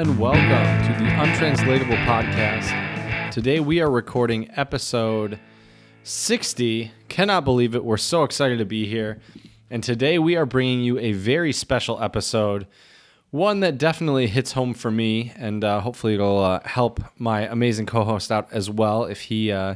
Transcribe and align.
And 0.00 0.18
welcome 0.18 0.86
to 0.86 0.98
the 0.98 1.10
Untranslatable 1.10 1.96
Podcast. 2.06 3.30
Today 3.30 3.60
we 3.60 3.82
are 3.82 3.90
recording 3.90 4.48
episode 4.56 5.38
60. 6.04 6.90
Cannot 7.10 7.44
believe 7.44 7.74
it. 7.74 7.84
We're 7.84 7.98
so 7.98 8.24
excited 8.24 8.60
to 8.60 8.64
be 8.64 8.86
here. 8.86 9.20
And 9.68 9.84
today 9.84 10.18
we 10.18 10.36
are 10.36 10.46
bringing 10.46 10.80
you 10.80 10.98
a 10.98 11.12
very 11.12 11.52
special 11.52 12.02
episode, 12.02 12.66
one 13.30 13.60
that 13.60 13.76
definitely 13.76 14.28
hits 14.28 14.52
home 14.52 14.72
for 14.72 14.90
me, 14.90 15.34
and 15.36 15.62
uh, 15.62 15.80
hopefully 15.80 16.14
it'll 16.14 16.42
uh, 16.42 16.60
help 16.64 17.00
my 17.18 17.42
amazing 17.42 17.84
co 17.84 18.02
host 18.02 18.32
out 18.32 18.48
as 18.50 18.70
well 18.70 19.04
if 19.04 19.20
he 19.24 19.52
uh, 19.52 19.74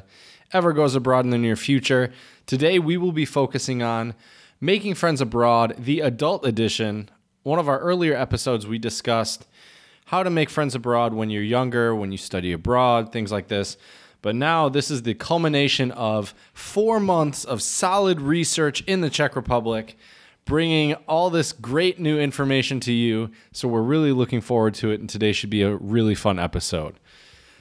ever 0.54 0.72
goes 0.72 0.94
abroad 0.94 1.26
in 1.26 1.32
the 1.32 1.36
near 1.38 1.54
future. 1.54 2.10
Today 2.46 2.78
we 2.78 2.96
will 2.96 3.12
be 3.12 3.26
focusing 3.26 3.82
on 3.82 4.14
Making 4.58 4.94
Friends 4.94 5.20
Abroad, 5.20 5.74
the 5.78 6.00
adult 6.00 6.46
edition. 6.46 7.10
One 7.42 7.58
of 7.58 7.68
our 7.68 7.80
earlier 7.80 8.14
episodes, 8.14 8.66
we 8.66 8.78
discussed 8.78 9.46
how 10.14 10.22
to 10.22 10.30
make 10.30 10.48
friends 10.48 10.76
abroad 10.76 11.12
when 11.12 11.28
you're 11.28 11.42
younger, 11.42 11.92
when 11.92 12.12
you 12.12 12.16
study 12.16 12.52
abroad, 12.52 13.10
things 13.10 13.32
like 13.32 13.48
this. 13.48 13.76
But 14.22 14.36
now 14.36 14.68
this 14.68 14.88
is 14.88 15.02
the 15.02 15.12
culmination 15.12 15.90
of 15.90 16.32
four 16.52 17.00
months 17.00 17.44
of 17.44 17.60
solid 17.60 18.20
research 18.20 18.80
in 18.82 19.00
the 19.00 19.10
Czech 19.10 19.34
Republic, 19.34 19.98
bringing 20.44 20.94
all 21.08 21.30
this 21.30 21.50
great 21.50 21.98
new 21.98 22.16
information 22.16 22.78
to 22.78 22.92
you. 22.92 23.32
So 23.50 23.66
we're 23.66 23.82
really 23.82 24.12
looking 24.12 24.40
forward 24.40 24.74
to 24.74 24.92
it, 24.92 25.00
and 25.00 25.10
today 25.10 25.32
should 25.32 25.50
be 25.50 25.62
a 25.62 25.74
really 25.74 26.14
fun 26.14 26.38
episode. 26.38 27.00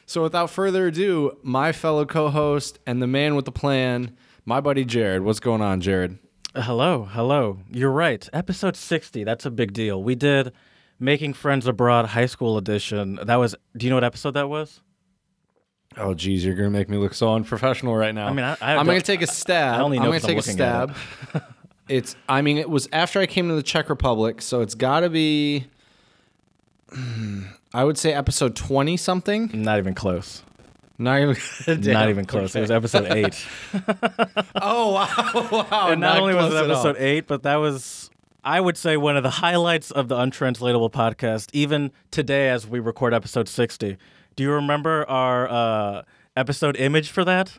So 0.05 0.21
without 0.21 0.51
further 0.51 0.85
ado, 0.85 1.39
my 1.41 1.71
fellow 1.71 2.05
co 2.05 2.29
host 2.29 2.77
and 2.85 3.01
the 3.01 3.07
man 3.07 3.33
with 3.33 3.45
the 3.45 3.51
plan, 3.51 4.15
my 4.45 4.61
buddy 4.61 4.85
Jared. 4.85 5.23
What's 5.23 5.39
going 5.39 5.63
on, 5.63 5.81
Jared? 5.81 6.19
Hello, 6.55 7.05
hello. 7.05 7.61
You're 7.71 7.89
right. 7.89 8.29
Episode 8.31 8.75
60. 8.75 9.23
That's 9.23 9.47
a 9.47 9.49
big 9.49 9.73
deal. 9.73 10.03
We 10.03 10.13
did 10.13 10.53
Making 11.03 11.33
Friends 11.33 11.67
Abroad 11.67 12.05
High 12.05 12.27
School 12.27 12.57
Edition. 12.57 13.19
That 13.21 13.35
was, 13.35 13.55
do 13.75 13.85
you 13.85 13.89
know 13.89 13.97
what 13.97 14.05
episode 14.05 14.31
that 14.35 14.47
was? 14.47 14.79
Oh, 15.97 16.13
geez, 16.13 16.45
you're 16.45 16.55
gonna 16.55 16.69
make 16.69 16.87
me 16.89 16.97
look 16.97 17.13
so 17.13 17.33
unprofessional 17.35 17.93
right 17.95 18.15
now. 18.15 18.27
I 18.27 18.33
mean, 18.33 18.45
I- 18.45 18.55
I 18.61 18.71
am 18.75 18.85
gonna 18.85 19.01
take 19.01 19.21
a 19.21 19.27
stab. 19.27 19.79
I 19.79 19.83
only 19.83 19.97
know 19.99 20.05
I'm 20.05 20.09
gonna 20.11 20.21
'cause 20.21 20.29
I'm 20.49 20.57
take 20.57 20.59
a 20.61 20.65
looking 20.89 20.95
at 20.95 20.95
stab. 21.35 21.43
it's. 21.89 22.15
I 22.29 22.41
mean, 22.41 22.57
it 22.57 22.69
was 22.69 22.87
after 22.93 23.19
I 23.19 23.25
came 23.27 23.49
to 23.49 23.55
the 23.55 23.61
Czech 23.61 23.89
Republic, 23.89 24.41
so 24.41 24.61
it's 24.61 24.75
got 24.75 25.01
to 25.01 25.09
be. 25.09 25.67
Hmm, 26.91 27.43
I 27.73 27.83
would 27.83 27.97
say 27.97 28.13
episode 28.13 28.55
twenty 28.55 28.97
something. 28.97 29.51
Not 29.53 29.77
even 29.79 29.93
close. 29.93 30.41
Not 30.97 31.19
even. 31.21 31.35
Not 31.93 32.09
even 32.09 32.25
close. 32.25 32.55
It 32.55 32.61
was 32.61 32.71
episode 32.71 33.11
8. 33.11 33.45
Oh 34.55 34.93
wow! 34.93 35.49
wow 35.69 35.89
and 35.91 35.99
not, 36.01 36.19
only 36.19 36.33
was 36.33 36.53
it 36.53 36.57
at 36.57 36.63
all. 36.71 36.71
episode 36.71 36.95
8, 36.97 37.27
but 37.27 37.43
that 37.43 37.55
was, 37.57 38.09
I 38.43 38.59
would 38.59 38.77
say, 38.77 38.97
one 38.97 39.15
of 39.15 39.23
the 39.23 39.29
highlights 39.29 39.89
of 39.91 40.07
the 40.09 40.17
Untranslatable 40.17 40.89
podcast, 40.89 41.49
even 41.53 41.91
today 42.11 42.49
as 42.49 42.67
we 42.67 42.79
record 42.79 43.13
episode 43.13 43.47
60. 43.47 43.97
Do 44.35 44.43
you 44.43 44.51
remember 44.51 45.09
our 45.09 45.49
uh, 45.49 46.01
episode 46.35 46.75
image 46.75 47.09
for 47.09 47.23
that? 47.23 47.57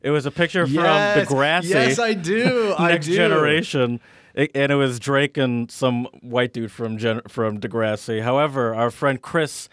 It 0.00 0.10
was 0.10 0.24
a 0.26 0.30
picture 0.30 0.64
Yes, 0.66 1.26
from 1.26 1.36
Degrassi. 1.36 1.70
Yes, 1.70 1.98
I 1.98 2.14
do. 2.14 2.74
I 2.78 2.92
Next 2.92 3.06
do. 3.06 3.16
Generation, 3.16 3.98
It- 4.34 4.52
and 4.54 4.70
it 4.70 4.76
was 4.76 5.00
Drake 5.00 5.36
and 5.36 5.68
some 5.70 6.04
white 6.20 6.52
dude 6.52 6.70
from 6.70 6.96
Gen- 6.98 7.22
from 7.26 7.58
Degrassi. 7.58 8.22
However, 8.22 8.76
our 8.76 8.92
friend 8.92 9.20
Chris 9.20 9.68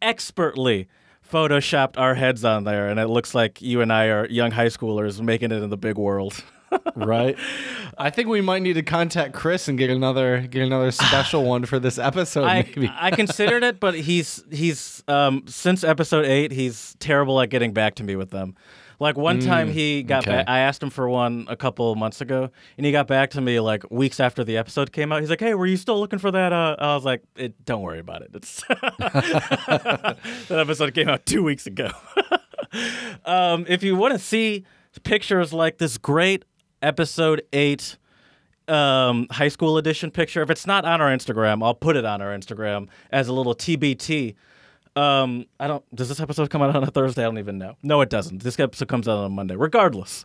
expertly 0.00 0.88
photoshopped 1.30 1.98
our 1.98 2.14
heads 2.14 2.42
on 2.44 2.64
there, 2.64 2.88
and 2.88 2.98
it 2.98 3.08
looks 3.08 3.34
like 3.34 3.60
you 3.60 3.82
and 3.82 3.92
I 3.92 4.06
are 4.06 4.26
young 4.28 4.52
high 4.52 4.68
schoolers 4.68 5.20
making 5.20 5.52
it 5.52 5.62
in 5.62 5.68
the 5.68 5.76
big 5.76 5.98
world. 5.98 6.42
right? 6.94 7.36
I 7.98 8.10
think 8.10 8.28
we 8.28 8.40
might 8.40 8.62
need 8.62 8.74
to 8.74 8.82
contact 8.82 9.34
Chris 9.34 9.68
and 9.68 9.78
get 9.78 9.90
another 9.90 10.40
get 10.40 10.62
another 10.62 10.90
special 10.90 11.44
one 11.44 11.64
for 11.64 11.78
this 11.78 11.98
episode. 11.98 12.44
I, 12.44 12.62
maybe. 12.62 12.90
I 12.94 13.10
considered 13.10 13.62
it, 13.62 13.80
but 13.80 13.94
he's 13.94 14.44
he's 14.50 15.02
um, 15.08 15.44
since 15.46 15.84
episode 15.84 16.26
eight, 16.26 16.52
he's 16.52 16.96
terrible 16.98 17.40
at 17.40 17.50
getting 17.50 17.72
back 17.72 17.94
to 17.96 18.04
me 18.04 18.16
with 18.16 18.30
them. 18.30 18.54
Like 18.98 19.18
one 19.18 19.40
time 19.40 19.70
he 19.70 20.02
got 20.02 20.26
okay. 20.26 20.38
back, 20.38 20.48
I 20.48 20.60
asked 20.60 20.82
him 20.82 20.88
for 20.88 21.06
one 21.08 21.46
a 21.48 21.56
couple 21.56 21.94
months 21.96 22.22
ago, 22.22 22.50
and 22.78 22.86
he 22.86 22.92
got 22.92 23.06
back 23.06 23.30
to 23.30 23.42
me 23.42 23.60
like 23.60 23.84
weeks 23.90 24.20
after 24.20 24.42
the 24.42 24.56
episode 24.56 24.90
came 24.90 25.12
out. 25.12 25.20
He's 25.20 25.28
like, 25.28 25.40
"Hey, 25.40 25.52
were 25.54 25.66
you 25.66 25.76
still 25.76 26.00
looking 26.00 26.18
for 26.18 26.30
that?" 26.30 26.52
Uh, 26.52 26.76
I 26.78 26.94
was 26.94 27.04
like, 27.04 27.22
it, 27.36 27.62
"Don't 27.66 27.82
worry 27.82 27.98
about 27.98 28.22
it. 28.22 28.30
It's 28.32 28.62
that 28.68 30.16
episode 30.50 30.94
came 30.94 31.10
out 31.10 31.26
two 31.26 31.42
weeks 31.42 31.66
ago." 31.66 31.90
um, 33.26 33.66
if 33.68 33.82
you 33.82 33.96
want 33.96 34.14
to 34.14 34.18
see 34.18 34.64
pictures 35.02 35.52
like 35.52 35.76
this 35.76 35.98
great 35.98 36.46
episode 36.82 37.42
eight 37.52 37.96
um, 38.68 39.26
high 39.30 39.48
school 39.48 39.78
edition 39.78 40.10
picture. 40.10 40.42
If 40.42 40.50
it's 40.50 40.66
not 40.66 40.84
on 40.84 41.00
our 41.00 41.08
Instagram, 41.10 41.64
I'll 41.64 41.74
put 41.74 41.96
it 41.96 42.04
on 42.04 42.20
our 42.20 42.36
Instagram 42.36 42.88
as 43.10 43.28
a 43.28 43.32
little 43.32 43.54
TBT. 43.54 44.34
Um, 44.96 45.46
I 45.60 45.68
don't. 45.68 45.84
Does 45.94 46.08
this 46.08 46.20
episode 46.20 46.50
come 46.50 46.62
out 46.62 46.74
on 46.74 46.82
a 46.82 46.90
Thursday? 46.90 47.22
I 47.22 47.26
don't 47.26 47.38
even 47.38 47.58
know. 47.58 47.76
No, 47.82 48.00
it 48.00 48.10
doesn't. 48.10 48.42
This 48.42 48.58
episode 48.58 48.88
comes 48.88 49.06
out 49.08 49.18
on 49.18 49.26
a 49.26 49.28
Monday. 49.28 49.54
Regardless, 49.54 50.24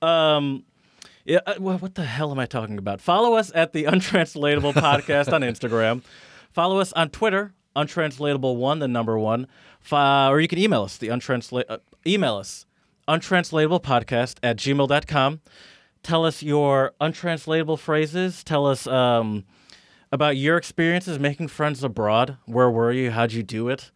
um, 0.00 0.64
yeah. 1.24 1.40
uh, 1.46 1.54
What 1.56 1.94
the 1.96 2.04
hell 2.04 2.30
am 2.30 2.38
I 2.38 2.46
talking 2.46 2.78
about? 2.78 3.00
Follow 3.00 3.34
us 3.34 3.50
at 3.54 3.72
the 3.72 3.84
Untranslatable 3.84 4.74
Podcast 4.74 5.32
on 5.32 5.42
Instagram. 5.42 6.02
Follow 6.52 6.78
us 6.78 6.92
on 6.92 7.08
Twitter, 7.10 7.52
Untranslatable 7.74 8.56
One, 8.56 8.78
the 8.78 8.86
number 8.88 9.18
one. 9.18 9.48
Fi- 9.80 10.28
or 10.28 10.40
you 10.40 10.46
can 10.48 10.58
email 10.58 10.82
us 10.84 10.98
the 10.98 11.08
untranslate. 11.08 11.64
Uh, 11.68 11.78
email 12.06 12.36
us 12.36 12.66
untranslatable 13.08 13.80
podcast 13.80 14.36
at 14.44 14.56
gmail.com 14.56 15.40
tell 16.02 16.24
us 16.24 16.42
your 16.42 16.92
untranslatable 17.00 17.76
phrases. 17.76 18.42
Tell 18.44 18.66
us 18.66 18.86
um, 18.86 19.44
about 20.10 20.36
your 20.36 20.56
experiences 20.56 21.18
making 21.18 21.48
friends 21.48 21.82
abroad. 21.84 22.36
Where 22.46 22.70
were 22.70 22.92
you? 22.92 23.10
How'd 23.10 23.32
you 23.32 23.42
do 23.42 23.68
it? 23.68 23.90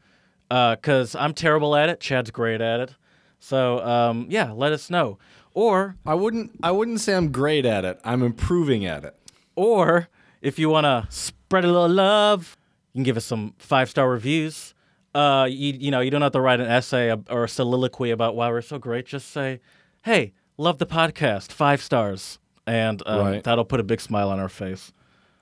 Because 0.49 1.15
I'm 1.15 1.35
terrible 1.35 1.75
at 1.75 1.89
it. 1.89 2.01
Chad's 2.01 2.31
great 2.31 2.61
at 2.61 2.81
it. 2.81 2.95
So 3.39 3.85
um, 3.85 4.27
yeah, 4.31 4.53
let 4.53 4.73
us 4.73 4.91
know. 4.91 5.19
Or 5.55 5.97
I 6.05 6.15
wouldn't 6.15 6.53
I 6.63 6.71
wouldn't 6.71 7.01
say 7.01 7.15
I'm 7.15 7.33
great 7.33 7.65
at 7.65 7.85
it. 7.85 7.99
I'm 8.05 8.23
improving 8.23 8.85
at 8.85 9.05
it. 9.05 9.15
or 9.57 10.09
if 10.43 10.59
you 10.59 10.69
want 10.69 10.85
to 10.85 11.07
spread 11.11 11.65
a 11.65 11.67
little 11.67 11.89
love, 11.89 12.57
you 12.93 12.99
can 12.99 13.05
give 13.05 13.17
us 13.17 13.25
some 13.25 13.55
five 13.59 13.89
star 13.91 14.09
reviews. 14.09 14.75
Uh, 15.15 15.47
you, 15.49 15.73
you 15.73 15.91
know, 15.91 16.01
you 16.01 16.11
don't 16.11 16.21
have 16.23 16.33
to 16.33 16.41
write 16.41 16.61
an 16.61 16.67
essay 16.67 17.11
or 17.31 17.45
a 17.45 17.49
soliloquy 17.49 18.11
about 18.11 18.37
why 18.37 18.51
we're 18.51 18.61
so 18.61 18.79
great. 18.79 19.07
Just 19.07 19.31
say, 19.31 19.61
"Hey, 20.03 20.35
love 20.59 20.79
the 20.79 20.87
podcast, 20.87 21.53
five 21.53 21.83
stars, 21.83 22.39
and 22.67 23.03
um, 23.07 23.27
right. 23.27 23.45
that'll 23.45 23.65
put 23.65 23.81
a 23.81 23.85
big 23.85 24.01
smile 24.01 24.31
on 24.31 24.39
our 24.39 24.49
face. 24.49 24.93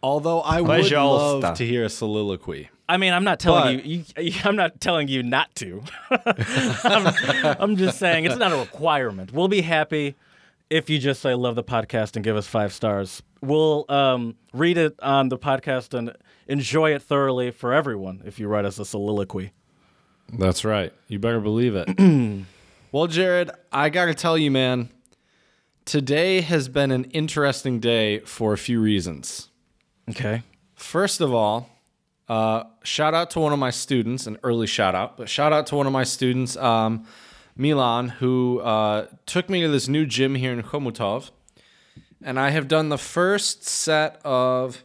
Although 0.02 0.40
I 0.40 0.60
would 0.60 0.90
love 0.90 1.56
to 1.56 1.66
hear 1.66 1.84
a 1.84 1.88
soliloquy. 1.88 2.68
I 2.86 2.98
mean, 2.98 3.14
I'm 3.14 3.24
not 3.24 3.40
telling 3.40 3.78
but, 3.78 3.86
you, 3.86 4.04
you, 4.18 4.32
I'm 4.44 4.56
not 4.56 4.78
telling 4.80 5.08
you 5.08 5.22
not 5.22 5.54
to. 5.56 5.82
I'm, 6.10 7.56
I'm, 7.58 7.76
just 7.76 7.98
saying 7.98 8.26
it's 8.26 8.36
not 8.36 8.52
a 8.52 8.56
requirement. 8.56 9.32
We'll 9.32 9.48
be 9.48 9.62
happy 9.62 10.16
if 10.68 10.90
you 10.90 10.98
just 10.98 11.22
say 11.22 11.34
love 11.34 11.54
the 11.54 11.64
podcast 11.64 12.16
and 12.16 12.24
give 12.24 12.36
us 12.36 12.46
five 12.46 12.74
stars. 12.74 13.22
We'll 13.40 13.86
um, 13.88 14.36
read 14.52 14.76
it 14.76 14.94
on 15.00 15.30
the 15.30 15.38
podcast 15.38 15.96
and 15.98 16.14
enjoy 16.46 16.94
it 16.94 17.00
thoroughly 17.00 17.50
for 17.50 17.72
everyone 17.72 18.22
if 18.26 18.38
you 18.38 18.48
write 18.48 18.66
us 18.66 18.78
a 18.78 18.84
soliloquy. 18.84 19.52
That's 20.38 20.64
right. 20.64 20.92
You 21.08 21.18
better 21.18 21.40
believe 21.40 21.74
it. 21.76 22.44
well, 22.92 23.06
Jared, 23.06 23.50
I 23.72 23.88
got 23.88 24.06
to 24.06 24.14
tell 24.14 24.36
you, 24.36 24.50
man, 24.50 24.90
today 25.84 26.40
has 26.40 26.68
been 26.68 26.90
an 26.90 27.04
interesting 27.06 27.80
day 27.80 28.20
for 28.20 28.52
a 28.52 28.58
few 28.58 28.80
reasons. 28.80 29.48
Okay. 30.08 30.42
First 30.74 31.20
of 31.20 31.32
all, 31.32 31.70
uh, 32.28 32.64
shout 32.82 33.14
out 33.14 33.30
to 33.30 33.40
one 33.40 33.52
of 33.52 33.58
my 33.58 33.70
students, 33.70 34.26
an 34.26 34.38
early 34.42 34.66
shout 34.66 34.94
out, 34.94 35.16
but 35.16 35.28
shout 35.28 35.52
out 35.52 35.66
to 35.68 35.76
one 35.76 35.86
of 35.86 35.92
my 35.92 36.04
students, 36.04 36.56
um, 36.56 37.06
Milan, 37.56 38.08
who 38.08 38.60
uh, 38.60 39.06
took 39.26 39.48
me 39.48 39.60
to 39.60 39.68
this 39.68 39.88
new 39.88 40.06
gym 40.06 40.34
here 40.34 40.52
in 40.52 40.62
Chomutov. 40.62 41.30
And 42.22 42.40
I 42.40 42.50
have 42.50 42.68
done 42.68 42.88
the 42.88 42.98
first 42.98 43.64
set 43.64 44.20
of 44.24 44.82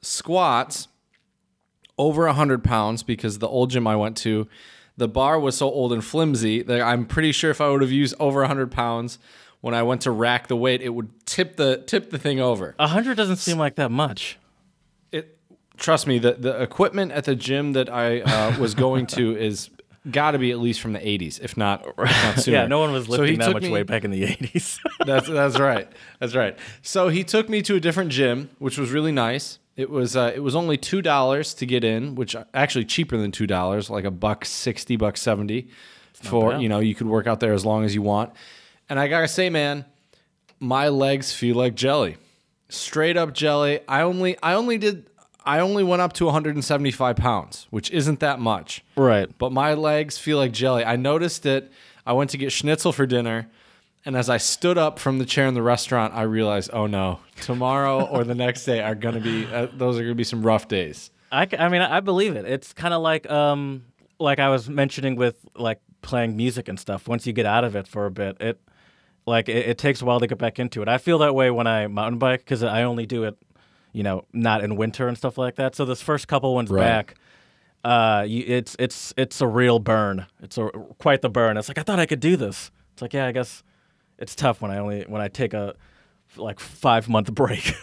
squats 0.00 0.88
over 1.98 2.26
100 2.26 2.64
pounds 2.64 3.02
because 3.02 3.38
the 3.38 3.48
old 3.48 3.70
gym 3.70 3.86
I 3.86 3.96
went 3.96 4.16
to, 4.18 4.48
the 4.96 5.08
bar 5.08 5.38
was 5.38 5.58
so 5.58 5.70
old 5.70 5.92
and 5.92 6.02
flimsy 6.02 6.62
that 6.62 6.80
I'm 6.80 7.04
pretty 7.04 7.32
sure 7.32 7.50
if 7.50 7.60
I 7.60 7.68
would 7.68 7.82
have 7.82 7.92
used 7.92 8.14
over 8.18 8.40
100 8.40 8.70
pounds 8.70 9.18
when 9.60 9.74
I 9.74 9.82
went 9.82 10.02
to 10.02 10.10
rack 10.10 10.48
the 10.48 10.56
weight, 10.56 10.82
it 10.82 10.90
would 10.90 11.10
tip 11.26 11.56
the 11.56 11.78
tip 11.78 12.10
the 12.10 12.18
thing 12.18 12.40
over. 12.40 12.74
A 12.78 12.86
hundred 12.88 13.16
doesn't 13.16 13.36
seem 13.36 13.58
like 13.58 13.76
that 13.76 13.90
much. 13.90 14.38
It 15.12 15.38
trust 15.76 16.06
me, 16.06 16.18
the 16.18 16.32
the 16.34 16.60
equipment 16.62 17.12
at 17.12 17.24
the 17.24 17.34
gym 17.36 17.72
that 17.74 17.88
I 17.88 18.20
uh, 18.20 18.58
was 18.58 18.74
going 18.74 19.06
to 19.08 19.36
is 19.38 19.70
got 20.10 20.32
to 20.32 20.38
be 20.38 20.52
at 20.52 20.58
least 20.60 20.80
from 20.80 20.92
the 20.92 21.00
80s, 21.00 21.40
if 21.40 21.56
not, 21.56 21.84
if 21.84 21.96
not 21.98 22.38
sooner. 22.44 22.58
Yeah, 22.58 22.66
no 22.68 22.78
one 22.78 22.92
was 22.92 23.06
So 23.06 23.12
lifting 23.12 23.40
that 23.40 23.52
much 23.52 23.64
me- 23.64 23.70
weight 23.70 23.88
back 23.88 24.04
in 24.04 24.12
the 24.12 24.22
80s. 24.22 24.78
That's 25.04 25.26
that's 25.28 25.58
right. 25.58 25.90
That's 26.20 26.34
right. 26.36 26.56
So 26.82 27.08
he 27.08 27.24
took 27.24 27.48
me 27.48 27.60
to 27.62 27.74
a 27.74 27.80
different 27.80 28.10
gym, 28.12 28.50
which 28.58 28.78
was 28.78 28.90
really 28.92 29.10
nice. 29.12 29.58
It 29.76 29.90
was 29.90 30.16
uh, 30.16 30.32
it 30.34 30.40
was 30.40 30.54
only 30.56 30.76
two 30.76 31.02
dollars 31.02 31.54
to 31.54 31.66
get 31.66 31.82
in, 31.84 32.14
which 32.14 32.34
actually 32.54 32.84
cheaper 32.86 33.16
than 33.16 33.30
two 33.32 33.46
dollars, 33.46 33.90
like 33.90 34.04
a 34.04 34.10
buck 34.10 34.44
sixty, 34.44 34.96
buck 34.96 35.16
seventy. 35.16 35.68
For 36.14 36.52
bad. 36.52 36.62
you 36.62 36.68
know, 36.70 36.78
you 36.78 36.94
could 36.94 37.08
work 37.08 37.26
out 37.26 37.40
there 37.40 37.52
as 37.52 37.64
long 37.66 37.84
as 37.84 37.94
you 37.94 38.00
want. 38.00 38.32
And 38.88 38.98
I 38.98 39.08
gotta 39.08 39.28
say, 39.28 39.50
man, 39.50 39.84
my 40.60 40.88
legs 40.88 41.32
feel 41.32 41.56
like 41.56 41.74
jelly, 41.74 42.16
straight 42.68 43.16
up 43.16 43.32
jelly. 43.34 43.80
I 43.88 44.02
only 44.02 44.36
I 44.42 44.54
only 44.54 44.78
did 44.78 45.06
I 45.44 45.60
only 45.60 45.84
went 45.84 46.02
up 46.02 46.12
to 46.14 46.24
175 46.24 47.16
pounds, 47.16 47.66
which 47.70 47.90
isn't 47.90 48.20
that 48.20 48.40
much. 48.40 48.84
Right. 48.96 49.28
But 49.38 49.52
my 49.52 49.74
legs 49.74 50.18
feel 50.18 50.38
like 50.38 50.52
jelly. 50.52 50.84
I 50.84 50.96
noticed 50.96 51.46
it. 51.46 51.70
I 52.04 52.12
went 52.12 52.30
to 52.30 52.36
get 52.36 52.52
schnitzel 52.52 52.92
for 52.92 53.06
dinner, 53.06 53.48
and 54.04 54.16
as 54.16 54.30
I 54.30 54.36
stood 54.36 54.78
up 54.78 54.98
from 54.98 55.18
the 55.18 55.24
chair 55.24 55.46
in 55.46 55.54
the 55.54 55.62
restaurant, 55.62 56.14
I 56.14 56.22
realized, 56.22 56.70
oh 56.72 56.86
no, 56.86 57.20
tomorrow 57.40 58.04
or 58.10 58.24
the 58.24 58.34
next 58.34 58.64
day 58.64 58.80
are 58.80 58.94
gonna 58.94 59.20
be 59.20 59.46
uh, 59.46 59.66
those 59.72 59.98
are 59.98 60.02
gonna 60.02 60.14
be 60.14 60.24
some 60.24 60.44
rough 60.44 60.68
days. 60.68 61.10
I, 61.32 61.48
I 61.58 61.68
mean, 61.68 61.82
I 61.82 61.98
believe 62.00 62.36
it. 62.36 62.44
It's 62.44 62.72
kind 62.72 62.94
of 62.94 63.02
like 63.02 63.28
um 63.30 63.84
like 64.18 64.38
I 64.38 64.48
was 64.48 64.68
mentioning 64.68 65.16
with 65.16 65.36
like 65.56 65.80
playing 66.02 66.36
music 66.36 66.68
and 66.68 66.78
stuff. 66.78 67.08
Once 67.08 67.26
you 67.26 67.32
get 67.32 67.46
out 67.46 67.64
of 67.64 67.74
it 67.76 67.88
for 67.88 68.06
a 68.06 68.10
bit, 68.10 68.40
it 68.40 68.60
like 69.26 69.48
it, 69.48 69.68
it 69.70 69.78
takes 69.78 70.00
a 70.02 70.04
while 70.04 70.20
to 70.20 70.26
get 70.26 70.38
back 70.38 70.58
into 70.58 70.82
it. 70.82 70.88
I 70.88 70.98
feel 70.98 71.18
that 71.18 71.34
way 71.34 71.50
when 71.50 71.66
I 71.66 71.86
mountain 71.88 72.18
bike 72.18 72.40
because 72.40 72.62
I 72.62 72.82
only 72.84 73.06
do 73.06 73.24
it, 73.24 73.36
you 73.92 74.02
know, 74.02 74.24
not 74.32 74.62
in 74.62 74.76
winter 74.76 75.08
and 75.08 75.16
stuff 75.16 75.36
like 75.38 75.56
that. 75.56 75.74
So 75.74 75.84
this 75.84 76.00
first 76.02 76.28
couple 76.28 76.54
ones 76.54 76.70
Right. 76.70 76.80
back, 76.80 77.14
uh, 77.84 78.24
you, 78.26 78.44
it's 78.46 78.76
it's 78.78 79.12
it's 79.16 79.40
a 79.40 79.46
real 79.46 79.78
burn. 79.78 80.26
It's 80.42 80.58
a 80.58 80.68
quite 80.98 81.22
the 81.22 81.30
burn. 81.30 81.56
It's 81.56 81.68
like 81.68 81.78
I 81.78 81.82
thought 81.82 81.98
I 82.00 82.06
could 82.06 82.20
do 82.20 82.36
this. 82.36 82.70
It's 82.92 83.02
like 83.02 83.12
yeah, 83.14 83.26
I 83.26 83.32
guess 83.32 83.62
it's 84.18 84.34
tough 84.34 84.60
when 84.62 84.70
I 84.70 84.78
only 84.78 85.02
when 85.02 85.20
I 85.20 85.28
take 85.28 85.54
a 85.54 85.74
like 86.36 86.58
five 86.60 87.08
month 87.08 87.32
break. 87.34 87.74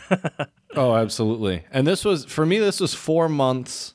Oh, 0.75 0.95
absolutely. 0.95 1.63
And 1.71 1.85
this 1.85 2.03
was 2.03 2.25
for 2.25 2.45
me. 2.45 2.57
This 2.59 2.79
was 2.79 2.93
four 2.93 3.29
months 3.29 3.93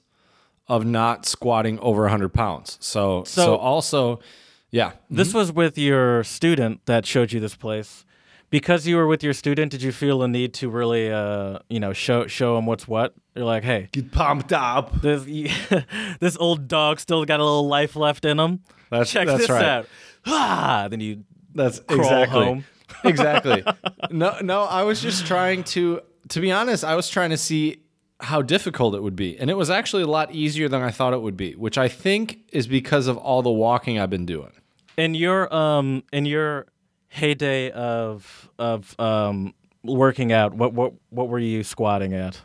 of 0.69 0.85
not 0.85 1.25
squatting 1.27 1.79
over 1.81 2.03
100 2.03 2.29
pounds. 2.29 2.77
So, 2.81 3.25
so, 3.25 3.45
So- 3.45 3.57
also, 3.57 4.21
yeah. 4.71 4.93
This 5.11 5.33
was 5.35 5.53
with 5.53 5.79
your 5.79 6.25
student 6.25 6.85
that 6.87 7.07
showed 7.07 7.33
you 7.33 7.41
this 7.41 7.55
place. 7.57 8.05
Because 8.51 8.87
you 8.87 8.97
were 8.97 9.07
with 9.07 9.23
your 9.23 9.35
student, 9.35 9.71
did 9.73 9.83
you 9.83 9.93
feel 9.93 10.23
a 10.23 10.29
need 10.29 10.55
to 10.55 10.71
really, 10.71 11.13
uh, 11.13 11.59
you 11.69 11.79
know, 11.79 11.93
show 11.93 12.27
show 12.27 12.57
him 12.57 12.65
what's 12.65 12.89
what? 12.89 13.13
You're 13.37 13.45
like, 13.45 13.63
hey, 13.63 13.89
Get 13.93 14.11
pumped 14.11 14.55
up. 14.55 15.03
this 15.03 15.25
this 16.21 16.35
old 16.39 16.67
dog 16.67 16.99
still 16.99 17.27
got 17.27 17.41
a 17.41 17.45
little 17.45 17.69
life 17.69 17.95
left 17.95 18.25
in 18.25 18.41
him. 18.41 18.61
That's- 18.91 19.11
Check 19.11 19.27
that's 19.27 19.41
this 19.41 19.51
right. 19.51 19.65
out. 19.65 19.87
Ah, 20.25 20.89
then 20.91 21.01
you 21.01 21.25
That's 21.55 21.81
crawl 21.81 22.01
exactly. 22.01 22.45
home. 22.45 22.65
exactly. 23.05 23.65
No, 24.11 24.39
no. 24.41 24.63
I 24.63 24.83
was 24.85 25.03
just 25.03 25.27
trying 25.27 25.65
to. 25.65 26.01
To 26.31 26.41
be 26.41 26.51
honest, 26.51 26.85
I 26.85 26.95
was 26.95 27.11
trying 27.11 27.29
to 27.31 27.37
see 27.37 27.83
how 28.21 28.41
difficult 28.41 28.95
it 28.95 29.03
would 29.03 29.17
be, 29.17 29.39
and 29.39 29.51
it 29.51 29.55
was 29.59 29.69
actually 29.69 30.03
a 30.05 30.07
lot 30.09 30.35
easier 30.35 30.69
than 30.71 30.81
I 30.81 30.91
thought 30.91 31.13
it 31.13 31.21
would 31.21 31.37
be, 31.37 31.53
which 31.55 31.77
I 31.77 31.89
think 31.89 32.39
is 32.51 32.67
because 32.67 33.07
of 33.07 33.19
all 33.19 33.43
the 33.43 33.51
walking 33.51 33.99
I've 33.99 34.09
been 34.11 34.25
doing. 34.27 34.53
In 34.99 35.15
your 35.15 35.53
um 35.55 36.03
in 36.13 36.27
your 36.27 36.67
heyday 37.09 37.71
of 37.71 38.51
of 38.59 38.99
um 39.01 39.55
working 39.83 40.33
out. 40.33 40.53
What 40.53 40.75
what 40.75 40.93
what 41.09 41.29
were 41.29 41.39
you 41.39 41.63
squatting 41.65 42.13
at? 42.13 42.43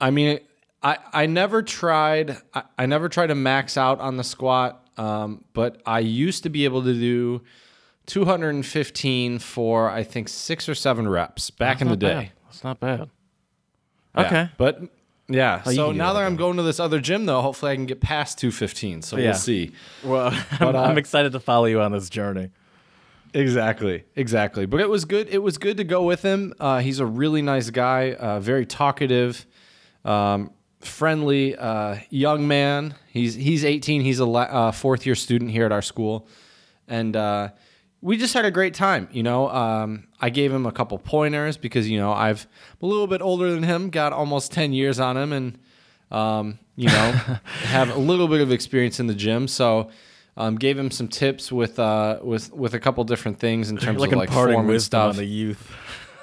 I 0.00 0.10
mean, 0.10 0.38
I 0.82 0.96
I 1.12 1.26
never 1.26 1.62
tried. 1.62 2.38
I, 2.54 2.62
I 2.78 2.86
never 2.86 3.10
tried 3.10 3.26
to 3.26 3.34
max 3.34 3.76
out 3.76 4.00
on 4.00 4.16
the 4.16 4.24
squat, 4.24 4.86
um, 4.96 5.44
but 5.52 5.82
I 5.84 5.98
used 5.98 6.44
to 6.44 6.48
be 6.48 6.64
able 6.64 6.82
to 6.84 6.94
do 6.94 7.42
215 8.06 9.38
for 9.40 9.90
I 9.90 10.04
think 10.04 10.28
six 10.28 10.68
or 10.68 10.74
seven 10.74 11.08
reps 11.08 11.50
back 11.50 11.80
in 11.80 11.88
the 11.88 11.96
day. 11.96 12.14
bad. 12.14 12.30
That's 12.44 12.64
not 12.64 12.80
bad. 12.80 13.10
Yeah. 14.16 14.26
Okay. 14.26 14.50
but 14.56 14.80
yeah. 15.28 15.62
you 15.66 15.72
so 15.74 15.92
now 15.92 16.12
that 16.12 16.20
that 16.20 16.26
I'm 16.26 16.36
going 16.36 16.56
to 16.58 16.62
this 16.62 16.78
other 16.80 17.00
gym, 17.00 17.26
though, 17.26 17.40
hopefully 17.42 17.72
I 17.72 17.74
can 17.76 17.86
get 17.86 18.00
past 18.00 18.38
215. 18.38 19.02
So 19.02 19.16
Yeah. 19.16 19.24
we'll 19.26 19.34
see. 19.34 19.72
Well, 20.02 20.28
I'm, 20.60 20.76
uh, 20.76 20.82
I'm 20.82 20.98
excited 20.98 21.32
to 21.32 21.40
follow 21.40 21.64
you 21.66 21.80
on 21.80 21.92
this 21.92 22.08
journey. 22.10 22.50
Exactly, 23.32 24.04
exactly. 24.14 24.64
But 24.66 24.80
it 24.80 24.88
was 24.88 25.04
good. 25.04 25.28
It 25.28 25.38
was 25.42 25.58
good 25.58 25.76
to 25.78 25.84
go 25.84 26.02
with 26.04 26.22
him. 26.22 26.54
Uh, 26.60 26.78
he's 26.78 27.00
a 27.00 27.06
really 27.06 27.42
nice 27.42 27.70
guy, 27.70 28.12
uh, 28.12 28.38
very 28.38 28.64
talkative, 28.64 29.44
um, 30.04 30.52
friendly, 30.80 31.56
uh, 31.56 31.96
young 32.10 32.46
man. 32.46 32.94
He's 33.08 33.34
he's 33.34 33.64
18. 33.64 34.02
He's 34.02 34.20
a 34.20 34.24
la- 34.26 34.42
uh, 34.42 34.72
fourth 34.72 35.04
year 35.04 35.16
student 35.16 35.50
here 35.50 35.64
at 35.66 35.72
our 35.72 35.82
school, 35.82 36.28
and 36.86 37.16
uh, 37.16 37.48
we 38.04 38.18
just 38.18 38.34
had 38.34 38.44
a 38.44 38.50
great 38.50 38.74
time. 38.74 39.08
You 39.12 39.22
know, 39.22 39.48
um, 39.48 40.06
I 40.20 40.28
gave 40.28 40.52
him 40.52 40.66
a 40.66 40.72
couple 40.72 40.98
pointers 40.98 41.56
because 41.56 41.88
you 41.88 41.98
know 41.98 42.12
I've 42.12 42.46
I'm 42.80 42.86
a 42.86 42.90
little 42.90 43.06
bit 43.06 43.22
older 43.22 43.50
than 43.50 43.62
him, 43.62 43.88
got 43.88 44.12
almost 44.12 44.52
10 44.52 44.74
years 44.74 45.00
on 45.00 45.16
him, 45.16 45.32
and 45.32 45.58
um, 46.10 46.58
you 46.76 46.88
know 46.88 46.92
have 47.62 47.88
a 47.88 47.98
little 47.98 48.28
bit 48.28 48.42
of 48.42 48.52
experience 48.52 49.00
in 49.00 49.08
the 49.08 49.14
gym. 49.14 49.48
So. 49.48 49.90
Um, 50.36 50.56
gave 50.56 50.76
him 50.76 50.90
some 50.90 51.06
tips 51.06 51.52
with 51.52 51.78
uh, 51.78 52.18
with 52.20 52.52
with 52.52 52.74
a 52.74 52.80
couple 52.80 53.04
different 53.04 53.38
things 53.38 53.70
in 53.70 53.76
terms 53.84 54.00
like 54.00 54.10
of 54.10 54.18
like 54.18 54.32
form 54.32 54.50
and 54.50 54.66
wisdom 54.66 55.10
on 55.10 55.16
the 55.16 55.24
youth. 55.24 55.72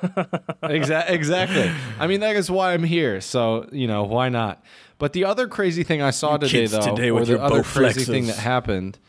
exactly. 0.64 1.16
exactly. 1.16 1.72
I 1.98 2.08
mean, 2.08 2.20
that 2.20 2.36
is 2.36 2.52
why 2.52 2.74
I'm 2.74 2.84
here. 2.84 3.22
So 3.22 3.70
you 3.72 3.88
know, 3.88 4.04
why 4.04 4.28
not? 4.28 4.66
But 4.98 5.14
the 5.14 5.24
other 5.24 5.48
crazy 5.48 5.84
thing 5.84 6.02
I 6.02 6.10
saw 6.10 6.36
today, 6.36 6.66
though, 6.66 6.82
today 6.82 7.10
or 7.10 7.24
the 7.24 7.42
other 7.42 7.62
Bowflexes. 7.62 7.94
crazy 7.94 8.04
thing 8.04 8.28
that 8.28 8.36
happened 8.36 9.00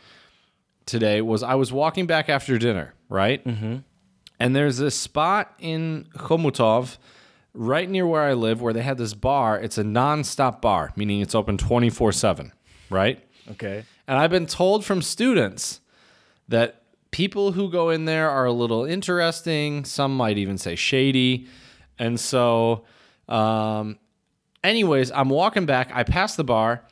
today 0.85 1.21
was 1.21 1.43
I 1.43 1.55
was 1.55 1.71
walking 1.71 2.07
back 2.07 2.29
after 2.29 2.57
dinner, 2.57 2.93
right? 3.09 3.43
Mm-hmm. 3.45 3.77
And 4.39 4.55
there's 4.55 4.77
this 4.77 4.95
spot 4.95 5.53
in 5.59 6.07
Chomutov, 6.15 6.97
right 7.53 7.89
near 7.89 8.05
where 8.05 8.23
I 8.23 8.33
live, 8.33 8.61
where 8.61 8.73
they 8.73 8.81
had 8.81 8.97
this 8.97 9.13
bar. 9.13 9.59
It's 9.59 9.77
a 9.77 9.83
non-stop 9.83 10.61
bar, 10.61 10.91
meaning 10.95 11.21
it's 11.21 11.35
open 11.35 11.57
24/7, 11.57 12.51
right? 12.89 13.23
Okay. 13.51 13.83
And 14.07 14.17
I've 14.17 14.31
been 14.31 14.47
told 14.47 14.83
from 14.83 15.01
students 15.01 15.79
that 16.47 16.83
people 17.11 17.53
who 17.53 17.69
go 17.69 17.89
in 17.89 18.05
there 18.05 18.29
are 18.29 18.45
a 18.45 18.51
little 18.51 18.83
interesting. 18.83 19.85
Some 19.85 20.17
might 20.17 20.37
even 20.37 20.57
say 20.57 20.75
shady. 20.75 21.47
And 21.99 22.19
so, 22.19 22.85
um, 23.29 23.97
anyways, 24.63 25.11
I'm 25.11 25.29
walking 25.29 25.65
back. 25.65 25.91
I 25.93 26.03
pass 26.03 26.35
the 26.35 26.43
bar. 26.43 26.83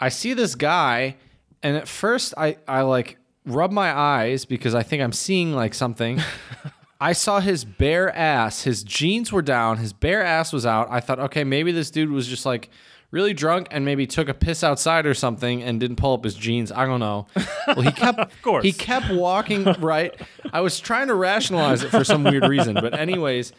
I 0.00 0.08
see 0.08 0.32
this 0.32 0.54
guy. 0.54 1.16
And 1.62 1.76
at 1.76 1.88
first, 1.88 2.32
I, 2.38 2.56
I 2.68 2.82
like 2.82 3.18
rub 3.46 3.70
my 3.72 3.96
eyes 3.96 4.44
because 4.44 4.74
I 4.74 4.82
think 4.82 5.02
I'm 5.02 5.12
seeing 5.12 5.54
like 5.54 5.74
something. 5.74 6.20
I 7.00 7.12
saw 7.12 7.40
his 7.40 7.64
bare 7.64 8.14
ass. 8.16 8.62
His 8.62 8.82
jeans 8.82 9.30
were 9.30 9.42
down. 9.42 9.78
His 9.78 9.92
bare 9.92 10.22
ass 10.22 10.52
was 10.52 10.64
out. 10.64 10.88
I 10.90 11.00
thought, 11.00 11.18
okay, 11.18 11.44
maybe 11.44 11.70
this 11.70 11.90
dude 11.90 12.10
was 12.10 12.26
just 12.26 12.46
like 12.46 12.70
really 13.10 13.34
drunk 13.34 13.68
and 13.70 13.84
maybe 13.84 14.06
took 14.06 14.28
a 14.28 14.34
piss 14.34 14.64
outside 14.64 15.06
or 15.06 15.14
something 15.14 15.62
and 15.62 15.78
didn't 15.78 15.96
pull 15.96 16.14
up 16.14 16.24
his 16.24 16.34
jeans. 16.34 16.72
I 16.72 16.86
don't 16.86 17.00
know. 17.00 17.26
Well, 17.66 17.82
he 17.82 17.92
kept 17.92 18.18
of 18.18 18.42
course. 18.42 18.64
he 18.64 18.72
kept 18.72 19.10
walking 19.10 19.64
right. 19.78 20.18
I 20.52 20.60
was 20.60 20.80
trying 20.80 21.08
to 21.08 21.14
rationalize 21.14 21.82
it 21.82 21.90
for 21.90 22.02
some 22.02 22.24
weird 22.24 22.44
reason, 22.48 22.74
but 22.74 22.98
anyways, 22.98 23.52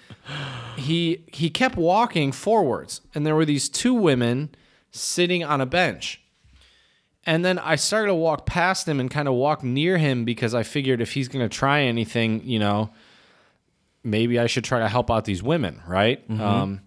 he 0.76 1.24
he 1.32 1.50
kept 1.50 1.76
walking 1.76 2.32
forwards 2.32 3.02
and 3.16 3.26
there 3.26 3.36
were 3.36 3.46
these 3.46 3.70
two 3.70 3.94
women 3.94 4.50
sitting 4.92 5.44
on 5.44 5.62
a 5.62 5.66
bench. 5.66 6.22
And 7.28 7.44
then 7.44 7.60
I 7.60 7.76
started 7.76 8.08
to 8.08 8.16
walk 8.16 8.46
past 8.46 8.88
him 8.88 9.02
and 9.02 9.12
kind 9.12 9.28
of 9.28 9.34
walk 9.34 9.62
near 9.62 9.98
him 9.98 10.24
because 10.24 10.56
I 10.56 10.64
figured 10.64 11.02
if 11.02 11.12
he's 11.12 11.28
going 11.28 11.48
to 11.48 11.54
try 11.54 11.82
anything, 11.82 12.42
you 12.46 12.58
know, 12.58 12.90
maybe 14.02 14.40
I 14.40 14.48
should 14.48 14.64
try 14.64 14.80
to 14.80 14.88
help 14.88 15.12
out 15.12 15.26
these 15.26 15.44
women, 15.44 15.82
right? 15.86 16.24
Um, 16.30 16.82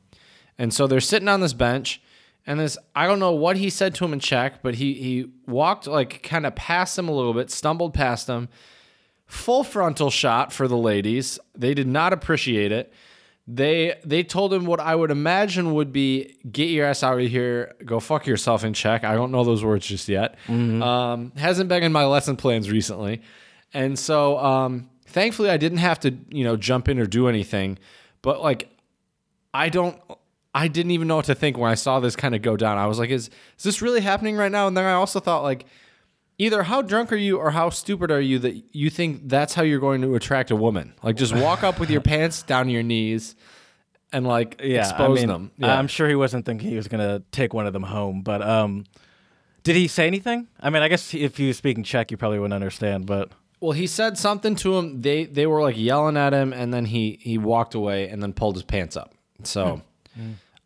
and 0.58 0.72
so 0.72 0.86
they're 0.86 1.00
sitting 1.00 1.28
on 1.28 1.40
this 1.40 1.52
bench, 1.52 2.00
and 2.46 2.58
this 2.58 2.78
I 2.96 3.06
don't 3.06 3.18
know 3.18 3.32
what 3.32 3.58
he 3.58 3.68
said 3.68 3.94
to 3.96 4.04
him 4.06 4.14
in 4.14 4.20
Czech, 4.20 4.62
but 4.62 4.76
he 4.76 4.94
he 4.94 5.26
walked 5.46 5.86
like 5.86 6.22
kind 6.22 6.46
of 6.46 6.54
past 6.54 6.96
them 6.96 7.08
a 7.08 7.12
little 7.12 7.34
bit, 7.34 7.50
stumbled 7.50 7.92
past 7.92 8.26
them. 8.26 8.48
Full 9.26 9.62
frontal 9.62 10.10
shot 10.10 10.52
for 10.52 10.66
the 10.66 10.76
ladies. 10.76 11.38
They 11.54 11.74
did 11.74 11.86
not 11.86 12.12
appreciate 12.12 12.72
it. 12.72 12.92
They 13.52 13.98
they 14.04 14.22
told 14.22 14.54
him 14.54 14.64
what 14.64 14.78
I 14.78 14.94
would 14.94 15.10
imagine 15.10 15.74
would 15.74 15.92
be 15.92 16.36
get 16.52 16.68
your 16.68 16.86
ass 16.86 17.02
out 17.02 17.18
of 17.20 17.26
here, 17.26 17.74
go 17.84 17.98
fuck 17.98 18.24
yourself 18.26 18.62
in 18.62 18.74
Czech. 18.74 19.02
I 19.02 19.14
don't 19.16 19.32
know 19.32 19.42
those 19.42 19.64
words 19.64 19.86
just 19.86 20.08
yet. 20.08 20.36
Um, 20.48 21.32
hasn't 21.36 21.68
been 21.68 21.82
in 21.82 21.90
my 21.90 22.04
lesson 22.04 22.36
plans 22.36 22.70
recently, 22.70 23.22
and 23.74 23.98
so 23.98 24.38
um, 24.38 24.88
thankfully 25.06 25.50
I 25.50 25.56
didn't 25.56 25.78
have 25.78 25.98
to 26.00 26.14
you 26.28 26.44
know 26.44 26.56
jump 26.56 26.88
in 26.88 27.00
or 27.00 27.06
do 27.06 27.26
anything. 27.26 27.78
But 28.22 28.40
like 28.40 28.68
I 29.52 29.68
don't 29.68 30.00
I 30.54 30.68
didn't 30.68 30.92
even 30.92 31.08
know 31.08 31.16
what 31.16 31.24
to 31.24 31.34
think 31.34 31.58
when 31.58 31.72
I 31.72 31.74
saw 31.74 31.98
this 31.98 32.14
kind 32.14 32.36
of 32.36 32.42
go 32.42 32.56
down. 32.56 32.78
I 32.78 32.86
was 32.86 33.00
like, 33.00 33.10
is 33.10 33.30
is 33.58 33.64
this 33.64 33.82
really 33.82 34.00
happening 34.00 34.36
right 34.36 34.52
now? 34.52 34.68
And 34.68 34.76
then 34.76 34.84
I 34.84 34.92
also 34.92 35.18
thought 35.18 35.42
like 35.42 35.66
either 36.40 36.62
how 36.62 36.80
drunk 36.80 37.12
are 37.12 37.16
you 37.16 37.36
or 37.38 37.50
how 37.50 37.68
stupid 37.68 38.10
are 38.10 38.20
you 38.20 38.38
that 38.38 38.74
you 38.74 38.88
think 38.88 39.28
that's 39.28 39.52
how 39.52 39.62
you're 39.62 39.78
going 39.78 40.00
to 40.00 40.14
attract 40.14 40.50
a 40.50 40.56
woman? 40.56 40.94
Like 41.02 41.16
just 41.16 41.34
walk 41.36 41.62
up 41.62 41.78
with 41.78 41.90
your 41.90 42.00
pants 42.12 42.42
down 42.42 42.64
to 42.66 42.72
your 42.72 42.82
knees 42.82 43.36
and 44.10 44.26
like 44.26 44.58
Yeah. 44.64 44.80
expose 44.80 45.18
I 45.18 45.20
mean, 45.20 45.28
them. 45.28 45.50
Yeah. 45.58 45.78
I'm 45.78 45.86
sure 45.86 46.08
he 46.08 46.14
wasn't 46.14 46.46
thinking 46.46 46.70
he 46.70 46.76
was 46.76 46.88
gonna 46.88 47.22
take 47.30 47.52
one 47.52 47.66
of 47.66 47.74
them 47.74 47.82
home, 47.82 48.22
but 48.22 48.40
um, 48.40 48.86
did 49.64 49.76
he 49.76 49.86
say 49.86 50.06
anything? 50.06 50.48
I 50.58 50.70
mean, 50.70 50.82
I 50.82 50.88
guess 50.88 51.12
if 51.12 51.38
you 51.38 51.52
speak 51.52 51.76
in 51.76 51.84
Czech, 51.84 52.10
you 52.10 52.16
probably 52.16 52.38
wouldn't 52.38 52.54
understand, 52.54 53.04
but 53.04 53.30
well, 53.60 53.72
he 53.72 53.86
said 53.86 54.16
something 54.16 54.54
to 54.56 54.78
him. 54.78 55.02
They 55.02 55.26
they 55.26 55.46
were 55.46 55.60
like 55.60 55.76
yelling 55.76 56.16
at 56.16 56.32
him 56.32 56.54
and 56.54 56.72
then 56.72 56.86
he 56.86 57.18
he 57.20 57.36
walked 57.36 57.74
away 57.74 58.08
and 58.08 58.22
then 58.22 58.32
pulled 58.32 58.54
his 58.54 58.62
pants 58.64 58.96
up. 58.96 59.12
So 59.42 59.82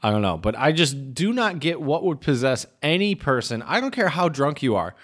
I 0.03 0.11
don't 0.13 0.23
know, 0.23 0.39
but 0.39 0.57
I 0.57 0.71
just 0.71 1.15
do 1.15 1.33
not 1.33 1.59
get 1.59 1.81
what 1.81 2.05
would 2.05 2.21
possess 2.21 2.65
any 2.81 3.17
person. 3.17 3.61
I 3.63 3.81
don't 3.81 3.91
care 3.91 4.09
how 4.09 4.29
drunk 4.29 4.63
you 4.63 4.77
are. 4.77 4.95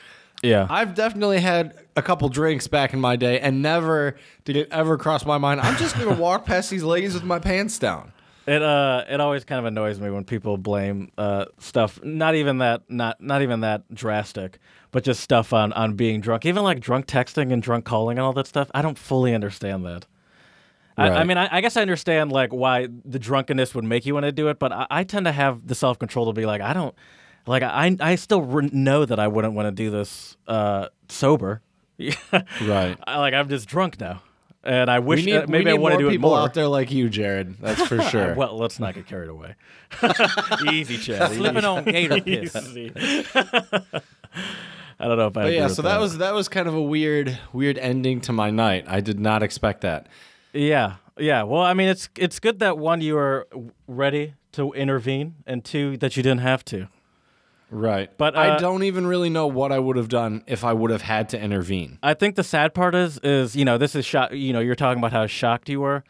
Yeah. 0.42 0.66
I've 0.70 0.94
definitely 0.94 1.40
had 1.40 1.74
a 1.96 2.02
couple 2.02 2.28
drinks 2.28 2.66
back 2.66 2.92
in 2.92 3.00
my 3.00 3.16
day, 3.16 3.40
and 3.40 3.62
never 3.62 4.16
did 4.44 4.56
it 4.56 4.68
ever 4.70 4.96
cross 4.96 5.24
my 5.24 5.38
mind. 5.38 5.60
I'm 5.60 5.76
just 5.76 5.98
gonna 5.98 6.14
walk 6.14 6.44
past 6.44 6.70
these 6.70 6.82
ladies 6.82 7.14
with 7.14 7.24
my 7.24 7.38
pants 7.38 7.78
down. 7.78 8.12
It 8.46 8.62
uh 8.62 9.04
it 9.08 9.20
always 9.20 9.44
kind 9.44 9.58
of 9.58 9.66
annoys 9.66 10.00
me 10.00 10.10
when 10.10 10.24
people 10.24 10.56
blame 10.56 11.12
uh 11.18 11.44
stuff 11.58 12.02
not 12.02 12.34
even 12.34 12.58
that 12.58 12.82
not 12.88 13.20
not 13.20 13.42
even 13.42 13.60
that 13.60 13.92
drastic, 13.94 14.58
but 14.90 15.04
just 15.04 15.20
stuff 15.20 15.52
on 15.52 15.72
on 15.74 15.94
being 15.94 16.20
drunk. 16.20 16.46
Even 16.46 16.62
like 16.62 16.80
drunk 16.80 17.06
texting 17.06 17.52
and 17.52 17.62
drunk 17.62 17.84
calling 17.84 18.18
and 18.18 18.24
all 18.24 18.32
that 18.32 18.46
stuff. 18.46 18.70
I 18.74 18.82
don't 18.82 18.98
fully 18.98 19.34
understand 19.34 19.84
that. 19.86 20.06
I, 20.96 21.08
I 21.08 21.24
mean, 21.24 21.38
I, 21.38 21.48
I 21.50 21.60
guess 21.60 21.76
I 21.76 21.82
understand 21.82 22.30
like 22.30 22.52
why 22.52 22.88
the 23.04 23.18
drunkenness 23.18 23.74
would 23.74 23.84
make 23.84 24.04
you 24.04 24.14
want 24.14 24.24
to 24.24 24.32
do 24.32 24.48
it, 24.48 24.58
but 24.58 24.72
I, 24.72 24.86
I 24.90 25.04
tend 25.04 25.26
to 25.26 25.32
have 25.32 25.66
the 25.66 25.74
self 25.74 25.98
control 25.98 26.26
to 26.26 26.32
be 26.32 26.44
like, 26.44 26.60
I 26.60 26.72
don't, 26.72 26.94
like, 27.46 27.62
I 27.62 27.96
I 28.00 28.14
still 28.16 28.42
re- 28.42 28.70
know 28.72 29.04
that 29.04 29.18
I 29.18 29.28
wouldn't 29.28 29.54
want 29.54 29.66
to 29.66 29.72
do 29.72 29.90
this 29.90 30.36
uh, 30.46 30.88
sober. 31.08 31.62
Right. 32.62 32.96
I, 33.06 33.18
like 33.18 33.34
I'm 33.34 33.48
just 33.50 33.68
drunk 33.68 34.00
now, 34.00 34.22
and 34.64 34.90
I 34.90 35.00
wish 35.00 35.24
need, 35.24 35.36
uh, 35.36 35.46
maybe 35.48 35.68
I 35.68 35.72
need 35.74 35.80
want 35.80 35.92
to 35.92 36.00
more 36.00 36.10
do 36.10 36.14
it 36.14 36.20
more. 36.20 36.38
out 36.38 36.54
there 36.54 36.66
like 36.66 36.90
you, 36.90 37.10
Jared. 37.10 37.58
That's 37.60 37.86
for 37.86 38.00
sure. 38.10 38.34
Well, 38.34 38.56
let's 38.56 38.80
not 38.80 38.94
get 38.94 39.06
carried 39.06 39.28
away. 39.28 39.54
Easy, 40.72 40.96
Chad. 40.96 41.32
Slipping 41.32 41.64
on 41.64 41.84
gator 41.84 42.20
piss. 42.22 42.56
I 44.98 45.08
don't 45.08 45.16
know 45.18 45.26
if 45.26 45.36
I. 45.36 45.40
But 45.40 45.40
agree 45.46 45.56
yeah, 45.56 45.64
with 45.64 45.74
so 45.74 45.82
that 45.82 45.98
was 46.00 46.18
that 46.18 46.34
was 46.34 46.48
kind 46.48 46.68
of 46.68 46.74
a 46.74 46.82
weird 46.82 47.38
weird 47.52 47.78
ending 47.78 48.20
to 48.22 48.32
my 48.32 48.50
night. 48.50 48.84
I 48.86 49.00
did 49.00 49.18
not 49.18 49.42
expect 49.42 49.80
that. 49.82 50.06
Yeah, 50.52 50.96
yeah. 51.18 51.42
Well, 51.42 51.62
I 51.62 51.74
mean, 51.74 51.88
it's 51.88 52.08
it's 52.16 52.38
good 52.38 52.58
that 52.60 52.78
one 52.78 53.00
you 53.00 53.14
were 53.14 53.46
ready 53.86 54.34
to 54.52 54.72
intervene, 54.72 55.36
and 55.46 55.64
two 55.64 55.96
that 55.98 56.16
you 56.16 56.22
didn't 56.22 56.40
have 56.40 56.64
to. 56.66 56.88
Right. 57.70 58.10
But, 58.18 58.36
I 58.36 58.50
uh, 58.50 58.58
don't 58.58 58.82
even 58.82 59.06
really 59.06 59.30
know 59.30 59.46
what 59.46 59.70
I 59.70 59.78
would 59.78 59.96
have 59.96 60.08
done 60.08 60.42
if 60.46 60.64
I 60.64 60.72
would 60.72 60.90
have 60.90 61.02
had 61.02 61.28
to 61.30 61.40
intervene. 61.40 61.98
I 62.02 62.14
think 62.14 62.34
the 62.34 62.42
sad 62.42 62.74
part 62.74 62.94
is, 62.94 63.18
is 63.18 63.54
you 63.54 63.64
know, 63.64 63.78
this 63.78 63.94
is 63.94 64.04
shock. 64.04 64.32
You 64.32 64.52
know, 64.52 64.60
you're 64.60 64.74
talking 64.74 64.98
about 64.98 65.12
how 65.12 65.26
shocked 65.26 65.68
you 65.68 65.80
were. 65.80 66.02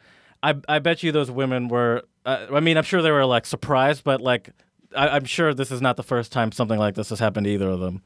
I 0.42 0.54
I 0.68 0.78
bet 0.78 1.02
you 1.02 1.12
those 1.12 1.30
women 1.30 1.68
were. 1.68 2.02
Uh, 2.24 2.46
I 2.52 2.60
mean, 2.60 2.76
I'm 2.76 2.84
sure 2.84 3.02
they 3.02 3.10
were 3.10 3.26
like 3.26 3.46
surprised, 3.46 4.04
but 4.04 4.20
like, 4.20 4.50
I, 4.96 5.08
I'm 5.08 5.24
sure 5.24 5.52
this 5.52 5.70
is 5.70 5.82
not 5.82 5.96
the 5.96 6.02
first 6.02 6.32
time 6.32 6.52
something 6.52 6.78
like 6.78 6.94
this 6.94 7.10
has 7.10 7.18
happened 7.18 7.44
to 7.44 7.50
either 7.50 7.68
of 7.68 7.80
them. 7.80 8.02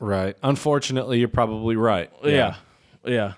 Right. 0.00 0.36
Unfortunately, 0.42 1.18
you're 1.18 1.28
probably 1.28 1.76
right. 1.76 2.10
Yeah, 2.24 2.56
yeah. 3.04 3.34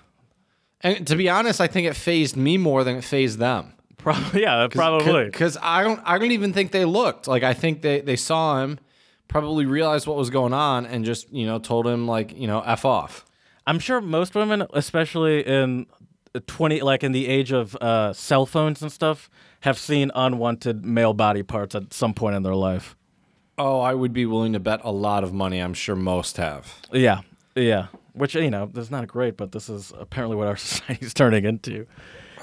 And 0.81 1.05
to 1.07 1.15
be 1.15 1.29
honest, 1.29 1.61
I 1.61 1.67
think 1.67 1.87
it 1.87 1.95
phased 1.95 2.35
me 2.35 2.57
more 2.57 2.83
than 2.83 2.97
it 2.97 3.03
phased 3.03 3.39
them. 3.39 3.73
Probably, 3.97 4.43
yeah, 4.43 4.67
probably. 4.71 5.25
Because 5.25 5.57
I 5.61 5.83
don't 5.83 5.99
I 6.05 6.17
don't 6.17 6.31
even 6.31 6.53
think 6.53 6.71
they 6.71 6.85
looked. 6.85 7.27
Like 7.27 7.43
I 7.43 7.53
think 7.53 7.81
they, 7.81 7.99
they 7.99 8.15
saw 8.15 8.61
him, 8.61 8.79
probably 9.27 9.65
realized 9.65 10.07
what 10.07 10.17
was 10.17 10.29
going 10.29 10.53
on, 10.53 10.85
and 10.85 11.03
just, 11.05 11.31
you 11.31 11.45
know, 11.45 11.59
told 11.59 11.85
him 11.87 12.07
like, 12.07 12.35
you 12.37 12.47
know, 12.47 12.61
F 12.61 12.85
off. 12.85 13.25
I'm 13.65 13.79
sure 13.79 13.99
most 14.01 14.35
women, 14.35 14.65
especially 14.73 15.45
in 15.45 15.87
the 16.33 16.39
20, 16.39 16.81
like 16.81 17.03
in 17.03 17.11
the 17.11 17.27
age 17.27 17.51
of 17.51 17.75
uh, 17.77 18.13
cell 18.13 18.45
phones 18.45 18.81
and 18.81 18.91
stuff, 18.91 19.29
have 19.61 19.77
seen 19.77 20.11
unwanted 20.15 20.85
male 20.85 21.13
body 21.13 21.43
parts 21.43 21.75
at 21.75 21.93
some 21.93 22.13
point 22.13 22.35
in 22.35 22.43
their 22.43 22.55
life. 22.55 22.95
Oh, 23.57 23.79
I 23.79 23.93
would 23.95 24.13
be 24.13 24.25
willing 24.25 24.53
to 24.53 24.59
bet 24.59 24.81
a 24.83 24.91
lot 24.91 25.23
of 25.23 25.33
money. 25.33 25.59
I'm 25.59 25.73
sure 25.73 25.95
most 25.95 26.37
have. 26.37 26.75
Yeah, 26.93 27.21
yeah. 27.55 27.87
Which 28.13 28.35
you 28.35 28.49
know, 28.51 28.69
is 28.75 28.89
not 28.91 29.07
great, 29.07 29.35
but 29.35 29.51
this 29.51 29.67
is 29.67 29.91
apparently 29.99 30.37
what 30.37 30.47
our 30.47 30.55
society's 30.57 31.13
turning 31.13 31.43
into. 31.43 31.87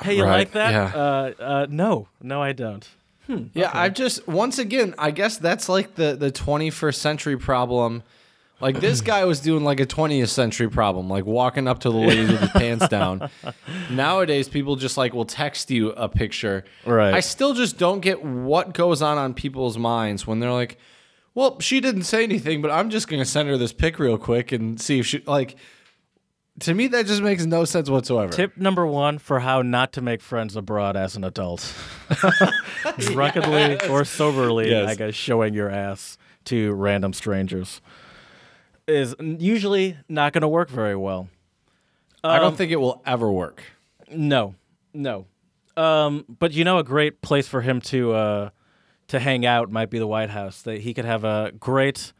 Hey, 0.02 0.16
you 0.16 0.24
Right, 0.24 0.38
like 0.38 0.52
that? 0.52 0.72
yeah. 0.72 0.92
Uh, 0.94 1.32
uh, 1.40 1.66
no, 1.70 2.08
no, 2.20 2.42
I 2.42 2.52
don't. 2.52 2.86
Hmm, 3.26 3.44
yeah, 3.54 3.70
I've 3.72 3.94
just 3.94 4.26
once 4.28 4.58
again, 4.58 4.94
I 4.98 5.10
guess 5.10 5.38
that's 5.38 5.68
like 5.68 5.94
the 5.94 6.14
the 6.14 6.30
21st 6.30 6.94
century 6.96 7.38
problem. 7.38 8.02
Like 8.60 8.80
this 8.80 9.00
guy 9.12 9.24
was 9.24 9.40
doing 9.40 9.64
like 9.64 9.80
a 9.80 9.86
20th 9.86 10.28
century 10.28 10.68
problem, 10.68 11.08
like 11.08 11.24
walking 11.24 11.66
up 11.66 11.80
to 11.80 11.90
the 11.90 11.96
lady 11.96 12.22
with 12.22 12.40
his 12.40 12.50
pants 12.50 12.88
down. 12.88 13.30
Nowadays, 13.90 14.48
people 14.48 14.76
just 14.76 14.96
like 14.96 15.14
will 15.14 15.24
text 15.24 15.70
you 15.70 15.90
a 15.92 16.08
picture. 16.08 16.64
Right. 16.84 17.14
I 17.14 17.20
still 17.20 17.54
just 17.54 17.78
don't 17.78 18.00
get 18.00 18.22
what 18.22 18.74
goes 18.74 19.02
on 19.02 19.18
on 19.18 19.34
people's 19.34 19.78
minds 19.78 20.26
when 20.26 20.40
they're 20.40 20.52
like, 20.52 20.78
"Well, 21.34 21.60
she 21.60 21.80
didn't 21.80 22.04
say 22.04 22.24
anything, 22.24 22.60
but 22.62 22.70
I'm 22.70 22.90
just 22.90 23.08
gonna 23.08 23.24
send 23.24 23.48
her 23.48 23.56
this 23.56 23.72
pic 23.72 23.98
real 23.98 24.18
quick 24.18 24.52
and 24.52 24.80
see 24.80 24.98
if 24.98 25.06
she 25.06 25.22
like." 25.26 25.56
To 26.60 26.72
me, 26.74 26.86
that 26.88 27.06
just 27.06 27.20
makes 27.20 27.44
no 27.44 27.64
sense 27.64 27.90
whatsoever. 27.90 28.32
Tip 28.32 28.56
number 28.56 28.86
one 28.86 29.18
for 29.18 29.40
how 29.40 29.62
not 29.62 29.92
to 29.94 30.00
make 30.00 30.20
friends 30.20 30.54
abroad 30.54 30.96
as 30.96 31.16
an 31.16 31.24
adult: 31.24 31.74
drunkenly 32.98 33.80
or 33.88 34.04
soberly, 34.04 34.70
Yes. 34.70 34.88
I 34.88 34.94
guess, 34.94 35.14
showing 35.14 35.54
your 35.54 35.68
ass 35.70 36.16
to 36.46 36.72
random 36.74 37.12
strangers 37.12 37.80
is 38.86 39.14
usually 39.18 39.96
not 40.08 40.32
going 40.34 40.42
to 40.42 40.48
work 40.48 40.68
very 40.68 40.94
well. 40.94 41.28
I 42.22 42.36
Um, 42.36 42.42
don't 42.42 42.56
think 42.56 42.70
it 42.70 42.76
will 42.76 43.02
ever 43.06 43.32
work. 43.32 43.62
No, 44.10 44.54
no. 44.92 45.26
Um, 45.76 46.24
but 46.38 46.52
you 46.52 46.64
know, 46.64 46.78
a 46.78 46.84
great 46.84 47.20
place 47.22 47.48
for 47.48 47.62
him 47.62 47.80
to 47.82 48.12
uh, 48.12 48.50
to 49.08 49.18
hang 49.18 49.44
out 49.44 49.70
might 49.72 49.90
be 49.90 49.98
the 49.98 50.06
White 50.06 50.30
House. 50.30 50.62
That 50.62 50.82
he 50.82 50.94
could 50.94 51.04
have 51.04 51.24
a 51.24 51.50
great 51.58 52.12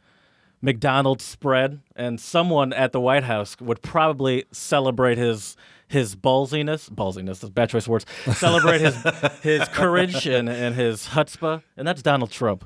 McDonald's 0.61 1.23
spread, 1.23 1.81
and 1.95 2.19
someone 2.19 2.73
at 2.73 2.91
the 2.91 2.99
White 2.99 3.23
House 3.23 3.55
would 3.59 3.81
probably 3.81 4.45
celebrate 4.51 5.17
his 5.17 5.55
his 5.87 6.15
ballsiness. 6.15 6.89
Ballsiness 6.89 7.43
is 7.43 7.49
bad 7.49 7.69
choice 7.69 7.85
of 7.85 7.89
words. 7.89 8.05
Celebrate 8.33 8.81
his 8.81 8.95
his 9.41 9.67
courage 9.69 10.25
and, 10.25 10.49
and 10.49 10.75
his 10.75 11.07
chutzpah, 11.07 11.61
and 11.77 11.87
that's 11.87 12.01
Donald 12.01 12.31
Trump. 12.31 12.65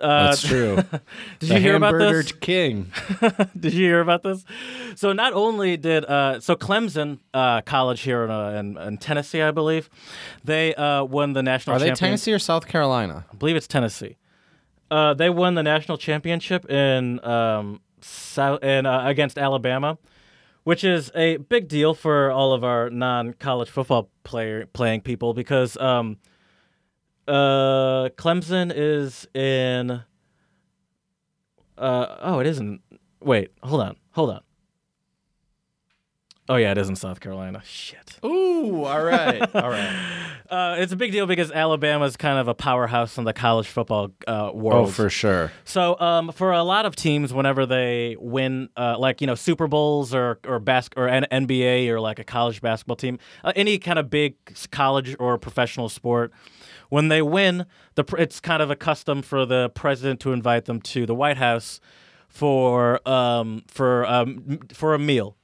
Uh, 0.00 0.30
That's 0.30 0.42
true. 0.42 0.76
did 1.38 1.48
you 1.50 1.58
hear 1.58 1.76
about 1.76 1.96
this? 1.98 2.32
King. 2.32 2.90
Did 3.58 3.74
you 3.74 3.86
hear 3.86 4.00
about 4.00 4.22
this? 4.22 4.44
So 4.96 5.12
not 5.12 5.32
only 5.32 5.76
did 5.76 6.04
uh, 6.06 6.40
so 6.40 6.56
Clemson 6.56 7.18
uh, 7.32 7.60
College 7.60 8.00
here 8.00 8.24
in, 8.24 8.30
uh, 8.30 8.48
in, 8.50 8.78
in 8.78 8.98
Tennessee, 8.98 9.42
I 9.42 9.52
believe, 9.52 9.88
they 10.42 10.74
uh, 10.74 11.04
won 11.04 11.34
the 11.34 11.42
national. 11.42 11.76
Are 11.76 11.78
they 11.78 11.92
Tennessee 11.92 12.32
or 12.32 12.38
South 12.40 12.66
Carolina? 12.66 13.26
I 13.32 13.36
believe 13.36 13.54
it's 13.54 13.68
Tennessee. 13.68 14.16
Uh, 14.92 15.14
they 15.14 15.30
won 15.30 15.54
the 15.54 15.62
national 15.62 15.96
championship 15.96 16.70
in 16.70 17.18
um, 17.24 17.80
South 18.02 18.62
in, 18.62 18.84
uh, 18.84 19.08
against 19.08 19.38
Alabama, 19.38 19.96
which 20.64 20.84
is 20.84 21.10
a 21.14 21.38
big 21.38 21.66
deal 21.66 21.94
for 21.94 22.30
all 22.30 22.52
of 22.52 22.62
our 22.62 22.90
non-college 22.90 23.70
football 23.70 24.10
player 24.22 24.66
playing 24.66 25.00
people 25.00 25.32
because 25.32 25.78
um, 25.78 26.18
uh, 27.26 28.10
Clemson 28.18 28.70
is 28.74 29.26
in. 29.32 30.02
Uh, 31.78 32.16
oh, 32.20 32.40
it 32.40 32.46
isn't. 32.46 32.82
Wait, 33.22 33.50
hold 33.62 33.80
on, 33.80 33.96
hold 34.10 34.28
on. 34.28 34.42
Oh 36.52 36.56
yeah, 36.56 36.72
it 36.72 36.76
is 36.76 36.90
in 36.90 36.96
South 36.96 37.18
Carolina. 37.20 37.62
Shit. 37.64 38.18
Ooh, 38.22 38.84
all 38.84 39.02
right, 39.02 39.40
all 39.56 39.70
right. 39.70 40.18
Uh, 40.52 40.76
it's 40.78 40.92
a 40.92 40.96
big 40.96 41.12
deal 41.12 41.24
because 41.24 41.50
Alabama's 41.50 42.14
kind 42.14 42.38
of 42.38 42.46
a 42.46 42.52
powerhouse 42.52 43.16
in 43.16 43.24
the 43.24 43.32
college 43.32 43.66
football 43.66 44.10
uh, 44.26 44.50
world. 44.52 44.88
Oh, 44.88 44.90
for 44.90 45.08
sure. 45.08 45.50
So, 45.64 45.98
um, 45.98 46.30
for 46.30 46.52
a 46.52 46.62
lot 46.62 46.84
of 46.84 46.94
teams, 46.94 47.32
whenever 47.32 47.64
they 47.64 48.18
win, 48.20 48.68
uh, 48.76 48.98
like 48.98 49.22
you 49.22 49.26
know, 49.26 49.34
Super 49.34 49.66
Bowls 49.66 50.14
or 50.14 50.40
or 50.46 50.58
bas- 50.58 50.90
or 50.94 51.08
N- 51.08 51.24
NBA 51.32 51.88
or 51.88 52.00
like 52.00 52.18
a 52.18 52.24
college 52.24 52.60
basketball 52.60 52.96
team, 52.96 53.18
uh, 53.44 53.54
any 53.56 53.78
kind 53.78 53.98
of 53.98 54.10
big 54.10 54.34
college 54.70 55.16
or 55.18 55.38
professional 55.38 55.88
sport, 55.88 56.32
when 56.90 57.08
they 57.08 57.22
win, 57.22 57.64
the 57.94 58.04
pr- 58.04 58.18
it's 58.18 58.38
kind 58.38 58.60
of 58.62 58.70
a 58.70 58.76
custom 58.76 59.22
for 59.22 59.46
the 59.46 59.70
president 59.70 60.20
to 60.20 60.32
invite 60.34 60.66
them 60.66 60.82
to 60.82 61.06
the 61.06 61.14
White 61.14 61.38
House 61.38 61.80
for 62.28 63.00
um, 63.08 63.62
for 63.68 64.04
um, 64.04 64.58
for 64.74 64.92
a 64.92 64.98
meal. 64.98 65.38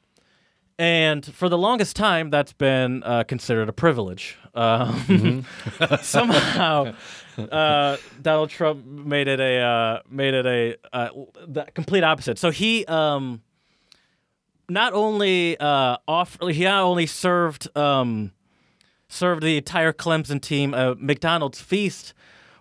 And 0.78 1.24
for 1.26 1.48
the 1.48 1.58
longest 1.58 1.96
time, 1.96 2.30
that's 2.30 2.52
been 2.52 3.02
uh, 3.02 3.24
considered 3.24 3.68
a 3.68 3.72
privilege. 3.72 4.38
Um, 4.54 5.44
somehow, 6.02 6.94
uh, 7.36 7.96
Donald 8.22 8.50
Trump 8.50 8.86
made 8.86 9.26
it 9.26 9.40
a 9.40 9.60
uh, 9.60 10.00
made 10.08 10.34
it 10.34 10.46
a 10.46 10.76
uh, 10.92 11.08
the 11.46 11.64
complete 11.74 12.04
opposite. 12.04 12.38
So 12.38 12.50
he 12.50 12.84
um, 12.86 13.42
not 14.68 14.92
only 14.92 15.58
uh, 15.58 15.96
off 16.06 16.38
he 16.40 16.64
not 16.64 16.82
only 16.82 17.06
served 17.06 17.76
um, 17.76 18.32
served 19.08 19.42
the 19.42 19.56
entire 19.56 19.92
Clemson 19.92 20.40
team 20.40 20.74
a 20.74 20.94
McDonald's 20.94 21.60
feast, 21.60 22.14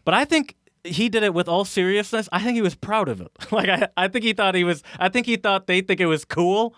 but 0.05 0.13
I 0.13 0.25
think 0.25 0.55
he 0.83 1.09
did 1.09 1.23
it 1.23 1.33
with 1.33 1.47
all 1.47 1.65
seriousness. 1.65 2.29
I 2.31 2.41
think 2.41 2.55
he 2.55 2.61
was 2.61 2.75
proud 2.75 3.09
of 3.09 3.21
it. 3.21 3.31
like 3.51 3.69
I, 3.69 3.87
I 3.97 4.07
think 4.07 4.23
he 4.23 4.33
thought 4.33 4.55
he 4.55 4.63
was. 4.63 4.83
I 4.99 5.09
think 5.09 5.25
he 5.25 5.35
thought 5.35 5.67
they 5.67 5.81
think 5.81 5.99
it 5.99 6.05
was 6.05 6.25
cool, 6.25 6.75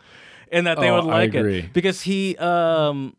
and 0.52 0.68
that 0.68 0.80
they 0.80 0.90
Oh, 0.90 0.96
would 0.96 1.06
like 1.06 1.34
it 1.34 1.74
because 1.74 2.02
he 2.02 2.36
um 2.38 3.16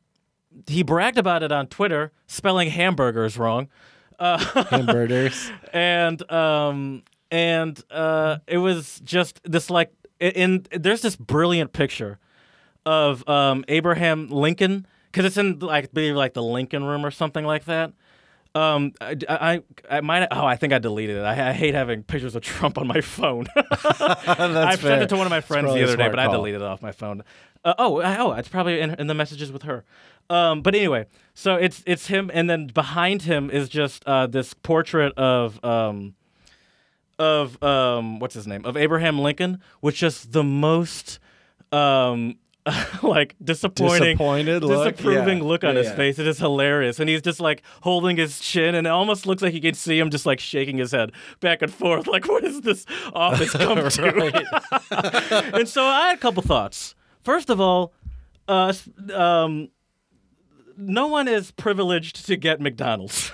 he 0.67 0.83
bragged 0.83 1.19
about 1.19 1.43
it 1.43 1.53
on 1.53 1.67
Twitter, 1.69 2.13
spelling 2.27 2.71
hamburgers 2.71 3.39
wrong, 3.39 3.69
Hamburgers. 4.21 5.51
and 5.73 6.31
um 6.31 7.03
and 7.31 7.83
uh 7.91 8.39
it 8.47 8.59
was 8.59 9.01
just 9.05 9.41
this 9.45 9.71
like 9.71 9.93
in, 10.19 10.31
in 10.33 10.67
there's 10.83 11.03
this 11.03 11.17
brilliant 11.17 11.73
picture 11.73 12.19
of 12.87 13.27
um 13.29 13.65
Abraham 13.69 14.29
Lincoln 14.29 14.87
because 15.07 15.25
it's 15.25 15.37
in 15.37 15.59
like 15.61 15.93
believe 15.93 16.15
like 16.17 16.35
the 16.35 16.43
Lincoln 16.43 16.85
Room 16.85 17.05
or 17.05 17.11
something 17.11 17.45
like 17.45 17.65
that. 17.67 17.93
Um, 18.55 18.93
I, 19.01 19.17
I, 19.29 19.63
I 19.89 20.01
might. 20.01 20.27
Oh, 20.31 20.45
I 20.45 20.57
think 20.57 20.73
I 20.73 20.79
deleted 20.79 21.17
it. 21.19 21.23
I, 21.23 21.51
I 21.51 21.53
hate 21.53 21.75
having 21.75 22.03
pictures 22.03 22.35
of 22.35 22.43
Trump 22.43 22.79
on 22.79 22.87
my 22.87 23.01
phone. 23.17 23.47
I 23.57 24.77
sent 24.77 25.03
it 25.03 25.09
to 25.11 25.17
one 25.17 25.27
of 25.27 25.31
my 25.31 25.41
friends 25.41 25.73
the 25.73 25.85
other 25.85 25.97
day, 25.97 26.09
but 26.09 26.19
I 26.19 26.27
deleted 26.27 26.61
it 26.61 26.67
off 26.67 26.83
my 26.83 26.93
phone. 26.93 27.23
Uh, 27.65 27.75
oh, 27.79 28.01
oh, 28.03 28.33
it's 28.33 28.49
probably 28.49 28.81
in, 28.81 28.95
in 28.95 29.07
the 29.07 29.15
messages 29.15 29.53
with 29.53 29.63
her. 29.63 29.85
Um, 30.31 30.63
but 30.63 30.75
anyway, 30.75 31.07
so 31.35 31.57
it's 31.57 31.83
it's 31.87 32.07
him, 32.07 32.31
and 32.33 32.49
then 32.49 32.69
behind 32.69 33.23
him 33.23 33.51
is 33.51 33.69
just 33.69 34.05
uh, 34.05 34.27
this 34.27 34.55
portrait 34.55 35.13
of 35.17 35.63
um, 35.65 36.15
of 37.19 37.63
um, 37.63 38.19
what's 38.19 38.35
his 38.35 38.47
name 38.47 38.65
of 38.65 38.77
Abraham 38.77 39.19
Lincoln, 39.19 39.61
which 39.81 40.03
is 40.03 40.25
the 40.25 40.43
most 40.45 41.19
um, 41.71 42.37
like 43.03 43.35
disappointing, 43.43 44.17
Disappointed 44.17 44.63
look? 44.63 44.95
disapproving 44.97 45.39
Yeah. 45.39 45.45
look 45.45 45.65
on 45.65 45.75
Yeah, 45.75 45.79
his 45.83 45.91
yeah. 45.91 45.97
face. 45.97 46.19
It 46.19 46.27
is 46.27 46.39
hilarious, 46.39 47.01
and 47.01 47.09
he's 47.09 47.23
just 47.23 47.41
like 47.41 47.63
holding 47.83 48.17
his 48.17 48.39
chin, 48.39 48.75
and 48.75 48.87
it 48.87 48.91
almost 48.91 49.27
looks 49.27 49.43
like 49.43 49.55
you 49.55 49.61
can 49.63 49.75
see 49.75 49.99
him 49.99 50.11
just 50.11 50.27
like 50.27 50.41
shaking 50.41 50.77
his 50.79 50.93
head 50.93 51.13
back 51.41 51.63
and 51.63 51.73
forth, 51.73 52.07
like 52.07 52.29
what 52.29 52.45
is 52.45 52.61
this 52.61 52.85
office 53.15 53.53
come 53.53 53.79
to? 53.91 55.51
and 55.55 55.69
so 55.69 55.83
I 55.85 56.09
had 56.09 56.19
a 56.19 56.21
couple 56.21 56.43
thoughts. 56.43 56.95
First 57.23 57.49
of 57.51 57.61
all, 57.61 57.93
uh, 58.47 58.73
um, 59.15 59.69
no 60.77 61.07
one 61.09 61.29
is 61.29 61.51
privileged 61.51 62.27
to 62.27 62.37
get 62.37 62.61
McDonald's. 62.61 63.31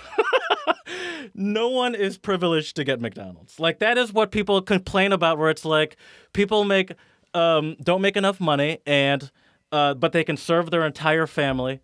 no 1.35 1.68
one 1.68 1.95
is 1.95 2.18
privileged 2.18 2.76
to 2.76 2.85
get 2.85 3.00
McDonald's. 3.00 3.59
Like 3.61 3.78
that 3.80 3.99
is 3.99 4.12
what 4.12 4.30
people 4.30 4.61
complain 4.62 5.12
about, 5.12 5.38
where 5.38 5.50
it's 5.50 5.64
like 5.64 5.97
people 6.33 6.64
make 6.64 6.92
um, 7.37 7.76
don't 7.83 8.00
make 8.00 8.16
enough 8.16 8.40
money, 8.40 8.78
and 8.87 9.31
uh, 9.73 9.95
but 9.95 10.12
they 10.12 10.25
can 10.25 10.37
serve 10.37 10.71
their 10.71 10.87
entire 10.87 11.26
family 11.26 11.81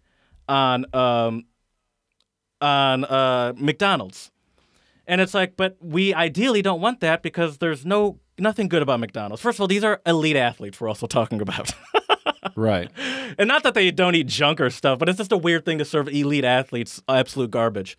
on 0.49 0.87
um, 0.95 1.45
on 2.61 3.05
uh, 3.05 3.53
McDonald's. 3.57 4.31
And 5.07 5.21
it's 5.21 5.35
like, 5.35 5.57
but 5.57 5.77
we 5.81 6.15
ideally 6.15 6.63
don't 6.63 6.81
want 6.81 7.01
that 7.01 7.23
because 7.23 7.59
there's 7.59 7.85
no 7.85 8.19
nothing 8.39 8.69
good 8.69 8.83
about 8.83 9.01
McDonald's. 9.01 9.43
First 9.43 9.57
of 9.57 9.63
all, 9.63 9.69
these 9.69 9.85
are 9.85 10.01
elite 10.07 10.37
athletes 10.37 10.81
we're 10.81 10.89
also 10.89 11.07
talking 11.07 11.41
about. 11.41 11.73
Right. 12.55 12.91
and 13.39 13.49
not 13.49 13.63
that 13.63 13.73
they 13.75 13.91
don't 13.91 14.15
eat 14.15 14.27
junk 14.27 14.61
or 14.61 14.69
stuff, 14.69 14.99
but 14.99 15.09
it's 15.09 15.17
just 15.17 15.33
a 15.33 15.39
weird 15.39 15.65
thing 15.65 15.79
to 15.79 15.85
serve 15.85 16.09
elite 16.09 16.45
athletes 16.45 17.01
absolute 17.09 17.51
garbage. 17.51 17.97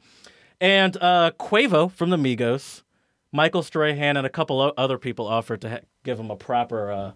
And 0.62 0.96
uh, 0.98 1.32
Quavo 1.40 1.92
from 1.92 2.10
the 2.10 2.18
Migos, 2.18 2.84
Michael 3.32 3.64
Strahan, 3.64 4.16
and 4.16 4.28
a 4.28 4.30
couple 4.30 4.74
other 4.78 4.98
people 4.98 5.28
offered 5.28 5.62
to 5.62 5.70
ha- 5.70 5.80
give 6.04 6.20
him 6.20 6.30
a 6.30 6.36
proper, 6.36 6.92
uh, 6.92 7.12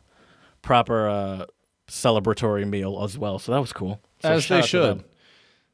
proper 0.61 1.07
uh, 1.07 1.45
celebratory 1.89 2.67
meal 2.67 3.01
as 3.03 3.17
well. 3.17 3.39
So 3.39 3.51
that 3.53 3.59
was 3.61 3.73
cool. 3.73 4.01
So 4.21 4.29
As 4.31 4.43
shout 4.43 4.49
they 4.49 4.57
out 4.59 4.63
to 4.63 4.67
should. 4.69 4.83
them. 4.99 5.05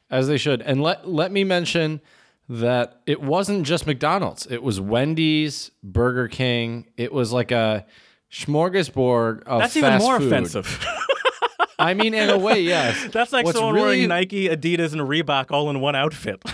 As 0.09 0.27
they 0.27 0.37
should. 0.37 0.61
And 0.61 0.81
let 0.83 1.07
let 1.09 1.31
me 1.31 1.43
mention 1.43 2.01
that 2.49 3.01
it 3.07 3.21
wasn't 3.21 3.65
just 3.65 3.87
McDonald's. 3.87 4.45
It 4.47 4.61
was 4.61 4.79
Wendy's, 4.79 5.71
Burger 5.81 6.27
King. 6.27 6.87
It 6.97 7.11
was 7.13 7.31
like 7.31 7.51
a 7.51 7.85
smorgasbord 8.31 9.43
of 9.43 9.61
That's 9.61 9.77
even 9.77 9.91
fast 9.91 10.03
more 10.03 10.19
food. 10.19 10.27
offensive. 10.27 10.85
I 11.79 11.93
mean, 11.93 12.13
in 12.13 12.29
a 12.29 12.37
way, 12.37 12.61
yes. 12.61 13.07
That's 13.11 13.33
like 13.33 13.45
What's 13.45 13.57
someone 13.57 13.75
really- 13.75 13.87
wearing 13.87 14.09
Nike, 14.09 14.47
Adidas, 14.49 14.93
and 14.93 15.01
Reebok 15.01 15.51
all 15.51 15.69
in 15.69 15.79
one 15.79 15.95
outfit. 15.95 16.41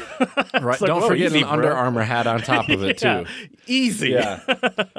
Right. 0.51 0.81
like, 0.81 0.87
Don't 0.89 1.01
whoa, 1.01 1.07
forget 1.07 1.27
easy, 1.27 1.39
an 1.39 1.43
bro. 1.45 1.53
Under 1.53 1.73
Armour 1.73 2.01
hat 2.03 2.27
on 2.27 2.41
top 2.41 2.67
of 2.69 2.83
it 2.83 3.01
Yeah, 3.01 3.23
too. 3.23 3.29
Easy. 3.67 4.09
Yeah. 4.09 4.41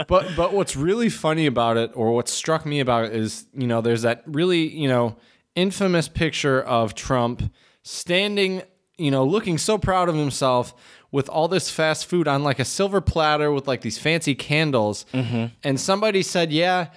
but 0.09 0.35
but 0.37 0.53
what's 0.55 0.75
really 0.77 1.09
funny 1.11 1.47
about 1.47 1.77
it, 1.77 1.91
or 1.95 2.13
what 2.13 2.29
struck 2.29 2.65
me 2.65 2.81
about 2.81 3.07
it, 3.07 3.15
is 3.15 3.47
you 3.55 3.67
know 3.67 3.81
there's 3.81 4.03
that 4.03 4.23
really 4.27 4.69
you 4.69 4.89
know 4.89 5.17
infamous 5.57 6.09
picture 6.09 6.63
of 6.63 6.95
Trump 6.95 7.53
standing, 7.83 8.63
you 8.97 9.11
know, 9.11 9.25
looking 9.25 9.59
so 9.59 9.77
proud 9.77 10.09
of 10.09 10.15
himself 10.15 10.75
with 11.11 11.29
all 11.29 11.49
this 11.49 11.71
fast 11.71 12.07
food 12.07 12.29
on 12.29 12.43
like 12.45 12.59
a 12.59 12.65
silver 12.65 13.01
platter 13.01 13.51
with 13.53 13.67
like 13.69 13.81
these 13.83 13.99
fancy 13.99 14.35
candles, 14.35 15.05
mm-hmm. 15.13 15.47
and 15.65 15.79
somebody 15.81 16.23
said, 16.23 16.53
yeah. 16.53 16.89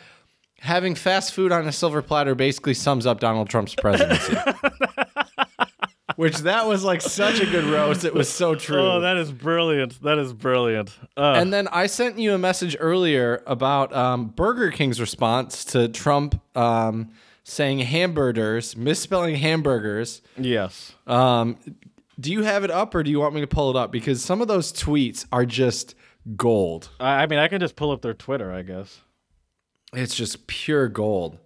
Having 0.64 0.96
fast 0.96 1.34
food 1.34 1.52
on 1.52 1.68
a 1.68 1.72
silver 1.74 2.02
platter 2.02 2.36
basically 2.36 2.74
sums 2.74 3.06
up 3.06 3.20
Donald 3.20 3.50
Trump's 3.50 3.76
presidency. 3.76 4.34
Which 6.16 6.38
that 6.40 6.68
was 6.68 6.84
like 6.84 7.02
such 7.02 7.40
a 7.40 7.46
good 7.46 7.66
roast. 7.66 8.06
It 8.06 8.14
was 8.14 8.30
so 8.30 8.54
true. 8.56 8.80
Oh, 8.80 9.02
that 9.02 9.18
is 9.18 9.32
brilliant. 9.32 10.02
That 10.04 10.20
is 10.20 10.32
brilliant. 10.32 10.96
Uh, 11.18 11.34
And 11.38 11.52
then 11.52 11.68
I 11.70 11.88
sent 11.88 12.20
you 12.20 12.34
a 12.34 12.38
message 12.38 12.78
earlier 12.80 13.42
about 13.48 13.94
um, 13.96 14.28
Burger 14.28 14.70
King's 14.70 15.02
response 15.02 15.66
to 15.66 15.88
Trump 15.90 16.40
um, 16.56 17.10
saying 17.44 17.80
hamburgers, 17.80 18.78
misspelling 18.78 19.36
hamburgers. 19.36 20.22
yes. 20.38 20.94
Um, 21.08 21.58
do 22.20 22.32
you 22.32 22.44
have 22.44 22.64
it 22.64 22.70
up 22.70 22.94
or 22.94 23.02
do 23.02 23.10
you 23.10 23.20
want 23.20 23.34
me 23.34 23.42
to 23.42 23.48
pull 23.48 23.72
it 23.72 23.76
up? 23.76 23.92
Because 23.92 24.24
some 24.24 24.40
of 24.40 24.48
those 24.48 24.72
tweets 24.72 25.26
are 25.32 25.46
just 25.48 25.96
gold. 26.38 26.90
I, 27.00 27.24
I 27.24 27.26
mean, 27.26 27.40
I 27.40 27.48
can 27.48 27.60
just 27.60 27.76
pull 27.76 27.90
up 27.92 28.02
their 28.04 28.14
Twitter, 28.14 28.52
I 28.54 28.62
guess. 28.62 29.02
It's 29.94 30.16
just 30.16 30.48
pure 30.48 30.88
gold. 30.88 31.38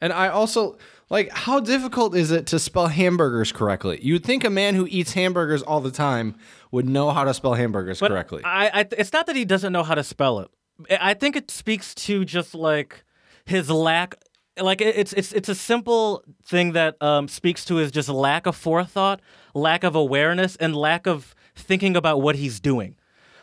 And 0.00 0.12
I 0.12 0.28
also 0.28 0.78
like 1.10 1.30
how 1.30 1.60
difficult 1.60 2.14
is 2.14 2.30
it 2.30 2.46
to 2.48 2.58
spell 2.58 2.86
hamburgers 2.86 3.52
correctly? 3.52 3.98
You'd 4.02 4.24
think 4.24 4.44
a 4.44 4.50
man 4.50 4.74
who 4.74 4.86
eats 4.90 5.12
hamburgers 5.12 5.62
all 5.62 5.80
the 5.80 5.90
time 5.90 6.36
would 6.70 6.88
know 6.88 7.10
how 7.10 7.24
to 7.24 7.34
spell 7.34 7.54
hamburgers 7.54 8.00
But 8.00 8.08
correctly. 8.08 8.42
I, 8.44 8.80
I, 8.80 8.86
it's 8.96 9.12
not 9.12 9.26
that 9.26 9.36
he 9.36 9.44
doesn't 9.44 9.72
know 9.72 9.82
how 9.82 9.94
to 9.94 10.04
spell 10.04 10.40
it. 10.40 10.48
I 10.90 11.10
I 11.10 11.14
think 11.14 11.36
it 11.36 11.50
speaks 11.50 11.94
to 12.06 12.24
just 12.24 12.54
like 12.54 13.04
his 13.44 13.68
lack. 13.70 14.14
Like 14.58 14.80
it's 14.80 15.12
it's 15.12 15.32
it's 15.32 15.48
a 15.48 15.54
simple 15.54 16.22
thing 16.44 16.72
that 16.72 17.00
um, 17.02 17.28
speaks 17.28 17.64
to 17.66 17.76
his 17.76 17.90
just 17.90 18.08
lack 18.08 18.46
of 18.46 18.56
forethought, 18.56 19.20
lack 19.54 19.84
of 19.84 19.94
awareness, 19.94 20.56
and 20.56 20.74
lack 20.74 21.06
of 21.06 21.34
thinking 21.54 21.96
about 21.96 22.22
what 22.22 22.36
he's 22.36 22.60
doing. 22.60 22.96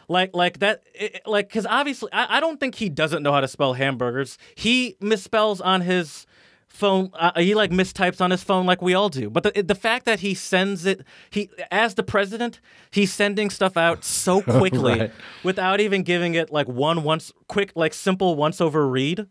Like 0.09 0.35
like 0.35 0.59
that 0.59 0.83
it, 0.93 1.21
like 1.25 1.49
because 1.49 1.65
obviously 1.65 2.09
I, 2.13 2.37
I 2.37 2.39
don't 2.39 2.59
think 2.59 2.75
he 2.75 2.87
doesn't 2.89 3.23
know 3.23 3.33
how 3.33 3.41
to 3.41 3.47
spell 3.47 3.73
hamburgers. 3.73 4.37
He 4.55 4.95
misspells 5.01 5.59
on 5.63 5.81
his 5.81 6.25
phone. 6.67 7.09
Uh, 7.13 7.31
he 7.41 7.55
like 7.55 7.71
mistypes 7.71 8.21
on 8.21 8.31
his 8.31 8.41
phone 8.43 8.65
like 8.65 8.81
we 8.81 8.93
all 8.93 9.09
do. 9.09 9.29
But 9.29 9.43
the 9.43 9.61
the 9.63 9.75
fact 9.75 10.05
that 10.05 10.21
he 10.21 10.33
sends 10.33 10.85
it, 10.85 11.03
he 11.29 11.49
as 11.71 11.95
the 11.95 12.03
president, 12.03 12.61
he's 12.91 13.11
sending 13.13 13.49
stuff 13.49 13.75
out 13.75 14.05
so 14.05 14.41
quickly 14.59 14.99
Right. 14.99 15.11
without 15.43 15.81
even 15.81 16.03
giving 16.03 16.35
it 16.35 16.51
like 16.51 16.67
one 16.69 17.03
once 17.03 17.33
quick 17.47 17.73
like 17.75 17.93
simple 17.93 18.35
once 18.35 18.61
over 18.61 18.87
read, 18.87 19.27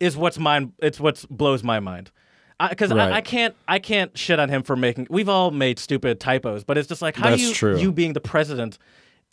is 0.00 0.16
what's 0.16 0.38
mine. 0.38 0.72
It's 0.78 0.98
what 1.00 1.22
blows 1.28 1.62
my 1.62 1.80
mind. 1.80 2.10
Because 2.70 2.92
I, 2.92 2.96
Right. 2.96 3.12
I 3.12 3.20
can't, 3.20 3.54
I 3.66 3.78
can't 3.80 4.16
shit 4.16 4.38
on 4.38 4.48
him 4.48 4.62
for 4.62 4.76
making. 4.76 5.08
We've 5.10 5.28
all 5.28 5.50
made 5.50 5.78
stupid 5.80 6.20
typos, 6.20 6.62
but 6.64 6.78
it's 6.78 6.88
just 6.88 7.02
like 7.02 7.16
how 7.16 7.30
That's 7.30 7.42
you, 7.42 7.52
true. 7.52 7.76
you 7.78 7.90
being 7.92 8.12
the 8.12 8.20
president, 8.20 8.78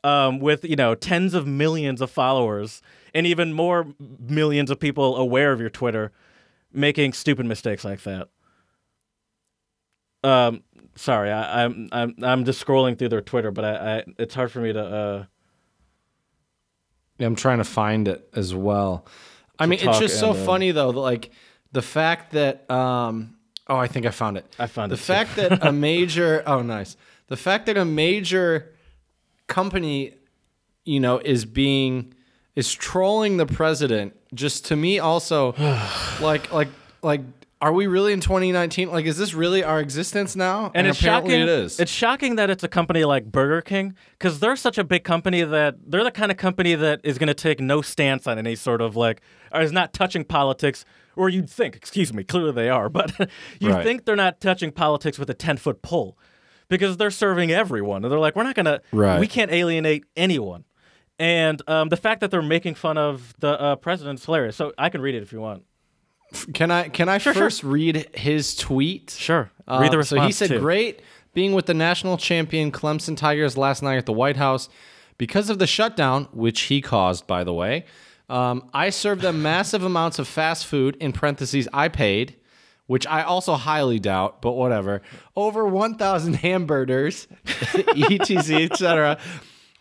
um, 0.04 0.40
with 0.40 0.64
you 0.64 0.76
know 0.76 0.96
tens 0.96 1.34
of 1.34 1.46
millions 1.48 2.02
of 2.02 2.10
followers 2.10 2.82
and 3.14 3.28
even 3.28 3.54
more 3.54 3.88
millions 4.20 4.72
of 4.72 4.80
people 4.80 5.18
aware 5.18 5.52
of 5.52 5.60
your 5.60 5.70
Twitter, 5.70 6.12
making 6.72 7.14
stupid 7.14 7.46
mistakes 7.46 7.84
like 7.84 8.02
that. 8.04 8.30
Um, 10.24 10.64
sorry, 10.96 11.32
I, 11.32 11.66
I'm 11.66 11.90
I'm 11.92 12.16
I'm 12.22 12.46
just 12.46 12.66
scrolling 12.66 12.98
through 12.98 13.10
their 13.10 13.22
Twitter, 13.22 13.52
but 13.52 13.66
I, 13.66 13.98
I 13.98 14.04
it's 14.18 14.36
hard 14.36 14.52
for 14.52 14.60
me 14.60 14.74
to. 14.74 14.84
Uh, 14.84 15.26
I'm 17.20 17.36
trying 17.36 17.60
to 17.60 17.64
find 17.64 18.08
it 18.08 18.28
as 18.34 18.56
well. 18.56 19.06
I 19.60 19.68
mean, 19.68 19.80
it's 19.82 20.00
just 20.00 20.20
so 20.20 20.32
uh, 20.32 20.46
funny 20.46 20.72
though, 20.72 20.90
like 20.90 21.32
the 21.72 21.82
fact 21.82 22.32
that 22.32 22.70
um 22.70 23.36
oh, 23.68 23.78
I 23.78 23.88
think 23.88 24.06
I 24.06 24.12
found 24.12 24.38
it. 24.38 24.46
I 24.58 24.68
found 24.68 24.92
the 24.92 24.96
it, 24.96 25.00
fact 25.00 25.36
that 25.36 25.66
a 25.66 25.72
major 25.72 26.44
oh 26.48 26.62
nice. 26.62 26.98
The 27.28 27.38
fact 27.38 27.68
that 27.68 27.78
a 27.78 27.86
major 27.86 28.74
company, 29.52 30.14
you 30.86 31.00
know, 31.00 31.20
is 31.20 31.46
being 31.46 32.14
is 32.56 32.74
trolling 32.74 33.38
the 33.38 33.46
president 33.46 34.14
just 34.34 34.66
to 34.66 34.76
me 34.76 35.00
also 35.00 35.54
like 36.22 36.52
like 36.52 36.68
like 37.02 37.22
are 37.62 37.72
we 37.72 37.86
really 37.86 38.12
in 38.12 38.20
2019? 38.20 38.90
Like 38.90 39.06
is 39.06 39.18
this 39.18 39.36
really 39.36 39.64
our 39.64 39.80
existence 39.80 40.36
now? 40.36 40.72
and, 40.74 40.88
it's 40.88 41.00
apparently 41.00 41.34
shocking. 41.34 41.42
it 41.44 41.50
is. 41.50 41.80
It's 41.80 41.92
shocking 41.92 42.36
that 42.38 42.50
it's 42.50 42.64
a 42.64 42.68
company 42.68 43.06
like 43.06 43.32
Burger 43.32 43.62
King 43.62 43.94
because 44.18 44.40
they're 44.40 44.56
such 44.56 44.80
a 44.80 44.84
big 44.84 45.04
company 45.04 45.44
that 45.44 45.76
they're 45.86 46.04
the 46.04 46.10
kind 46.10 46.32
of 46.32 46.38
company 46.38 46.74
that 46.74 47.02
is 47.04 47.20
going 47.20 47.28
to 47.28 47.36
take 47.36 47.60
no 47.60 47.82
stance 47.84 48.26
on 48.26 48.40
any 48.40 48.56
sort 48.56 48.82
of 48.82 48.96
like 48.96 49.22
or 49.52 49.62
is 49.62 49.72
not 49.72 49.94
touching 49.94 50.24
politics. 50.24 50.86
Or 51.18 51.28
you'd 51.30 51.50
think, 51.50 51.76
excuse 51.76 52.14
me, 52.14 52.24
clearly 52.24 52.54
they 52.54 52.70
are, 52.70 52.88
but 52.90 53.12
you'd 53.60 53.74
Right. 53.74 53.84
think 53.84 54.06
they're 54.06 54.16
not 54.16 54.40
touching 54.42 54.72
politics 54.72 55.20
with 55.20 55.30
a 55.30 55.34
ten 55.36 55.58
foot 55.58 55.82
pole 55.84 56.18
because 56.72 56.98
they're 56.98 57.12
serving 57.12 57.52
everyone. 57.52 58.04
And 58.04 58.12
they're 58.12 58.20
like, 58.20 58.36
we're 58.36 58.44
not 58.44 58.56
gonna, 58.56 58.82
Right. 58.92 59.20
we 59.20 59.28
can't 59.28 59.52
alienate 59.52 60.06
anyone. 60.16 60.64
And 61.20 61.62
um, 61.68 61.90
the 61.90 61.98
fact 61.98 62.22
that 62.22 62.32
they're 62.32 62.42
making 62.42 62.74
fun 62.76 62.98
of 62.98 63.36
the 63.40 63.62
uh, 63.62 63.76
president's 63.76 64.26
hilarious. 64.26 64.56
So 64.56 64.74
I 64.78 64.90
can 64.90 65.02
read 65.02 65.14
it 65.14 65.22
if 65.22 65.32
you 65.32 65.40
want. 65.42 65.64
Can 66.54 66.72
I 66.72 66.88
can 66.88 67.10
I 67.10 67.18
sure. 67.18 67.34
first 67.34 67.62
read 67.64 68.08
his 68.16 68.56
tweet? 68.56 69.12
Sure. 69.12 69.52
Uh, 69.68 69.80
read 69.82 69.92
the 69.92 69.98
response. 69.98 70.22
so 70.22 70.26
he 70.26 70.32
said, 70.32 70.48
too. 70.50 70.60
"Great 70.60 71.02
being 71.34 71.52
with 71.52 71.66
the 71.66 71.74
national 71.74 72.18
champion 72.18 72.72
Clemson 72.72 73.18
Tigers 73.18 73.58
last 73.58 73.84
night 73.84 73.98
at 73.98 74.06
the 74.06 74.14
White 74.14 74.38
House 74.38 74.70
because 75.18 75.50
of 75.50 75.60
the 75.60 75.68
shutdown, 75.68 76.30
which 76.32 76.62
he 76.62 76.82
caused, 76.82 77.28
by 77.28 77.44
the 77.44 77.54
way. 77.54 77.86
Um, 78.30 78.70
I 78.74 78.90
served 78.92 79.22
them 79.22 79.42
massive 79.42 79.84
amounts 79.92 80.20
of 80.20 80.28
fast 80.28 80.66
food. 80.66 80.96
In 81.02 81.12
parentheses, 81.12 81.68
I 81.74 81.90
paid." 81.90 82.38
Which 82.92 83.08
I 83.08 83.22
also 83.22 83.54
highly 83.54 84.00
doubt, 84.00 84.42
but 84.42 84.52
whatever. 84.52 85.02
Over 85.34 85.66
1,000 85.66 86.34
hamburgers, 86.34 87.26
etc., 87.48 88.64
etc. 88.64 89.18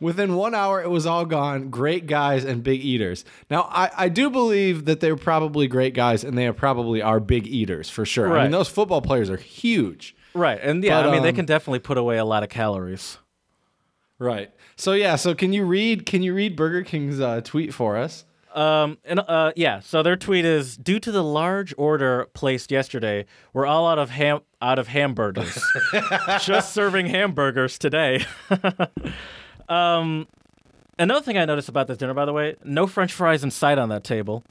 Within 0.01 0.37
one 0.37 0.55
hour, 0.55 0.81
it 0.81 0.91
was 0.91 1.07
all 1.07 1.25
gone. 1.25 1.71
Great 1.71 2.07
guys 2.07 2.45
and 2.45 2.63
big 2.63 2.85
eaters. 2.85 3.25
Now, 3.51 3.63
I, 3.69 3.91
I 3.97 4.09
do 4.11 4.31
believe 4.31 4.85
that 4.85 5.01
they're 5.01 5.17
probably 5.17 5.67
great 5.67 5.93
guys 5.93 6.23
and 6.23 6.39
they 6.39 6.47
are 6.47 6.53
probably 6.53 7.03
are 7.03 7.19
big 7.19 7.49
eaters 7.49 7.91
for 7.91 8.07
sure. 8.07 8.39
I 8.39 8.45
mean, 8.45 8.53
those 8.53 8.69
football 8.69 9.03
players 9.03 9.29
are 9.29 9.37
huge. 9.37 10.15
Right, 10.33 10.61
and 10.63 10.85
yeah, 10.85 11.03
But, 11.03 11.09
I 11.09 11.13
mean 11.13 11.25
they 11.25 11.31
um, 11.31 11.35
can 11.35 11.47
definitely 11.47 11.81
put 11.81 11.99
away 11.99 12.17
a 12.19 12.25
lot 12.25 12.45
of 12.45 12.49
calories. 12.49 13.19
Right. 14.21 14.53
So 14.77 14.93
yeah. 14.93 15.17
So 15.17 15.35
can 15.35 15.53
you 15.53 15.65
read? 15.65 16.07
Can 16.07 16.23
you 16.23 16.33
read 16.33 16.55
Burger 16.55 16.85
King's 16.85 17.19
uh, 17.19 17.41
tweet 17.41 17.75
for 17.75 17.97
us? 17.97 18.25
Um, 18.55 18.99
and 19.05 19.21
uh, 19.21 19.53
yeah, 19.57 19.81
so 19.81 20.03
their 20.03 20.17
tweet 20.17 20.45
is 20.45 20.77
due 20.77 20.99
to 21.01 21.13
the 21.13 21.23
large 21.23 21.73
order 21.79 22.27
placed 22.35 22.71
yesterday, 22.71 23.27
we're 23.53 23.67
all 23.67 23.87
out 23.87 23.99
of 23.99 24.11
ham 24.11 24.41
out 24.61 24.79
of 24.79 24.89
hamburgers. 24.89 25.63
Just 26.43 26.73
serving 26.73 27.07
hamburgers 27.07 27.79
today. 27.79 28.25
um, 29.69 30.27
another 30.99 31.25
thing 31.25 31.39
I 31.39 31.45
noticed 31.45 31.69
about 31.69 31.87
this 31.87 31.99
dinner, 31.99 32.15
by 32.15 32.25
the 32.25 32.33
way, 32.33 32.57
no 32.65 32.87
French 32.87 33.13
fries 33.13 33.45
in 33.45 33.51
sight 33.51 33.79
on 33.79 33.89
that 33.91 34.05
table. 34.05 34.43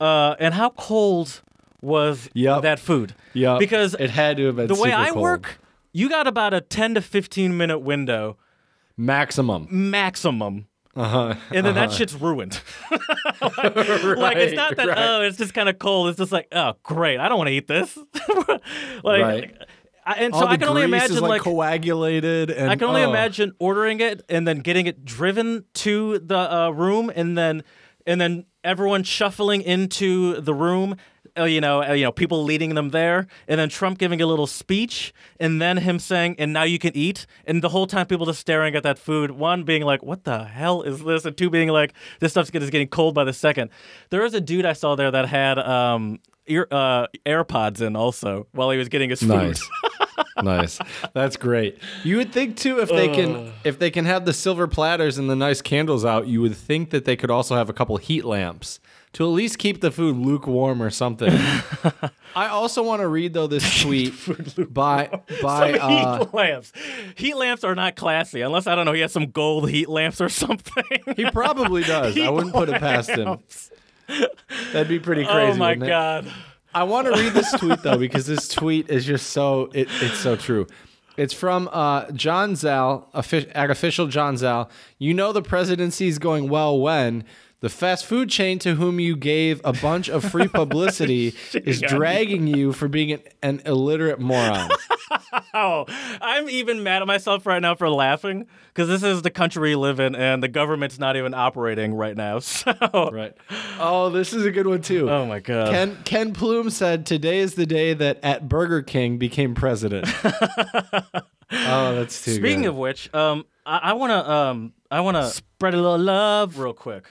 Uh, 0.00 0.34
and 0.38 0.54
how 0.54 0.70
cold 0.70 1.42
was 1.80 2.28
Yup. 2.34 2.62
that 2.62 2.78
food? 2.78 3.14
Yeah. 3.32 3.56
Because 3.58 3.94
it 3.98 4.10
had 4.10 4.36
to 4.36 4.46
have 4.46 4.56
been 4.56 4.66
the 4.66 4.74
way 4.74 4.92
I 4.92 5.10
cold. 5.10 5.22
work, 5.22 5.58
you 5.92 6.08
got 6.08 6.26
about 6.26 6.52
a 6.54 6.60
ten 6.60 6.94
to 6.94 7.00
fifteen 7.00 7.56
minute 7.56 7.78
window 7.78 8.36
maximum. 8.96 9.66
maximum. 9.70 10.66
Uh 10.96 11.04
huh. 11.04 11.34
and 11.50 11.66
then 11.66 11.74
that 11.74 11.92
shit's 11.92 12.14
ruined. 12.14 12.60
like, 12.90 13.02
like, 13.76 14.36
it's 14.36 14.54
not 14.54 14.76
that 14.76 14.88
right. 14.88 14.98
oh, 14.98 15.22
it's 15.22 15.38
just 15.38 15.54
kind 15.54 15.68
of 15.68 15.78
cold. 15.78 16.08
It's 16.08 16.18
just 16.18 16.32
like 16.32 16.48
oh, 16.52 16.74
great, 16.82 17.18
I 17.18 17.28
don't 17.28 17.38
want 17.38 17.48
to 17.48 17.54
eat 17.54 17.66
this. 17.66 17.96
like, 19.02 19.22
Right. 19.22 19.56
I, 20.06 20.14
and 20.14 20.34
All 20.34 20.40
so 20.42 20.46
I 20.46 20.56
can 20.56 20.68
only 20.68 20.82
imagine 20.82 21.16
like, 21.20 21.30
like. 21.30 21.42
coagulated, 21.42 22.50
and 22.50 22.70
I 22.70 22.76
can 22.76 22.88
only 22.88 23.02
oh. 23.02 23.08
imagine 23.08 23.52
ordering 23.58 24.00
it 24.00 24.22
and 24.28 24.46
then 24.46 24.58
getting 24.58 24.86
it 24.86 25.04
driven 25.04 25.64
to 25.74 26.18
the 26.18 26.36
uh, 26.36 26.70
room, 26.70 27.10
and 27.14 27.38
then 27.38 27.62
and 28.06 28.20
then 28.20 28.44
everyone 28.62 29.02
shuffling 29.02 29.62
into 29.62 30.40
the 30.40 30.52
room. 30.54 30.96
Uh, 31.36 31.44
you 31.44 31.60
know, 31.60 31.82
uh, 31.82 31.92
you 31.92 32.04
know, 32.04 32.12
people 32.12 32.44
leading 32.44 32.76
them 32.76 32.90
there, 32.90 33.26
and 33.48 33.58
then 33.58 33.68
Trump 33.68 33.98
giving 33.98 34.20
a 34.22 34.26
little 34.26 34.46
speech, 34.46 35.12
and 35.40 35.60
then 35.60 35.78
him 35.78 35.98
saying, 35.98 36.36
"And 36.38 36.52
now 36.52 36.62
you 36.62 36.78
can 36.78 36.96
eat." 36.96 37.26
And 37.44 37.60
the 37.60 37.70
whole 37.70 37.88
time, 37.88 38.06
people 38.06 38.24
just 38.26 38.38
staring 38.38 38.76
at 38.76 38.84
that 38.84 39.00
food. 39.00 39.32
One 39.32 39.64
being 39.64 39.82
like, 39.82 40.04
"What 40.04 40.22
the 40.22 40.44
hell 40.44 40.82
is 40.82 41.02
this?" 41.02 41.24
And 41.24 41.36
two 41.36 41.50
being 41.50 41.70
like, 41.70 41.92
"This 42.20 42.30
stuff's 42.32 42.50
get- 42.50 42.62
is 42.62 42.70
getting 42.70 42.86
cold 42.86 43.16
by 43.16 43.24
the 43.24 43.32
second. 43.32 43.70
There 44.10 44.22
was 44.22 44.32
a 44.34 44.40
dude 44.40 44.64
I 44.64 44.74
saw 44.74 44.94
there 44.94 45.10
that 45.10 45.26
had 45.28 45.58
um, 45.58 46.20
ear 46.46 46.68
uh, 46.70 47.08
AirPods 47.26 47.80
in 47.80 47.96
also 47.96 48.46
while 48.52 48.70
he 48.70 48.78
was 48.78 48.88
getting 48.88 49.10
his 49.10 49.20
food. 49.20 49.28
Nice. 49.30 49.68
nice. 50.42 50.78
That's 51.14 51.36
great. 51.36 51.78
You 52.04 52.18
would 52.18 52.32
think 52.32 52.56
too 52.56 52.78
if 52.80 52.88
they 52.88 53.08
can 53.08 53.52
if 53.64 53.78
they 53.78 53.90
can 53.90 54.04
have 54.04 54.24
the 54.24 54.32
silver 54.32 54.68
platters 54.68 55.18
and 55.18 55.28
the 55.28 55.36
nice 55.36 55.60
candles 55.62 56.04
out, 56.04 56.26
you 56.28 56.40
would 56.40 56.56
think 56.56 56.90
that 56.90 57.04
they 57.04 57.16
could 57.16 57.30
also 57.30 57.56
have 57.56 57.68
a 57.68 57.72
couple 57.72 57.96
heat 57.96 58.24
lamps 58.24 58.78
to 59.14 59.24
at 59.24 59.28
least 59.28 59.58
keep 59.58 59.80
the 59.80 59.90
food 59.90 60.16
lukewarm 60.16 60.82
or 60.82 60.90
something. 60.90 61.32
I 62.36 62.48
also 62.48 62.82
want 62.82 63.00
to 63.00 63.08
read 63.08 63.32
though 63.32 63.46
this 63.46 63.80
tweet 63.82 64.12
by 64.72 65.06
by 65.42 65.72
Some 65.78 65.80
uh, 65.80 66.18
heat 66.18 66.34
lamps. 66.34 66.72
Heat 67.16 67.34
lamps 67.36 67.64
are 67.64 67.74
not 67.74 67.96
classy 67.96 68.40
unless 68.42 68.66
I 68.66 68.74
don't 68.74 68.84
know 68.86 68.92
he 68.92 69.00
has 69.00 69.12
some 69.12 69.30
gold 69.30 69.70
heat 69.70 69.88
lamps 69.88 70.20
or 70.20 70.28
something. 70.28 70.84
he 71.16 71.30
probably 71.30 71.82
does. 71.82 72.18
I 72.18 72.28
wouldn't 72.28 72.52
put 72.52 72.68
it 72.68 72.80
past 72.80 73.10
him. 73.10 73.38
That'd 74.72 74.88
be 74.88 74.98
pretty 74.98 75.24
crazy. 75.24 75.52
oh 75.52 75.54
my 75.54 75.70
wouldn't 75.70 75.84
it? 75.84 75.88
god. 75.88 76.32
I 76.74 76.82
want 76.82 77.06
to 77.06 77.12
read 77.12 77.32
this 77.32 77.52
tweet 77.52 77.82
though 77.82 77.98
because 77.98 78.26
this 78.26 78.48
tweet 78.48 78.90
is 78.90 79.04
just 79.04 79.30
so 79.30 79.70
it, 79.72 79.88
it's 80.00 80.18
so 80.18 80.36
true. 80.36 80.66
It's 81.16 81.32
from 81.32 81.68
uh, 81.72 82.10
John 82.10 82.56
Zal, 82.56 83.08
offi- 83.14 83.48
at 83.50 83.70
official 83.70 84.08
John 84.08 84.36
Zal. 84.36 84.68
You 84.98 85.14
know 85.14 85.32
the 85.32 85.42
presidency 85.42 86.08
is 86.08 86.18
going 86.18 86.48
well 86.48 86.80
when 86.80 87.22
the 87.60 87.68
fast 87.68 88.04
food 88.06 88.28
chain 88.28 88.58
to 88.60 88.74
whom 88.74 89.00
you 89.00 89.16
gave 89.16 89.60
a 89.64 89.72
bunch 89.72 90.08
of 90.08 90.24
free 90.24 90.48
publicity 90.60 91.34
is 91.54 91.80
dragging 91.80 92.46
you 92.46 92.72
for 92.72 92.88
being 92.88 93.12
an, 93.12 93.20
an 93.42 93.62
illiterate 93.64 94.20
moron. 94.20 94.70
Oh, 95.52 95.84
I'm 96.20 96.48
even 96.48 96.82
mad 96.82 97.02
at 97.02 97.06
myself 97.08 97.44
right 97.46 97.60
now 97.60 97.74
for 97.74 97.88
laughing 97.88 98.46
because 98.68 98.88
this 98.88 99.02
is 99.02 99.22
the 99.22 99.30
country 99.30 99.70
we 99.70 99.74
live 99.76 99.98
in 100.00 100.14
and 100.14 100.42
the 100.42 100.48
government's 100.48 100.98
not 100.98 101.16
even 101.16 101.34
operating 101.34 101.94
right 101.94 102.16
now. 102.16 102.38
So, 102.44 102.72
right. 103.12 103.32
Oh, 103.78 104.10
this 104.10 104.32
is 104.32 104.44
a 104.46 104.50
good 104.50 104.66
one 104.66 104.80
too. 104.82 105.08
oh 105.10 105.26
my 105.26 105.40
god. 105.40 105.70
Ken 105.70 105.98
Ken 106.04 106.32
Plume 106.32 106.70
said 106.70 107.04
today 107.06 107.38
is 107.38 107.54
the 107.54 107.66
day 107.66 107.94
that 107.94 108.18
at 108.22 108.48
Burger 108.48 108.82
King 108.82 109.18
became 109.18 109.54
president. 109.54 110.08
oh, 110.24 111.94
that's 111.94 112.24
too 112.24 112.34
Speaking 112.34 112.62
good. 112.62 112.68
of 112.70 112.76
which, 112.76 113.12
um, 113.14 113.44
I, 113.66 113.78
I 113.78 113.92
want 113.94 114.10
to 114.10 114.30
um, 114.30 114.72
I 114.90 115.00
want 115.00 115.16
to 115.16 115.26
spread 115.26 115.74
a 115.74 115.78
little 115.78 115.98
love 115.98 116.58
real 116.58 116.72
quick. 116.74 117.06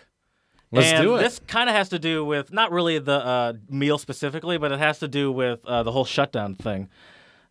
Let's 0.73 0.91
and 0.91 1.03
do 1.03 1.15
it. 1.15 1.19
This 1.19 1.39
kind 1.47 1.69
of 1.69 1.75
has 1.75 1.89
to 1.89 1.99
do 1.99 2.25
with 2.25 2.51
not 2.51 2.71
really 2.71 2.97
the 2.99 3.23
uh, 3.25 3.53
meal 3.69 3.97
specifically, 3.97 4.57
but 4.57 4.71
it 4.71 4.79
has 4.79 4.99
to 4.99 5.07
do 5.07 5.31
with 5.31 5.63
uh, 5.65 5.83
the 5.83 5.91
whole 5.91 6.05
shutdown 6.05 6.55
thing. 6.55 6.89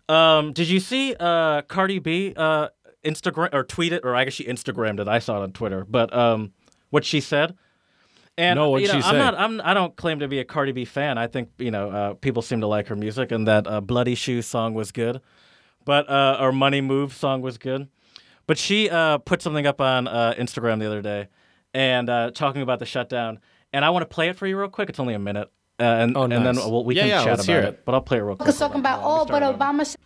Um, 0.09 0.53
did 0.53 0.69
you 0.69 0.81
see 0.81 1.15
uh, 1.19 1.63
Cardi 1.63 1.99
B 2.01 2.35
uh, 2.37 2.69
Instagram 3.05 3.55
or 3.55 3.63
tweet 3.65 3.93
it, 3.93 4.03
or 4.05 4.15
I 4.17 4.25
guess 4.25 4.35
she 4.35 4.45
Instagrammed 4.45 5.01
it? 5.01 5.09
I 5.09 5.21
saw 5.21 5.39
it 5.41 5.43
on 5.45 5.53
Twitter, 5.53 5.85
but 5.89 6.13
um, 6.13 6.53
what 6.91 7.05
she 7.05 7.21
said. 7.21 7.55
And 8.39 8.57
No, 8.57 8.71
what'd 8.71 8.87
you 8.89 8.93
know, 8.93 9.01
she 9.01 9.07
I'm 9.07 9.15
say? 9.15 9.19
not. 9.19 9.35
I'm. 9.39 9.61
I 9.63 9.75
don't 9.75 9.95
claim 9.95 10.19
to 10.21 10.27
be 10.29 10.39
a 10.41 10.45
Cardi 10.45 10.73
B 10.73 10.85
fan. 10.85 11.19
I 11.19 11.27
think 11.27 11.51
you 11.59 11.71
know 11.71 11.91
uh, 11.91 12.15
people 12.15 12.41
seem 12.43 12.61
to 12.63 12.67
like 12.67 12.89
her 12.89 12.97
music, 12.97 13.31
and 13.31 13.47
that 13.47 13.67
uh, 13.67 13.81
"Bloody 13.83 14.15
Shoes" 14.15 14.47
song 14.47 14.73
was 14.75 14.91
good, 14.91 15.21
but 15.85 16.09
uh, 16.09 16.39
or 16.41 16.51
"Money 16.51 16.81
Move" 16.81 17.13
song 17.13 17.43
was 17.43 17.59
good. 17.59 17.89
But 18.47 18.57
she 18.59 18.89
uh, 18.91 19.19
put 19.19 19.43
something 19.43 19.67
up 19.67 19.81
on 19.81 20.09
uh, 20.09 20.35
Instagram 20.39 20.81
the 20.81 20.87
other 20.87 21.03
day, 21.03 21.29
and 21.75 22.09
uh, 22.09 22.31
talking 22.33 22.63
about 22.63 22.79
the 22.79 22.87
shutdown. 22.87 23.39
And 23.73 23.85
I 23.85 23.91
want 23.91 24.03
to 24.03 24.07
play 24.15 24.29
it 24.29 24.37
for 24.37 24.47
you 24.47 24.59
real 24.59 24.69
quick. 24.69 24.89
It's 24.91 25.01
only 25.01 25.15
a 25.15 25.19
minute, 25.19 25.51
uh, 25.81 25.85
and 25.85 26.17
Oh, 26.17 26.25
and 26.25 26.33
then 26.33 26.57
we'll, 26.57 26.85
we 26.85 26.95
Yeah, 26.95 27.03
can 27.03 27.09
yeah, 27.11 27.19
chat 27.21 27.27
let's 27.29 27.45
about 27.45 27.53
hear 27.53 27.63
it. 27.63 27.69
it. 27.69 27.85
But 27.85 27.95
I'll 27.95 28.01
play 28.03 28.19
it 28.19 28.23
real 28.23 28.37
quick. 28.37 28.47
was 28.47 28.59
talking 28.59 28.81
about, 28.81 29.01
oh, 29.03 29.25
but. 29.25 29.43
Obama. 29.43 29.91
Sh- 29.91 29.97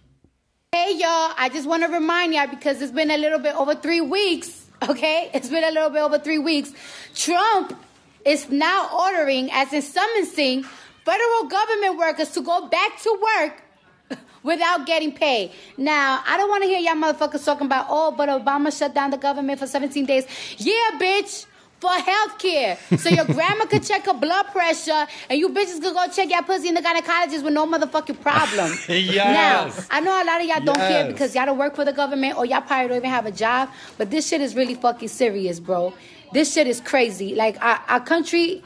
hey, 0.72 0.92
y'all, 0.92 1.33
I 1.37 1.48
just 1.52 1.66
want 1.68 1.83
to 1.83 1.88
remind 1.88 2.35
y'all 2.35 2.46
because 2.46 2.81
it's 2.83 2.92
been 2.92 3.11
a 3.11 3.18
little 3.18 3.38
bit 3.40 3.55
over 3.57 3.74
three 3.74 4.00
weeks, 4.00 4.66
okay? 4.88 5.31
It's 5.35 5.48
been 5.48 5.64
a 5.64 5.70
little 5.70 5.90
bit 5.90 6.00
over 6.02 6.18
three 6.18 6.38
weeks. 6.38 6.72
Trump 7.14 7.76
is 8.24 8.48
now 8.50 8.88
ordering, 8.92 9.50
as 9.52 9.72
in 9.72 9.83
summoning, 9.83 10.64
federal 11.05 11.44
government 11.48 11.96
workers 11.98 12.31
to 12.33 12.40
go 12.42 12.68
back 12.68 13.00
to 13.02 13.18
work 13.38 13.62
without 14.44 14.87
getting 14.87 15.12
paid. 15.12 15.50
Now, 15.76 16.22
I 16.26 16.37
don't 16.37 16.48
want 16.50 16.62
to 16.62 16.68
hear 16.68 16.79
y'all 16.79 16.94
motherfuckers 16.94 17.44
talking 17.44 17.66
about, 17.66 17.87
oh, 17.88 18.12
but 18.12 18.29
Obama 18.29 18.76
shut 18.76 18.94
down 18.94 19.11
the 19.11 19.16
government 19.18 19.59
for 19.59 19.66
17 19.66 20.05
days. 20.07 20.26
Yeah, 20.59 20.74
bitch. 21.00 21.46
For 21.79 21.91
health 21.91 22.39
care. 22.39 22.79
So 22.97 23.11
your 23.11 23.27
grandma 23.27 23.67
could 23.67 23.83
check 23.83 24.07
her 24.07 24.15
blood 24.15 24.47
pressure 24.47 25.07
and 25.29 25.39
you 25.39 25.51
bitches 25.51 25.81
could 25.83 25.93
go 25.93 26.07
check 26.11 26.31
your 26.31 26.43
pussy 26.43 26.69
in 26.69 26.75
the 26.75 26.81
gynecologist 26.81 27.43
with 27.45 27.53
no 27.53 27.67
motherfucking 27.67 28.21
problem. 28.21 28.73
Yes. 28.89 29.79
Now, 29.79 29.97
I 29.97 30.01
know 30.01 30.23
a 30.23 30.25
lot 30.25 30.41
of 30.41 30.47
y'all 30.47 30.65
don't 30.65 30.77
care 30.77 31.07
because 31.07 31.35
y'all 31.35 31.47
don't 31.47 31.59
work 31.59 31.77
for 31.77 31.85
the 31.85 31.93
government 31.93 32.39
or 32.39 32.47
y'all 32.47 32.62
probably 32.62 32.89
don't 32.89 32.97
even 32.99 33.11
have 33.11 33.27
a 33.27 33.31
job, 33.31 33.69
but 33.99 34.11
this 34.11 34.27
shit 34.27 34.41
is 34.41 34.55
really 34.55 34.75
fucking 34.75 35.09
serious, 35.09 35.61
bro. 35.61 35.93
This 36.33 36.53
shit 36.53 36.67
is 36.67 36.81
crazy. 36.81 37.35
Like, 37.35 37.62
our, 37.62 37.81
our 37.89 38.01
country 38.01 38.62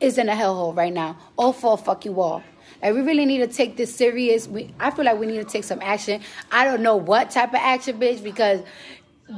is 0.00 0.18
in 0.18 0.28
a 0.28 0.34
hellhole 0.34 0.76
right 0.76 0.92
now. 0.92 1.16
All 1.36 1.52
for 1.52 1.74
a 1.74 1.76
fucking 1.76 2.14
wall. 2.14 2.42
Like 2.82 2.94
we 2.94 3.00
really 3.02 3.26
need 3.26 3.38
to 3.38 3.46
take 3.46 3.76
this 3.76 3.94
serious. 3.94 4.48
We, 4.48 4.72
I 4.80 4.90
feel 4.90 5.04
like 5.04 5.18
we 5.18 5.26
need 5.26 5.38
to 5.38 5.44
take 5.44 5.64
some 5.64 5.80
action. 5.82 6.22
I 6.50 6.64
don't 6.64 6.82
know 6.82 6.96
what 6.96 7.30
type 7.30 7.50
of 7.50 7.60
action, 7.60 8.00
bitch, 8.00 8.22
because 8.22 8.60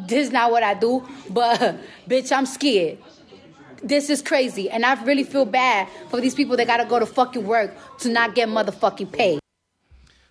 this 0.06 0.26
is 0.26 0.32
not 0.32 0.50
what 0.50 0.62
I 0.62 0.74
do. 0.74 1.06
But 1.30 1.76
bitch, 2.08 2.32
I'm 2.36 2.46
scared. 2.46 2.98
This 3.82 4.10
is 4.10 4.22
crazy, 4.22 4.70
and 4.70 4.86
I 4.86 5.02
really 5.02 5.24
feel 5.24 5.44
bad 5.44 5.88
for 6.08 6.20
these 6.20 6.34
people 6.34 6.56
that 6.56 6.66
gotta 6.66 6.84
go 6.84 6.98
to 7.00 7.06
fucking 7.06 7.44
work 7.44 7.74
to 7.98 8.08
not 8.08 8.34
get 8.34 8.48
motherfucking 8.48 9.10
paid. 9.10 9.40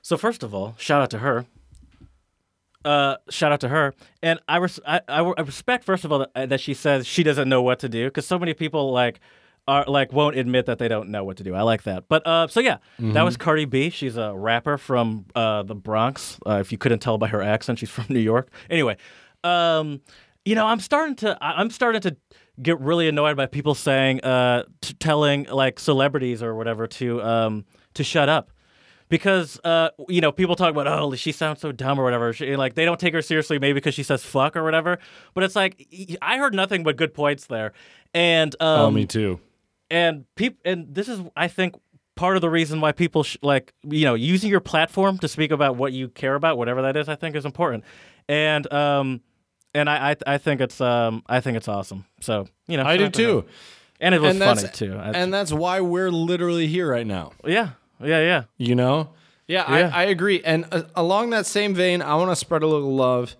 So 0.01 0.17
first 0.17 0.41
of 0.43 0.55
all, 0.55 0.75
shout 0.77 1.01
out 1.01 1.09
to 1.11 1.17
her. 1.19 1.45
Uh, 2.83 3.17
shout 3.29 3.51
out 3.51 3.59
to 3.59 3.69
her, 3.69 3.93
and 4.23 4.39
I, 4.47 4.57
res- 4.57 4.79
I, 4.87 5.01
I, 5.07 5.21
I 5.21 5.41
respect 5.41 5.83
first 5.83 6.03
of 6.03 6.11
all 6.11 6.25
that, 6.33 6.49
that 6.49 6.59
she 6.59 6.73
says 6.73 7.05
she 7.05 7.21
doesn't 7.21 7.47
know 7.47 7.61
what 7.61 7.77
to 7.79 7.89
do 7.89 8.05
because 8.05 8.25
so 8.25 8.39
many 8.39 8.55
people 8.55 8.91
like 8.91 9.19
are 9.67 9.85
like 9.85 10.11
won't 10.11 10.35
admit 10.35 10.65
that 10.65 10.79
they 10.79 10.87
don't 10.87 11.09
know 11.09 11.23
what 11.23 11.37
to 11.37 11.43
do. 11.43 11.53
I 11.53 11.61
like 11.61 11.83
that. 11.83 12.05
But 12.07 12.25
uh, 12.25 12.47
so 12.47 12.59
yeah, 12.59 12.77
that 12.97 13.21
was 13.21 13.37
Cardi 13.37 13.65
B. 13.65 13.91
She's 13.91 14.17
a 14.17 14.33
rapper 14.33 14.79
from 14.79 15.25
uh 15.35 15.61
the 15.61 15.75
Bronx. 15.75 16.39
Uh, 16.43 16.57
if 16.59 16.71
you 16.71 16.79
couldn't 16.79 16.99
tell 16.99 17.19
by 17.19 17.27
her 17.27 17.41
accent, 17.41 17.77
she's 17.77 17.91
from 17.91 18.05
New 18.09 18.19
York. 18.19 18.49
Anyway, 18.69 18.97
um, 19.43 20.01
you 20.45 20.55
know, 20.55 20.65
I'm 20.65 20.79
starting 20.79 21.15
to 21.17 21.37
I'm 21.41 21.69
starting 21.69 22.01
to 22.01 22.15
get 22.61 22.79
really 22.79 23.07
annoyed 23.07 23.37
by 23.37 23.45
people 23.45 23.73
saying 23.73 24.21
uh 24.23 24.63
t- 24.81 24.93
telling 24.95 25.45
like 25.45 25.79
celebrities 25.79 26.43
or 26.43 26.53
whatever 26.53 26.85
to 26.85 27.21
um 27.23 27.65
to 27.93 28.03
shut 28.03 28.29
up 28.29 28.51
because 29.09 29.59
uh, 29.63 29.89
you 30.07 30.21
know 30.21 30.31
people 30.31 30.55
talk 30.55 30.69
about 30.69 30.87
oh 30.87 31.15
she 31.15 31.31
sounds 31.31 31.59
so 31.59 31.71
dumb 31.71 31.99
or 31.99 32.03
whatever 32.03 32.33
she, 32.33 32.55
like 32.55 32.75
they 32.75 32.85
don't 32.85 32.99
take 32.99 33.13
her 33.13 33.21
seriously 33.21 33.57
maybe 33.57 33.73
because 33.73 33.95
she 33.95 34.03
says 34.03 34.23
fuck 34.23 34.55
or 34.55 34.63
whatever 34.63 34.99
but 35.33 35.43
it's 35.43 35.55
like 35.55 35.87
I 36.21 36.37
heard 36.37 36.53
nothing 36.53 36.83
but 36.83 36.97
good 36.97 37.13
points 37.13 37.47
there 37.47 37.73
and 38.13 38.55
um, 38.59 38.79
oh, 38.79 38.91
me 38.91 39.05
too. 39.05 39.39
and 39.89 40.25
peop- 40.35 40.59
and 40.65 40.93
this 40.93 41.07
is 41.07 41.21
I 41.35 41.47
think 41.47 41.75
part 42.15 42.35
of 42.35 42.41
the 42.41 42.49
reason 42.49 42.81
why 42.81 42.91
people 42.91 43.23
sh- 43.23 43.37
like 43.41 43.73
you 43.83 44.05
know 44.05 44.13
using 44.13 44.49
your 44.49 44.59
platform 44.59 45.17
to 45.19 45.27
speak 45.27 45.51
about 45.51 45.75
what 45.75 45.93
you 45.93 46.09
care 46.09 46.35
about, 46.35 46.57
whatever 46.57 46.81
that 46.83 46.95
is, 46.97 47.09
I 47.09 47.15
think 47.15 47.35
is 47.35 47.45
important. 47.45 47.83
And 48.27 48.71
um, 48.71 49.21
and 49.73 49.89
I 49.89 50.11
I, 50.11 50.15
I 50.35 50.37
think 50.37 50.61
it's 50.61 50.79
um 50.81 51.23
I 51.27 51.41
think 51.41 51.57
it's 51.57 51.67
awesome. 51.67 52.05
So 52.21 52.47
you 52.67 52.77
know 52.77 52.83
I 52.83 52.97
do 52.97 53.05
out 53.05 53.13
to 53.13 53.21
him. 53.21 53.41
too. 53.41 53.47
and 53.99 54.15
it 54.15 54.21
was 54.21 54.31
and 54.35 54.39
funny 54.43 54.61
that's, 54.61 54.77
too. 54.79 54.97
I- 54.97 55.11
And 55.11 55.33
that's 55.33 55.51
why 55.53 55.81
we're 55.81 56.11
literally 56.11 56.67
here 56.67 56.89
right 56.89 57.07
now. 57.07 57.31
yeah, 57.45 57.71
yeah, 58.01 58.19
yeah. 58.21 58.43
You 58.57 58.75
know? 58.75 59.09
Yeah, 59.47 59.77
Yeah. 59.77 59.91
I, 59.93 60.03
I 60.03 60.03
agree. 60.05 60.41
And 60.43 60.65
uh, 60.71 60.83
along 60.95 61.31
that 61.31 61.45
same 61.45 61.73
vein, 61.75 62.01
I 62.01 62.15
want 62.15 62.31
to 62.31 62.35
spread 62.35 62.63
a 62.63 62.67
little 62.67 62.95
love 62.95 63.35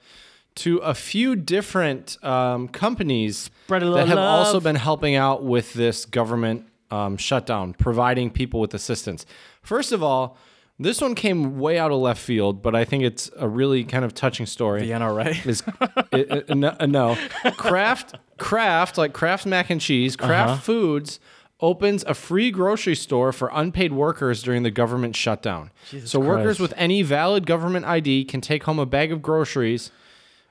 to 0.56 0.78
a 0.80 0.94
few 0.94 1.36
different 1.38 2.22
um, 2.24 2.68
companies 2.68 3.50
Spread 3.66 3.82
a 3.84 3.86
that 3.86 3.92
little 3.92 4.08
have 4.08 4.18
also 4.18 4.60
been 4.60 4.76
helping 4.76 5.16
out 5.16 5.44
with 5.44 5.74
this 5.74 6.04
government 6.06 6.66
um, 6.92 7.16
shutdown, 7.16 7.74
providing 7.74 8.30
people 8.30 8.60
with 8.60 8.74
assistance. 8.74 9.26
First 9.62 9.94
of 9.94 10.04
all, 10.04 10.38
this 10.84 11.02
one 11.02 11.16
came 11.16 11.60
way 11.60 11.78
out 11.80 11.92
of 11.92 12.00
left 12.00 12.22
field, 12.22 12.62
but 12.62 12.76
I 12.76 12.86
think 12.86 13.04
it's 13.04 13.30
a 13.38 13.48
really 13.48 13.84
kind 13.84 14.04
of 14.06 14.14
touching 14.14 14.46
story. 14.46 14.82
The 14.82 14.92
NRA. 14.92 15.46
is 15.46 15.64
it, 16.12 16.50
it- 16.50 16.56
no, 16.58 16.76
no 16.86 17.18
Kraft 17.58 18.16
Kraft 18.38 18.98
like 18.98 19.14
Kraft 19.14 19.46
mac 19.46 19.70
and 19.70 19.80
cheese 19.82 20.16
Kraft 20.16 20.50
Uh-huh. 20.52 20.62
Foods 20.62 21.20
opens 21.60 22.04
a 22.06 22.14
free 22.16 22.50
grocery 22.50 22.96
store 22.96 23.32
for 23.32 23.52
unpaid 23.54 23.94
workers 23.94 24.42
during 24.42 24.64
the 24.64 24.72
government 24.72 25.16
shutdown. 25.16 25.70
Jesus 25.92 26.10
so 26.10 26.20
workers 26.20 26.60
with 26.60 26.74
any 26.76 27.04
valid 27.04 27.46
government 27.46 27.86
ID 27.86 28.26
can 28.26 28.42
take 28.42 28.64
home 28.64 28.80
a 28.80 28.86
bag 28.86 29.12
of 29.12 29.22
groceries. 29.22 29.92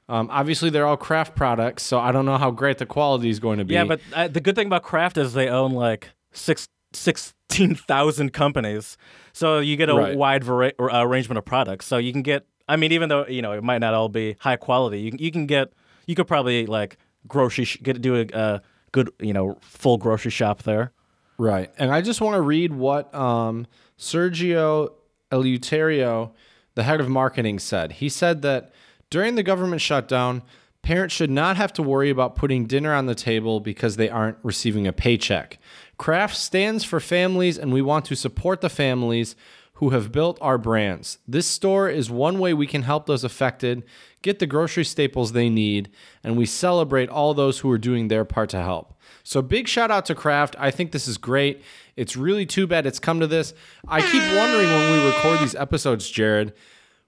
Um, 0.09 0.29
obviously, 0.31 0.71
they're 0.71 0.87
all 0.87 0.97
Kraft 0.97 1.35
products, 1.37 1.83
so 1.85 1.99
I 2.01 2.11
don't 2.13 2.27
know 2.27 2.37
how 2.39 2.51
great 2.51 2.79
the 2.79 2.87
quality 2.87 3.29
is 3.31 3.39
going 3.41 3.59
to 3.59 3.65
be. 3.65 3.75
Yeah, 3.75 3.85
but 3.85 4.01
uh, 4.13 4.27
the 4.29 4.41
good 4.41 4.55
thing 4.57 4.67
about 4.67 4.83
Kraft 4.83 5.17
is 5.19 5.33
they 5.35 5.49
own 5.49 5.73
like 5.73 6.11
six 6.33 6.69
sixteen 6.93 7.75
thousand 7.77 8.33
companies, 8.33 8.97
so 9.33 9.59
you 9.61 9.77
get 9.77 9.89
a 9.89 9.95
Right. 9.95 10.17
wide 10.17 10.45
vari- 10.45 10.73
or, 10.79 10.91
uh, 10.91 11.03
arrangement 11.03 11.39
of 11.39 11.45
products. 11.45 11.87
So 11.87 11.97
you 11.99 12.13
can 12.13 12.23
get. 12.23 12.47
I 12.69 12.77
mean, 12.77 12.93
even 12.93 13.09
though 13.09 13.27
you 13.27 13.43
know 13.43 13.53
it 13.53 13.63
might 13.65 13.79
not 13.79 13.95
all 13.95 14.09
be 14.09 14.37
high 14.41 14.57
quality, 14.57 15.01
you 15.01 15.11
can, 15.11 15.19
you 15.19 15.31
can 15.31 15.47
get. 15.47 15.73
You 16.07 16.15
could 16.15 16.27
probably 16.29 16.67
like 16.67 16.99
grocery 17.29 17.65
sh- 17.65 17.79
get 17.83 18.01
do 18.01 18.17
a 18.17 18.27
uh, 18.37 18.59
good 18.93 19.11
you 19.21 19.33
know 19.33 19.59
full 19.61 19.99
grocery 19.99 20.31
shop 20.31 20.63
there. 20.65 20.93
Right. 21.39 21.71
And 21.79 21.91
I 21.91 22.01
just 22.03 22.21
want 22.21 22.35
to 22.37 22.43
read 22.43 22.73
what 22.75 23.15
um, 23.15 23.67
Sergio 23.99 24.91
Eleuterio, 25.33 26.33
the 26.75 26.83
head 26.83 27.01
of 27.01 27.09
marketing, 27.09 27.59
said. 27.59 27.93
He 27.93 28.09
said 28.09 28.43
that 28.43 28.73
during 29.11 29.35
the 29.37 29.43
government 29.43 29.81
shutdown, 29.81 30.43
parents 30.83 31.15
should 31.15 31.31
not 31.31 31.57
have 31.57 31.73
to 31.75 31.83
worry 31.83 32.11
about 32.11 32.37
putting 32.37 32.67
dinner 32.67 32.93
on 32.95 33.07
the 33.07 33.15
table 33.15 33.61
because 33.61 33.97
they 33.97 34.09
aren't 34.09 34.39
receiving 34.43 34.87
a 34.87 34.93
paycheck. 34.93 35.59
Kraft 36.01 36.35
stands 36.35 36.83
for 36.83 36.99
families, 36.99 37.59
and 37.59 37.75
we 37.75 37.83
want 37.83 38.07
to 38.07 38.17
support 38.17 38.63
the 38.63 38.71
families 38.71 39.37
who 39.75 39.91
have 39.91 40.11
built 40.11 40.39
our 40.41 40.57
brands. 40.57 41.19
This 41.29 41.47
store 41.47 41.91
is 41.91 42.11
one 42.11 42.39
way 42.39 42.55
we 42.55 42.67
can 42.67 42.85
help 42.85 43.05
those 43.05 43.23
affected 43.23 43.83
get 44.23 44.39
the 44.39 44.47
grocery 44.47 44.87
staples 44.87 45.33
they 45.33 45.51
need, 45.51 45.91
and 46.25 46.39
we 46.39 46.47
celebrate 46.47 47.11
all 47.11 47.35
those 47.35 47.59
who 47.59 47.71
are 47.71 47.77
doing 47.77 48.09
their 48.09 48.25
part 48.25 48.49
to 48.49 48.63
help. 48.63 48.95
So, 49.23 49.43
big 49.43 49.69
shout 49.69 49.91
out 49.91 50.07
to 50.07 50.15
Kraft. 50.15 50.57
I 50.59 50.71
think 50.71 50.93
this 50.93 51.07
is 51.07 51.19
great. 51.19 51.63
It's 51.97 52.17
really 52.17 52.47
too 52.47 52.67
bad 52.67 52.87
it's 52.87 52.99
come 52.99 53.21
to 53.21 53.27
this. 53.27 53.53
I 53.87 54.01
keep 54.01 54.23
wondering 54.35 54.69
when 54.69 54.93
we 54.93 55.07
record 55.07 55.41
these 55.41 55.55
episodes, 55.55 56.09
Jared, 56.09 56.55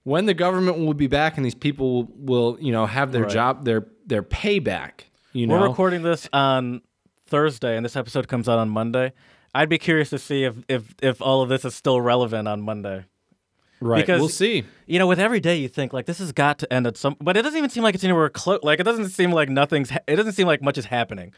when 0.03 0.27
the 0.27 0.35
government 0.35 0.77
will 0.77 0.93
be 0.93 1.07
back 1.07 1.35
and 1.37 1.43
these 1.43 1.55
people 1.55 2.11
will, 2.15 2.59
you 2.61 2.71
know, 2.71 2.85
have 2.85 3.11
their 3.11 3.23
Right. 3.23 3.31
job, 3.31 3.65
their 3.65 3.87
their 4.05 4.21
payback. 4.21 5.05
You 5.31 5.47
know, 5.47 5.59
We're 5.59 5.69
recording 5.69 6.03
this 6.03 6.29
on 6.31 6.81
Thursday, 7.33 7.75
and 7.75 7.83
this 7.83 7.95
episode 7.95 8.27
comes 8.27 8.47
out 8.47 8.59
on 8.59 8.69
Monday. 8.69 9.11
I'd 9.55 9.69
be 9.69 9.79
curious 9.79 10.11
to 10.11 10.19
see 10.19 10.43
if 10.43 10.55
if 10.67 10.93
if 11.01 11.19
all 11.19 11.41
of 11.41 11.49
this 11.49 11.65
is 11.65 11.73
still 11.73 11.99
relevant 11.99 12.47
on 12.47 12.61
Monday. 12.61 13.05
right? 13.81 14.01
because- 14.05 14.19
we'll 14.19 14.29
see. 14.29 14.65
You 14.85 14.99
know, 14.99 15.07
with 15.07 15.19
every 15.19 15.39
day 15.39 15.55
you 15.57 15.67
think 15.67 15.93
like 15.93 16.05
this 16.05 16.19
has 16.19 16.31
got 16.31 16.59
to 16.59 16.71
end 16.71 16.85
at 16.85 16.95
some, 16.95 17.15
but 17.19 17.35
it 17.35 17.41
doesn't 17.41 17.57
even 17.57 17.71
seem 17.71 17.81
like 17.83 17.95
it's 17.95 18.03
anywhere 18.03 18.29
close. 18.29 18.59
Like 18.61 18.79
it 18.79 18.83
doesn't 18.83 19.09
seem 19.09 19.31
like 19.31 19.49
nothing's. 19.49 19.89
Ha- 19.89 19.99
it 20.07 20.15
doesn't 20.17 20.33
seem 20.33 20.45
like 20.45 20.61
much 20.61 20.77
is 20.77 20.85
happening, 20.85 21.33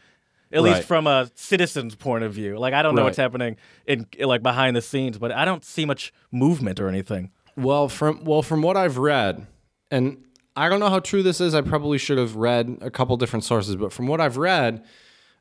at 0.52 0.62
Right. 0.62 0.74
least 0.74 0.86
from 0.86 1.06
a 1.06 1.30
citizen's 1.34 1.94
point 1.94 2.24
of 2.24 2.32
view. 2.34 2.58
Like 2.58 2.74
I 2.74 2.82
don't 2.82 2.94
know 2.94 3.04
what's 3.04 3.16
happening 3.16 3.56
in 3.86 4.06
like 4.20 4.42
behind 4.42 4.76
the 4.76 4.82
scenes, 4.82 5.16
but 5.18 5.32
I 5.32 5.44
don't 5.46 5.64
see 5.64 5.86
much 5.86 6.12
movement 6.30 6.78
or 6.78 6.88
anything. 6.88 7.30
Well, 7.56 7.88
from 7.88 8.22
well, 8.24 8.42
from 8.42 8.60
what 8.60 8.76
I've 8.76 8.98
read, 8.98 9.46
and 9.90 10.22
I 10.54 10.68
don't 10.68 10.78
know 10.80 10.90
how 10.90 11.00
true 11.00 11.22
this 11.22 11.40
is. 11.40 11.54
I 11.54 11.62
probably 11.62 11.96
should 11.98 12.18
have 12.18 12.36
read 12.36 12.78
a 12.80 12.90
couple 12.90 13.16
different 13.16 13.44
sources, 13.44 13.76
but 13.76 13.92
from 13.92 14.06
what 14.06 14.20
I've 14.20 14.36
read, 14.36 14.84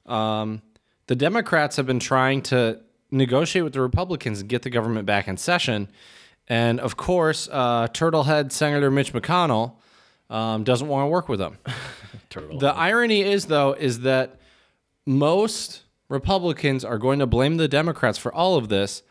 um, 0.05 0.61
the 1.07 1.15
Democrats 1.15 1.75
have 1.77 1.85
been 1.85 1.99
trying 1.99 2.41
to 2.43 2.79
negotiate 3.11 3.63
with 3.63 3.73
the 3.73 3.81
Republicans 3.81 4.41
and 4.41 4.49
get 4.49 4.63
the 4.63 4.69
government 4.69 5.05
back 5.05 5.27
in 5.27 5.37
session. 5.37 5.87
And 6.47 6.79
of 6.79 6.97
course, 6.97 7.49
uh, 7.51 7.87
Turtlehead 7.87 8.51
Senator 8.51 8.91
Mitch 8.91 9.13
McConnell 9.13 9.75
um, 10.29 10.63
doesn't 10.63 10.87
want 10.87 11.05
to 11.05 11.09
work 11.09 11.29
with 11.29 11.39
them. 11.39 11.57
The 12.59 12.73
irony 12.75 13.21
is, 13.21 13.45
though, 13.45 13.71
is 13.71 14.01
that 14.01 14.41
most 15.05 15.83
Republicans 16.09 16.83
are 16.83 16.97
going 16.97 17.19
to 17.19 17.25
blame 17.25 17.55
the 17.55 17.69
Democrats 17.69 18.17
for 18.17 18.33
all 18.33 18.57
of 18.57 18.67
this, 18.67 19.03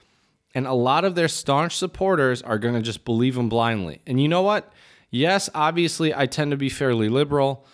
and 0.54 0.66
a 0.66 0.74
lot 0.74 1.04
of 1.04 1.14
their 1.14 1.28
staunch 1.28 1.74
supporters 1.76 2.42
are 2.42 2.58
going 2.58 2.74
to 2.74 2.82
just 2.82 3.04
believe 3.04 3.34
them 3.34 3.48
blindly. 3.48 4.02
And 4.06 4.20
you 4.20 4.28
know 4.28 4.42
what? 4.42 4.72
Yes, 5.10 5.48
obviously, 5.54 6.14
I 6.14 6.26
tend 6.26 6.50
to 6.50 6.56
be 6.56 6.68
fairly 6.68 7.08
liberal, 7.08 7.66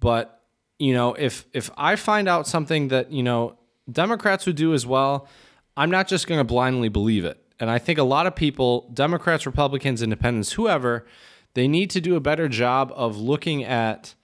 but 0.00 0.35
you 0.78 0.92
know, 0.92 1.14
if 1.14 1.46
if 1.52 1.70
I 1.76 1.96
find 1.96 2.28
out 2.28 2.46
something 2.46 2.88
that 2.88 3.12
you 3.12 3.22
know 3.22 3.56
Democrats 3.90 4.46
would 4.46 4.56
do 4.56 4.74
as 4.74 4.86
well, 4.86 5.28
I'm 5.76 5.90
not 5.90 6.08
just 6.08 6.26
going 6.26 6.38
to 6.38 6.44
blindly 6.44 6.88
believe 6.88 7.24
it. 7.24 7.42
And 7.58 7.70
I 7.70 7.78
think 7.78 7.98
a 7.98 8.02
lot 8.04 8.26
of 8.26 8.36
people, 8.36 8.90
Democrats, 8.92 9.46
Republicans, 9.46 10.02
Independents, 10.02 10.52
whoever, 10.52 11.06
they 11.54 11.66
need 11.66 11.88
to 11.90 12.00
do 12.00 12.16
a 12.16 12.20
better 12.20 12.48
job 12.48 12.92
of 12.94 13.16
looking 13.16 13.64
at 13.64 14.14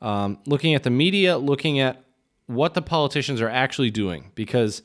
um, 0.00 0.38
looking 0.46 0.74
at 0.74 0.84
the 0.84 0.90
media, 0.90 1.36
looking 1.36 1.80
at 1.80 2.04
what 2.46 2.74
the 2.74 2.82
politicians 2.82 3.40
are 3.40 3.48
actually 3.48 3.90
doing, 3.90 4.30
because 4.34 4.82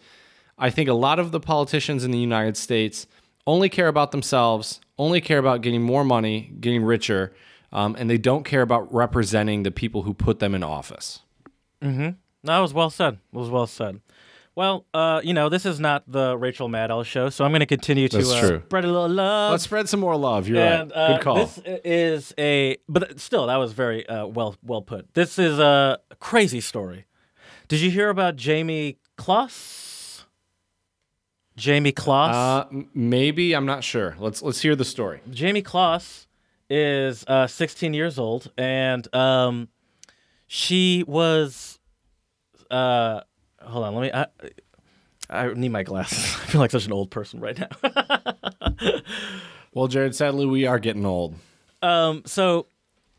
I 0.57 0.69
think 0.69 0.89
a 0.89 0.93
lot 0.93 1.19
of 1.19 1.31
the 1.31 1.39
politicians 1.39 2.03
in 2.03 2.11
the 2.11 2.19
United 2.19 2.57
States 2.57 3.07
only 3.45 3.69
care 3.69 3.87
about 3.87 4.11
themselves, 4.11 4.81
only 4.97 5.21
care 5.21 5.37
about 5.37 5.61
getting 5.61 5.81
more 5.81 6.03
money, 6.03 6.51
getting 6.59 6.83
richer, 6.83 7.33
um, 7.73 7.95
and 7.99 8.09
they 8.09 8.17
don't 8.17 8.43
care 8.45 8.61
about 8.61 8.93
representing 8.93 9.63
the 9.63 9.71
people 9.71 10.03
who 10.03 10.13
put 10.13 10.39
them 10.39 10.55
in 10.55 10.63
office. 10.63 11.21
No, 11.81 12.13
it 12.59 12.61
was 12.61 12.73
well 12.73 12.89
said. 12.89 13.15
It 13.33 13.37
was 13.37 13.49
well 13.49 13.67
said. 13.67 13.99
Well, 14.55 14.85
uh, 14.93 15.19
you 15.23 15.33
know, 15.33 15.49
this 15.49 15.65
is 15.65 15.79
not 15.79 16.03
the 16.07 16.37
Rachel 16.37 16.69
Maddow 16.69 17.03
show, 17.03 17.29
so 17.29 17.43
I'm 17.43 17.51
going 17.51 17.61
to 17.61 17.65
continue 17.65 18.07
to 18.09 18.19
uh, 18.19 18.59
spread 18.61 18.85
a 18.85 18.87
little 18.87 19.09
love. 19.09 19.51
Let's 19.51 19.63
spread 19.63 19.89
some 19.89 19.99
more 19.99 20.15
love. 20.15 20.47
You're 20.47 20.59
and 20.59 20.91
right. 20.91 20.97
uh, 20.97 21.13
Good 21.13 21.21
call. 21.23 21.35
this 21.37 21.59
is 21.83 22.33
a, 22.37 22.77
but 22.87 23.19
still, 23.19 23.47
that 23.47 23.55
was 23.55 23.73
very 23.73 24.07
uh, 24.07 24.27
well 24.27 24.55
well 24.63 24.83
put. 24.83 25.11
This 25.15 25.39
is 25.39 25.57
a 25.57 25.99
crazy 26.19 26.61
story. 26.61 27.05
Did 27.67 27.81
you 27.81 27.89
hear 27.89 28.09
about 28.09 28.35
Jayme 28.35 28.97
Closs? 29.17 30.25
Jayme 31.57 31.95
Closs. 31.95 32.35
uh, 32.35 32.81
maybe 32.93 33.55
I'm 33.55 33.65
not 33.65 33.83
sure. 33.83 34.15
Let's 34.19 34.43
let's 34.43 34.61
hear 34.61 34.75
the 34.75 34.85
story. 34.85 35.21
Jayme 35.31 35.65
Closs 35.65 36.27
is 36.69 37.23
uh, 37.27 37.47
16 37.47 37.93
years 37.93 38.17
old, 38.19 38.51
and 38.57 39.13
um, 39.15 39.67
she 40.47 41.03
was. 41.07 41.79
Uh, 42.71 43.21
hold 43.61 43.85
on, 43.85 43.95
let 43.95 44.01
me. 44.01 44.11
I, 44.13 44.27
I 45.29 45.53
need 45.53 45.69
my 45.69 45.83
glasses. 45.83 46.17
I 46.43 46.45
feel 46.47 46.61
like 46.61 46.71
such 46.71 46.85
an 46.85 46.93
old 46.93 47.11
person 47.11 47.39
right 47.39 47.57
now. 47.59 47.69
Well, 49.75 49.87
Jared, 49.87 50.13
sadly, 50.13 50.45
we 50.45 50.67
are 50.67 50.77
getting 50.77 51.03
old. 51.03 51.33
Um, 51.81 52.21
so 52.27 52.67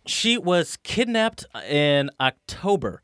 she 0.06 0.38
was 0.38 0.76
kidnapped 0.84 1.44
in 1.68 2.10
October. 2.20 3.02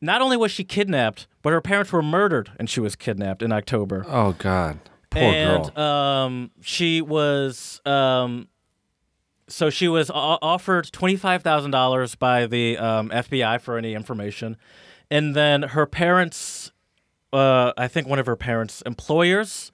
Not 0.00 0.22
only 0.22 0.38
was 0.38 0.50
she 0.50 0.64
kidnapped, 0.64 1.26
but 1.42 1.52
her 1.52 1.60
parents 1.60 1.92
were 1.92 2.00
murdered, 2.02 2.52
and 2.58 2.70
she 2.70 2.80
was 2.80 2.96
kidnapped 2.96 3.42
in 3.42 3.52
October. 3.52 4.06
Oh 4.08 4.32
God, 4.32 4.78
poor 5.10 5.22
and 5.22 5.74
girl. 5.74 5.84
um, 5.84 6.50
she 6.62 7.02
was 7.02 7.82
um, 7.84 8.48
so 9.50 9.70
she 9.70 9.88
was 9.88 10.10
offered 10.10 10.90
twenty 10.92 11.16
five 11.16 11.42
thousand 11.42 11.70
dollars 11.72 12.14
by 12.14 12.46
the 12.46 12.78
um, 12.78 13.10
FBI 13.10 13.60
for 13.60 13.76
any 13.76 13.94
information, 13.94 14.56
and 15.10 15.34
then 15.34 15.62
her 15.62 15.86
parents, 15.86 16.72
uh, 17.32 17.72
I 17.76 17.88
think 17.88 18.06
one 18.06 18.18
of 18.18 18.26
her 18.26 18.36
parents' 18.36 18.82
employers. 18.82 19.72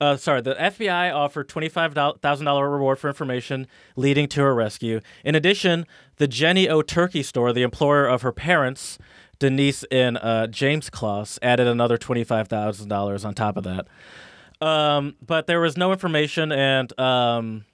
Uh, 0.00 0.16
sorry, 0.16 0.40
the 0.40 0.54
FBI 0.54 1.14
offered 1.14 1.48
twenty-five 1.48 1.94
thousand 1.94 2.46
dollar 2.46 2.70
reward 2.70 2.98
for 2.98 3.08
information 3.08 3.66
leading 3.96 4.26
to 4.28 4.40
her 4.40 4.54
rescue. 4.54 5.00
In 5.24 5.34
addition, 5.34 5.86
the 6.16 6.26
Jennie-O 6.26 6.80
Turkey 6.82 7.22
store, 7.22 7.52
the 7.52 7.62
employer 7.62 8.06
of 8.06 8.22
her 8.22 8.32
parents, 8.32 8.98
Denise 9.38 9.84
and 9.90 10.16
uh, 10.22 10.46
James 10.46 10.88
Closs, 10.88 11.38
added 11.42 11.66
another 11.66 11.98
twenty-five 11.98 12.48
thousand 12.48 12.88
dollars 12.88 13.26
on 13.26 13.34
top 13.34 13.58
of 13.58 13.64
that. 13.64 13.88
Um, 14.66 15.16
but 15.24 15.46
there 15.46 15.60
was 15.60 15.76
no 15.76 15.92
information, 15.92 16.50
and 16.50 16.98
um, 16.98 17.64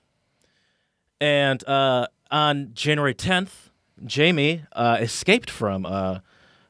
and 1.20 1.66
uh, 1.68 2.06
on 2.30 2.70
January 2.74 3.14
tenth, 3.14 3.70
Jayme 4.04 4.66
uh, 4.72 4.98
escaped 5.00 5.50
from 5.50 5.86
uh, 5.86 6.20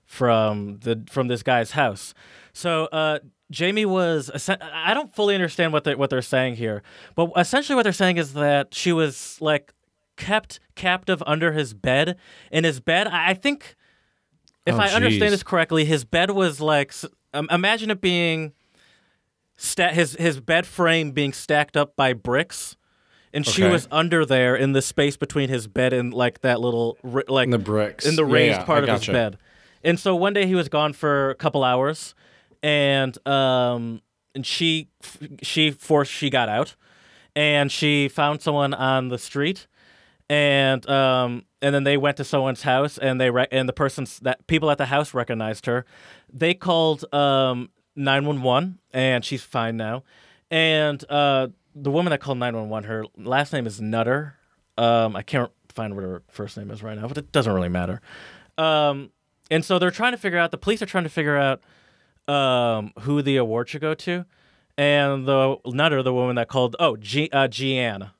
from 0.04 0.78
the 0.80 1.04
from 1.08 1.28
this 1.28 1.42
guy's 1.42 1.72
house. 1.72 2.14
So 2.52 2.86
uh, 2.86 3.18
Jayme 3.52 3.86
was. 3.86 4.30
I 4.48 4.94
don't 4.94 5.14
fully 5.14 5.34
understand 5.34 5.72
what 5.72 5.84
they 5.84 5.94
what 5.94 6.10
they're 6.10 6.22
saying 6.22 6.56
here, 6.56 6.82
but 7.14 7.30
essentially 7.36 7.76
what 7.76 7.82
they're 7.82 7.92
saying 7.92 8.16
is 8.16 8.32
that 8.34 8.74
she 8.74 8.92
was 8.92 9.38
like 9.40 9.72
kept 10.16 10.60
captive 10.74 11.22
under 11.26 11.52
his 11.52 11.74
bed. 11.74 12.16
In 12.50 12.64
his 12.64 12.80
bed, 12.80 13.06
I 13.08 13.30
I 13.30 13.34
think, 13.34 13.76
if 14.64 14.74
Oh, 14.74 14.78
I 14.78 14.88
understand 14.88 15.32
this 15.32 15.42
correctly, 15.42 15.84
his 15.84 16.04
bed 16.04 16.30
was 16.30 16.60
like. 16.60 16.92
Um, 17.34 17.48
imagine 17.50 17.90
it 17.90 18.00
being. 18.00 18.52
Sta- 19.58 19.92
his 19.92 20.12
his 20.14 20.40
bed 20.40 20.66
frame 20.66 21.12
being 21.12 21.32
stacked 21.32 21.76
up 21.76 21.96
by 21.96 22.12
bricks, 22.12 22.76
and 23.36 23.46
she 23.46 23.62
was 23.64 23.86
under 23.90 24.24
there 24.26 24.56
in 24.56 24.72
the 24.72 24.82
space 24.82 25.16
between 25.16 25.48
his 25.48 25.66
bed 25.68 25.92
and 25.92 26.12
like 26.12 26.40
that 26.40 26.60
little 26.60 26.96
like 27.28 27.44
In 27.44 27.50
the 27.50 27.58
bricks. 27.58 28.04
in 28.06 28.16
the 28.16 28.24
raised 28.24 28.58
yeah, 28.60 28.64
part 28.64 28.88
I 28.88 28.92
of 28.92 28.98
his 29.00 29.06
bed. 29.08 29.38
And 29.84 30.00
so 30.00 30.16
one 30.16 30.32
day 30.32 30.46
he 30.46 30.54
was 30.56 30.68
gone 30.68 30.92
for 30.94 31.30
a 31.30 31.34
couple 31.36 31.62
hours, 31.62 32.14
and 32.62 33.16
um, 33.28 34.00
and 34.34 34.44
she 34.44 34.88
she 35.42 35.70
forced 35.70 36.10
she 36.10 36.30
got 36.30 36.48
out, 36.48 36.74
and 37.36 37.70
she 37.70 38.08
found 38.08 38.42
someone 38.42 38.74
on 38.74 39.08
the 39.10 39.18
street, 39.18 39.66
and 40.28 40.88
um, 40.90 41.44
and 41.62 41.74
then 41.74 41.84
they 41.84 41.96
went 41.96 42.16
to 42.16 42.24
someone's 42.24 42.62
house, 42.62 42.98
and 42.98 43.20
they 43.20 43.30
re- 43.30 43.46
and 43.52 43.68
the 43.68 43.72
person's 43.72 44.18
that 44.20 44.46
people 44.46 44.70
at 44.70 44.78
the 44.78 44.86
house 44.86 45.14
recognized 45.14 45.66
her. 45.66 45.84
They 46.32 46.54
called 46.54 47.04
um 47.14 47.70
nine 47.94 48.24
one 48.24 48.42
one, 48.42 48.78
and 48.92 49.24
she's 49.24 49.42
fine 49.42 49.76
now. 49.76 50.02
And 50.50 51.04
uh, 51.10 51.48
the 51.76 51.90
woman 51.90 52.10
that 52.10 52.20
called 52.20 52.38
nine 52.38 52.56
one 52.56 52.68
one, 52.70 52.84
her 52.84 53.04
last 53.16 53.52
name 53.52 53.66
is 53.66 53.80
Nutter. 53.80 54.34
Um, 54.78 55.14
I 55.14 55.22
can't 55.22 55.52
find 55.68 55.94
what 55.94 56.02
her 56.04 56.22
first 56.28 56.56
name 56.56 56.70
is 56.70 56.82
right 56.82 56.98
now, 56.98 57.06
but 57.06 57.18
it 57.18 57.30
doesn't 57.32 57.52
really 57.52 57.68
matter. 57.68 58.00
Um, 58.56 59.10
and 59.50 59.64
so 59.64 59.78
they're 59.78 59.90
trying 59.90 60.12
to 60.12 60.18
figure 60.18 60.38
out. 60.38 60.50
The 60.50 60.58
police 60.58 60.80
are 60.80 60.86
trying 60.86 61.04
to 61.04 61.10
figure 61.10 61.36
out 61.36 61.62
um, 62.32 62.92
who 63.00 63.22
the 63.22 63.36
award 63.36 63.68
should 63.68 63.82
go 63.82 63.94
to. 63.94 64.24
And 64.78 65.26
the 65.26 65.56
Nutter, 65.66 66.02
the 66.02 66.12
woman 66.12 66.36
that 66.36 66.48
called, 66.48 66.76
oh, 66.78 66.96
G, 66.96 67.30
uh, 67.32 67.48
Jeanne 67.48 68.10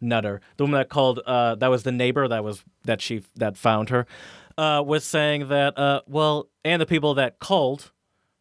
Nutter, 0.00 0.40
the 0.56 0.64
woman 0.64 0.78
that 0.78 0.88
called, 0.88 1.20
uh, 1.26 1.54
that 1.54 1.68
was 1.68 1.82
the 1.82 1.92
neighbor 1.92 2.28
that 2.28 2.44
was 2.44 2.62
that 2.84 3.00
she 3.00 3.22
that 3.36 3.56
found 3.56 3.88
her, 3.88 4.06
uh, 4.58 4.82
was 4.84 5.04
saying 5.04 5.48
that, 5.48 5.78
uh, 5.78 6.02
well, 6.06 6.48
and 6.64 6.82
the 6.82 6.86
people 6.86 7.14
that 7.14 7.38
called, 7.38 7.92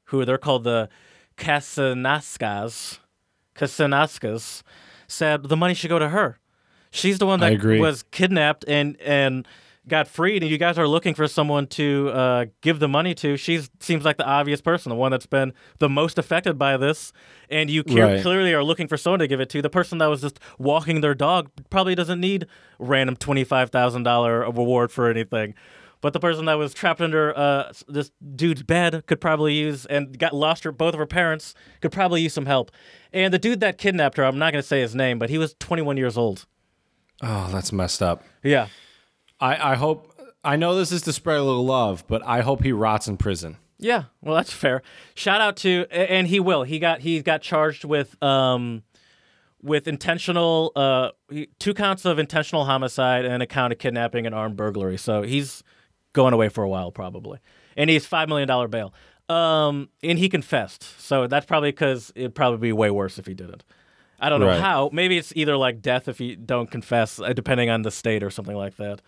who 0.06 0.25
they're 0.25 0.38
called 0.38 0.65
the 0.65 0.89
Casanascas, 1.38 2.99
Casanascas, 3.56 4.63
said 5.08 5.44
the 5.44 5.58
money 5.58 5.74
should 5.74 5.89
go 5.89 6.00
to 6.00 6.10
her. 6.10 6.39
She's 6.91 7.18
the 7.20 7.26
one 7.26 7.39
that 7.41 7.52
was 7.82 8.04
kidnapped 8.04 8.65
and 8.68 9.00
and 9.02 9.48
got 9.88 10.08
freed, 10.08 10.41
and 10.41 10.52
you 10.52 10.58
guys 10.58 10.80
are 10.80 10.88
looking 10.88 11.13
for 11.13 11.28
someone 11.28 11.68
to 11.68 12.10
uh, 12.12 12.46
give 12.62 12.80
the 12.80 12.88
money 12.88 13.13
to. 13.13 13.38
She 13.38 13.62
seems 13.80 14.04
like 14.04 14.18
the 14.18 14.26
obvious 14.26 14.60
person, 14.60 14.89
the 14.89 14.96
one 14.96 15.12
that's 15.12 15.28
been 15.28 15.54
the 15.78 15.89
most 15.89 16.18
affected 16.18 16.58
by 16.58 16.76
this, 16.78 17.13
and 17.52 17.70
you 17.70 17.84
Right. 17.88 18.22
clearly 18.24 18.52
are 18.54 18.63
looking 18.63 18.88
for 18.88 18.98
someone 18.98 19.20
to 19.20 19.28
give 19.28 19.39
it 19.39 19.50
to. 19.50 19.62
The 19.62 19.70
person 19.70 20.00
that 20.00 20.08
was 20.08 20.22
just 20.22 20.39
walking 20.58 21.02
their 21.02 21.13
dog 21.13 21.52
probably 21.70 21.94
doesn't 21.94 22.20
need 22.20 22.48
random 22.80 23.15
twenty 23.15 23.44
five 23.44 23.70
thousand 23.70 24.04
dollar 24.04 24.39
reward 24.39 24.91
for 24.91 25.08
anything. 25.10 25.54
But 26.06 26.13
the 26.13 26.20
person 26.20 26.46
that 26.46 26.54
was 26.54 26.72
trapped 26.72 27.02
under 27.02 27.36
uh, 27.36 27.74
this 27.88 28.12
dude's 28.36 28.62
bed 28.62 29.08
could 29.08 29.20
probably 29.20 29.56
use 29.56 29.88
and 29.88 30.20
got 30.20 30.36
lost 30.36 30.63
her 30.63 30.72
both 30.72 30.94
of 30.94 31.00
her 31.00 31.08
parents 31.08 31.56
could 31.82 31.91
probably 31.91 32.22
use 32.22 32.32
some 32.32 32.46
help. 32.46 32.70
And 33.12 33.34
the 33.34 33.39
dude 33.39 33.60
that 33.62 33.80
kidnapped 33.80 34.18
her, 34.18 34.24
I'm 34.24 34.38
not 34.38 34.52
going 34.52 34.62
to 34.62 34.68
say 34.68 34.82
his 34.82 34.94
name, 34.94 35.18
but 35.18 35.32
he 35.32 35.39
was 35.39 35.56
21 35.60 35.98
years 35.98 36.15
old. 36.15 36.46
Oh, 37.24 37.50
that's 37.52 37.72
messed 37.72 38.04
up. 38.04 38.24
Yeah. 38.44 38.68
I, 39.39 39.72
I 39.72 39.76
hope. 39.78 40.13
I 40.44 40.58
know 40.58 40.76
this 40.76 40.91
is 40.91 41.02
to 41.02 41.12
spread 41.12 41.39
a 41.39 41.44
little 41.44 41.65
love, 41.65 42.04
but 42.08 42.22
I 42.24 42.41
hope 42.41 42.62
he 42.62 42.72
rots 42.72 43.08
in 43.08 43.18
prison. 43.18 43.58
Yeah, 43.80 44.04
well, 44.22 44.36
that's 44.36 44.54
fair. 44.54 44.84
Shout 45.15 45.41
out 45.41 45.58
to, 45.58 45.88
and 45.89 46.28
he 46.28 46.39
will. 46.39 46.62
He 46.62 46.78
got 46.78 47.00
he 47.00 47.20
got 47.24 47.41
charged 47.41 47.84
with 47.84 48.22
um, 48.22 48.84
with 49.63 49.88
intentional 49.88 50.72
uh, 50.76 51.10
two 51.58 51.74
counts 51.74 52.06
of 52.06 52.20
intentional 52.20 52.65
homicide 52.65 53.26
and 53.26 53.41
a 53.41 53.48
count 53.48 53.74
of 53.74 53.80
kidnapping 53.80 54.28
and 54.28 54.36
armed 54.36 54.56
burglary. 54.56 54.98
So 54.98 55.24
he's 55.24 55.63
going 56.15 56.34
away 56.34 56.49
for 56.49 56.63
a 56.63 56.67
while 56.69 56.91
probably, 56.91 57.38
and 57.78 57.88
he's 57.91 58.08
five 58.08 58.28
million 58.28 58.47
dollar 58.47 58.67
bail. 58.67 58.91
Um, 59.30 59.89
and 60.04 60.17
he 60.19 60.30
confessed, 60.30 60.84
so 60.99 61.28
that's 61.28 61.45
probably 61.45 61.69
because 61.71 62.12
it'd 62.15 62.34
probably 62.36 62.60
be 62.60 62.71
way 62.73 62.89
worse 62.91 63.17
if 63.19 63.25
he 63.28 63.34
didn't. 63.36 63.63
I 64.19 64.30
don't 64.30 64.39
know 64.39 64.47
Right. 64.47 64.62
how. 64.62 64.89
Maybe 64.93 65.17
it's 65.17 65.34
either 65.36 65.58
like 65.58 65.82
death 65.82 66.08
if 66.08 66.19
you 66.21 66.36
don't 66.36 66.69
confess, 66.71 67.19
uh, 67.19 67.34
depending 67.34 67.69
on 67.69 67.82
the 67.82 67.91
state 67.91 68.23
or 68.23 68.30
something 68.30 68.56
like 68.56 68.78
that. 68.78 69.01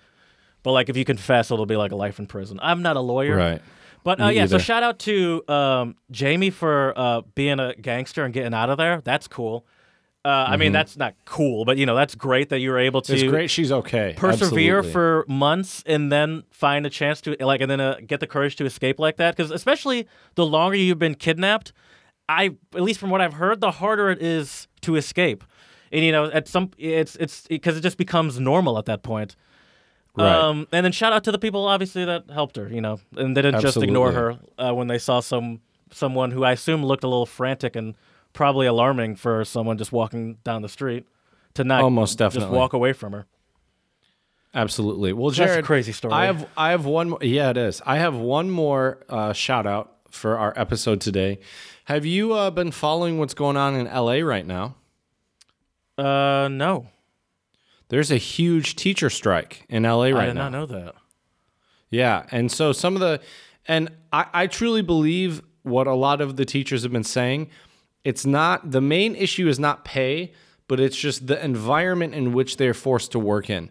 But 0.63 0.71
like 0.73 0.89
if 0.89 0.97
you 0.97 1.05
confess, 1.05 1.49
it'll 1.51 1.65
be 1.65 1.77
like 1.77 1.91
a 1.91 1.95
life 1.95 2.19
in 2.19 2.25
prison. 2.27 2.59
I'm 2.61 2.81
not 2.81 2.97
a 2.97 2.99
lawyer, 2.99 3.35
Right. 3.37 3.61
but 4.03 4.19
uh, 4.19 4.27
yeah, 4.29 4.47
so 4.47 4.57
shout 4.57 4.83
out 4.83 4.99
to 4.99 5.43
um, 5.47 5.95
Jayme 6.11 6.51
for 6.51 6.93
uh, 6.97 7.21
being 7.35 7.59
a 7.59 7.73
gangster 7.75 8.25
and 8.25 8.33
getting 8.33 8.53
out 8.55 8.69
of 8.71 8.77
there. 8.77 9.01
That's 9.01 9.27
cool. 9.27 9.65
Uh, 10.27 10.45
I 10.49 10.57
mean, 10.57 10.73
that's 10.73 10.97
not 10.97 11.13
cool, 11.23 11.63
but 11.63 11.77
you 11.77 11.85
know, 11.85 11.95
that's 11.95 12.13
great 12.13 12.49
that 12.49 12.59
you 12.59 12.69
were 12.71 12.79
able 12.79 13.01
to 13.03 13.13
Mm-hmm. 13.13 13.23
It's 13.23 13.31
great 13.31 13.49
she's 13.49 13.71
okay. 13.71 14.13
persevere 14.17 14.79
Absolutely. 14.79 14.91
for 14.91 15.25
months 15.29 15.83
and 15.85 16.11
then 16.11 16.43
find 16.51 16.85
a 16.85 16.89
chance 16.89 17.21
to 17.21 17.37
like, 17.39 17.61
and 17.61 17.71
then 17.71 17.79
uh, 17.79 17.95
get 18.05 18.19
the 18.19 18.27
courage 18.27 18.57
to 18.57 18.65
escape 18.65 18.99
like 18.99 19.15
that. 19.17 19.37
Because 19.37 19.51
especially 19.51 20.05
the 20.35 20.45
longer 20.45 20.75
you've 20.75 20.99
been 20.99 21.15
kidnapped, 21.15 21.71
I 22.27 22.57
at 22.75 22.81
least 22.81 22.99
from 22.99 23.09
what 23.09 23.21
I've 23.21 23.35
heard, 23.35 23.61
the 23.61 23.71
harder 23.71 24.09
it 24.09 24.21
is 24.21 24.67
to 24.81 24.97
escape. 24.97 25.45
And 25.93 26.03
you 26.03 26.11
know, 26.11 26.25
at 26.25 26.49
some 26.49 26.71
it's 26.77 27.15
it's 27.15 27.47
because 27.47 27.77
it 27.77 27.81
just 27.81 27.97
becomes 27.97 28.37
normal 28.37 28.77
at 28.77 28.85
that 28.85 29.03
point. 29.03 29.37
Right. 30.17 30.29
Um, 30.29 30.67
and 30.73 30.83
then 30.83 30.91
shout 30.91 31.13
out 31.13 31.23
to 31.23 31.31
the 31.31 31.39
people 31.39 31.65
obviously 31.65 32.03
that 32.03 32.29
helped 32.29 32.57
her, 32.57 32.67
you 32.67 32.81
know, 32.81 32.99
and 33.15 33.37
they 33.37 33.41
didn't 33.41 33.61
just 33.61 33.77
ignore 33.77 34.11
her 34.11 34.39
uh, 34.57 34.73
when 34.73 34.87
they 34.87 34.97
saw 34.97 35.21
some 35.21 35.61
someone 35.93 36.31
who 36.31 36.43
I 36.43 36.51
assume 36.51 36.83
looked 36.83 37.05
a 37.05 37.07
little 37.07 37.25
frantic 37.25 37.77
and 37.77 37.95
probably 38.37 38.67
alarming 38.67 39.15
for 39.15 39.43
someone 39.43 39.79
just 39.79 39.91
walking 39.91 40.37
down 40.43 40.61
the 40.61 40.69
street 40.69 41.07
to 41.55 41.63
not 41.63 41.81
Oh, 41.81 41.89
most 41.89 42.19
just 42.19 42.35
definitely. 42.35 42.55
walk 42.55 42.73
away 42.73 42.93
from 42.93 43.11
her. 43.13 43.25
Absolutely. 44.53 45.11
Well, 45.11 45.31
That's 45.31 45.57
a 45.57 45.63
crazy 45.63 45.91
story. 45.91 46.13
I 46.13 46.25
have 46.27 46.47
I 46.55 46.69
have 46.69 46.85
one. 46.85 47.09
More, 47.09 47.19
yeah, 47.21 47.49
it 47.49 47.57
is. 47.57 47.81
I 47.85 47.97
have 47.97 48.15
one 48.15 48.49
more 48.51 48.99
uh, 49.09 49.33
shout 49.33 49.65
out 49.65 49.95
for 50.11 50.37
our 50.37 50.53
episode 50.55 51.01
today. 51.01 51.39
Have 51.85 52.05
you 52.05 52.33
uh, 52.33 52.51
been 52.51 52.71
following 52.71 53.17
what's 53.17 53.33
going 53.33 53.57
on 53.57 53.75
in 53.75 53.85
LA 53.87 54.19
right 54.19 54.45
now? 54.45 54.75
Uh, 55.97 56.47
no, 56.51 56.87
There's 57.89 58.11
a 58.11 58.17
huge 58.17 58.75
teacher 58.75 59.09
strike 59.09 59.65
in 59.67 59.81
LA 59.83 60.09
right 60.09 60.13
now. 60.13 60.19
I 60.19 60.25
did 60.27 60.33
now. 60.35 60.41
not 60.43 60.51
know 60.51 60.65
that. 60.67 60.95
Yeah, 61.89 62.25
and 62.29 62.51
so 62.51 62.71
some 62.71 62.93
of 62.95 62.99
the, 62.99 63.19
and 63.67 63.89
I, 64.13 64.25
I 64.31 64.47
truly 64.47 64.83
believe 64.83 65.41
what 65.63 65.87
a 65.87 65.95
lot 65.95 66.21
of 66.21 66.35
the 66.35 66.45
teachers 66.45 66.83
have 66.83 66.91
been 66.91 67.03
saying. 67.03 67.49
It's 68.07 68.25
not 68.25 68.71
the 68.71 68.79
main 68.79 69.17
issue 69.17 69.49
is 69.49 69.59
not 69.59 69.83
pay, 69.83 70.31
but 70.69 70.79
it's 70.79 70.95
just 70.95 71.27
the 71.27 71.43
environment 71.43 72.15
in 72.15 72.31
which 72.31 72.55
they're 72.55 72.73
forced 72.73 73.11
to 73.11 73.19
work 73.19 73.49
in. 73.49 73.69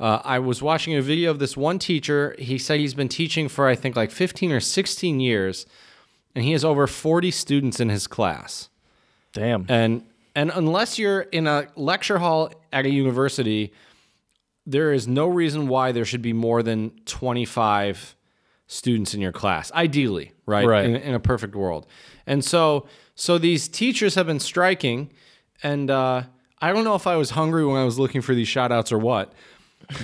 Uh, 0.00 0.18
I 0.24 0.40
was 0.40 0.60
watching 0.60 0.96
a 0.96 1.00
video 1.00 1.30
of 1.30 1.38
this 1.38 1.56
one 1.56 1.78
teacher. 1.78 2.34
He 2.36 2.58
said 2.58 2.80
he's 2.80 2.94
been 2.94 3.08
teaching 3.08 3.48
for 3.48 3.68
I 3.68 3.76
think 3.76 3.94
like 3.94 4.10
15 4.10 4.50
or 4.50 4.58
16 4.58 5.20
years, 5.20 5.66
and 6.34 6.44
he 6.44 6.50
has 6.50 6.64
over 6.64 6.88
40 6.88 7.30
students 7.30 7.78
in 7.78 7.88
his 7.88 8.08
class. 8.08 8.70
Damn. 9.32 9.66
And 9.68 10.04
and 10.34 10.50
unless 10.52 10.98
you're 10.98 11.20
in 11.20 11.46
a 11.46 11.68
lecture 11.76 12.18
hall 12.18 12.52
at 12.72 12.86
a 12.86 12.90
university, 12.90 13.72
there 14.66 14.92
is 14.92 15.06
no 15.06 15.28
reason 15.28 15.68
why 15.68 15.92
there 15.92 16.04
should 16.04 16.22
be 16.22 16.32
more 16.32 16.60
than 16.64 16.90
25 17.04 18.16
students 18.66 19.14
in 19.14 19.20
your 19.20 19.30
class. 19.30 19.70
Ideally, 19.70 20.32
right? 20.44 20.66
Right. 20.66 20.86
In, 20.86 20.96
in 20.96 21.14
a 21.14 21.20
perfect 21.20 21.54
world. 21.54 21.86
And 22.26 22.44
so 22.44 22.88
so 23.16 23.36
these 23.38 23.66
teachers 23.66 24.14
have 24.14 24.26
been 24.26 24.38
striking 24.38 25.10
and 25.62 25.90
uh, 25.90 26.22
I 26.60 26.72
don't 26.72 26.84
know 26.84 26.94
if 26.94 27.06
I 27.06 27.16
was 27.16 27.30
hungry 27.30 27.64
when 27.66 27.76
I 27.76 27.84
was 27.84 27.98
looking 27.98 28.20
for 28.22 28.34
these 28.34 28.46
shout 28.46 28.70
outs 28.70 28.92
or 28.92 28.98
what. 28.98 29.32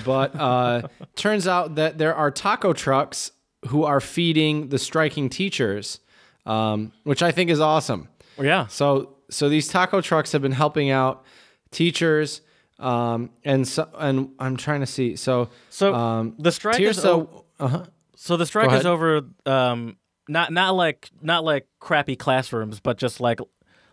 But 0.05 0.35
uh, 0.35 0.89
turns 1.17 1.47
out 1.47 1.77
that 1.77 1.99
there 1.99 2.15
are 2.15 2.31
taco 2.31 2.73
trucks 2.73 3.31
who 3.69 3.85
are 3.85 4.01
feeding 4.01 4.69
the 4.69 4.79
striking 4.79 5.29
teachers, 5.29 6.01
um, 6.47 6.93
which 7.05 7.23
I 7.23 7.31
think 7.33 7.51
is 7.51 7.61
awesome. 7.61 8.09
yeah. 8.41 8.67
So 8.67 9.17
so 9.31 9.49
these 9.49 9.69
taco 9.69 10.01
trucks 10.01 10.33
have 10.33 10.43
been 10.43 10.53
helping 10.53 10.91
out 10.91 11.25
teachers, 11.71 12.41
um, 12.79 13.31
and 13.45 13.67
so 13.67 13.89
and 13.99 14.31
I'm 14.39 14.57
trying 14.57 14.81
to 14.81 14.87
see. 14.87 15.17
So 15.17 15.49
So 15.71 15.95
um, 15.95 16.35
the 16.39 16.53
strike 16.53 16.81
is 16.81 17.05
o- 17.05 17.45
uh-huh. 17.59 17.87
So 18.17 18.37
the 18.37 18.47
strike 18.47 18.71
is 18.79 18.87
over 18.87 19.23
um 19.47 19.97
not 20.29 20.53
not 20.53 20.75
like 20.75 21.11
not 21.21 21.45
like 21.45 21.67
crappy 21.81 22.17
classrooms, 22.17 22.81
but 22.81 22.99
just 22.99 23.21
like 23.21 23.41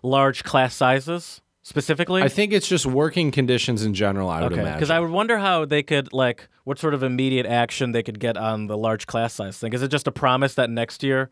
large 0.03 0.43
class 0.43 0.75
sizes 0.75 1.41
specifically. 1.61 2.21
I 2.21 2.29
think 2.29 2.53
it's 2.53 2.67
just 2.67 2.85
working 2.85 3.31
conditions 3.31 3.83
in 3.83 3.93
general. 3.93 4.29
I 4.29 4.41
would 4.41 4.53
okay, 4.53 4.61
imagine. 4.61 4.77
because 4.77 4.89
I 4.89 4.99
would 4.99 5.11
wonder 5.11 5.37
how 5.37 5.65
they 5.65 5.83
could 5.83 6.13
like 6.13 6.47
what 6.63 6.79
sort 6.79 6.93
of 6.93 7.03
immediate 7.03 7.45
action 7.45 7.91
they 7.91 8.03
could 8.03 8.19
get 8.19 8.37
on 8.37 8.67
the 8.67 8.77
large 8.77 9.07
class 9.07 9.33
size 9.33 9.57
thing. 9.57 9.73
Is 9.73 9.81
it 9.81 9.89
just 9.89 10.07
a 10.07 10.11
promise 10.11 10.55
that 10.55 10.69
next 10.69 11.03
year, 11.03 11.29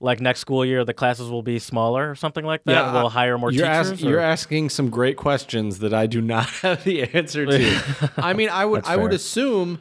like 0.00 0.20
next 0.20 0.40
school 0.40 0.64
year, 0.64 0.84
the 0.84 0.94
classes 0.94 1.30
will 1.30 1.42
be 1.42 1.58
smaller 1.58 2.10
or 2.10 2.14
something 2.14 2.44
like 2.44 2.64
that? 2.64 2.72
Yeah, 2.72 2.92
we'll 2.92 3.10
hire 3.10 3.38
more 3.38 3.50
you're 3.50 3.66
teachers. 3.66 3.92
ask- 3.92 4.02
you're 4.02 4.20
asking 4.20 4.70
some 4.70 4.90
great 4.90 5.16
questions 5.16 5.78
that 5.80 5.94
I 5.94 6.06
do 6.06 6.20
not 6.20 6.46
have 6.62 6.84
the 6.84 7.02
answer 7.02 7.46
to. 7.46 8.12
I 8.16 8.32
mean, 8.32 8.48
I 8.48 8.64
would 8.64 8.84
I 8.84 8.96
would 8.96 9.12
assume 9.12 9.80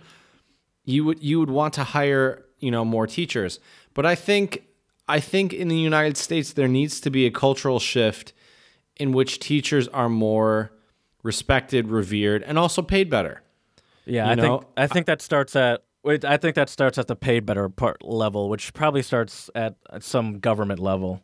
you 0.83 1.05
would 1.05 1.23
you 1.23 1.39
would 1.39 1.49
want 1.49 1.73
to 1.75 1.83
hire 1.83 2.45
you 2.59 2.71
know 2.71 2.85
more 2.85 3.07
teachers, 3.07 3.59
but 3.95 4.05
I 4.05 4.13
think 4.13 4.63
I 5.07 5.19
think 5.19 5.51
in 5.53 5.67
the 5.67 5.77
United 5.77 6.17
States 6.17 6.53
there 6.53 6.67
needs 6.67 7.01
to 7.01 7.09
be 7.09 7.25
a 7.25 7.31
cultural 7.31 7.79
shift 7.79 8.33
in 8.97 9.11
which 9.11 9.39
teachers 9.39 9.87
are 9.87 10.09
more 10.09 10.71
respected, 11.23 11.87
revered, 11.87 12.43
and 12.43 12.57
also 12.59 12.81
paid 12.83 13.09
better. 13.09 13.41
Yeah, 14.05 14.25
You 14.25 14.31
I 14.31 14.35
know, 14.35 14.41
think 14.59 14.71
I 14.77 14.87
think 14.87 15.05
that 15.07 15.21
starts 15.21 15.55
at 15.55 15.83
I 16.23 16.37
think 16.37 16.53
that 16.55 16.69
starts 16.69 16.99
at 16.99 17.07
the 17.07 17.15
paid 17.15 17.47
better 17.47 17.67
part 17.67 18.03
level, 18.03 18.47
which 18.49 18.73
probably 18.73 19.01
starts 19.01 19.49
at, 19.55 19.75
at 19.91 20.03
some 20.03 20.37
government 20.39 20.79
level. 20.79 21.23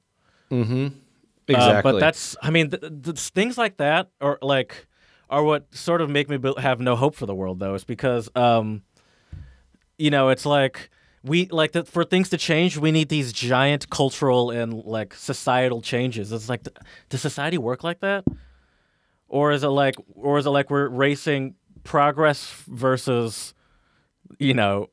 Exactly. 1.48 1.56
Uh, 1.56 1.82
but 1.94 2.00
that's 2.00 2.36
I 2.42 2.50
mean 2.50 2.70
th- 2.72 2.82
th- 3.04 3.20
things 3.20 3.58
like 3.58 3.78
that 3.78 4.10
or 4.20 4.38
like 4.42 4.88
are 5.30 5.44
what 5.44 5.74
sort 5.76 6.02
of 6.02 6.10
make 6.10 6.30
me 6.30 6.38
have 6.58 6.80
no 6.80 6.96
hope 6.96 7.16
for 7.16 7.26
the 7.26 7.36
world 7.36 7.60
though 7.60 7.74
is 7.76 7.84
because 7.84 8.30
um 8.36 8.82
you 9.98 10.10
know 10.10 10.30
it's 10.30 10.46
like 10.46 10.90
we 11.24 11.46
like 11.48 11.72
that 11.74 11.88
for 11.88 12.04
things 12.04 12.30
to 12.30 12.38
change 12.38 12.78
we 12.78 12.92
need 12.92 13.10
these 13.10 13.32
giant 13.32 13.90
cultural 13.90 14.50
and 14.50 14.74
like 14.86 15.14
societal 15.14 15.82
changes 15.82 16.32
it's 16.32 16.50
like 16.50 16.62
does 17.10 17.22
society 17.22 17.58
work 17.58 17.84
like 17.84 18.00
that 18.00 18.24
or 19.28 19.52
is 19.52 19.64
it 19.64 19.68
like 19.68 19.96
or 20.16 20.38
is 20.40 20.46
it 20.46 20.50
like 20.50 20.70
we're 20.72 20.88
racing 20.90 21.56
progress 21.84 22.52
versus 22.68 23.54
you 24.40 24.54
know 24.54 24.88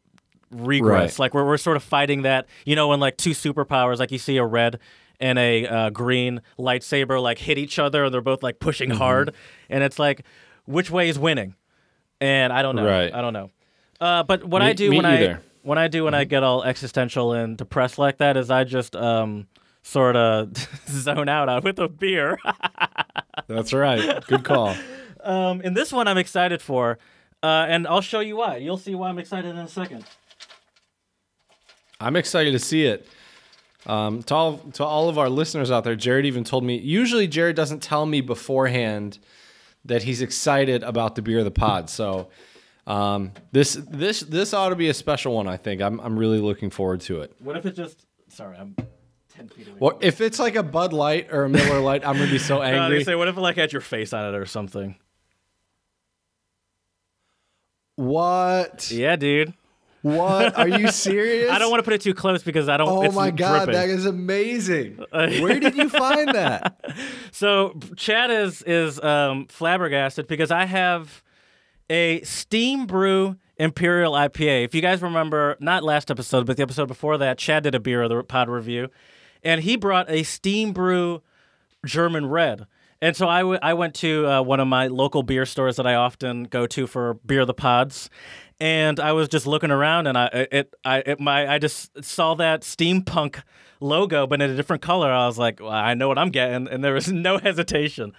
regress 0.51 1.13
Right. 1.19 1.19
like 1.25 1.35
we're, 1.35 1.47
we're 1.47 1.57
sort 1.59 1.77
of 1.77 1.83
fighting 1.83 2.23
that 2.23 2.47
you 2.65 2.75
know 2.77 2.89
when 2.89 3.01
like 3.01 3.17
two 3.17 3.31
superpowers 3.31 3.99
like 3.99 4.11
you 4.11 4.19
see 4.19 4.37
a 4.39 4.45
red 4.45 4.79
and 5.21 5.39
a 5.39 5.67
uh, 5.67 5.91
green 5.91 6.41
lightsaber 6.59 7.21
like 7.21 7.39
hit 7.39 7.59
each 7.59 7.79
other 7.79 8.05
and 8.05 8.15
they're 8.15 8.21
both 8.21 8.43
like 8.43 8.59
pushing 8.59 8.91
Mm-hmm. 8.91 8.99
hard 8.99 9.35
and 9.69 9.83
it's 9.83 9.99
like 9.99 10.25
which 10.67 10.91
way 10.91 11.09
is 11.09 11.19
winning 11.19 11.55
and 12.21 12.53
i 12.53 12.63
don't 12.63 12.77
know 12.77 12.87
Right. 12.87 13.13
i 13.15 13.21
don't 13.21 13.33
know 13.33 13.51
uh, 14.01 14.23
but 14.23 14.45
what 14.45 14.61
Me- 14.61 14.69
i 14.69 14.73
do 14.75 14.91
when 14.91 15.05
i 15.05 15.17
either. 15.17 15.43
When 15.69 15.79
i 15.79 15.87
do 15.87 16.05
when 16.05 16.15
i 16.15 16.25
get 16.25 16.43
all 16.43 16.65
existential 16.65 17.33
and 17.33 17.57
depressed 17.59 17.99
like 17.99 18.17
that 18.19 18.37
is 18.37 18.51
i 18.51 18.65
just 18.65 18.97
um 18.97 19.47
sort 19.83 20.17
of 20.17 20.51
zone 20.89 21.29
out 21.29 21.63
with 21.63 21.79
a 21.79 21.89
beer 21.89 22.39
That's 23.47 23.73
right. 23.73 24.25
Good 24.27 24.45
call. 24.45 24.75
um 25.23 25.61
and 25.65 25.77
this 25.77 25.93
one 25.93 26.09
i'm 26.09 26.19
excited 26.19 26.61
for 26.63 26.99
uh, 27.43 27.67
and 27.69 27.87
i'll 27.87 28.01
show 28.01 28.21
you 28.21 28.37
why 28.37 28.57
you'll 28.57 28.77
see 28.79 28.95
why 28.95 29.09
i'm 29.09 29.19
excited 29.19 29.51
in 29.51 29.59
a 29.59 29.69
second 29.69 30.05
I'm 32.01 32.15
excited 32.17 32.53
to 32.53 32.59
see 32.61 32.85
it. 32.85 33.09
Um, 33.87 34.23
to 34.25 34.35
all 34.35 34.59
to 34.75 34.85
all 34.85 35.09
of 35.09 35.19
our 35.19 35.29
listeners 35.29 35.71
out 35.71 35.83
there, 35.85 35.97
Jared 35.97 36.27
even 36.27 36.45
told 36.45 36.63
me. 36.63 36.79
Usually, 36.79 37.27
Jared 37.27 37.57
doesn't 37.57 37.83
tell 37.83 38.07
me 38.07 38.21
beforehand 38.21 39.19
that 39.85 40.03
he's 40.05 40.21
excited 40.23 40.83
about 40.83 41.15
the 41.17 41.23
beer 41.23 41.39
of 41.39 41.45
the 41.45 41.51
pod. 41.51 41.89
So 41.91 42.29
um, 42.89 43.33
this 43.53 43.75
this 43.75 44.21
this 44.21 44.53
ought 44.55 44.71
to 44.71 44.77
be 44.77 44.89
a 44.89 44.95
special 44.95 45.35
one. 45.35 45.47
I 45.47 45.57
think 45.57 45.81
I'm 45.83 46.01
I'm 46.01 46.19
really 46.19 46.41
looking 46.41 46.71
forward 46.71 47.01
to 47.03 47.21
it. 47.21 47.33
what 47.39 47.57
if 47.57 47.65
it 47.67 47.77
just 47.77 48.05
sorry 48.29 48.57
i'm 48.57 48.75
10 49.37 49.49
feet 49.49 49.69
away 49.69 49.77
Well, 49.79 49.99
if 50.01 50.21
it's 50.21 50.39
like 50.39 50.57
a 50.57 50.63
Bud 50.63 50.93
Light 50.93 51.29
or 51.33 51.45
a 51.45 51.49
Miller 51.49 51.81
Lite, 51.81 52.05
I'm 52.07 52.17
gonna 52.19 52.31
be 52.31 52.39
so 52.39 52.57
No, 52.63 52.65
they 52.65 52.77
angry. 52.77 53.05
say, 53.05 53.15
what 53.15 53.29
if 53.29 53.37
it 53.37 53.41
like 53.41 53.57
had 53.57 53.73
your 53.73 53.81
face 53.83 54.13
on 54.13 54.35
it 54.35 54.37
or 54.37 54.47
something? 54.47 54.97
what? 57.97 58.91
Yeah, 58.91 59.17
dude. 59.17 59.55
What? 60.03 60.57
Are 60.57 60.69
you 60.69 60.89
serious? 60.93 61.51
I 61.51 61.59
don't 61.59 61.71
want 61.71 61.81
to 61.81 61.85
put 61.85 61.95
it 61.95 62.01
too 62.01 62.15
close 62.15 62.43
because 62.43 62.69
I 62.69 62.77
don't. 62.77 62.89
Oh 62.89 63.03
it's 63.03 63.15
my 63.15 63.31
god, 63.31 63.65
dripping. 63.67 63.75
that 63.75 63.89
is 63.89 64.07
amazing. 64.07 65.05
Where 65.11 65.59
did 65.59 65.75
you 65.77 65.89
find 65.89 66.29
that? 66.35 66.79
So 67.33 67.79
Chad 67.97 68.31
is 68.31 68.63
is 68.63 69.01
um, 69.03 69.47
flabbergasted 69.47 70.29
because 70.29 70.51
I 70.53 70.65
have 70.67 71.23
a 71.91 72.21
Steam 72.23 72.87
Brew 72.87 73.37
Imperial 73.57 74.13
IPA. 74.13 74.65
If 74.65 74.75
you 74.75 74.81
guys 74.83 75.03
remember, 75.03 75.57
not 75.61 75.83
last 75.83 76.11
episode, 76.11 76.47
but 76.47 76.57
the 76.57 76.63
episode 76.63 76.87
before 76.87 77.19
that, 77.19 77.39
Chad 77.39 77.63
did 77.65 77.75
a 77.75 77.81
beer 77.81 78.03
of 78.03 78.11
the 78.11 78.23
pod 78.23 78.49
review, 78.49 78.89
and 79.43 79.63
he 79.63 79.77
brought 79.77 80.09
a 80.11 80.23
Steam 80.23 80.73
Brew 80.73 81.23
German 81.85 82.27
Red. 82.27 82.67
And 83.01 83.17
so 83.17 83.29
I, 83.29 83.41
w- 83.41 83.61
I 83.63 83.75
went 83.75 83.95
to 83.97 84.27
uh, 84.27 84.43
one 84.43 84.59
of 84.61 84.67
my 84.67 84.89
local 84.89 85.23
beer 85.23 85.47
stores 85.47 85.77
that 85.77 85.87
I 85.87 85.95
often 85.95 86.45
go 86.45 86.67
to 86.67 86.87
for 86.89 87.15
beer 87.25 87.43
of 87.43 87.47
the 87.47 87.55
pods, 87.55 88.11
and 88.61 88.99
I 88.99 89.13
was 89.13 89.29
just 89.29 89.47
looking 89.47 89.71
around, 89.71 90.09
and 90.09 90.19
I 90.19 90.27
it 90.51 90.75
I 90.85 90.99
it, 91.07 91.21
my 91.21 91.47
I 91.49 91.59
just 91.61 92.03
saw 92.05 92.35
that 92.35 92.63
steampunk 92.63 93.41
logo, 93.81 94.27
but 94.27 94.43
in 94.43 94.51
a 94.51 94.57
different 94.57 94.83
color. 94.83 95.13
I 95.13 95.27
was 95.27 95.39
like, 95.39 95.61
well, 95.61 95.71
I 95.71 95.95
know 95.95 96.09
what 96.09 96.19
I'm 96.19 96.31
getting, 96.31 96.67
and 96.67 96.83
there 96.83 96.93
was 96.95 97.11
no 97.13 97.39
hesitation. 97.39 98.13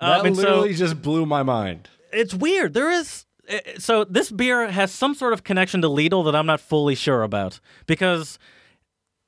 That 0.00 0.20
Um, 0.20 0.26
and 0.26 0.36
so- 0.36 0.42
literally 0.42 0.74
just 0.74 1.02
blew 1.02 1.26
my 1.26 1.42
mind. 1.42 1.88
It's 2.12 2.34
weird. 2.34 2.74
There 2.74 2.90
is 2.90 3.26
eh, 3.48 3.60
so 3.78 4.04
this 4.04 4.30
beer 4.30 4.70
has 4.70 4.92
some 4.92 5.14
sort 5.14 5.32
of 5.32 5.44
connection 5.44 5.82
to 5.82 5.88
Lidl 5.88 6.24
that 6.24 6.34
I'm 6.36 6.46
not 6.46 6.60
fully 6.60 6.94
sure 6.94 7.22
about 7.22 7.60
because 7.86 8.38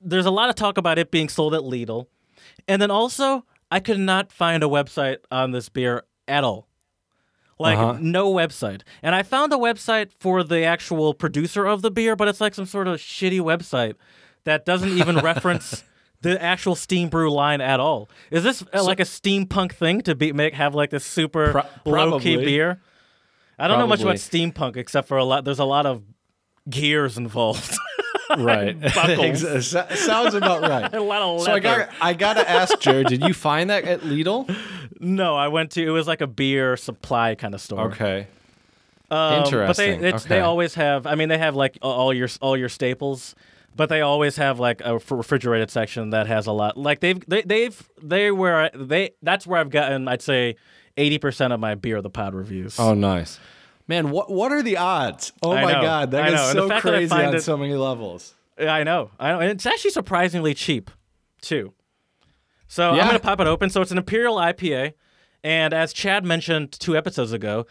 there's 0.00 0.26
a 0.26 0.30
lot 0.30 0.48
of 0.50 0.54
talk 0.54 0.76
about 0.78 0.98
it 0.98 1.10
being 1.10 1.28
sold 1.28 1.54
at 1.54 1.62
Lidl, 1.62 2.06
and 2.68 2.80
then 2.82 2.90
also 2.90 3.44
I 3.70 3.80
could 3.80 3.98
not 3.98 4.30
find 4.30 4.62
a 4.62 4.66
website 4.66 5.18
on 5.30 5.50
this 5.52 5.68
beer 5.68 6.04
at 6.28 6.44
all. 6.44 6.68
Like 7.58 7.78
Uh-huh. 7.78 7.98
no 8.00 8.32
website. 8.32 8.82
And 9.02 9.14
I 9.14 9.22
found 9.22 9.52
a 9.52 9.56
website 9.56 10.10
for 10.18 10.42
the 10.42 10.64
actual 10.64 11.14
producer 11.14 11.64
of 11.66 11.82
the 11.82 11.90
beer, 11.90 12.16
but 12.16 12.26
it's 12.28 12.40
like 12.40 12.54
some 12.54 12.66
sort 12.66 12.88
of 12.88 12.98
shitty 13.00 13.40
website 13.40 13.94
that 14.44 14.66
doesn't 14.66 14.90
even 14.98 15.16
reference 15.20 15.84
the 16.24 16.42
actual 16.42 16.74
steam 16.74 17.08
brew 17.08 17.30
line 17.30 17.60
at 17.60 17.80
all. 17.80 18.08
Is 18.30 18.42
this 18.42 18.64
uh, 18.72 18.82
like 18.82 19.00
a 19.00 19.04
steampunk 19.04 19.72
thing 19.72 20.00
to 20.02 20.14
be 20.14 20.32
make 20.32 20.54
have 20.54 20.74
like 20.74 20.90
this 20.90 21.04
super 21.04 21.52
Pro- 21.84 22.08
low 22.08 22.18
key 22.18 22.36
beer? 22.36 22.80
I 23.58 23.68
don't 23.68 23.78
know 23.78 23.86
much 23.86 24.02
about 24.02 24.16
steampunk 24.16 24.76
except 24.76 25.06
for 25.06 25.16
a 25.16 25.24
lot. 25.24 25.44
There's 25.44 25.60
a 25.60 25.64
lot 25.64 25.86
of 25.86 26.02
gears 26.68 27.16
involved. 27.16 27.76
Right. 28.38 28.80
Buckles. 28.94 29.68
Sounds 29.68 30.34
about 30.34 30.62
right. 30.62 30.92
a 30.94 31.00
lot 31.00 31.22
of 31.22 31.42
So 31.42 31.52
I 31.52 31.60
got 31.60 31.90
I 32.00 32.14
gotta 32.14 32.48
ask 32.48 32.80
Jared, 32.80 33.06
did 33.06 33.22
you 33.22 33.34
find 33.34 33.70
that 33.70 33.84
at 33.84 34.00
Lidl? 34.00 34.52
no, 34.98 35.36
I 35.36 35.48
went 35.48 35.72
to. 35.72 35.86
It 35.86 35.90
was 35.90 36.08
like 36.08 36.20
a 36.20 36.26
beer 36.26 36.76
supply 36.76 37.34
kind 37.36 37.54
of 37.54 37.60
store. 37.60 37.92
Okay. 37.92 38.26
Um, 39.10 39.42
But 39.42 39.44
Interesting. 39.44 40.00
they 40.00 40.08
it's, 40.08 40.24
they 40.24 40.40
always 40.40 40.74
have. 40.74 41.06
I 41.06 41.14
mean, 41.14 41.28
they 41.28 41.38
have 41.38 41.54
like 41.54 41.78
all 41.82 42.12
your 42.12 42.28
all 42.40 42.56
your 42.56 42.70
staples, 42.70 43.34
but 43.76 43.88
they 43.88 44.00
always 44.00 44.36
have 44.36 44.58
like 44.60 44.80
a 44.84 44.94
refrigerated 45.10 45.70
section 45.70 46.10
that 46.10 46.26
has 46.26 46.46
a 46.46 46.52
lot. 46.52 46.76
Like 46.76 47.00
they've 47.00 47.20
they, 47.26 47.42
they've 47.42 47.90
they 48.02 48.30
where 48.30 48.62
I- 48.64 48.70
they 48.74 49.10
that's 49.22 49.46
where 49.46 49.60
I've 49.60 49.70
gotten 49.70 50.08
I'd 50.08 50.22
say 50.22 50.56
eighty 50.96 51.18
percent 51.18 51.52
of 51.52 51.60
my 51.60 51.74
beer 51.74 52.00
the 52.02 52.10
pod 52.10 52.34
reviews. 52.34 52.78
Oh, 52.78 52.94
nice. 52.94 53.38
Man, 53.86 54.10
what 54.10 54.30
what 54.30 54.52
are 54.52 54.62
the 54.62 54.76
odds? 54.78 55.32
Oh 55.42 55.52
I 55.52 55.62
my 55.62 55.72
know. 55.72 55.82
god, 55.82 56.10
that 56.12 56.24
I 56.24 56.28
is 56.28 56.34
know. 56.34 56.52
So 56.62 56.68
fact 56.68 56.84
that 56.84 56.94
I 56.94 56.98
crazy 56.98 57.14
on 57.14 57.34
it- 57.34 57.40
so 57.42 57.56
many 57.56 57.74
levels. 57.74 58.34
Yeah, 58.58 58.72
I 58.72 58.84
know. 58.84 59.10
I 59.18 59.32
know. 59.32 59.40
And 59.40 59.50
it's 59.50 59.66
actually 59.66 59.90
surprisingly 59.90 60.54
cheap, 60.54 60.88
too. 61.42 61.72
So 62.68 62.94
Yeah. 62.94 63.02
I'm 63.02 63.08
going 63.08 63.18
to 63.20 63.24
pop 63.24 63.40
it 63.40 63.46
open. 63.48 63.68
So 63.68 63.80
it's 63.82 63.90
an 63.90 63.98
Imperial 63.98 64.36
IPA. 64.36 64.92
And 65.42 65.74
as 65.74 65.92
Chad 65.92 66.24
mentioned 66.24 66.72
two 66.72 66.96
episodes 66.96 67.32
ago, 67.32 67.66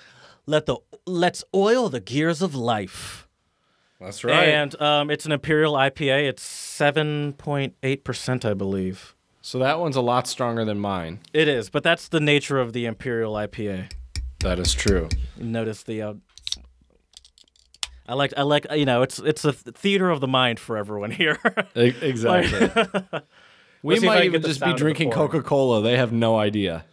let 0.46 0.66
the 0.66 0.76
let's 1.08 1.44
oil 1.56 1.88
the 1.90 2.00
gears 2.02 2.42
of 2.42 2.54
life. 2.54 3.23
That's 4.04 4.24
right. 4.24 4.50
And 4.50 4.80
um, 4.82 5.10
it's 5.10 5.26
an 5.26 5.32
Imperial 5.32 5.74
IPA. 5.74 6.28
It's 6.30 6.44
7.8%, 6.44 8.46
I 8.46 8.54
believe. 8.54 9.16
so 9.42 9.60
that 9.60 9.80
one's 9.80 9.96
a 9.96 10.02
lot 10.02 10.28
stronger 10.28 10.66
than 10.66 10.80
mine. 10.80 11.20
It 11.34 11.48
is, 11.48 11.70
but 11.70 11.84
that's 11.84 12.08
the 12.10 12.20
nature 12.20 12.60
of 12.60 12.74
the 12.74 12.86
Imperial 12.86 13.34
IPA. 13.34 13.92
That 14.40 14.60
is 14.60 14.74
true. 14.74 15.08
Notice 15.38 15.84
the. 15.84 16.02
Uh, 16.02 16.14
I 18.08 18.16
like, 18.16 18.34
I 18.36 18.42
like, 18.42 18.66
you 18.74 18.86
know, 18.86 19.02
it's 19.02 19.20
it's 19.20 19.46
a 19.46 19.54
theater 19.54 20.10
of 20.10 20.20
the 20.20 20.28
mind 20.28 20.60
for 20.60 20.76
everyone 20.78 21.12
here. 21.12 21.40
Exactly. 21.76 22.60
we 23.84 23.96
if 23.96 24.04
I 24.04 24.06
might 24.06 24.24
even 24.26 24.42
just 24.42 24.60
be 24.60 24.60
sound 24.60 24.74
of 24.74 24.78
the 24.78 24.84
drinking. 24.84 25.12
Coca 25.12 25.42
Cola. 25.42 25.82
They 25.82 25.96
have 25.98 26.12
no 26.12 26.38
idea. 26.38 26.84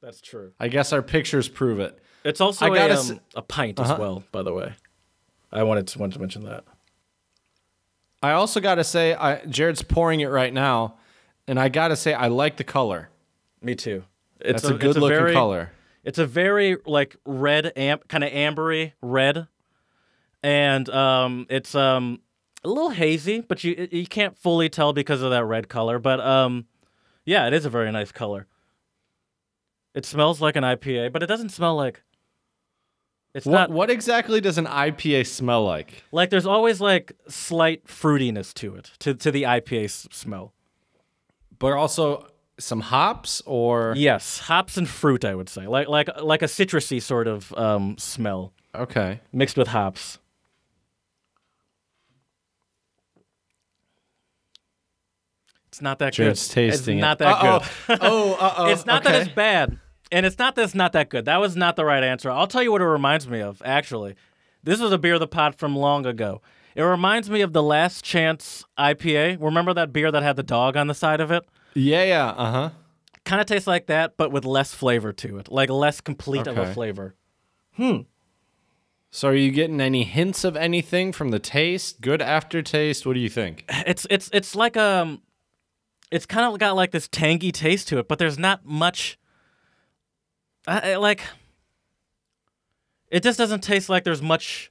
That's 0.00 0.22
true. 0.22 0.52
I 0.58 0.68
guess 0.68 0.92
our 0.94 1.02
pictures 1.02 1.48
prove 1.50 1.80
it. 1.80 1.98
It's 2.24 2.40
also 2.40 2.72
I 2.72 2.78
a, 2.78 2.84
um, 2.86 2.90
s- 2.92 3.12
a 3.34 3.42
pint 3.42 3.78
Uh-huh. 3.78 3.92
as 3.92 3.98
well, 3.98 4.24
by 4.32 4.42
the 4.42 4.54
way. 4.54 4.72
I 5.54 5.62
wanted 5.62 5.86
to, 5.88 5.98
wanted 5.98 6.14
to 6.14 6.20
mention 6.20 6.44
that. 6.44 6.64
I 8.22 8.32
also 8.32 8.60
got 8.60 8.76
to 8.76 8.84
say, 8.84 9.14
I, 9.14 9.44
Jared's 9.44 9.82
pouring 9.82 10.20
it 10.20 10.26
right 10.26 10.52
now, 10.52 10.96
and 11.46 11.58
I 11.60 11.68
got 11.68 11.88
to 11.88 11.96
say, 11.96 12.12
I 12.12 12.28
like 12.28 12.56
the 12.56 12.64
color. 12.64 13.10
Me 13.62 13.74
too. 13.74 14.04
It's 14.40 14.62
That's 14.62 14.74
a, 14.74 14.78
good 14.78 14.90
it's 14.90 14.98
looking 14.98 15.16
very, 15.18 15.32
color. 15.32 15.72
It's 16.04 16.18
a 16.18 16.26
very 16.26 16.76
like 16.84 17.16
red 17.24 17.72
amp, 17.76 18.08
kind 18.08 18.24
of 18.24 18.30
ambery 18.30 18.92
red, 19.00 19.46
and 20.42 20.88
um, 20.90 21.46
it's 21.48 21.74
um 21.74 22.20
a 22.62 22.68
little 22.68 22.90
hazy, 22.90 23.40
but 23.40 23.64
you 23.64 23.88
you 23.90 24.06
can't 24.06 24.36
fully 24.36 24.68
tell 24.68 24.92
because 24.92 25.22
of 25.22 25.30
that 25.30 25.44
red 25.44 25.68
color. 25.68 25.98
But 25.98 26.20
um, 26.20 26.66
yeah, 27.24 27.46
it 27.46 27.54
is 27.54 27.64
a 27.64 27.70
very 27.70 27.90
nice 27.90 28.12
color. 28.12 28.46
It 29.94 30.04
smells 30.04 30.40
like 30.40 30.56
an 30.56 30.64
IPA, 30.64 31.12
but 31.12 31.22
it 31.22 31.26
doesn't 31.26 31.50
smell 31.50 31.76
like. 31.76 32.02
It's 33.34 33.46
What, 33.46 33.52
not 33.52 33.70
what 33.70 33.90
exactly 33.90 34.40
does 34.40 34.58
an 34.58 34.66
IPA 34.66 35.26
smell 35.26 35.64
like? 35.64 36.04
like 36.12 36.30
there's 36.30 36.46
always 36.46 36.80
like 36.80 37.12
slight 37.28 37.86
fruitiness 37.86 38.54
to 38.54 38.76
it, 38.76 38.92
to 39.00 39.14
to 39.14 39.30
the 39.32 39.42
IPA 39.42 39.84
s- 39.86 40.06
smell. 40.12 40.52
But 41.58 41.72
also 41.72 42.28
some 42.60 42.80
hops 42.80 43.42
or 43.46 43.94
Yes, 43.96 44.38
hops 44.38 44.76
and 44.76 44.88
fruit, 44.88 45.24
I 45.24 45.34
would 45.34 45.48
say, 45.48 45.66
like 45.66 45.88
like 45.88 46.08
like 46.22 46.42
a 46.42 46.46
citrusy 46.46 47.02
sort 47.02 47.26
of 47.26 47.52
um, 47.54 47.96
smell 47.98 48.52
okay. 48.74 49.20
mixed 49.32 49.56
with 49.56 49.68
hops. 49.68 50.18
It's 55.68 55.82
not 55.82 55.98
that 55.98 56.12
Jared's 56.12 56.46
good. 56.46 56.54
tasting 56.54 56.98
it's 56.98 57.02
it. 57.04 57.06
not 57.06 57.18
that 57.18 57.40
good. 57.88 57.98
Oh, 58.00 58.34
uh 58.38 58.54
oh. 58.58 58.66
it's 58.70 58.86
not 58.86 59.02
that 59.04 59.26
it's 59.26 59.34
bad, 59.34 59.78
and 60.12 60.26
it's 60.26 60.38
not 60.38 60.54
that 60.56 60.62
it's 60.62 60.74
not 60.74 60.92
that 60.92 61.08
good. 61.08 61.24
That 61.24 61.40
was 61.40 61.56
not 61.56 61.76
the 61.76 61.84
right 61.84 62.02
answer. 62.02 62.30
I'll 62.30 62.46
tell 62.46 62.62
you 62.62 62.72
what 62.72 62.80
it 62.80 62.86
reminds 62.86 63.28
me 63.28 63.40
of. 63.40 63.62
Actually, 63.64 64.14
this 64.62 64.80
was 64.80 64.92
a 64.92 64.98
beer 64.98 65.14
of 65.14 65.20
the 65.20 65.26
pot 65.26 65.58
from 65.58 65.76
long 65.76 66.06
ago. 66.06 66.40
It 66.74 66.82
reminds 66.82 67.30
me 67.30 67.40
of 67.40 67.52
the 67.52 67.62
Last 67.62 68.04
Chance 68.04 68.64
IPA. 68.78 69.38
Remember 69.40 69.72
that 69.74 69.92
beer 69.92 70.10
that 70.10 70.22
had 70.22 70.36
the 70.36 70.42
dog 70.42 70.76
on 70.76 70.88
the 70.88 70.94
side 70.94 71.20
of 71.20 71.30
it? 71.30 71.44
Yeah, 71.74 72.04
yeah. 72.04 72.28
Uh 72.30 72.50
huh. 72.50 72.70
Kind 73.24 73.40
of 73.40 73.46
tastes 73.46 73.66
like 73.66 73.86
that, 73.86 74.16
but 74.16 74.32
with 74.32 74.44
less 74.44 74.74
flavor 74.74 75.12
to 75.12 75.38
it, 75.38 75.50
like 75.50 75.70
less 75.70 76.00
complete 76.00 76.46
of 76.46 76.58
a 76.58 76.72
flavor. 76.74 77.14
So, 79.10 79.28
are 79.28 79.34
you 79.34 79.50
getting 79.52 79.80
any 79.80 80.02
hints 80.04 80.42
of 80.44 80.56
anything 80.56 81.12
from 81.12 81.30
the 81.30 81.38
taste? 81.38 82.00
Good 82.00 82.20
aftertaste? 82.20 83.06
What 83.06 83.14
do 83.14 83.20
you 83.20 83.28
think? 83.28 83.64
It's 83.86 84.06
it's 84.10 84.28
it's 84.32 84.54
like 84.56 84.76
um, 84.76 85.22
it's 86.10 86.26
kind 86.26 86.52
of 86.52 86.58
got 86.58 86.74
like 86.74 86.90
this 86.90 87.08
tangy 87.08 87.52
taste 87.52 87.88
to 87.88 87.98
it, 87.98 88.08
but 88.08 88.18
there's 88.18 88.38
not 88.38 88.64
much. 88.66 89.18
I, 90.66 90.96
like, 90.96 91.22
it 93.10 93.22
just 93.22 93.38
doesn't 93.38 93.62
taste 93.62 93.88
like 93.88 94.04
there's 94.04 94.22
much, 94.22 94.70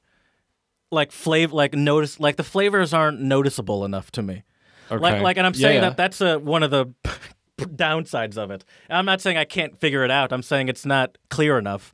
like 0.91 1.12
flavor, 1.12 1.56
like 1.56 1.74
notice, 1.74 2.20
like 2.20 2.36
the 2.36 2.44
flavors 2.44 2.94
aren't 2.94 3.22
noticeable 3.22 3.86
enough 3.86 4.12
to 4.12 4.22
me. 4.22 4.44
Okay. 4.91 5.02
Like, 5.02 5.22
like, 5.22 5.38
and 5.38 5.48
I'm 5.48 5.54
saying 5.54 5.76
yeah. 5.76 5.89
that 5.89 5.98
that's 5.98 6.22
a, 6.22 6.39
one 6.39 6.64
of 6.64 6.72
the 6.72 6.94
downsides 7.60 8.38
of 8.38 8.52
it. 8.52 8.66
I'm 8.89 9.06
not 9.06 9.22
saying 9.22 9.38
I 9.38 9.46
can't 9.46 9.80
figure 9.80 10.04
it 10.04 10.12
out. 10.12 10.32
I'm 10.32 10.44
saying 10.44 10.70
it's 10.70 10.86
not 10.86 11.18
clear 11.30 11.58
enough, 11.58 11.94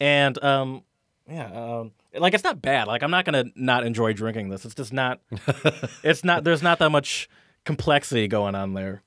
and 0.00 0.42
um, 0.44 0.82
yeah, 1.28 1.46
um, 1.46 1.92
like 2.14 2.34
it's 2.34 2.44
not 2.44 2.60
bad. 2.60 2.86
Like 2.86 3.02
I'm 3.02 3.10
not 3.10 3.24
gonna 3.24 3.44
not 3.54 3.84
enjoy 3.84 4.12
drinking 4.12 4.50
this. 4.50 4.64
It's 4.64 4.74
just 4.74 4.92
not. 4.92 5.20
it's 6.02 6.24
not. 6.24 6.44
There's 6.44 6.62
not 6.62 6.78
that 6.78 6.90
much 6.90 7.28
complexity 7.64 8.28
going 8.28 8.54
on 8.54 8.74
there. 8.74 9.02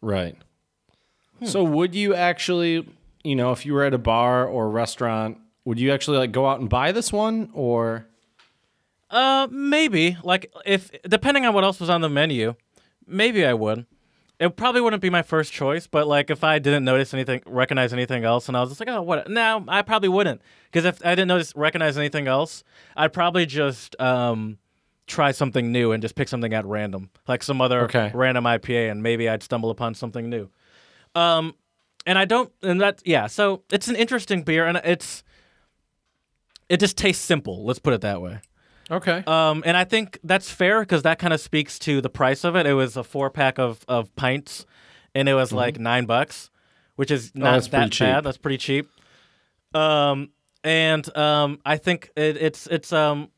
Right. 0.00 0.36
Hmm. 1.38 1.46
So 1.46 1.64
would 1.64 1.94
you 1.94 2.14
actually, 2.14 2.86
you 3.24 3.36
know, 3.36 3.52
if 3.52 3.64
you 3.66 3.74
were 3.74 3.84
at 3.84 3.94
a 3.94 3.98
bar 3.98 4.46
or 4.46 4.66
a 4.66 4.68
restaurant, 4.68 5.38
would 5.64 5.78
you 5.78 5.92
actually 5.92 6.18
like 6.18 6.32
go 6.32 6.46
out 6.48 6.60
and 6.60 6.68
buy 6.68 6.92
this 6.92 7.12
one 7.12 7.50
or 7.52 8.06
Uh, 9.10 9.48
maybe. 9.50 10.16
Like 10.22 10.52
if 10.64 10.90
depending 11.02 11.44
on 11.46 11.54
what 11.54 11.64
else 11.64 11.80
was 11.80 11.90
on 11.90 12.00
the 12.00 12.08
menu, 12.08 12.54
maybe 13.06 13.44
I 13.44 13.54
would. 13.54 13.86
It 14.38 14.56
probably 14.56 14.80
wouldn't 14.80 15.02
be 15.02 15.10
my 15.10 15.20
first 15.20 15.52
choice, 15.52 15.86
but 15.86 16.06
like 16.06 16.30
if 16.30 16.42
I 16.42 16.58
didn't 16.58 16.82
notice 16.84 17.12
anything, 17.12 17.42
recognize 17.44 17.92
anything 17.92 18.24
else, 18.24 18.48
and 18.48 18.56
I 18.56 18.60
was 18.60 18.70
just 18.70 18.80
like, 18.80 18.88
oh, 18.88 19.02
what? 19.02 19.28
No, 19.28 19.62
I 19.68 19.82
probably 19.82 20.08
wouldn't, 20.08 20.40
because 20.72 20.86
if 20.86 21.04
I 21.04 21.10
didn't 21.10 21.28
notice, 21.28 21.54
recognize 21.54 21.98
anything 21.98 22.26
else, 22.26 22.64
I'd 22.96 23.12
probably 23.12 23.44
just 23.44 24.00
um 24.00 24.56
try 25.06 25.32
something 25.32 25.70
new 25.72 25.92
and 25.92 26.00
just 26.00 26.14
pick 26.14 26.26
something 26.28 26.54
at 26.54 26.64
random, 26.64 27.10
like 27.28 27.42
some 27.42 27.60
other 27.60 27.82
Okay. 27.82 28.12
random 28.14 28.44
IPA, 28.44 28.90
and 28.92 29.02
maybe 29.02 29.28
I'd 29.28 29.42
stumble 29.42 29.68
upon 29.68 29.92
something 29.94 30.30
new. 30.30 30.48
Um, 31.14 31.54
and 32.06 32.18
I 32.18 32.24
don't, 32.24 32.50
and 32.62 32.80
that, 32.80 33.02
yeah. 33.04 33.26
So 33.26 33.62
it's 33.70 33.88
an 33.88 33.96
interesting 33.96 34.42
beer, 34.42 34.66
and 34.66 34.78
it's 34.84 35.22
it 36.68 36.78
just 36.80 36.96
tastes 36.96 37.24
simple. 37.24 37.64
Let's 37.64 37.78
put 37.78 37.92
it 37.94 38.00
that 38.02 38.20
way. 38.22 38.40
Okay. 38.90 39.22
Um, 39.26 39.62
and 39.66 39.76
I 39.76 39.84
think 39.84 40.18
that's 40.24 40.50
fair 40.50 40.80
because 40.80 41.02
that 41.02 41.18
kind 41.18 41.32
of 41.32 41.40
speaks 41.40 41.78
to 41.80 42.00
the 42.00 42.08
price 42.10 42.42
of 42.44 42.56
it. 42.56 42.66
It 42.66 42.74
was 42.74 42.96
a 42.96 43.04
four 43.04 43.30
pack 43.30 43.58
of, 43.58 43.84
of 43.86 44.14
pints, 44.16 44.66
and 45.14 45.28
it 45.28 45.34
was 45.34 45.52
like 45.52 45.78
nine 45.78 46.06
bucks, 46.06 46.50
which 46.96 47.10
is 47.10 47.32
not 47.34 47.40
Mm-hmm. 47.40 47.46
Oh, 47.46 47.52
that's 47.52 47.68
pretty 47.68 47.84
that 47.86 47.92
cheap. 47.92 48.06
bad. 48.06 48.24
That's 48.24 48.38
pretty 48.38 48.58
cheap. 48.58 48.88
Um, 49.74 50.30
and 50.64 51.16
um, 51.16 51.60
I 51.64 51.76
think 51.76 52.10
it, 52.16 52.36
it's 52.36 52.66
it's 52.66 52.92
um, 52.92 53.28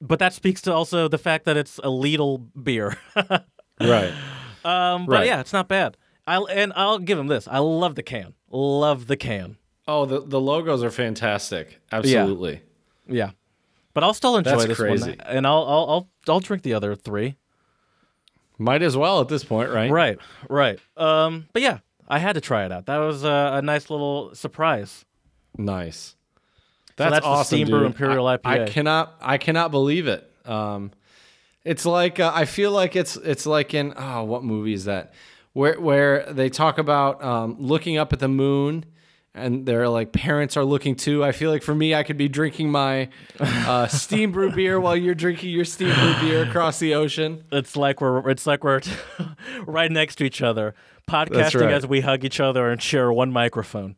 but 0.00 0.18
that 0.18 0.32
speaks 0.32 0.62
to 0.62 0.72
also 0.72 1.06
the 1.08 1.18
fact 1.18 1.44
that 1.44 1.56
it's 1.56 1.78
a 1.78 1.82
Lidl 1.88 2.44
beer. 2.60 2.96
right. 3.80 4.12
um, 4.64 5.06
but 5.06 5.12
Right. 5.12 5.26
yeah, 5.26 5.38
it's 5.40 5.52
not 5.52 5.68
bad. 5.68 5.96
I 6.26 6.38
and 6.38 6.72
I'll 6.76 6.98
give 6.98 7.18
him 7.18 7.26
this. 7.26 7.48
I 7.48 7.58
love 7.58 7.94
the 7.94 8.02
can. 8.02 8.34
Love 8.50 9.06
the 9.06 9.16
can. 9.16 9.56
Oh, 9.88 10.04
the 10.06 10.20
the 10.20 10.40
logos 10.40 10.82
are 10.82 10.90
fantastic. 10.90 11.80
Absolutely. 11.90 12.62
Yeah. 13.08 13.30
But 13.94 14.04
I'll 14.04 14.14
still 14.14 14.36
enjoy 14.36 14.52
That's 14.52 14.66
this 14.66 14.78
crazy. 14.78 15.10
one, 15.10 15.20
and 15.20 15.46
I'll 15.46 15.64
I'll 15.64 15.90
I'll 15.90 16.08
I'll 16.28 16.40
drink 16.40 16.62
the 16.62 16.74
other 16.74 16.94
three. 16.94 17.36
Might 18.58 18.82
as 18.82 18.96
well 18.96 19.20
at 19.20 19.28
this 19.28 19.44
point, 19.44 19.70
right? 19.70 19.90
Right, 19.90 20.18
right. 20.48 20.78
Um, 20.96 21.48
but 21.52 21.62
yeah, 21.62 21.78
I 22.08 22.18
had 22.18 22.34
to 22.34 22.40
try 22.40 22.64
it 22.64 22.70
out. 22.70 22.86
That 22.86 22.98
was 22.98 23.24
a, 23.24 23.52
a 23.54 23.62
nice 23.62 23.90
little 23.90 24.34
surprise. 24.34 25.04
Nice. 25.58 26.14
That's, 26.96 27.10
that's 27.10 27.24
the 27.24 27.28
awesome, 27.28 27.56
Steam 27.56 27.68
Brew 27.68 27.80
dude. 27.80 27.86
Imperial 27.86 28.26
I, 28.26 28.38
I 28.44 28.66
cannot 28.66 29.14
I 29.20 29.38
cannot 29.38 29.70
believe 29.70 30.06
it. 30.06 30.30
Um 30.44 30.92
it's 31.64 31.86
like 31.86 32.20
uh, 32.20 32.30
I 32.34 32.44
feel 32.44 32.70
like 32.70 32.96
it's 32.96 33.16
it's 33.16 33.46
like 33.46 33.74
in 33.74 33.94
oh 33.96 34.24
what 34.24 34.44
movie 34.44 34.74
is 34.74 34.84
that? 34.84 35.12
Where 35.52 35.78
where 35.80 36.32
they 36.32 36.48
talk 36.48 36.78
about 36.78 37.22
um, 37.22 37.56
looking 37.58 37.98
up 37.98 38.12
at 38.12 38.20
the 38.20 38.28
moon 38.28 38.86
and 39.34 39.64
they're 39.64 39.88
like 39.88 40.12
parents 40.12 40.56
are 40.56 40.64
looking 40.64 40.94
too. 40.94 41.24
I 41.24 41.32
feel 41.32 41.50
like 41.50 41.62
for 41.62 41.74
me 41.74 41.94
I 41.94 42.02
could 42.02 42.16
be 42.16 42.28
drinking 42.28 42.70
my 42.70 43.08
uh, 43.40 43.86
steam 43.86 44.32
brew 44.32 44.50
beer 44.52 44.78
while 44.80 44.96
you're 44.96 45.14
drinking 45.14 45.50
your 45.50 45.64
steam 45.64 45.94
brew 45.94 46.14
beer 46.20 46.44
across 46.44 46.78
the 46.78 46.94
ocean. 46.94 47.44
It's 47.50 47.76
like 47.76 48.00
we're 48.00 48.28
it's 48.30 48.46
like 48.46 48.64
we're 48.64 48.80
right 49.66 49.90
next 49.90 50.16
to 50.16 50.24
each 50.24 50.42
other, 50.42 50.74
podcasting 51.08 51.62
right. 51.62 51.72
as 51.72 51.86
we 51.86 52.00
hug 52.00 52.24
each 52.24 52.40
other 52.40 52.70
and 52.70 52.82
share 52.82 53.12
one 53.12 53.32
microphone. 53.32 53.96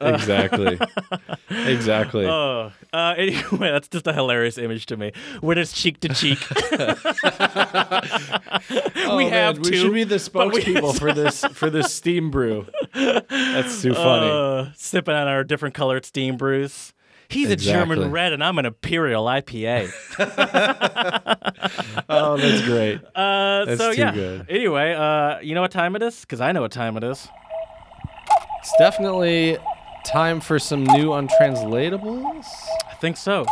Exactly. 0.00 0.78
exactly. 1.50 2.26
Oh, 2.26 2.72
uh, 2.92 3.14
anyway, 3.18 3.70
that's 3.70 3.88
just 3.88 4.06
a 4.06 4.12
hilarious 4.12 4.58
image 4.58 4.86
to 4.86 4.96
me. 4.96 5.12
When 5.40 5.58
it's 5.58 5.72
cheek 5.72 6.00
to 6.00 6.08
cheek. 6.08 6.38
Oh, 9.10 9.16
we 9.16 9.24
man, 9.24 9.32
have 9.32 9.58
we 9.58 9.74
should 9.74 9.94
be 9.94 10.04
the 10.04 10.16
spokespeople 10.16 10.98
for 10.98 11.14
this 11.14 11.42
for 11.54 11.70
this 11.70 11.94
steam 11.94 12.30
brew. 12.30 12.66
That's 12.92 13.80
too 13.80 13.94
funny. 13.94 14.28
uh, 14.30 14.66
sipping 14.76 15.14
on 15.14 15.26
our 15.26 15.44
different 15.44 15.74
colored 15.74 16.04
steam 16.04 16.36
brews. 16.36 16.92
He's 17.28 17.50
a 17.50 17.56
German 17.56 18.10
red, 18.10 18.34
and 18.34 18.44
I'm 18.44 18.58
an 18.58 18.66
Imperial 18.66 19.24
IPA. 19.24 19.90
oh, 22.08 22.36
that's 22.36 22.62
great. 22.66 23.00
Uh, 23.14 23.64
That's 23.64 23.80
so 23.80 23.92
too 23.92 24.00
yeah. 24.00 24.12
good. 24.12 24.46
Anyway, 24.50 24.92
uh, 24.92 25.38
you 25.40 25.54
know 25.54 25.62
what 25.62 25.70
time 25.70 25.96
it 25.96 26.02
is? 26.02 26.20
Because 26.20 26.40
I 26.42 26.52
know 26.52 26.60
what 26.62 26.72
time 26.72 26.96
it 26.98 27.04
is. 27.04 27.28
It's 28.60 28.72
definitely 28.78 29.56
time 30.04 30.40
for 30.40 30.58
some 30.58 30.84
new 30.84 31.08
untranslatables. 31.08 32.44
I 32.88 32.94
think 33.00 33.16
so. 33.16 33.44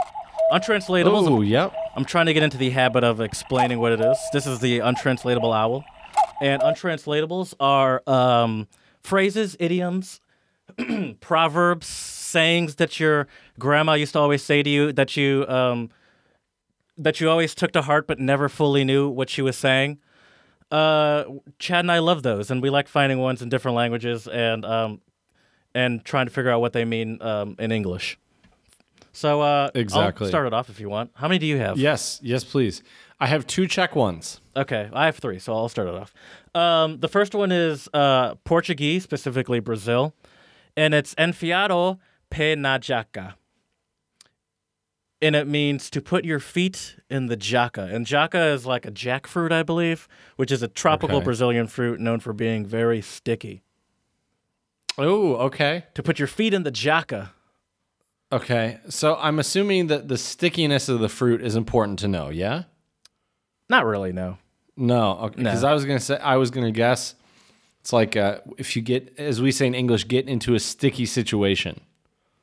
Untranslatables. 0.53 1.29
Oh, 1.29 1.41
yep. 1.41 1.75
I'm 1.97 2.05
trying 2.05 2.27
to 2.27 2.35
get 2.35 2.43
into 2.43 2.57
the 2.57 2.71
habit 2.71 3.05
of 3.05 3.21
explaining 3.21 3.79
what 3.79 3.93
it 3.93 4.01
is. 4.01 4.19
This 4.33 4.47
is 4.47 4.61
the 4.61 4.81
untranslatable 4.81 5.53
owl, 5.53 5.85
and 6.41 6.63
untranslatables 6.63 7.55
are 7.59 8.03
um, 8.07 8.69
phrases, 9.03 9.57
idioms, 9.59 10.21
proverbs, 11.21 11.87
sayings 11.87 12.77
that 12.77 13.01
your 13.01 13.27
grandma 13.59 13.95
used 13.95 14.13
to 14.13 14.19
always 14.19 14.43
say 14.43 14.63
to 14.63 14.71
you 14.71 14.93
that 14.93 15.17
you 15.17 15.47
um, 15.49 15.91
that 16.99 17.21
you 17.21 17.29
always 17.29 17.55
took 17.55 17.73
to 17.73 17.83
heart 17.83 18.07
but 18.07 18.19
never 18.19 18.49
fully 18.49 18.85
knew 18.85 19.09
what 19.09 19.29
she 19.31 19.43
was 19.43 19.57
saying. 19.57 19.99
Uh, 20.71 21.25
Chad 21.59 21.81
and 21.81 21.93
I 21.93 22.01
love 22.01 22.23
those, 22.23 22.51
and 22.51 22.61
we 22.63 22.71
like 22.71 22.89
finding 22.89 23.19
ones 23.19 23.43
in 23.43 23.49
different 23.49 23.77
languages 23.77 24.27
and 24.27 24.65
um, 24.65 25.01
and 25.77 26.03
trying 26.05 26.27
to 26.27 26.33
figure 26.33 26.51
out 26.51 26.61
what 26.63 26.73
they 26.73 26.85
mean 26.87 27.21
um, 27.21 27.55
in 27.59 27.71
English. 27.71 28.19
So 29.13 29.43
uh, 29.43 29.71
Exactly. 29.75 30.25
I'll 30.27 30.29
start 30.31 30.47
it 30.47 30.55
off 30.55 30.69
if 30.71 30.81
you 30.81 30.89
want. 30.89 31.11
How 31.15 31.29
many 31.29 31.39
do 31.39 31.47
you 31.47 31.59
have? 31.59 31.79
Yes, 31.79 32.19
yes, 32.23 32.45
please. 32.45 32.83
I 33.21 33.27
have 33.27 33.47
two 33.47 33.67
Czech 33.67 33.95
ones. 33.95 34.41
Okay, 34.55 34.89
I 34.93 35.05
have 35.07 35.17
three, 35.17 35.39
so 35.39 35.55
I'll 35.55 35.69
start 35.69 35.89
it 35.89 35.95
off. 35.95 36.13
Um, 36.55 37.01
the 37.01 37.09
first 37.09 37.35
one 37.35 37.53
is 37.53 37.89
uh, 37.95 38.35
Portuguese, 38.45 39.03
specifically 39.05 39.61
Brazil, 39.61 40.15
and 40.77 40.95
it's 40.95 41.15
enfiado 41.17 41.99
pé 42.31 42.57
na 42.59 42.79
jaca. 42.79 43.35
And 45.23 45.35
it 45.35 45.47
means 45.47 45.89
to 45.91 46.01
put 46.03 46.25
your 46.27 46.41
feet 46.41 46.97
in 47.09 47.27
the 47.27 47.37
jaca. 47.39 47.93
And 47.93 48.07
jaca 48.07 48.53
is 48.53 48.67
like 48.67 48.85
a 48.87 48.91
jackfruit, 48.91 49.51
I 49.51 49.63
believe, 49.63 50.09
which 50.37 50.53
is 50.53 50.63
a 50.63 50.69
tropical 50.69 51.17
Okay. 51.19 51.25
Brazilian 51.25 51.67
fruit 51.69 52.01
known 52.01 52.21
for 52.21 52.35
being 52.35 52.67
very 52.67 53.01
sticky. 53.01 53.63
Oh, 54.99 55.35
okay. 55.37 55.85
To 55.95 56.03
put 56.03 56.19
your 56.19 56.29
feet 56.29 56.55
in 56.55 56.63
the 56.63 56.73
jaca. 56.73 57.31
Okay. 58.33 58.79
So 58.89 59.17
I'm 59.17 59.39
assuming 59.39 59.89
that 59.89 60.09
the 60.09 60.19
stickiness 60.19 60.89
of 60.89 61.01
the 61.01 61.09
fruit 61.09 61.43
is 61.43 61.55
important 61.55 61.99
to 62.01 62.09
know, 62.09 62.29
yeah? 62.29 62.65
Not 63.69 63.85
really, 63.85 64.13
no. 64.13 64.39
No, 64.77 65.31
because 65.35 65.63
No. 65.63 65.69
I 65.69 65.73
was 65.73 65.85
gonna 65.85 66.01
say 66.01 66.19
I 66.19 66.37
was 66.37 66.51
gonna 66.51 66.71
guess 66.71 67.15
it's 67.81 67.93
like 67.93 68.15
uh, 68.17 68.41
if 68.59 68.77
you 68.77 68.83
get, 68.83 69.15
as 69.19 69.41
we 69.41 69.51
say 69.51 69.67
in 69.67 69.75
English, 69.75 70.07
get 70.07 70.29
into 70.29 70.55
a 70.55 70.61
sticky 70.61 71.07
situation. 71.07 71.81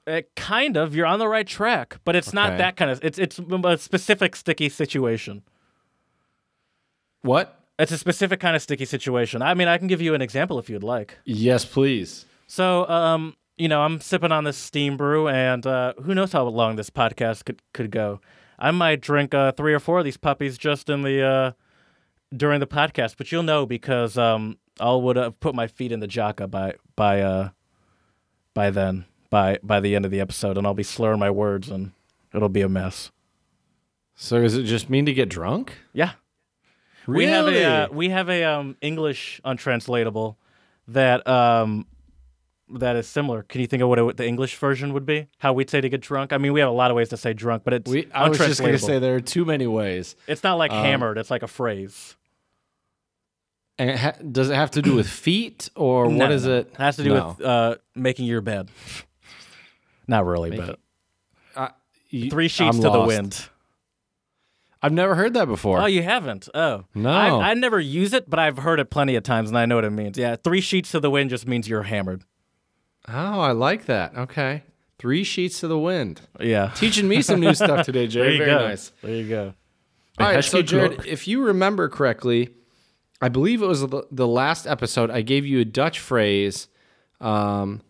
Uh, 0.08 0.22
kind 0.36 0.76
of. 0.76 0.96
You're 0.96 1.06
on 1.06 1.20
the 1.20 1.28
right 1.28 1.46
track, 1.46 2.00
but 2.04 2.16
it's 2.16 2.34
not 2.34 2.58
that 2.58 2.76
kind 2.76 2.90
of. 2.90 3.00
It's 3.04 3.20
it's 3.20 3.40
a 3.40 3.78
specific 3.78 4.36
sticky 4.36 4.70
situation. 4.70 5.44
What? 7.22 7.60
It's 7.80 7.92
a 7.92 7.98
specific 7.98 8.40
kind 8.40 8.56
of 8.56 8.62
sticky 8.62 8.86
situation. 8.86 9.42
I 9.42 9.54
mean, 9.54 9.68
I 9.68 9.78
can 9.78 9.88
give 9.88 10.02
you 10.02 10.14
an 10.14 10.22
example 10.22 10.60
if 10.60 10.70
you'd 10.70 10.84
like. 10.84 11.18
Yes, 11.26 11.66
please. 11.66 12.26
So, 12.54 12.88
um, 12.88 13.36
you 13.58 13.68
know, 13.68 13.82
I'm 13.82 14.00
sipping 14.00 14.32
on 14.32 14.44
this 14.44 14.58
steam 14.58 14.96
brew, 14.96 15.28
and 15.28 15.66
uh, 15.66 15.94
who 16.04 16.14
knows 16.14 16.34
how 16.34 16.44
long 16.44 16.76
this 16.76 16.92
podcast 16.92 17.46
could 17.46 17.64
could 17.74 17.90
go. 17.90 18.22
I 18.60 18.70
might 18.70 19.02
drink 19.02 19.34
uh, 19.34 19.54
three 19.54 19.74
or 19.74 19.80
four 19.80 19.98
of 19.98 20.06
these 20.06 20.18
puppies 20.18 20.56
just 20.60 20.88
in 20.88 21.02
the 21.02 21.24
uh, 21.24 21.52
during 22.38 22.60
the 22.60 22.68
podcast, 22.68 23.16
but 23.18 23.32
you'll 23.32 23.42
know 23.42 23.66
because 23.66 24.20
um, 24.20 24.60
I 24.80 24.94
would 24.94 25.16
have 25.16 25.40
put 25.40 25.56
my 25.56 25.66
feet 25.66 25.92
in 25.92 26.00
the 26.00 26.08
jaca 26.08 26.48
by 26.48 26.76
by 26.96 27.22
uh 27.22 27.50
by 28.54 28.70
then 28.70 29.06
by 29.32 29.58
by 29.64 29.80
the 29.80 29.96
end 29.96 30.06
of 30.06 30.12
the 30.12 30.20
episode, 30.20 30.56
and 30.56 30.68
I'll 30.68 30.76
be 30.76 30.84
slurring 30.84 31.18
my 31.18 31.32
words, 31.32 31.72
and 31.72 31.92
it'll 32.36 32.50
be 32.50 32.62
a 32.62 32.70
mess. 32.70 33.10
So 34.14 34.40
does 34.40 34.56
it 34.56 34.66
just 34.66 34.92
mean 34.92 35.08
to 35.08 35.14
get 35.14 35.28
drunk? 35.28 35.74
Yeah, 35.92 36.12
we 37.08 37.26
have 37.26 37.48
a 37.48 37.66
uh, 37.66 37.88
we 37.92 38.10
have 38.10 38.30
a 38.30 38.44
um, 38.44 38.78
English 38.80 39.42
untranslatable 39.44 40.38
that 40.88 41.28
um 41.28 41.88
that 42.80 42.96
is 42.96 43.08
similar. 43.08 43.44
Can 43.44 43.62
you 43.62 43.68
think 43.68 43.82
of 43.84 43.90
what 43.90 44.00
it, 44.00 44.18
the 44.18 44.26
English 44.28 44.56
version 44.58 44.94
would 44.94 45.06
be? 45.06 45.28
How 45.40 45.54
we'd 45.54 45.70
say 45.70 45.82
to 45.82 45.90
get 45.90 46.02
drunk? 46.02 46.34
I 46.34 46.38
mean, 46.38 46.54
we 46.54 46.60
have 46.60 46.70
a 46.70 46.74
lot 46.74 46.92
of 46.92 46.98
ways 46.98 47.10
to 47.10 47.18
say 47.18 47.34
drunk, 47.34 47.64
but 47.64 47.74
it's 47.74 47.90
we, 47.92 48.08
I 48.14 48.28
was 48.30 48.38
just 48.38 48.60
going 48.60 48.72
to 48.74 48.80
say 48.80 49.00
there 49.00 49.16
are 49.16 49.20
too 49.22 49.46
many 49.46 49.68
ways. 49.68 50.16
it's 50.28 50.44
not 50.44 50.56
like 50.56 50.72
um, 50.72 50.84
hammered. 50.84 51.18
It's 51.18 51.32
like 51.32 51.44
a 51.44 51.48
phrase. 51.48 52.16
And 53.80 53.90
it 53.90 53.98
ha- 54.00 54.16
does 54.32 54.50
it 54.50 54.56
have 54.56 54.72
to 54.72 54.82
do 54.82 54.96
with 54.96 55.10
feet 55.26 55.70
or 55.76 56.08
No, 56.10 56.26
what 56.26 56.32
is 56.32 56.46
it? 56.46 56.68
It 56.74 56.78
has 56.78 56.96
to 56.98 57.04
do 57.04 57.10
No. 57.10 57.36
with 57.38 57.46
uh, 57.46 57.76
making 57.96 58.26
your 58.26 58.42
bed. 58.42 58.70
Not 60.08 60.26
really, 60.26 60.50
Making- 60.52 60.66
but 60.68 60.80
Uh, 61.56 61.70
you- 62.10 62.30
three 62.30 62.48
sheets 62.48 62.76
I'm 62.78 62.82
to 62.84 62.90
the 62.90 63.02
wind. 63.02 63.48
I've 64.86 64.92
never 64.92 65.16
heard 65.16 65.34
that 65.36 65.46
before. 65.48 65.80
Oh, 65.82 65.86
you 65.86 66.04
haven't? 66.04 66.50
Oh, 66.54 66.84
No. 66.94 67.10
I, 67.10 67.52
I 67.52 67.54
never 67.54 67.80
use 67.80 68.12
it, 68.12 68.30
but 68.30 68.38
I've 68.38 68.58
heard 68.58 68.82
it 68.82 68.90
plenty 68.90 69.16
of 69.16 69.24
times, 69.24 69.48
and 69.50 69.58
I 69.58 69.66
know 69.66 69.76
what 69.76 69.86
it 69.86 69.92
means. 69.92 70.18
Yeah, 70.18 70.36
three 70.36 70.60
sheets 70.60 70.92
to 70.92 71.00
the 71.00 71.10
wind 71.10 71.30
just 71.30 71.48
means 71.48 71.70
you're 71.70 71.84
hammered. 71.84 72.24
Oh, 73.08 73.40
I 73.40 73.52
like 73.52 73.86
that. 73.86 74.16
Okay. 74.16 74.64
Three 75.00 75.24
sheets 75.24 75.60
to 75.60 75.68
the 75.68 75.78
wind. 75.78 76.22
Yeah. 76.40 76.72
Teaching 76.76 77.08
me 77.08 77.22
some 77.22 77.40
new 77.40 77.54
stuff 77.54 77.86
today, 77.86 78.08
Jared. 78.08 78.38
Very 78.38 78.50
go. 78.50 78.68
nice. 78.68 78.92
There 79.02 79.12
you 79.12 79.28
go. 79.28 79.54
All 80.20 80.32
right, 80.32 80.44
so 80.44 80.62
Jared, 80.62 81.06
if 81.08 81.28
you 81.28 81.44
remember 81.44 81.90
correctly, 81.90 82.50
I 83.20 83.30
believe 83.30 83.64
it 83.64 83.66
was 83.66 83.82
the, 83.82 84.04
the 84.12 84.28
last 84.28 84.68
episode. 84.68 85.10
I 85.10 85.22
gave 85.22 85.46
you 85.46 85.60
a 85.62 85.66
Dutch 85.66 86.00
phrase 86.00 86.68
um, 87.20 87.82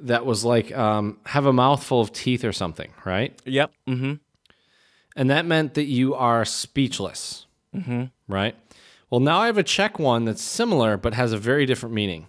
that 0.00 0.26
was 0.26 0.44
like 0.44 0.76
um, 0.76 1.18
"have 1.26 1.46
a 1.46 1.52
mouthful 1.52 2.00
of 2.00 2.12
teeth" 2.12 2.44
or 2.44 2.52
something, 2.52 2.92
right? 3.04 3.40
Yep. 3.44 3.70
Mm-hmm. 3.88 4.14
And 5.14 5.30
that 5.30 5.46
meant 5.46 5.74
that 5.74 5.84
you 5.84 6.14
are 6.14 6.44
speechless, 6.44 7.46
mm-hmm. 7.74 8.04
right? 8.26 8.56
Well, 9.08 9.20
now 9.20 9.38
I 9.38 9.46
have 9.46 9.58
a 9.58 9.62
Czech 9.62 9.98
one 9.98 10.24
that's 10.24 10.42
similar 10.42 10.96
but 10.96 11.14
has 11.14 11.32
a 11.32 11.38
very 11.38 11.64
different 11.64 11.94
meaning. 11.94 12.26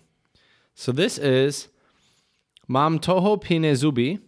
So 0.76 0.92
this 0.92 1.18
is 1.18 1.70
"mam 2.70 3.00
toho 3.00 3.36
pine 3.42 3.76
zuby," 3.76 4.20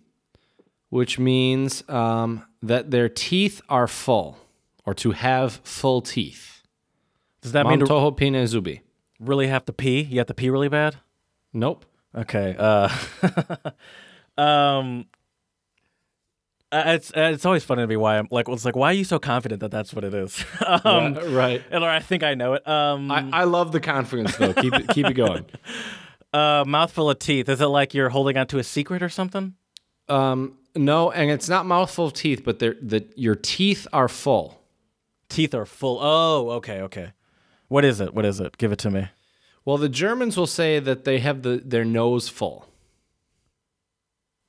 which 0.90 1.18
means 1.18 1.88
um, 1.88 2.44
that 2.62 2.92
their 2.92 3.08
teeth 3.08 3.62
are 3.70 3.88
full, 3.88 4.38
or 4.86 4.94
to 4.96 5.12
have 5.12 5.62
full 5.64 6.02
teeth. 6.02 6.64
Does 7.42 7.54
that 7.54 7.64
Mam 7.64 7.80
mean 7.80 7.80
to 7.80 7.86
toho 7.86 8.12
pine 8.18 8.46
zuby. 8.48 8.82
really 9.20 9.48
have 9.48 9.64
to 9.66 9.74
pee? 9.74 10.02
You 10.02 10.18
have 10.20 10.28
to 10.28 10.34
pee 10.34 10.50
really 10.50 10.68
bad? 10.70 10.98
Nope. 11.54 11.86
Okay. 12.14 12.56
Uh, 12.60 12.90
um, 14.38 15.06
it's 16.74 17.12
it's 17.16 17.46
always 17.46 17.64
funny 17.64 17.84
to 17.84 17.88
me 17.88 17.98
why 17.98 18.18
I'm 18.18 18.28
like 18.32 18.48
it's 18.48 18.64
like 18.66 18.76
why 18.76 18.88
are 18.92 18.94
you 18.94 19.04
so 19.04 19.20
confident 19.20 19.60
that 19.62 19.72
that's 19.72 19.94
what 19.94 20.04
it 20.04 20.14
is? 20.14 20.44
um, 20.86 21.18
Uh, 21.18 21.26
right. 21.30 21.62
and 21.72 21.84
I 21.84 22.00
think 22.00 22.24
I 22.24 22.34
know 22.36 22.54
it. 22.54 22.68
Um, 22.68 23.12
I, 23.12 23.28
I 23.32 23.44
love 23.46 23.72
the 23.72 23.80
confidence 23.80 24.36
though. 24.38 24.54
Keep 24.54 24.74
it 24.76 24.88
keep 24.90 25.06
it 25.08 25.14
going. 25.14 25.46
uh, 26.34 26.64
mouthful 26.66 27.10
of 27.10 27.20
teeth. 27.20 27.50
Is 27.50 27.62
it 27.62 27.66
like 27.66 27.94
you're 27.94 28.10
holding 28.10 28.38
onto 28.38 28.58
a 28.58 28.64
secret 28.64 29.04
or 29.04 29.10
something? 29.10 29.56
Um, 30.08 30.58
no, 30.76 31.12
and 31.12 31.30
it's 31.32 31.50
not 31.50 31.66
mouthful 31.66 32.06
of 32.06 32.14
teeth, 32.14 32.44
but 32.44 32.60
they're 32.60 32.76
the 32.82 33.06
your 33.16 33.36
teeth 33.36 33.88
are 33.94 34.08
full. 34.08 34.62
Teeth 35.30 35.54
are 35.54 35.66
full. 35.66 36.00
Oh, 36.02 36.50
okay, 36.52 36.82
okay. 36.82 37.14
What 37.68 37.86
is 37.86 38.02
it? 38.02 38.14
What 38.14 38.26
is 38.26 38.40
it? 38.40 38.58
Give 38.58 38.72
it 38.72 38.80
to 38.80 38.92
me. 38.92 39.10
Well, 39.64 39.78
the 39.78 39.90
Germans 39.90 40.38
will 40.38 40.48
say 40.48 40.80
that 40.80 41.06
they 41.06 41.20
have 41.20 41.44
the 41.44 41.62
their 41.64 41.86
nose 41.86 42.30
full. 42.30 42.68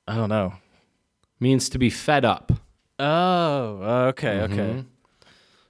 I 0.07 0.16
don't 0.16 0.28
know. 0.28 0.55
Means 1.39 1.68
to 1.70 1.78
be 1.78 1.91
fed 1.91 2.24
up. 2.24 2.53
Oh, 2.99 4.09
okay, 4.09 4.41
okay. 4.43 4.85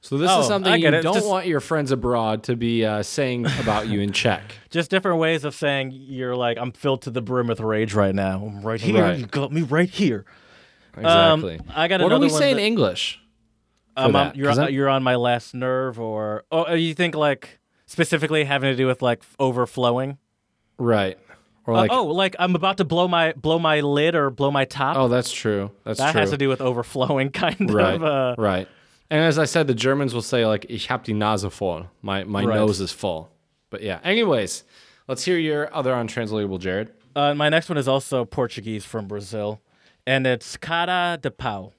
So 0.05 0.19
this 0.19 0.29
Oh, 0.33 0.41
is 0.41 0.49
something 0.49 0.81
you 0.81 0.89
it. 0.89 1.01
don't 1.03 1.15
Just- 1.15 1.29
want 1.29 1.47
your 1.47 1.61
friends 1.61 1.93
abroad 1.93 2.43
to 2.45 2.57
be 2.57 2.85
uh, 2.85 3.03
saying 3.05 3.47
about 3.61 3.87
you 3.89 4.01
in 4.01 4.13
Czech. 4.21 4.43
Just 4.69 4.91
different 4.91 5.19
ways 5.19 5.45
of 5.45 5.55
saying 5.55 5.93
you're 5.95 6.35
like 6.35 6.59
I'm 6.59 6.73
filled 6.73 7.03
to 7.03 7.11
the 7.11 7.23
brim 7.23 7.47
with 7.47 7.61
rage 7.61 7.95
right 7.95 8.15
now. 8.15 8.45
I'm 8.45 8.63
right 8.63 8.81
here. 8.81 9.01
Right. 9.03 9.19
You 9.19 9.27
got 9.27 9.53
me 9.53 9.63
right 9.63 9.89
here. 9.89 10.25
Exactly. 10.97 11.61
I 11.75 11.89
got 11.89 12.01
what 12.03 12.09
do 12.11 12.19
we 12.19 12.29
say 12.29 12.51
in 12.51 12.59
English? 12.59 13.21
for 13.97 14.05
Um, 14.05 14.33
you're 14.35 14.51
I'm- 14.51 14.73
you're 14.73 14.89
on 14.89 15.03
my 15.03 15.17
last 15.17 15.55
nerve, 15.55 16.01
or 16.01 16.45
oh, 16.51 16.75
you 16.75 16.95
think 16.95 17.15
like 17.15 17.61
specifically 17.87 18.45
having 18.45 18.73
to 18.73 18.77
do 18.77 18.87
with 18.87 19.03
like 19.03 19.23
overflowing? 19.39 20.19
Right. 20.79 21.19
Or 21.65 21.75
Uh, 21.75 21.87
oh, 21.91 22.07
like 22.07 22.35
I'm 22.41 22.57
about 22.57 22.79
to 22.79 22.85
blow 22.85 23.07
my 23.07 23.33
blow 23.35 23.59
my 23.61 23.81
lid 23.81 24.15
or 24.17 24.31
blow 24.31 24.51
my 24.51 24.65
top. 24.65 24.97
oh, 24.97 25.07
that's 25.09 25.31
true. 25.31 25.71
That's 25.85 25.99
that 26.01 26.11
true. 26.13 26.21
has 26.23 26.31
to 26.31 26.37
do 26.37 26.49
with 26.49 26.61
overflowing, 26.61 27.31
kind 27.45 27.73
right. 27.73 27.95
of. 27.95 28.03
Uh, 28.03 28.35
right. 28.37 28.67
And 29.13 29.21
as 29.21 29.39
I 29.39 29.45
said, 29.45 29.67
the 29.67 29.75
Germans 29.75 30.15
will 30.15 30.23
say 30.23 30.47
like 30.47 30.65
"Ich 30.71 30.87
hab 30.87 31.05
die 31.05 31.13
Nase 31.13 31.45
voll." 31.51 31.87
My 32.01 32.25
my 32.25 32.45
Right. 32.45 32.55
nose 32.57 32.81
is 32.81 32.93
full. 32.93 33.31
But 33.69 33.83
yeah. 33.83 34.01
Anyways, 34.03 34.65
let's 35.07 35.25
hear 35.25 35.37
your 35.39 35.69
other 35.75 35.93
untranslatable, 35.93 36.57
Jared. 36.59 36.93
Uh, 37.15 37.35
my 37.35 37.51
next 37.51 37.69
one 37.69 37.77
is 37.77 37.87
also 37.87 38.25
Portuguese 38.25 38.87
from 38.87 39.07
Brazil, 39.07 39.61
and 40.07 40.27
it's 40.27 40.57
cara 40.57 41.19
de 41.21 41.31
pau, 41.31 41.73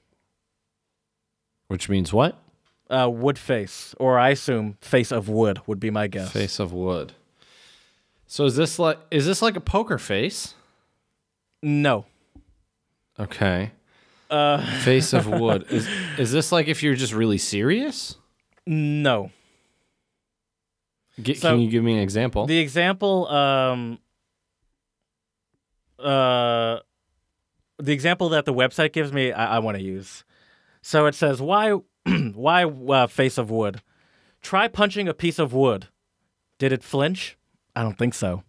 Which 1.66 1.88
means 1.88 2.12
what? 2.12 2.36
uh, 2.88 3.08
wood 3.10 3.38
face, 3.38 3.94
or 3.98 4.16
I 4.18 4.28
assume 4.30 4.76
face 4.80 5.10
of 5.10 5.28
wood 5.28 5.58
would 5.66 5.80
be 5.80 5.90
my 5.90 6.06
guess. 6.06 6.30
Face 6.30 6.60
of 6.60 6.72
wood. 6.72 7.14
So 8.28 8.44
is 8.44 8.54
this 8.54 8.78
like 8.78 8.98
is 9.10 9.26
this 9.26 9.42
like 9.42 9.56
a 9.56 9.60
poker 9.60 9.98
face? 9.98 10.54
No. 11.62 12.04
Okay. 13.18 13.72
Uh, 14.30 14.64
Face 14.80 15.12
of 15.12 15.26
wood. 15.40 15.66
Is 15.70 15.86
is 16.18 16.32
this 16.32 16.50
like 16.52 16.66
if 16.68 16.82
you're 16.82 16.94
just 16.94 17.12
really 17.12 17.38
serious? 17.38 18.16
no. 18.66 19.30
Get, 21.22 21.38
So- 21.38 21.50
can 21.50 21.60
you 21.60 21.70
give 21.70 21.84
me 21.84 21.92
an 21.94 22.00
example? 22.00 22.44
The 22.46 22.58
example, 22.58 23.28
um, 23.28 23.98
uh, 25.98 26.78
the 27.78 27.92
example 27.92 28.28
that 28.30 28.44
the 28.44 28.52
website 28.52 28.92
gives 28.92 29.12
me, 29.12 29.32
I, 29.32 29.56
I 29.56 29.58
want 29.60 29.76
to 29.76 29.82
use. 29.82 30.24
So 30.82 31.06
it 31.06 31.14
says, 31.14 31.40
"Why, 31.40 31.70
why 32.34 32.64
uh, 32.64 33.06
face 33.06 33.38
of 33.38 33.50
wood? 33.50 33.80
Try 34.42 34.68
punching 34.68 35.08
a 35.08 35.14
piece 35.14 35.38
of 35.38 35.52
wood. 35.54 35.88
Did 36.58 36.72
it 36.72 36.82
flinch? 36.82 37.36
I 37.76 37.82
don't 37.82 37.96
think 37.98 38.14
so. 38.14 38.42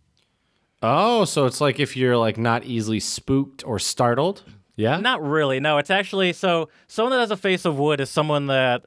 oh, 0.81 1.25
so 1.25 1.45
it's 1.45 1.61
like 1.61 1.79
if 1.79 1.95
you're 1.95 2.17
like 2.17 2.37
not 2.37 2.63
easily 2.65 2.99
spooked 2.99 3.63
or 3.65 3.79
startled. 3.79 4.43
Yeah. 4.75 4.97
Not 4.99 5.23
really. 5.23 5.59
No, 5.59 5.77
it's 5.77 5.89
actually 5.89 6.33
so. 6.33 6.69
Someone 6.87 7.11
that 7.11 7.19
has 7.19 7.31
a 7.31 7.37
face 7.37 7.63
of 7.65 7.77
wood 7.79 7.99
is 8.01 8.09
someone 8.09 8.47
that 8.47 8.83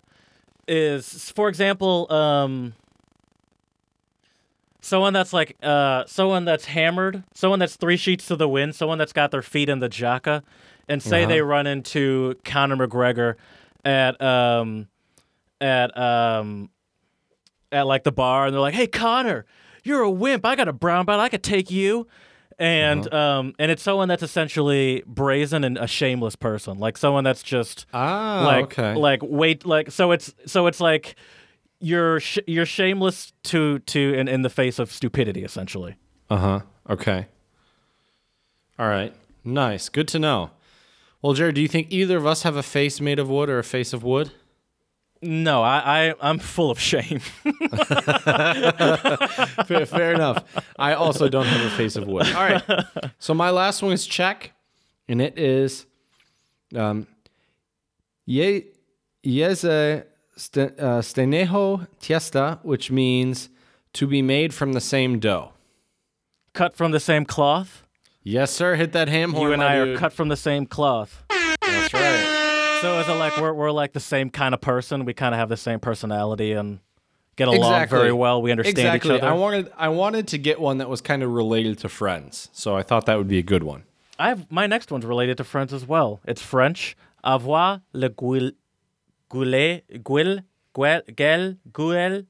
is, 0.67 1.31
for 1.31 1.49
example, 1.49 2.07
um, 2.13 2.75
someone 4.81 5.13
that's 5.13 5.33
like 5.33 5.57
uh, 5.63 6.05
someone 6.07 6.45
that's 6.45 6.67
hammered, 6.67 7.25
someone 7.35 7.59
that's 7.59 7.77
three 7.77 7.97
sheets 7.97 8.27
to 8.27 8.37
the 8.37 8.49
wind, 8.49 8.75
someone 8.75 8.99
that's 8.99 9.13
got 9.13 9.31
their 9.31 9.43
feet 9.43 9.69
in 9.69 9.79
the 9.81 9.89
jaca, 9.89 10.43
and 10.89 11.03
say 11.03 11.23
Uh-huh. 11.23 11.29
they 11.29 11.43
run 11.43 11.67
into 11.67 12.35
Conor 12.45 12.77
McGregor 12.77 13.35
at 13.85 14.21
um 14.21 14.89
at 15.61 15.97
um 15.97 16.71
at 17.73 17.87
like 17.87 18.05
the 18.05 18.13
bar, 18.13 18.47
and 18.47 18.55
they're 18.55 18.61
like, 18.61 18.75
"Hey, 18.75 18.87
Conor, 18.87 19.45
you're 19.85 20.03
a 20.03 20.11
wimp. 20.11 20.45
I 20.47 20.55
got 20.57 20.69
a 20.69 20.73
brown 20.73 21.07
belt. 21.07 21.21
I 21.21 21.29
could 21.29 21.43
take 21.43 21.71
you." 21.71 22.07
And 22.59 23.07
Uh-huh. 23.07 23.17
um 23.41 23.55
and 23.59 23.71
it's 23.71 23.83
someone 23.83 24.09
that's 24.09 24.23
essentially 24.23 25.03
brazen 25.07 25.63
and 25.65 25.79
a 25.79 25.87
shameless 25.87 26.35
person, 26.37 26.79
like 26.79 26.97
someone 26.99 27.23
that's 27.25 27.43
just 27.43 27.87
Ah, 27.95 28.43
like 28.47 28.65
okay. 28.79 28.95
like 28.95 29.21
wait 29.23 29.65
like 29.65 29.91
so 29.93 30.11
it's 30.11 30.35
so 30.47 30.67
it's 30.67 30.81
like 30.81 31.15
you're 31.81 32.19
sh- 32.19 32.39
you're 32.49 32.67
shameless 32.67 33.33
to 33.45 33.79
to 33.81 34.13
in, 34.15 34.27
in 34.27 34.43
the 34.43 34.51
face 34.51 34.79
of 34.81 34.91
stupidity 34.91 35.45
essentially. 35.45 35.95
Uh 36.29 36.37
huh. 36.37 36.61
Okay. 36.91 37.27
All 38.79 38.89
right. 38.89 39.15
Nice. 39.45 39.89
Good 39.89 40.09
to 40.09 40.19
know. 40.19 40.51
Well, 41.23 41.33
Jared, 41.35 41.55
do 41.57 41.61
you 41.61 41.69
think 41.69 41.89
either 41.91 42.17
of 42.17 42.27
us 42.27 42.43
have 42.43 42.57
a 42.57 42.63
face 42.63 43.01
made 43.01 43.19
of 43.19 43.29
wood 43.29 43.49
or 43.49 43.59
a 43.59 43.65
face 43.65 43.93
of 43.93 44.03
wood? 44.05 44.33
No, 45.21 45.63
I, 45.63 46.09
I 46.11 46.15
I'm 46.21 46.39
full 46.39 46.71
of 46.71 46.79
shame. 46.79 47.21
fair, 49.67 49.87
fair 49.87 50.13
enough. 50.15 50.45
I 50.79 50.95
also 50.95 51.29
don't 51.29 51.47
have 51.47 51.67
a 51.67 51.71
face 51.77 51.97
of 51.97 52.07
wood. 52.07 52.27
All 52.27 52.45
right. 52.45 52.63
So 53.19 53.35
my 53.35 53.51
last 53.51 53.83
one 53.83 53.93
is 53.93 54.07
Czech, 54.07 54.53
and 55.09 55.21
it 55.21 55.39
is 55.39 55.87
um, 56.77 57.07
je 58.27 58.65
jeze 59.25 60.05
st- 60.37 60.79
uh, 60.79 61.01
stejného 61.03 61.87
tiesta, 62.01 62.59
which 62.63 62.91
means 62.91 63.49
to 63.95 64.07
be 64.07 64.23
made 64.23 64.55
from 64.55 64.73
the 64.73 64.81
same 64.81 65.19
dough. 65.19 65.53
cut 66.55 66.77
from 66.77 66.93
the 66.93 67.01
same 67.01 67.25
cloth. 67.25 67.83
Yes, 68.23 68.51
sir. 68.53 68.75
Hit 68.75 68.93
that 68.93 69.09
ham 69.09 69.33
horn. 69.33 69.49
you 69.49 69.53
and 69.55 69.63
I 69.63 69.77
are 69.77 69.97
cut 69.97 70.13
from 70.13 70.29
the 70.29 70.37
same 70.37 70.67
cloth. 70.67 71.25
So 72.81 73.01
is 73.01 73.09
it 73.09 73.15
like 73.15 73.37
we're 73.39 73.53
we're 73.53 73.71
like 73.73 73.93
the 73.93 74.01
same 74.01 74.31
kind 74.31 74.55
of 74.55 74.61
person? 74.61 75.05
We 75.05 75.13
kind 75.15 75.35
of 75.35 75.39
have 75.39 75.49
the 75.49 75.57
same 75.57 75.81
personality 75.81 76.53
and 76.53 76.79
get 77.37 77.49
along 77.49 77.59
Exactly. 77.61 77.99
very 77.99 78.13
well. 78.13 78.41
We 78.41 78.51
understand 78.53 78.79
exactly. 78.79 79.17
each 79.17 79.23
other. 79.23 79.33
I 79.33 79.35
wanted 79.37 79.73
I 79.77 79.89
wanted 79.89 80.29
to 80.29 80.39
get 80.39 80.61
one 80.61 80.79
that 80.79 80.89
was 80.89 81.01
kind 81.01 81.23
of 81.23 81.31
related 81.33 81.79
to 81.79 81.89
Friends, 81.89 82.49
so 82.53 82.77
I 82.77 82.83
thought 82.83 83.07
that 83.07 83.17
would 83.19 83.29
be 83.29 83.39
a 83.39 83.43
good 83.43 83.63
one. 83.65 83.83
I 84.19 84.29
have 84.29 84.51
my 84.51 84.67
next 84.67 84.91
one's 84.93 85.05
related 85.05 85.37
to 85.39 85.45
Friends 85.45 85.73
as 85.73 85.87
well. 85.87 86.21
It's 86.25 86.43
French. 86.43 86.97
Avoir 87.25 87.83
le 87.93 88.09
gueule, 88.11 88.53
gueule, 89.29 89.83
gueule, 90.05 90.41
gueule, 90.75 91.03
gueule, 91.17 91.57
gueule 91.73 92.25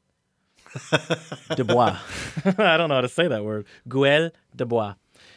de 1.57 1.65
bois. 1.65 1.97
I 2.45 2.77
don't 2.79 2.89
know 2.89 2.95
how 2.97 3.01
to 3.03 3.09
say 3.09 3.29
that 3.29 3.45
word. 3.45 3.67
Gueule 3.87 4.31
de 4.57 4.65
bois. 4.67 4.95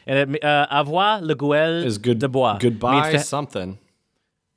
And 0.08 0.36
it, 0.36 0.44
uh, 0.44 0.68
avoir 0.72 1.22
le 1.22 1.36
gueule 1.36 1.84
Is 1.86 1.98
good 1.98 2.20
de 2.20 2.30
bois. 2.30 2.58
Goodbye 2.60 3.12
means 3.12 3.24
to- 3.24 3.28
something. 3.28 3.78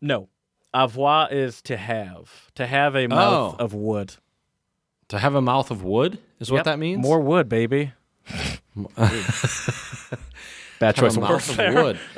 no. 0.00 0.28
Avoir 0.74 1.28
is 1.32 1.62
to 1.62 1.76
have. 1.76 2.50
To 2.56 2.66
have 2.66 2.94
a 2.96 3.06
mouth 3.06 3.56
Oh. 3.58 3.64
of 3.64 3.72
wood. 3.72 4.16
To 5.08 5.18
have 5.18 5.34
a 5.34 5.40
mouth 5.40 5.70
of 5.70 5.82
wood 5.84 6.18
is 6.40 6.50
what 6.50 6.58
Yep. 6.58 6.64
that 6.64 6.78
means. 6.78 7.00
More 7.02 7.20
wood, 7.20 7.48
baby. 7.48 7.92
Bad 10.80 10.96
have 10.96 10.96
choice 10.96 11.16
a 11.16 11.20
of 11.20 11.28
mouth 11.28 11.58
of 11.58 11.74
wood. 11.74 11.98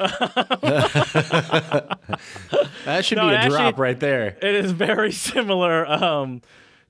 that 2.87 3.05
should 3.05 3.17
No, 3.19 3.29
be 3.29 3.35
a 3.35 3.39
actually- 3.39 3.51
drop 3.59 3.79
right 3.79 3.99
there. 4.01 4.37
it 4.41 4.55
is 4.55 4.73
very 4.73 5.13
similar 5.31 5.87
um, 5.87 6.41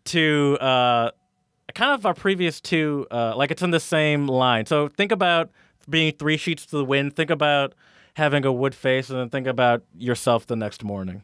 to 0.07 0.57
uh, 0.61 1.11
kind 1.75 1.93
of 1.93 2.07
our 2.07 2.15
previous 2.15 2.61
two. 2.61 3.07
Uh, 3.11 3.35
like 3.37 3.51
it's 3.51 3.63
in 3.63 3.71
the 3.73 3.81
same 3.81 4.27
line. 4.29 4.67
So 4.67 4.89
think 4.89 5.11
about 5.13 5.51
being 5.89 6.13
three 6.13 6.37
sheets 6.37 6.67
to 6.67 6.77
the 6.77 6.85
wind. 6.85 7.17
Think 7.17 7.31
about 7.31 7.75
having 8.15 8.45
a 8.47 8.53
wood 8.53 8.75
face, 8.75 9.11
and 9.11 9.19
then 9.19 9.29
think 9.31 9.47
about 9.47 9.83
yourself 9.97 10.47
the 10.47 10.57
next 10.57 10.85
morning. 10.85 11.23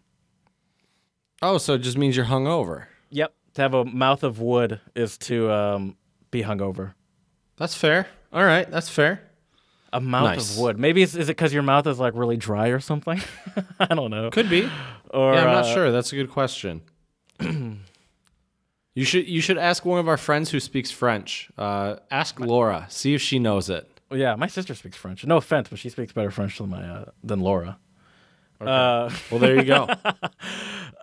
Oh, 1.43 1.59
so 1.59 1.75
it 1.75 1.79
just 1.79 1.99
means 1.99 2.17
you're 2.17 2.27
hungover. 2.27 2.85
Yep. 3.11 3.35
To 3.55 3.63
have 3.63 3.75
a 3.75 3.85
mouth 3.85 4.23
of 4.23 4.39
wood 4.41 4.81
is 4.95 5.19
to 5.19 5.51
um, 5.51 5.97
be 6.31 6.43
hungover. 6.43 6.95
That's 7.57 7.75
fair. 7.75 8.07
All 8.33 8.45
right, 8.45 8.71
that's 8.71 8.89
fair. 8.89 9.23
A 9.93 10.01
mouth 10.01 10.25
Nice. 10.25 10.53
of 10.53 10.59
wood. 10.59 10.79
Maybe 10.79 11.03
it's, 11.03 11.15
is 11.15 11.29
it 11.29 11.37
because 11.37 11.53
your 11.53 11.63
mouth 11.63 11.87
is 11.87 11.99
like 11.99 12.15
really 12.15 12.39
dry 12.39 12.69
or 12.69 12.81
something? 12.81 13.21
I 13.81 13.95
don't 13.95 14.11
know. 14.11 14.31
Could 14.31 14.49
be. 14.49 14.71
Or 15.11 15.35
yeah, 15.35 15.41
I'm 15.41 15.47
not 15.53 15.65
uh, 15.67 15.75
sure. 15.75 15.93
That's 15.93 16.13
a 16.13 16.17
good 16.17 16.31
question. 16.31 16.81
you 17.41 19.05
should 19.05 19.29
you 19.29 19.43
should 19.43 19.59
ask 19.59 19.85
one 19.85 19.99
of 19.99 20.09
our 20.09 20.17
friends 20.17 20.51
who 20.51 20.61
speaks 20.61 20.91
French. 20.91 21.51
Uh, 21.59 21.97
ask 22.11 22.41
Laura. 22.41 22.87
See 22.89 23.13
if 23.15 23.21
she 23.21 23.39
knows 23.39 23.69
it. 23.69 23.87
Yeah, 24.11 24.35
my 24.37 24.47
sister 24.47 24.75
speaks 24.75 24.97
French. 24.97 25.27
No 25.27 25.37
offense, 25.37 25.69
but 25.69 25.79
she 25.79 25.91
speaks 25.91 26.13
better 26.13 26.31
French 26.31 26.57
than 26.57 26.71
my 26.71 26.83
uh, 26.83 27.05
than 27.23 27.41
Laura. 27.41 27.79
Uh, 28.69 29.11
Well, 29.31 29.41
there 29.41 29.57
you 29.57 29.65
go. 29.65 29.89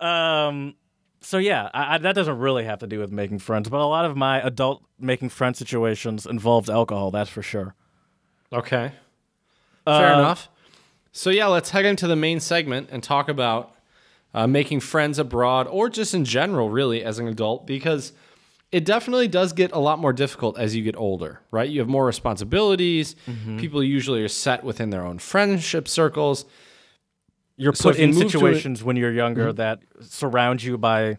um, 0.06 0.74
so 1.20 1.38
yeah, 1.38 1.68
I, 1.74 1.94
I, 1.94 1.98
that 1.98 2.14
doesn't 2.14 2.38
really 2.38 2.64
have 2.64 2.78
to 2.80 2.86
do 2.86 2.98
with 2.98 3.12
making 3.12 3.40
friends, 3.40 3.68
but 3.68 3.80
a 3.80 3.84
lot 3.86 4.04
of 4.04 4.16
my 4.16 4.40
adult 4.40 4.82
making 4.98 5.28
friend 5.28 5.56
situations 5.56 6.26
involved 6.26 6.70
alcohol. 6.70 7.10
That's 7.10 7.30
for 7.30 7.42
sure. 7.42 7.74
okay. 8.52 8.92
Fair 9.84 10.12
Uh, 10.14 10.18
enough. 10.18 10.48
So 11.12 11.30
yeah, 11.30 11.46
let's 11.46 11.70
head 11.70 11.84
into 11.84 12.06
the 12.06 12.16
main 12.16 12.38
segment 12.40 12.88
and 12.92 13.02
talk 13.02 13.28
about 13.28 13.74
uh, 14.32 14.46
making 14.46 14.78
friends 14.80 15.18
abroad, 15.18 15.66
or 15.66 15.88
just 15.88 16.14
in 16.14 16.24
general, 16.24 16.70
really, 16.70 17.02
as 17.02 17.18
an 17.18 17.26
adult, 17.26 17.66
because 17.66 18.12
it 18.70 18.84
definitely 18.84 19.26
does 19.26 19.52
get 19.52 19.72
a 19.72 19.78
lot 19.80 19.98
more 19.98 20.12
difficult 20.12 20.56
as 20.56 20.76
you 20.76 20.84
get 20.84 20.94
older, 20.96 21.40
right? 21.50 21.68
You 21.68 21.80
have 21.80 21.88
more 21.88 22.06
responsibilities. 22.06 23.16
Mm-hmm. 23.26 23.56
People 23.58 23.82
usually 23.82 24.22
are 24.22 24.28
set 24.28 24.62
within 24.62 24.90
their 24.90 25.02
own 25.02 25.18
friendship 25.18 25.88
circles. 25.88 26.44
You're 27.60 27.72
put 27.72 27.96
if 27.96 27.98
you 27.98 28.04
in 28.04 28.10
move 28.14 28.20
to 28.20 28.26
a- 28.26 28.30
situations 28.30 28.82
when 28.82 28.96
you're 28.96 29.12
younger 29.12 29.52
that 29.52 29.80
surround 30.00 30.62
you 30.62 30.78
by 30.78 31.18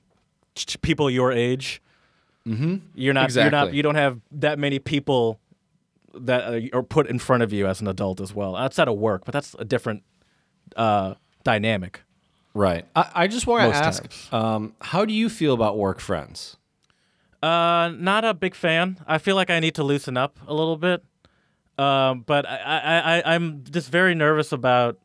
ch- 0.55 0.81
people 0.81 1.09
your 1.09 1.31
age. 1.31 1.81
Mm-hmm. 2.47 2.77
You're 2.95 3.13
not. 3.13 3.33
You're 3.35 3.51
not. 3.51 3.73
You 3.73 3.83
don't 3.83 3.95
have 3.95 4.19
that 4.31 4.57
many 4.57 4.79
people 4.79 5.39
that 6.15 6.41
uh, 6.41 6.77
are 6.77 6.83
put 6.83 7.07
in 7.07 7.19
front 7.19 7.43
of 7.43 7.53
you 7.53 7.67
as 7.67 7.79
an 7.79 7.87
adult 7.87 8.19
as 8.19 8.33
well, 8.33 8.55
outside 8.55 8.87
of 8.87 8.97
work. 8.97 9.23
But 9.23 9.33
that's 9.33 9.55
a 9.59 9.65
different 9.65 10.01
uh, 10.75 11.13
dynamic. 11.43 12.01
Right. 12.53 12.85
I, 12.95 13.11
I 13.13 13.27
just 13.27 13.45
want 13.47 13.71
to 13.71 13.77
ask, 13.77 14.33
um, 14.33 14.73
how 14.81 15.05
do 15.05 15.13
you 15.13 15.29
feel 15.29 15.53
about 15.53 15.77
work 15.77 15.99
friends? 15.99 16.57
Uh, 17.41 17.93
not 17.95 18.25
a 18.25 18.33
big 18.33 18.55
fan. 18.55 18.97
I 19.07 19.19
feel 19.19 19.35
like 19.35 19.49
I 19.49 19.59
need 19.59 19.75
to 19.75 19.83
loosen 19.83 20.17
up 20.17 20.37
a 20.47 20.53
little 20.53 20.77
bit. 20.77 21.03
Um, 21.77 22.21
but 22.27 22.45
I, 22.47 22.57
I, 22.57 22.97
I, 23.19 23.35
I'm 23.35 23.63
just 23.63 23.89
very 23.89 24.13
nervous 24.15 24.51
about 24.51 24.99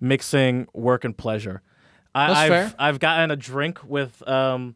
mixing 0.00 0.66
work 0.72 1.04
and 1.04 1.16
pleasure. 1.16 1.62
I, 2.14 2.26
That's 2.26 2.38
I've, 2.38 2.48
fair. 2.48 2.74
I've 2.78 2.98
gotten 2.98 3.30
a 3.30 3.36
drink 3.36 3.84
with 3.84 4.26
um 4.28 4.74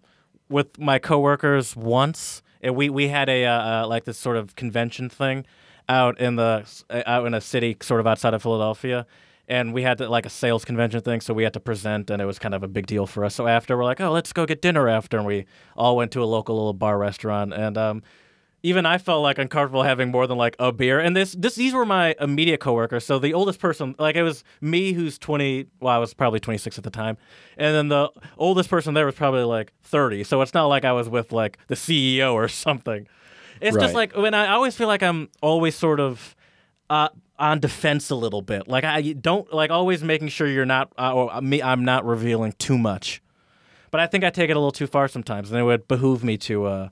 with 0.48 0.78
my 0.78 0.98
coworkers 0.98 1.76
once, 1.76 2.42
and 2.60 2.76
we 2.76 2.90
we 2.90 3.08
had 3.08 3.28
a 3.28 3.46
uh, 3.46 3.52
uh, 3.52 3.86
like 3.86 4.04
this 4.04 4.18
sort 4.18 4.36
of 4.36 4.56
convention 4.56 5.08
thing 5.08 5.46
out 5.88 6.20
in 6.20 6.36
the 6.36 6.66
uh, 6.90 7.02
out 7.06 7.26
in 7.26 7.34
a 7.34 7.40
city 7.40 7.76
sort 7.80 8.00
of 8.00 8.06
outside 8.06 8.34
of 8.34 8.42
Philadelphia. 8.42 9.06
And 9.48 9.74
we 9.74 9.82
had 9.82 9.98
to, 9.98 10.08
like 10.08 10.26
a 10.26 10.30
sales 10.30 10.64
convention 10.64 11.00
thing, 11.00 11.20
so 11.20 11.34
we 11.34 11.42
had 11.42 11.52
to 11.54 11.60
present, 11.60 12.08
and 12.08 12.22
it 12.22 12.24
was 12.24 12.38
kind 12.38 12.54
of 12.54 12.62
a 12.62 12.68
big 12.68 12.86
deal 12.86 13.04
for 13.04 13.24
us. 13.24 13.34
So 13.34 13.48
after, 13.48 13.76
we're 13.76 13.84
like, 13.84 14.00
"Oh, 14.00 14.12
let's 14.12 14.32
go 14.32 14.46
get 14.46 14.62
dinner 14.62 14.88
after," 14.88 15.16
and 15.16 15.26
we 15.26 15.46
all 15.76 15.96
went 15.96 16.12
to 16.12 16.22
a 16.22 16.24
local 16.24 16.54
little 16.54 16.72
bar 16.72 16.96
restaurant. 16.96 17.52
And 17.52 17.76
um, 17.76 18.02
even 18.62 18.84
I 18.86 18.98
felt 18.98 19.22
like 19.22 19.38
uncomfortable 19.38 19.82
having 19.82 20.10
more 20.10 20.26
than 20.26 20.36
like 20.36 20.54
a 20.58 20.70
beer. 20.72 21.00
And 21.00 21.16
this, 21.16 21.32
this, 21.32 21.54
these 21.54 21.72
were 21.72 21.86
my 21.86 22.14
immediate 22.20 22.60
coworkers. 22.60 23.06
So 23.06 23.18
the 23.18 23.32
oldest 23.34 23.58
person, 23.58 23.94
like 23.98 24.16
it 24.16 24.22
was 24.22 24.44
me, 24.60 24.92
who's 24.92 25.18
twenty. 25.18 25.66
Well, 25.80 25.94
I 25.94 25.98
was 25.98 26.12
probably 26.14 26.40
twenty 26.40 26.58
six 26.58 26.76
at 26.78 26.84
the 26.84 26.90
time, 26.90 27.16
and 27.56 27.74
then 27.74 27.88
the 27.88 28.10
oldest 28.36 28.68
person 28.68 28.94
there 28.94 29.06
was 29.06 29.14
probably 29.14 29.44
like 29.44 29.72
thirty. 29.82 30.24
So 30.24 30.40
it's 30.42 30.52
not 30.54 30.66
like 30.66 30.84
I 30.84 30.92
was 30.92 31.08
with 31.08 31.32
like 31.32 31.58
the 31.68 31.74
CEO 31.74 32.34
or 32.34 32.48
something. 32.66 33.06
It's 33.60 33.76
Right. 33.76 33.82
just 33.82 33.94
like 33.94 34.16
when 34.16 34.34
I 34.34 34.48
always 34.48 34.74
feel 34.76 34.88
like 34.88 35.02
I'm 35.02 35.28
always 35.42 35.74
sort 35.74 36.00
of 36.00 36.34
uh, 36.88 37.08
on 37.38 37.60
defense 37.60 38.10
a 38.10 38.14
little 38.14 38.42
bit. 38.42 38.68
Like 38.68 38.84
I 38.84 39.12
don't 39.12 39.52
like 39.52 39.70
always 39.70 40.02
making 40.02 40.28
sure 40.28 40.46
you're 40.46 40.66
not 40.66 40.92
uh, 40.98 41.14
or 41.14 41.40
me. 41.40 41.62
I'm 41.62 41.84
not 41.84 42.04
revealing 42.04 42.52
too 42.58 42.76
much. 42.78 43.22
But 43.90 44.00
I 44.00 44.06
think 44.06 44.22
I 44.22 44.30
take 44.30 44.50
it 44.50 44.52
a 44.52 44.58
little 44.58 44.70
too 44.70 44.86
far 44.86 45.08
sometimes, 45.08 45.50
and 45.50 45.58
it 45.58 45.64
would 45.64 45.88
behoove 45.88 46.22
me 46.22 46.36
to 46.38 46.64
uh, 46.66 46.88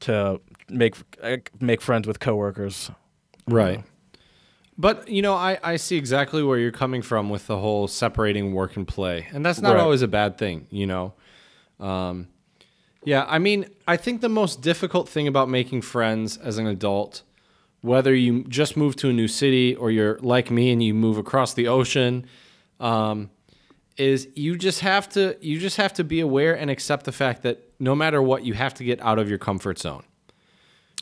to 0.00 0.40
make 0.68 0.94
uh, 1.22 1.38
make 1.60 1.80
friends 1.80 2.06
with 2.06 2.20
coworkers. 2.20 2.90
Right. 3.46 3.84
But, 4.76 5.06
you 5.08 5.22
know, 5.22 5.34
I, 5.34 5.58
I 5.62 5.76
see 5.76 5.96
exactly 5.96 6.42
where 6.42 6.58
you're 6.58 6.72
coming 6.72 7.00
from 7.00 7.30
with 7.30 7.46
the 7.46 7.58
whole 7.58 7.86
separating 7.86 8.52
work 8.52 8.76
and 8.76 8.88
play. 8.88 9.28
And 9.32 9.46
that's 9.46 9.60
not 9.60 9.74
Right. 9.74 9.80
always 9.80 10.02
a 10.02 10.08
bad 10.08 10.36
thing, 10.36 10.66
you 10.70 10.84
know? 10.84 11.14
Um, 11.78 12.26
yeah, 13.04 13.24
I 13.28 13.38
mean, 13.38 13.66
I 13.86 13.96
think 13.96 14.20
the 14.20 14.28
most 14.28 14.62
difficult 14.62 15.08
thing 15.08 15.28
about 15.28 15.48
making 15.48 15.82
friends 15.82 16.38
as 16.38 16.58
an 16.58 16.66
adult, 16.66 17.22
whether 17.82 18.12
you 18.14 18.42
just 18.48 18.76
move 18.76 18.96
to 18.96 19.10
a 19.10 19.12
new 19.12 19.28
city 19.28 19.76
or 19.76 19.92
you're 19.92 20.18
like 20.20 20.50
me 20.50 20.72
and 20.72 20.82
you 20.82 20.92
move 20.92 21.18
across 21.18 21.54
the 21.54 21.68
ocean, 21.68 22.26
um, 22.80 23.30
is 23.96 24.26
you 24.34 24.56
just 24.56 24.80
have 24.80 25.08
to 25.10 25.36
you 25.40 25.60
just 25.60 25.76
have 25.76 25.92
to 25.92 26.02
be 26.02 26.18
aware 26.18 26.54
and 26.56 26.68
accept 26.68 27.04
the 27.04 27.12
fact 27.12 27.42
that 27.42 27.70
no 27.78 27.94
matter 27.94 28.20
what, 28.20 28.44
you 28.44 28.54
have 28.54 28.74
to 28.74 28.82
get 28.84 29.00
out 29.02 29.20
of 29.20 29.28
your 29.28 29.38
comfort 29.38 29.78
zone. 29.78 30.02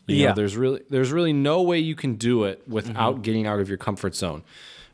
You 0.07 0.17
know, 0.17 0.23
Yeah. 0.29 0.33
there's 0.33 0.57
really 0.57 0.83
there's 0.91 1.13
really 1.13 1.33
no 1.33 1.63
way 1.63 1.79
you 1.79 1.95
can 1.95 2.15
do 2.17 2.45
it 2.45 2.63
without 2.69 3.15
Mm-hmm. 3.15 3.23
getting 3.23 3.47
out 3.47 3.61
of 3.61 3.69
your 3.69 3.79
comfort 3.79 4.15
zone, 4.15 4.43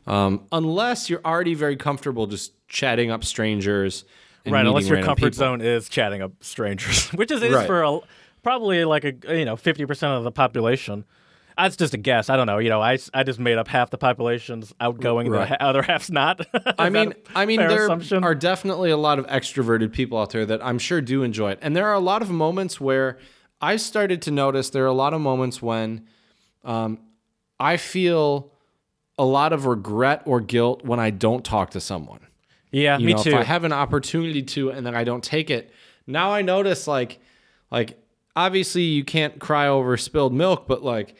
um, 0.07 0.41
unless 0.51 1.09
you're 1.09 1.21
already 1.25 1.53
very 1.53 1.75
comfortable 1.75 2.27
just 2.27 2.53
chatting 2.67 3.11
up 3.11 3.23
strangers. 3.23 4.05
Right, 4.45 4.65
unless 4.65 4.87
your 4.87 5.01
comfort 5.03 5.25
people. 5.33 5.37
zone 5.37 5.61
is 5.61 5.89
chatting 5.89 6.21
up 6.21 6.31
strangers, 6.41 7.07
which 7.13 7.29
is, 7.29 7.43
is 7.43 7.53
Right. 7.53 7.67
for 7.67 7.83
a, 7.83 7.99
probably 8.41 8.85
like 8.85 9.03
a 9.03 9.13
you 9.37 9.45
know 9.45 9.55
fifty 9.55 9.85
percent 9.85 10.13
of 10.13 10.23
the 10.23 10.31
population. 10.31 11.05
That's 11.57 11.75
just 11.75 11.93
a 11.93 11.97
guess. 11.97 12.29
I 12.29 12.37
don't 12.37 12.47
know. 12.47 12.57
You 12.59 12.69
know, 12.69 12.81
I, 12.81 12.97
I 13.13 13.23
just 13.23 13.37
made 13.37 13.57
up 13.57 13.67
half 13.67 13.89
the 13.89 13.97
population's 13.97 14.73
outgoing, 14.79 15.27
Right. 15.29 15.41
the 15.41 15.45
ha- 15.57 15.67
other 15.67 15.81
half's 15.81 16.09
not. 16.09 16.39
I 16.79 16.89
mean, 16.89 17.13
I 17.35 17.45
mean, 17.45 17.59
there 17.59 17.83
assumption? 17.83 18.23
are 18.23 18.33
definitely 18.33 18.91
a 18.91 18.97
lot 18.97 19.19
of 19.19 19.27
extroverted 19.27 19.91
people 19.91 20.17
out 20.17 20.29
there 20.29 20.45
that 20.45 20.63
I'm 20.65 20.79
sure 20.79 21.01
do 21.01 21.21
enjoy 21.21 21.51
it, 21.51 21.59
and 21.61 21.75
there 21.75 21.87
are 21.87 21.93
a 21.95 21.99
lot 21.99 22.21
of 22.21 22.29
moments 22.31 22.79
where 22.79 23.19
I 23.61 23.75
started 23.75 24.21
to 24.23 24.31
notice 24.31 24.69
there 24.69 24.83
are 24.83 24.87
a 24.87 24.93
lot 24.93 25.13
of 25.13 25.21
moments 25.21 25.61
when 25.61 26.07
um, 26.63 26.99
I 27.59 27.77
feel 27.77 28.51
a 29.17 29.25
lot 29.25 29.51
of 29.51 29.65
regret 29.65 30.21
or 30.25 30.39
guilt 30.39 30.85
when 30.85 30.99
I 30.99 31.09
don't 31.09 31.43
talk 31.43 31.71
to 31.71 31.81
someone. 31.81 32.21
yeah, 32.71 32.97
you 32.97 33.07
me 33.07 33.13
know, 33.13 33.23
too. 33.23 33.31
If 33.31 33.35
I 33.35 33.43
have 33.43 33.65
an 33.65 33.73
opportunity 33.73 34.43
to 34.43 34.71
and 34.71 34.85
then 34.85 34.95
I 34.95 35.03
don't 35.03 35.23
take 35.23 35.49
it, 35.49 35.71
now 36.07 36.31
I 36.31 36.41
notice 36.41 36.87
like 36.87 37.19
like 37.69 38.01
obviously 38.35 38.83
you 38.83 39.03
can't 39.03 39.39
cry 39.39 39.67
over 39.67 39.97
spilled 39.97 40.33
milk, 40.33 40.67
but 40.67 40.83
like 40.83 41.15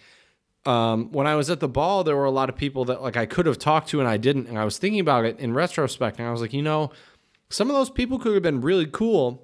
um, 0.65 1.11
when 1.11 1.27
I 1.27 1.35
was 1.35 1.49
at 1.49 1.59
the 1.59 1.67
ball, 1.67 2.03
there 2.03 2.15
were 2.15 2.25
a 2.25 2.31
lot 2.31 2.49
of 2.49 2.55
people 2.55 2.85
that 2.85 3.01
like 3.01 3.17
I 3.17 3.25
could 3.25 3.45
have 3.45 3.59
talked 3.59 3.89
to 3.89 3.99
and 3.99 4.07
I 4.07 4.17
didn't, 4.17 4.47
and 4.47 4.57
I 4.57 4.65
was 4.65 4.77
thinking 4.77 4.99
about 4.99 5.25
it 5.25 5.39
in 5.39 5.53
retrospect, 5.53 6.19
and 6.19 6.27
I 6.27 6.31
was 6.31 6.41
like, 6.41 6.53
you 6.53 6.61
know, 6.61 6.91
some 7.49 7.69
of 7.69 7.75
those 7.75 7.89
people 7.89 8.19
could 8.19 8.33
have 8.33 8.43
been 8.43 8.61
really 8.61 8.85
cool, 8.85 9.43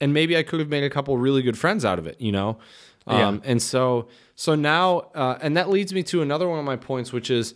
and 0.00 0.12
maybe 0.12 0.36
I 0.36 0.42
could 0.42 0.60
have 0.60 0.68
made 0.68 0.84
a 0.84 0.90
couple 0.90 1.16
really 1.16 1.42
good 1.42 1.56
friends 1.58 1.84
out 1.84 1.98
of 1.98 2.06
it, 2.06 2.20
you 2.20 2.32
know. 2.32 2.58
Um, 3.06 3.42
And 3.44 3.60
so 3.62 4.08
so 4.34 4.54
now, 4.54 5.10
uh, 5.14 5.38
and 5.42 5.56
that 5.56 5.68
leads 5.70 5.92
me 5.92 6.02
to 6.04 6.22
another 6.22 6.48
one 6.48 6.58
of 6.58 6.64
my 6.64 6.76
points, 6.76 7.12
which 7.12 7.30
is 7.30 7.54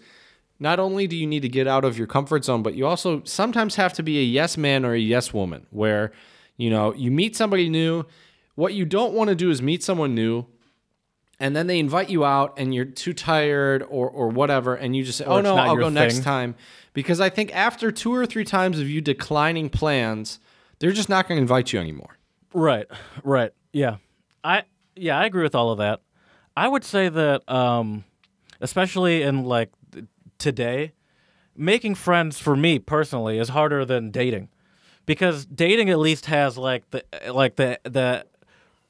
not 0.61 0.78
only 0.78 1.07
do 1.07 1.16
you 1.16 1.26
need 1.26 1.41
to 1.43 1.49
get 1.49 1.66
out 1.66 1.84
of 1.84 1.97
your 1.97 2.07
comfort 2.07 2.45
zone, 2.45 2.62
but 2.62 2.74
you 2.74 2.86
also 2.86 3.22
sometimes 3.24 3.76
have 3.76 3.93
to 3.95 4.03
be 4.03 4.18
a 4.18 4.22
yes 4.22 4.57
man 4.57 4.84
or 4.84 4.93
a 4.93 4.99
yes 4.99 5.32
woman, 5.32 5.66
where 5.70 6.12
you 6.57 6.68
know 6.70 6.93
you 6.95 7.11
meet 7.11 7.36
somebody 7.36 7.68
new. 7.68 8.05
what 8.57 8.74
you 8.74 8.84
don't 8.84 9.14
want 9.14 9.28
to 9.28 9.34
do 9.36 9.51
is 9.51 9.62
meet 9.62 9.82
someone 9.84 10.14
new 10.16 10.45
and 11.41 11.55
then 11.55 11.68
they 11.68 11.78
invite 11.78 12.11
you 12.11 12.24
out 12.24 12.53
and 12.59 12.74
you're 12.74 12.84
too 12.84 13.12
tired 13.12 13.82
or 13.89 14.11
or 14.11 14.28
whatever 14.28 14.74
and 14.74 14.97
you 14.97 15.05
just 15.05 15.18
say, 15.18 15.24
"Oh 15.24 15.41
no, 15.41 15.55
I'll 15.57 15.76
go 15.76 15.89
next 15.95 16.16
time." 16.24 16.55
Because 16.93 17.20
I 17.20 17.28
think 17.30 17.55
after 17.55 17.93
two 17.93 18.12
or 18.12 18.26
three 18.26 18.45
times 18.45 18.80
of 18.80 18.91
you 18.91 19.01
declining 19.01 19.70
plans, 19.70 20.41
they're 20.80 20.93
just 20.93 21.09
not 21.09 21.28
going 21.28 21.39
to 21.39 21.43
invite 21.43 21.72
you 21.72 21.78
anymore. 21.78 22.18
Right, 22.53 22.86
right. 23.22 23.53
Yeah. 23.72 23.96
I 24.42 24.64
yeah, 24.96 25.18
I 25.18 25.26
agree 25.26 25.42
with 25.42 25.55
all 25.55 25.70
of 25.70 25.78
that. 25.78 26.01
I 26.57 26.68
would 26.68 26.84
say 26.84 27.09
that 27.09 27.49
um 27.51 28.05
especially 28.61 29.22
in 29.22 29.44
like 29.44 29.70
today, 30.38 30.92
making 31.57 31.94
friends 31.94 32.38
for 32.38 32.57
me 32.57 32.78
personally 32.78 33.38
is 33.38 33.51
harder 33.51 33.84
than 33.84 34.11
dating. 34.11 34.49
Because 35.07 35.46
dating 35.46 35.90
at 35.90 35.99
least 35.99 36.26
has 36.26 36.59
like 36.59 36.88
the 36.90 37.05
like 37.32 37.57
the 37.57 37.78
the 37.84 38.24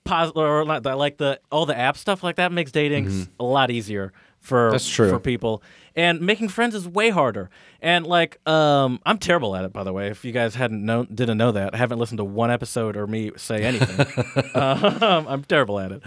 pos- 0.05 0.33
or 0.35 0.65
not 0.65 0.83
the, 0.83 0.97
like 0.97 1.19
the 1.19 1.41
all 1.53 1.67
the 1.67 1.77
app 1.77 1.97
stuff 1.97 2.23
like 2.23 2.37
that 2.37 2.53
makes 2.53 2.73
dating 2.73 3.07
a 3.39 3.45
lot 3.45 3.71
easier 3.71 4.13
for. 4.49 4.71
That's 4.73 4.89
true. 4.89 5.11
for 5.11 5.21
people. 5.21 5.63
And 5.95 6.21
making 6.21 6.49
friends 6.49 6.75
is 6.75 6.89
way 6.89 7.11
harder. 7.11 7.51
And 7.81 8.07
like 8.07 8.39
um 8.49 9.01
I'm 9.05 9.19
terrible 9.19 9.55
at 9.55 9.65
it 9.65 9.73
by 9.73 9.85
the 9.85 9.93
way. 9.93 10.09
If 10.09 10.25
you 10.25 10.33
guys 10.33 10.55
hadn't 10.55 10.85
known 10.85 11.09
didn't 11.15 11.39
know 11.39 11.53
that, 11.53 11.75
I 11.75 11.77
haven't 11.77 11.99
listened 11.99 12.19
to 12.19 12.25
one 12.25 12.51
episode 12.51 12.97
or 12.97 13.07
me 13.07 13.33
say 13.37 13.63
anything. 13.63 14.25
um, 14.55 15.27
I'm 15.29 15.45
terrible 15.45 15.79
at 15.79 15.93
it. 15.93 16.03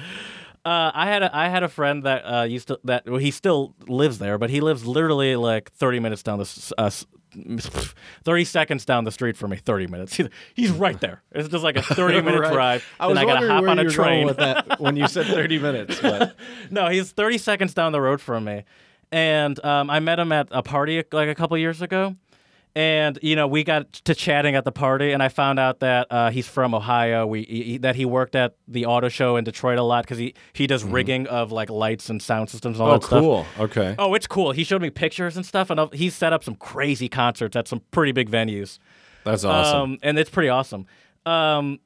Uh, 0.63 0.91
I 0.93 1.07
had 1.07 1.23
a 1.23 1.35
I 1.35 1.49
had 1.49 1.63
a 1.63 1.69
friend 1.69 2.03
that 2.03 2.21
uh, 2.21 2.43
used 2.43 2.67
to 2.67 2.79
that 2.83 3.09
well, 3.09 3.17
he 3.17 3.31
still 3.31 3.73
lives 3.87 4.19
there, 4.19 4.37
but 4.37 4.49
he 4.49 4.61
lives 4.61 4.85
literally 4.85 5.35
like 5.35 5.71
30 5.71 5.99
minutes 5.99 6.21
down 6.23 6.37
the 6.39 6.73
uh, 6.77 6.91
30 7.33 8.45
seconds 8.45 8.85
down 8.85 9.03
the 9.03 9.11
street 9.11 9.37
from 9.37 9.51
me. 9.51 9.57
30 9.57 9.87
minutes. 9.87 10.19
He's, 10.55 10.71
right 10.71 10.99
there. 10.99 11.21
It's 11.31 11.49
just 11.49 11.63
like 11.63 11.75
a 11.77 11.81
30 11.81 12.21
minute 12.21 12.41
Right. 12.41 12.53
drive. 12.53 12.85
I 12.99 13.07
was 13.07 13.17
I 13.17 13.25
gotta 13.25 13.47
hop 13.47 13.61
where 13.61 13.69
on 13.71 13.79
a 13.79 13.83
you 13.83 13.87
were 13.89 13.93
going 13.95 14.05
train. 14.07 14.25
with 14.27 14.37
that 14.37 14.79
when 14.79 14.95
you 14.95 15.07
said 15.07 15.25
30 15.27 15.59
minutes. 15.59 15.99
But 16.01 16.35
no, 16.69 16.87
he's 16.89 17.11
30 17.11 17.37
seconds 17.37 17.73
down 17.73 17.91
the 17.91 18.01
road 18.01 18.21
from 18.21 18.43
me. 18.45 18.63
And 19.11 19.63
um, 19.65 19.89
I 19.89 19.99
met 19.99 20.19
him 20.19 20.31
at 20.31 20.47
a 20.51 20.63
party 20.63 21.03
like 21.11 21.27
a 21.29 21.35
couple 21.35 21.57
years 21.57 21.81
ago. 21.81 22.15
And 22.73 23.19
you 23.21 23.35
know, 23.35 23.47
we 23.47 23.63
got 23.65 23.91
to 23.91 24.15
chatting 24.15 24.55
at 24.55 24.63
the 24.63 24.71
party, 24.71 25.11
and 25.11 25.21
I 25.21 25.27
found 25.27 25.59
out 25.59 25.79
that 25.79 26.07
uh, 26.09 26.29
he's 26.29 26.47
from 26.47 26.73
Ohio. 26.73 27.27
We 27.27 27.43
he, 27.43 27.77
that 27.79 27.95
he 27.95 28.05
worked 28.05 28.33
at 28.33 28.55
the 28.67 28.85
auto 28.85 29.09
show 29.09 29.35
in 29.35 29.43
Detroit 29.43 29.77
a 29.77 29.83
lot 29.83 30.05
because 30.05 30.17
he 30.17 30.33
he 30.53 30.67
does 30.67 30.83
rigging 30.83 31.27
of 31.27 31.51
like 31.51 31.69
lights 31.69 32.09
and 32.09 32.21
sound 32.21 32.49
systems 32.49 32.77
and 32.79 32.83
all 32.83 32.91
oh, 32.91 32.97
that 32.97 33.03
stuff. 33.03 33.19
cool. 33.19 33.45
Okay. 33.59 33.95
Oh, 33.99 34.13
it's 34.13 34.27
cool. 34.27 34.53
He 34.53 34.63
showed 34.63 34.81
me 34.81 34.89
pictures 34.89 35.35
and 35.35 35.45
stuff, 35.45 35.69
and 35.69 35.93
he's 35.93 36.15
set 36.15 36.31
up 36.31 36.45
some 36.45 36.55
crazy 36.55 37.09
concerts 37.09 37.57
at 37.57 37.67
some 37.67 37.81
pretty 37.91 38.13
big 38.13 38.29
venues. 38.29 38.79
That's 39.25 39.43
awesome. 39.43 39.81
Um, 39.81 39.97
and 40.01 40.17
it's 40.17 40.29
pretty 40.29 40.49
awesome. 40.49 40.85
Um, 41.25 41.79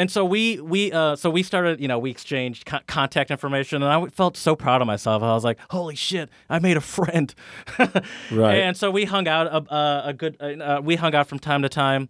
and 0.00 0.10
so 0.10 0.24
we 0.24 0.58
we 0.60 0.90
uh, 0.92 1.14
so 1.16 1.28
we 1.30 1.42
started, 1.42 1.80
you 1.80 1.88
know, 1.88 1.98
we 1.98 2.10
exchanged 2.10 2.64
co- 2.66 2.80
contact 2.86 3.30
information, 3.30 3.82
and 3.82 3.92
I 3.92 4.08
felt 4.08 4.36
so 4.36 4.56
proud 4.56 4.80
of 4.80 4.86
myself. 4.86 5.22
I 5.22 5.34
was 5.34 5.44
like, 5.44 5.58
"Holy 5.70 5.94
shit, 5.94 6.28
I 6.48 6.58
made 6.58 6.76
a 6.76 6.80
friend!" 6.80 7.34
Right. 8.30 8.56
And 8.58 8.76
so 8.76 8.90
we 8.90 9.04
hung 9.04 9.28
out 9.28 9.46
a, 9.46 9.74
a, 9.74 10.02
a 10.06 10.12
good. 10.12 10.40
Uh, 10.40 10.80
we 10.82 10.96
hung 10.96 11.14
out 11.14 11.26
from 11.28 11.38
time 11.38 11.62
to 11.62 11.68
time. 11.68 12.08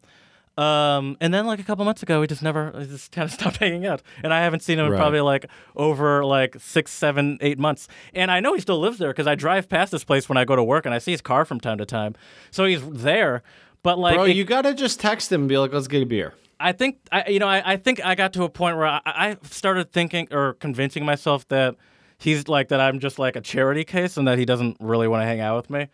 Um, 0.58 1.16
and 1.20 1.32
then 1.32 1.46
like 1.46 1.58
a 1.58 1.62
couple 1.62 1.84
months 1.84 2.02
ago, 2.02 2.20
we 2.20 2.26
just 2.26 2.42
never 2.42 2.72
we 2.76 2.84
just 2.86 3.12
kind 3.12 3.24
of 3.26 3.32
stopped 3.38 3.56
hanging 3.58 3.86
out, 3.86 4.02
and 4.22 4.32
I 4.34 4.40
haven't 4.40 4.60
seen 4.62 4.78
him 4.78 4.86
in 4.86 4.92
probably 4.98 5.20
like 5.22 5.46
over 5.76 6.24
like 6.24 6.56
six, 6.58 6.92
seven, 6.92 7.38
eight 7.40 7.58
months. 7.58 7.88
And 8.14 8.30
I 8.30 8.40
know 8.40 8.54
he 8.54 8.60
still 8.60 8.78
lives 8.80 8.98
there 8.98 9.08
because 9.10 9.26
I 9.26 9.34
drive 9.36 9.68
past 9.68 9.90
this 9.92 10.04
place 10.04 10.28
when 10.28 10.36
I 10.36 10.44
go 10.44 10.56
to 10.56 10.62
work, 10.64 10.84
and 10.86 10.94
I 10.94 10.98
see 10.98 11.12
his 11.12 11.22
car 11.22 11.44
from 11.44 11.60
time 11.60 11.78
to 11.78 11.86
time. 11.86 12.14
So 12.50 12.64
he's 12.66 12.82
there, 12.88 13.42
but 13.82 13.98
like 13.98 14.16
Bro, 14.16 14.24
it- 14.24 14.36
you 14.36 14.44
got 14.44 14.62
to 14.62 14.74
just 14.74 15.00
text 15.00 15.32
him 15.32 15.42
and 15.42 15.48
be 15.48 15.56
like, 15.56 15.72
let's 15.72 15.88
get 15.88 16.02
a 16.02 16.06
beer. 16.06 16.34
I 16.60 16.72
think 16.72 16.98
I, 17.10 17.28
you 17.28 17.38
know, 17.38 17.48
I, 17.48 17.72
I 17.72 17.76
think 17.76 18.04
I 18.04 18.14
got 18.14 18.32
to 18.34 18.44
a 18.44 18.48
point 18.50 18.76
where 18.76 18.86
I, 18.86 19.00
I 19.04 19.36
started 19.44 19.90
thinking 19.92 20.28
or 20.30 20.54
convincing 20.54 21.04
myself 21.04 21.48
that 21.48 21.76
he's 22.18 22.46
like 22.48 22.68
that 22.68 22.80
I'm 22.80 23.00
just 23.00 23.18
like 23.18 23.34
a 23.36 23.40
charity 23.40 23.82
case 23.84 24.16
and 24.16 24.28
that 24.28 24.38
he 24.38 24.44
doesn't 24.44 24.76
really 24.80 25.08
want 25.08 25.22
to 25.22 25.26
hang 25.26 25.40
out 25.40 25.56
with 25.56 25.70
me. 25.70 25.88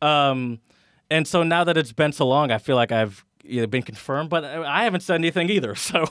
Um, 0.00 0.60
and 1.10 1.26
so 1.26 1.42
now 1.42 1.64
that 1.64 1.76
it's 1.76 1.92
been 1.92 2.12
so 2.12 2.26
long, 2.26 2.50
I 2.50 2.58
feel 2.58 2.76
like 2.76 2.92
I've 2.92 3.24
you 3.42 3.60
know, 3.60 3.66
been 3.66 3.82
confirmed, 3.82 4.30
but 4.30 4.44
I 4.44 4.84
haven't 4.84 5.00
said 5.02 5.16
anything 5.16 5.50
either. 5.50 5.74
So 5.84 6.06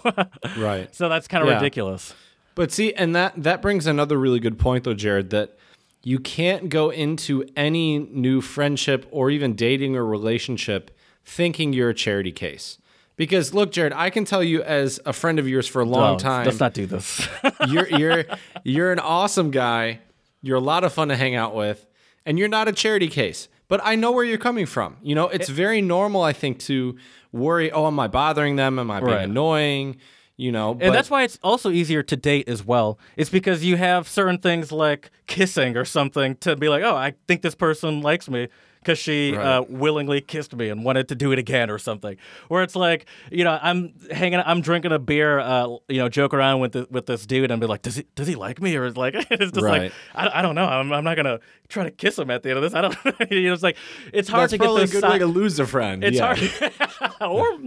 Right. 0.56 0.94
so 0.94 1.10
that's 1.10 1.28
kind 1.28 1.44
of 1.44 1.50
Yeah. 1.50 1.56
ridiculous. 1.56 2.14
But 2.56 2.72
see, 2.72 2.94
and 2.94 3.16
that 3.16 3.34
that 3.42 3.62
brings 3.62 3.88
another 3.88 4.20
really 4.20 4.40
good 4.40 4.60
point 4.60 4.84
though, 4.84 4.94
Jared, 4.94 5.32
that 5.32 5.58
you 6.04 6.20
can't 6.20 6.70
go 6.70 6.90
into 6.92 7.44
any 7.56 7.98
new 7.98 8.42
friendship 8.42 9.08
or 9.10 9.32
even 9.32 9.56
dating 9.56 9.96
or 9.96 10.06
relationship 10.06 10.92
thinking 11.26 11.72
you're 11.74 11.90
a 11.90 11.94
charity 11.96 12.32
case. 12.32 12.78
Because 13.16 13.54
look, 13.54 13.72
Jared, 13.72 13.94
I 13.94 14.10
can 14.10 14.26
tell 14.26 14.44
you 14.44 14.64
as 14.64 15.00
a 15.06 15.14
friend 15.14 15.38
of 15.40 15.48
yours 15.48 15.68
for 15.68 15.82
a 15.82 15.86
long 15.86 16.16
Oh, 16.16 16.20
time, 16.20 16.46
Let's 16.46 16.60
not 16.60 16.74
do 16.74 16.86
this. 16.86 17.28
you're 17.68 17.88
you're 17.88 18.26
you're 18.64 18.92
an 18.92 19.00
awesome 19.00 19.52
guy. 19.52 20.00
You're 20.42 20.58
a 20.58 20.62
lot 20.62 20.84
of 20.84 20.92
fun 20.94 21.08
to 21.10 21.16
hang 21.16 21.36
out 21.36 21.56
with, 21.56 21.86
and 22.26 22.38
you're 22.40 22.48
not 22.50 22.68
a 22.68 22.72
charity 22.74 23.08
case. 23.08 23.48
But 23.70 23.80
I 23.84 23.96
know 23.96 24.12
where 24.12 24.24
you're 24.26 24.38
coming 24.38 24.66
from. 24.66 24.98
You 25.02 25.16
know, 25.16 25.30
it's 25.30 25.50
very 25.50 25.82
normal, 25.82 26.22
I 26.22 26.34
think, 26.34 26.60
to 26.60 26.98
worry. 27.32 27.72
Oh, 27.72 27.88
am 27.88 28.00
I 28.00 28.08
bothering 28.08 28.56
them? 28.56 28.78
Am 28.78 28.92
I 28.92 29.00
being 29.00 29.12
Right. 29.12 29.24
annoying? 29.30 29.98
You 30.36 30.52
know, 30.52 30.74
but 30.74 30.88
and 30.88 30.96
that's 30.96 31.12
why 31.12 31.24
it's 31.24 31.38
also 31.44 31.70
easier 31.70 32.02
to 32.04 32.16
date 32.16 32.50
as 32.50 32.66
well. 32.66 32.98
It's 33.16 33.30
because 33.30 33.64
you 33.64 33.78
have 33.78 34.08
certain 34.08 34.40
things 34.40 34.72
like 34.72 35.12
kissing 35.28 35.78
or 35.78 35.86
something 35.86 36.36
to 36.38 36.56
be 36.56 36.70
like, 36.70 36.82
oh, 36.84 36.96
I 36.96 37.14
think 37.28 37.44
this 37.44 37.54
person 37.56 38.02
likes 38.02 38.28
me 38.28 38.48
because 38.84 39.00
she 39.00 39.34
Right. 39.34 39.46
uh, 39.58 39.64
willingly 39.68 40.22
kissed 40.22 40.56
me 40.56 40.70
and 40.70 40.84
wanted 40.84 41.08
to 41.10 41.16
do 41.16 41.32
it 41.32 41.40
again 41.40 41.70
or 41.70 41.78
something. 41.80 42.18
Where 42.50 42.62
it's 42.64 42.76
like, 42.76 43.06
you 43.32 43.44
know, 43.44 43.58
I'm 43.62 43.94
hanging, 44.12 44.42
I'm 44.46 44.62
drinking 44.62 44.92
a 44.92 45.00
beer, 45.00 45.40
uh, 45.40 45.68
you 45.88 45.98
know, 46.00 46.10
joke 46.10 46.34
around 46.34 46.60
with 46.60 46.74
the, 46.74 46.88
with 46.92 47.06
this 47.06 47.26
dude 47.26 47.50
and 47.52 47.60
be 47.62 47.68
like, 47.68 47.82
does 47.82 47.96
he 47.96 48.06
does 48.16 48.28
he 48.28 48.36
like 48.36 48.62
me 48.62 48.76
or 48.76 48.86
is 48.86 48.98
like 48.98 49.14
it's 49.32 49.52
just 49.52 49.62
Right. 49.64 49.84
like 49.84 49.94
I, 50.14 50.40
I 50.40 50.42
don't 50.42 50.56
know. 50.56 50.66
I'm, 50.66 50.92
I'm 50.92 51.04
not 51.04 51.16
gonna 51.16 51.40
try 51.70 51.84
to 51.86 51.92
kiss 51.92 52.20
him 52.20 52.30
at 52.30 52.44
the 52.44 52.50
end 52.50 52.58
of 52.58 52.64
this. 52.64 52.74
I 52.74 52.82
don't. 52.82 52.96
you 53.32 53.48
know, 53.48 53.54
it's 53.54 53.64
like 53.64 53.78
it's 54.12 54.30
hard 54.30 54.44
that's 54.44 54.52
to 54.52 54.58
get 54.60 54.66
those 54.68 54.92
good 54.92 55.04
si- 55.04 55.10
way 55.10 55.20
to 55.20 55.26
lose 55.28 55.60
a 55.60 55.66
friend. 55.66 56.04
It's 56.04 56.18
yeah. 56.18 56.36
hard, 56.36 57.22
or 57.22 57.60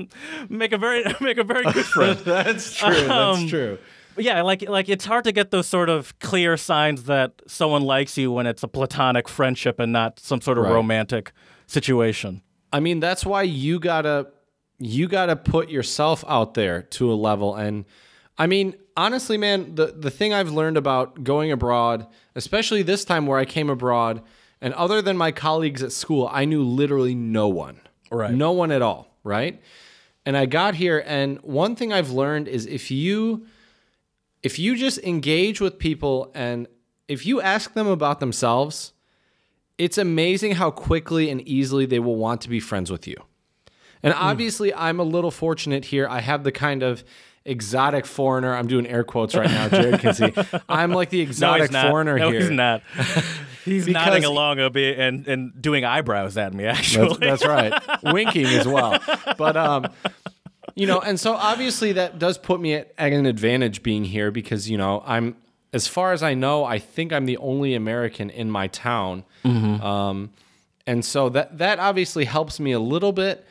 make 0.49 0.73
a 0.73 0.79
very 0.79 1.05
make 1.21 1.39
a 1.39 1.45
very 1.45 1.65
good 1.65 1.85
friend. 1.87 2.19
that's 2.21 2.75
true. 2.75 2.89
Um, 3.11 3.41
that's 3.41 3.51
true. 3.51 3.79
Yeah, 4.19 4.43
like 4.43 4.69
like 4.69 4.89
it's 4.89 5.05
hard 5.05 5.25
to 5.25 5.33
get 5.33 5.51
those 5.51 5.67
sort 5.67 5.89
of 5.89 6.19
clear 6.19 6.57
signs 6.57 7.05
that 7.05 7.33
someone 7.47 7.83
likes 7.83 8.17
you 8.17 8.33
when 8.33 8.47
it's 8.47 8.63
a 8.63 8.69
platonic 8.69 9.29
friendship 9.29 9.79
and 9.79 9.93
not 9.93 10.19
some 10.21 10.41
sort 10.41 10.59
of 10.59 10.65
Right. 10.65 10.73
romantic 10.73 11.33
situation. 11.67 12.43
I 12.73 12.81
mean, 12.81 13.01
that's 13.01 13.25
why 13.27 13.43
you 13.43 13.79
gotta 13.79 14.29
you 14.79 15.09
gotta 15.09 15.37
put 15.37 15.69
yourself 15.71 16.25
out 16.29 16.55
there 16.55 16.83
to 16.83 17.13
a 17.13 17.15
level. 17.15 17.55
And 17.55 17.85
I 18.39 18.47
mean, 18.47 18.75
honestly, 18.97 19.37
man, 19.39 19.75
the 19.75 19.87
the 19.99 20.11
thing 20.11 20.33
I've 20.35 20.51
learned 20.51 20.77
about 20.77 21.23
going 21.25 21.51
abroad, 21.53 22.07
especially 22.35 22.83
this 22.83 23.05
time 23.05 23.27
where 23.27 23.39
I 23.39 23.45
came 23.45 23.71
abroad, 23.71 24.23
and 24.61 24.75
other 24.75 25.01
than 25.03 25.17
my 25.17 25.33
colleagues 25.33 25.83
at 25.83 25.93
school, 25.93 26.29
I 26.33 26.45
knew 26.45 26.63
literally 26.63 27.15
no 27.15 27.49
one. 27.49 27.81
Right. 28.11 28.33
No 28.33 28.53
one 28.53 28.71
at 28.71 28.83
all. 28.83 29.17
Right. 29.25 29.61
And 30.25 30.37
I 30.37 30.47
got 30.47 30.75
here, 30.75 31.03
and 31.07 31.39
one 31.43 31.77
thing 31.77 31.93
I've 31.93 32.11
learned 32.11 32.49
is 32.49 32.67
if 32.67 32.91
you 32.91 33.47
if 34.47 34.61
you 34.61 34.77
just 34.77 34.99
engage 34.99 35.61
with 35.61 35.77
people 35.79 36.31
and 36.35 36.69
if 37.09 37.27
you 37.27 37.41
ask 37.41 37.75
them 37.75 37.89
about 37.89 38.21
themselves, 38.21 38.93
it's 39.77 39.99
amazing 39.99 40.53
how 40.53 40.71
quickly 40.71 41.31
and 41.31 41.41
easily 41.43 41.85
they 41.85 41.99
will 41.99 42.15
want 42.17 42.41
to 42.43 42.49
be 42.49 42.61
friends 42.61 42.89
with 42.91 43.09
you. 43.09 43.17
And 44.05 44.15
obviously, 44.15 44.73
I'm 44.73 45.01
a 45.01 45.03
little 45.03 45.33
fortunate 45.33 45.87
here. 45.87 46.07
I 46.09 46.21
have 46.21 46.45
the 46.45 46.53
kind 46.53 46.85
of 46.85 47.03
exotic 47.45 48.07
foreigner. 48.07 48.55
I'm 48.55 48.69
doing 48.69 48.87
air 48.87 49.03
quotes 49.03 49.35
right 49.35 49.51
now. 49.51 49.69
Jared 49.69 49.99
can 50.01 50.15
see. 50.15 50.33
I'm 50.69 50.93
like 50.93 51.11
the 51.11 51.25
No, 51.25 51.29
exotic 51.29 51.73
not. 51.73 51.91
foreigner 51.91 52.17
no, 52.17 52.31
here. 52.31 52.41
he's 52.47 52.51
not. 52.51 52.83
He's 53.65 53.85
Because- 53.87 54.07
nodding 54.07 54.25
along 54.25 54.61
a 54.61 54.71
bit 54.71 54.99
and, 55.01 55.27
and 55.27 55.61
doing 55.61 55.85
eyebrows 55.85 56.37
at 56.37 56.55
me. 56.55 56.67
Actually, 56.67 57.17
That's, 57.19 57.43
that's 57.43 57.47
right. 57.47 57.73
Winking 58.15 58.47
as 58.47 58.69
well. 58.69 59.01
But 59.37 59.57
um, 59.57 59.87
you 60.77 60.87
know, 60.87 61.01
and 61.01 61.19
so 61.19 61.35
obviously 61.35 61.93
that 61.93 62.19
does 62.19 62.39
put 62.39 62.61
me 62.61 62.75
at, 62.75 62.93
at 62.97 63.13
an 63.13 63.27
advantage 63.27 63.83
being 63.83 64.05
here 64.05 64.31
because 64.31 64.71
you 64.71 64.77
know 64.79 65.03
I'm 65.05 65.35
as 65.73 65.89
far 65.89 66.13
as 66.13 66.23
I 66.23 66.35
know, 66.35 66.65
I 66.65 66.79
think 66.79 67.13
I'm 67.13 67.27
the 67.27 67.39
only 67.39 67.75
American 67.75 68.31
in 68.31 68.51
my 68.51 68.69
town. 68.69 69.25
Um, 69.83 70.31
and 70.87 71.05
so 71.05 71.29
that 71.31 71.59
that 71.59 71.79
obviously 71.79 72.25
helps 72.27 72.61
me 72.61 72.73
a 72.73 72.79
little 72.79 73.13
bit. 73.13 73.45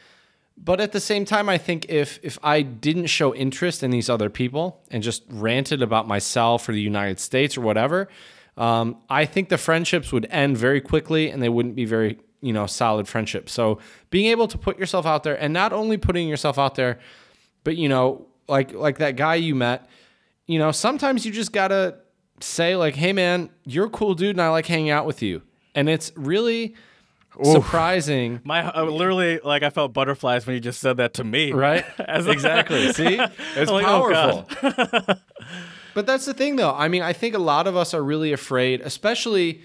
But 0.58 0.80
at 0.80 0.94
the 0.94 1.02
same 1.02 1.26
time, 1.26 1.50
I 1.50 1.58
think 1.58 1.88
if 1.90 2.20
if 2.24 2.40
I 2.42 2.62
didn't 2.62 3.08
show 3.08 3.36
interest 3.36 3.84
in 3.84 3.92
these 3.92 4.10
other 4.10 4.30
people 4.30 4.82
and 4.90 5.04
just 5.04 5.24
ranted 5.30 5.82
about 5.82 6.08
myself 6.08 6.70
or 6.70 6.72
the 6.72 6.82
United 6.82 7.20
States 7.20 7.58
or 7.58 7.62
whatever, 7.62 8.08
um, 8.56 8.98
I 9.10 9.26
think 9.26 9.50
the 9.50 9.58
friendships 9.58 10.14
would 10.14 10.28
end 10.30 10.58
very 10.58 10.80
quickly 10.80 11.30
and 11.30 11.44
they 11.44 11.50
wouldn't 11.50 11.76
be 11.76 11.86
very 11.86 12.20
you 12.42 12.54
know 12.54 12.66
solid 12.66 13.08
friendships. 13.08 13.52
So 13.52 13.80
being 14.10 14.28
able 14.28 14.48
to 14.48 14.58
put 14.58 14.78
yourself 14.80 15.06
out 15.06 15.24
there 15.24 15.36
and 15.42 15.54
not 15.54 15.74
only 15.74 15.98
putting 15.98 16.28
yourself 16.28 16.58
out 16.58 16.76
there, 16.76 17.00
but 17.64 17.78
you 17.78 17.90
know 17.90 18.28
like 18.48 18.74
like 18.74 19.00
that 19.00 19.16
guy 19.16 19.36
you 19.36 19.56
met, 19.56 19.88
you 20.48 20.60
know 20.60 20.72
sometimes 20.72 21.26
you 21.26 21.32
just 21.32 21.52
gotta 21.52 21.96
say 22.42 22.76
like, 22.76 22.96
hey 22.96 23.14
man, 23.14 23.50
you're 23.66 23.88
a 23.88 23.90
cool 23.90 24.14
dude 24.14 24.32
and 24.32 24.42
I 24.42 24.50
like 24.50 24.66
hanging 24.66 24.90
out 24.90 25.06
with 25.06 25.22
you. 25.22 25.42
And 25.74 25.90
it's 25.90 26.12
really 26.16 26.76
surprising. 27.44 28.42
My 28.46 28.66
uh, 28.72 28.84
literally 28.86 29.40
like 29.44 29.64
I 29.64 29.70
felt 29.70 29.94
butterflies 29.94 30.46
when 30.46 30.56
you 30.56 30.60
just 30.60 30.80
said 30.80 30.98
that 30.98 31.16
to 31.16 31.24
me. 31.24 31.52
Right? 31.52 31.86
Exactly. 32.08 32.94
See? 32.94 33.20
It's 33.56 33.72
like, 33.72 33.86
oh, 33.86 34.12
powerful. 34.12 35.16
but 35.94 36.06
that's 36.06 36.26
the 36.26 36.34
thing, 36.34 36.56
though. 36.56 36.74
I 36.74 36.88
mean, 36.88 37.02
I 37.02 37.14
think 37.14 37.36
a 37.36 37.40
lot 37.40 37.68
of 37.68 37.76
us 37.76 37.94
are 37.94 38.04
really 38.04 38.32
afraid, 38.32 38.82
especially, 38.82 39.62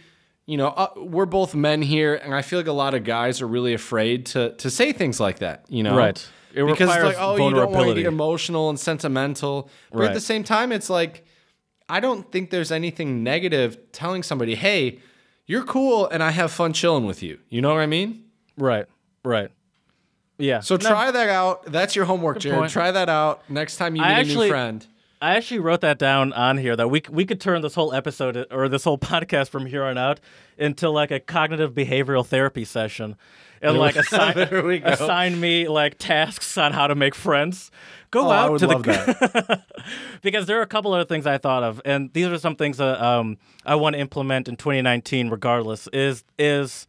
you 0.50 0.56
know, 0.56 0.66
uh, 0.66 0.88
we're 0.96 1.26
both 1.26 1.54
men 1.54 1.80
here, 1.80 2.16
and 2.16 2.34
I 2.34 2.42
feel 2.42 2.58
like 2.58 2.66
a 2.66 2.72
lot 2.72 2.92
of 2.94 3.04
guys 3.04 3.40
are 3.40 3.46
really 3.46 3.72
afraid 3.72 4.26
to 4.26 4.50
to 4.56 4.68
say 4.68 4.92
things 4.92 5.20
like 5.20 5.38
that, 5.38 5.64
you 5.68 5.84
know? 5.84 5.96
Right. 5.96 6.28
It 6.52 6.64
because 6.64 6.92
it's 6.92 7.04
like, 7.04 7.16
oh, 7.20 7.36
you 7.36 7.54
don't 7.54 7.70
want 7.70 7.88
to 7.90 7.94
get 7.94 8.06
emotional 8.06 8.68
and 8.68 8.78
sentimental. 8.78 9.70
But 9.92 10.06
at 10.06 10.14
the 10.14 10.20
same 10.20 10.42
time, 10.42 10.72
it's 10.72 10.90
like, 10.90 11.24
I 11.88 12.00
don't 12.00 12.32
think 12.32 12.50
there's 12.50 12.72
anything 12.72 13.22
negative 13.22 13.78
telling 13.92 14.24
somebody, 14.24 14.56
hey, 14.56 14.98
you're 15.46 15.62
cool 15.62 16.08
and 16.08 16.20
I 16.20 16.32
have 16.32 16.50
fun 16.50 16.72
chilling 16.72 17.06
with 17.06 17.22
you. 17.22 17.38
You 17.48 17.60
know 17.62 17.72
what 17.72 17.78
I 17.80 17.86
mean? 17.86 18.24
Right. 18.58 18.86
Right. 19.24 19.52
Yeah. 20.38 20.58
So 20.58 20.74
No, 20.74 20.88
try 20.88 21.12
that 21.12 21.28
out. 21.28 21.66
That's 21.66 21.94
your 21.94 22.06
homework, 22.06 22.40
Jared. 22.40 22.58
point. 22.58 22.72
Try 22.72 22.90
that 22.90 23.08
out 23.08 23.48
next 23.48 23.76
time 23.76 23.94
you 23.94 24.02
meet 24.02 24.08
I 24.08 24.12
a 24.14 24.20
actually- 24.20 24.46
new 24.46 24.52
friend. 24.52 24.86
I 25.22 25.36
actually 25.36 25.60
wrote 25.60 25.82
that 25.82 25.98
down 25.98 26.32
on 26.32 26.56
here 26.58 26.74
that 26.76 26.88
we 26.88 27.02
we 27.10 27.24
could 27.26 27.40
turn 27.40 27.60
this 27.62 27.74
whole 27.74 27.92
episode 27.92 28.46
or 28.50 28.68
this 28.68 28.84
whole 28.84 28.98
podcast 29.12 29.48
from 29.50 29.66
here 29.66 29.84
on 29.84 29.98
out 29.98 30.20
into 30.56 30.88
like 30.90 31.10
a 31.10 31.20
cognitive 31.20 31.72
behavioral 31.74 32.24
therapy 32.26 32.64
session, 32.64 33.16
and 33.60 33.76
like 33.78 33.96
assign 33.96 34.34
There 34.50 34.64
we 34.64 34.78
go. 34.78 34.88
assign 34.88 35.38
me 35.40 35.68
like 35.68 35.98
tasks 35.98 36.56
on 36.56 36.72
how 36.72 36.86
to 36.86 36.94
make 36.94 37.14
friends. 37.14 37.70
Go 38.10 38.26
Oh, 38.26 38.30
I 38.30 38.38
out 38.38 38.52
would 38.52 38.58
to 38.60 38.66
love 38.66 38.82
the 38.82 39.62
because 40.22 40.46
there 40.46 40.58
are 40.58 40.62
a 40.62 40.66
couple 40.66 40.92
other 40.92 41.04
things 41.04 41.26
I 41.26 41.38
thought 41.38 41.62
of, 41.62 41.80
and 41.84 42.12
these 42.12 42.26
are 42.26 42.38
some 42.38 42.56
things 42.56 42.78
that 42.78 43.00
um, 43.00 43.36
I 43.64 43.74
want 43.76 43.94
to 43.94 44.00
implement 44.00 44.48
in 44.48 44.56
2019. 44.56 45.28
Regardless, 45.28 45.86
is 45.92 46.24
is 46.38 46.86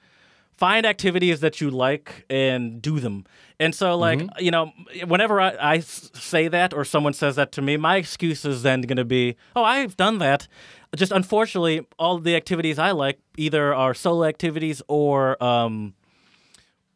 find 0.58 0.86
activities 0.86 1.42
that 1.42 1.60
you 1.62 1.70
like 1.70 2.26
and 2.30 2.82
do 2.82 3.00
them. 3.00 3.26
And 3.62 3.76
so, 3.76 3.96
like 3.96 4.20
Mm-hmm. 4.20 4.44
you 4.44 4.52
know, 4.52 4.72
whenever 5.06 5.40
I 5.40 5.80
say 5.80 6.48
that 6.50 6.74
or 6.74 6.84
someone 6.84 7.14
says 7.14 7.36
that 7.36 7.52
to 7.54 7.62
me, 7.62 7.78
my 7.78 7.96
excuse 7.98 8.44
is 8.44 8.64
then 8.64 8.82
going 8.82 8.98
to 8.98 9.06
be, 9.06 9.36
"Oh, 9.56 9.64
I've 9.64 9.96
done 9.96 10.18
that." 10.18 10.48
Just 10.96 11.12
unfortunately, 11.12 11.86
all 12.00 12.18
the 12.18 12.36
activities 12.36 12.80
I 12.80 12.92
like 12.92 13.20
either 13.38 13.74
are 13.74 13.94
solo 13.94 14.26
activities 14.26 14.82
or 14.88 15.42
um, 15.44 15.94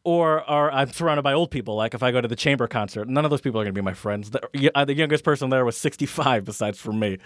or 0.04 0.42
are 0.48 0.70
I'm 0.72 0.90
surrounded 0.90 1.22
by 1.22 1.32
old 1.32 1.50
people. 1.50 1.76
Like 1.76 1.94
if 1.94 2.02
I 2.02 2.10
go 2.12 2.20
to 2.20 2.28
the 2.28 2.36
chamber 2.36 2.66
concert, 2.68 3.08
none 3.08 3.24
of 3.24 3.30
those 3.30 3.40
people 3.40 3.60
are 3.60 3.64
going 3.64 3.74
to 3.74 3.80
be 3.80 3.84
my 3.84 3.94
friends. 3.94 4.30
The, 4.30 4.70
uh, 4.74 4.84
the 4.84 4.94
youngest 4.94 5.24
person 5.24 5.50
there 5.50 5.64
was 5.64 5.76
65, 5.76 6.44
besides 6.44 6.78
for 6.78 6.92
me. 6.92 7.18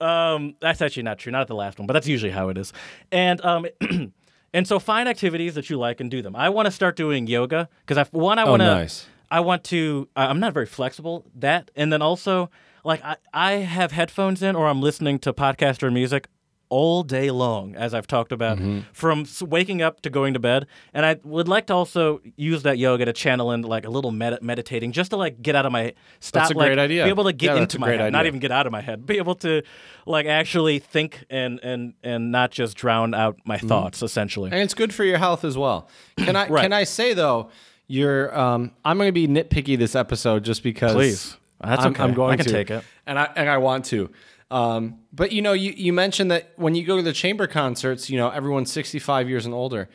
Um, 0.00 0.54
that's 0.60 0.80
actually 0.82 1.04
not 1.04 1.18
true. 1.18 1.32
Not 1.32 1.42
at 1.42 1.48
the 1.48 1.54
last 1.54 1.78
one, 1.78 1.86
but 1.86 1.92
that's 1.94 2.06
usually 2.06 2.32
how 2.32 2.48
it 2.48 2.58
is. 2.58 2.72
And 3.10 3.40
um, 3.44 3.66
and 4.52 4.66
so 4.66 4.78
find 4.78 5.08
activities 5.08 5.54
that 5.54 5.70
you 5.70 5.78
like 5.78 6.00
and 6.00 6.10
do 6.10 6.22
them. 6.22 6.34
I 6.36 6.48
want 6.48 6.66
to 6.66 6.72
start 6.72 6.96
doing 6.96 7.26
yoga 7.26 7.68
because 7.86 7.98
I 7.98 8.04
one 8.16 8.38
I 8.38 8.44
want 8.44 8.60
to. 8.60 8.70
Oh, 8.70 8.74
nice. 8.74 9.06
I 9.30 9.40
want 9.40 9.64
to. 9.64 10.08
I'm 10.16 10.40
not 10.40 10.52
very 10.52 10.66
flexible. 10.66 11.24
That 11.36 11.70
and 11.76 11.92
then 11.92 12.02
also 12.02 12.50
like 12.84 13.04
I, 13.04 13.16
I 13.32 13.52
have 13.52 13.92
headphones 13.92 14.42
in 14.42 14.56
or 14.56 14.66
I'm 14.66 14.80
listening 14.80 15.18
to 15.20 15.32
podcast 15.32 15.82
or 15.82 15.90
music 15.90 16.28
all 16.70 17.02
day 17.02 17.30
long, 17.30 17.74
as 17.76 17.92
I've 17.92 18.06
talked 18.06 18.32
about, 18.32 18.56
Mm-hmm. 18.58 18.80
from 18.92 19.26
waking 19.50 19.82
up 19.82 20.00
to 20.02 20.08
going 20.10 20.32
to 20.34 20.40
bed. 20.40 20.66
And 20.94 21.04
I 21.04 21.18
would 21.24 21.48
like 21.48 21.66
to 21.66 21.74
also 21.74 22.20
use 22.36 22.62
that 22.62 22.78
yoga 22.78 23.04
to 23.04 23.12
channel 23.12 23.50
in 23.52 23.62
like 23.62 23.84
a 23.84 23.90
little 23.90 24.10
med- 24.12 24.40
meditating, 24.42 24.92
just 24.92 25.10
to 25.10 25.16
like 25.18 25.42
get 25.42 25.54
out 25.56 25.66
of 25.66 25.72
my 25.72 25.94
stop. 26.20 26.44
That's 26.44 26.52
a 26.52 26.56
like, 26.56 26.68
great 26.68 26.78
idea. 26.78 27.04
Be 27.04 27.10
able 27.10 27.24
to 27.24 27.32
get 27.32 27.56
Yeah, 27.56 27.62
into 27.62 27.78
my 27.78 27.90
head, 27.90 28.12
not 28.12 28.24
even 28.26 28.40
get 28.40 28.52
out 28.52 28.66
of 28.66 28.72
my 28.72 28.80
head. 28.80 29.04
Be 29.04 29.18
able 29.18 29.34
to 29.36 29.62
like 30.06 30.26
actually 30.26 30.78
think 30.78 31.24
and 31.28 31.60
and 31.62 31.94
and 32.02 32.30
not 32.32 32.50
just 32.52 32.76
drown 32.76 33.12
out 33.14 33.36
my 33.44 33.56
Mm-hmm. 33.58 33.68
thoughts. 33.68 34.02
Essentially, 34.02 34.50
and 34.52 34.60
it's 34.60 34.74
good 34.74 34.94
for 34.94 35.04
your 35.04 35.18
health 35.18 35.44
as 35.44 35.58
well. 35.58 35.88
Can 36.16 36.36
I 36.36 36.48
Right. 36.48 36.62
can 36.62 36.72
I 36.72 36.84
say 36.84 37.12
though, 37.14 37.50
you're 37.88 38.36
um, 38.38 38.70
I'm 38.84 38.96
going 38.96 39.08
to 39.08 39.12
be 39.12 39.26
nitpicky 39.28 39.76
this 39.76 39.94
episode 39.96 40.44
just 40.44 40.62
because. 40.62 40.94
Please. 40.94 41.36
That's 41.62 41.84
I'm, 41.84 41.90
okay. 41.92 42.02
I'm 42.04 42.14
going 42.14 42.32
I 42.32 42.36
can 42.36 42.46
to 42.46 42.52
take 42.52 42.70
it. 42.70 42.82
and 43.06 43.18
I 43.18 43.28
and 43.36 43.50
I 43.50 43.58
want 43.58 43.84
to. 43.86 44.08
Um, 44.50 44.98
but 45.12 45.32
you 45.32 45.42
know, 45.42 45.52
you 45.52 45.72
you 45.76 45.92
mentioned 45.92 46.30
that 46.30 46.52
when 46.56 46.74
you 46.74 46.84
go 46.84 46.96
to 46.96 47.02
the 47.02 47.12
chamber 47.12 47.46
concerts, 47.46 48.10
you 48.10 48.18
know, 48.18 48.30
everyone's 48.30 48.72
65 48.72 49.28
years 49.28 49.46
and 49.46 49.54
older. 49.54 49.88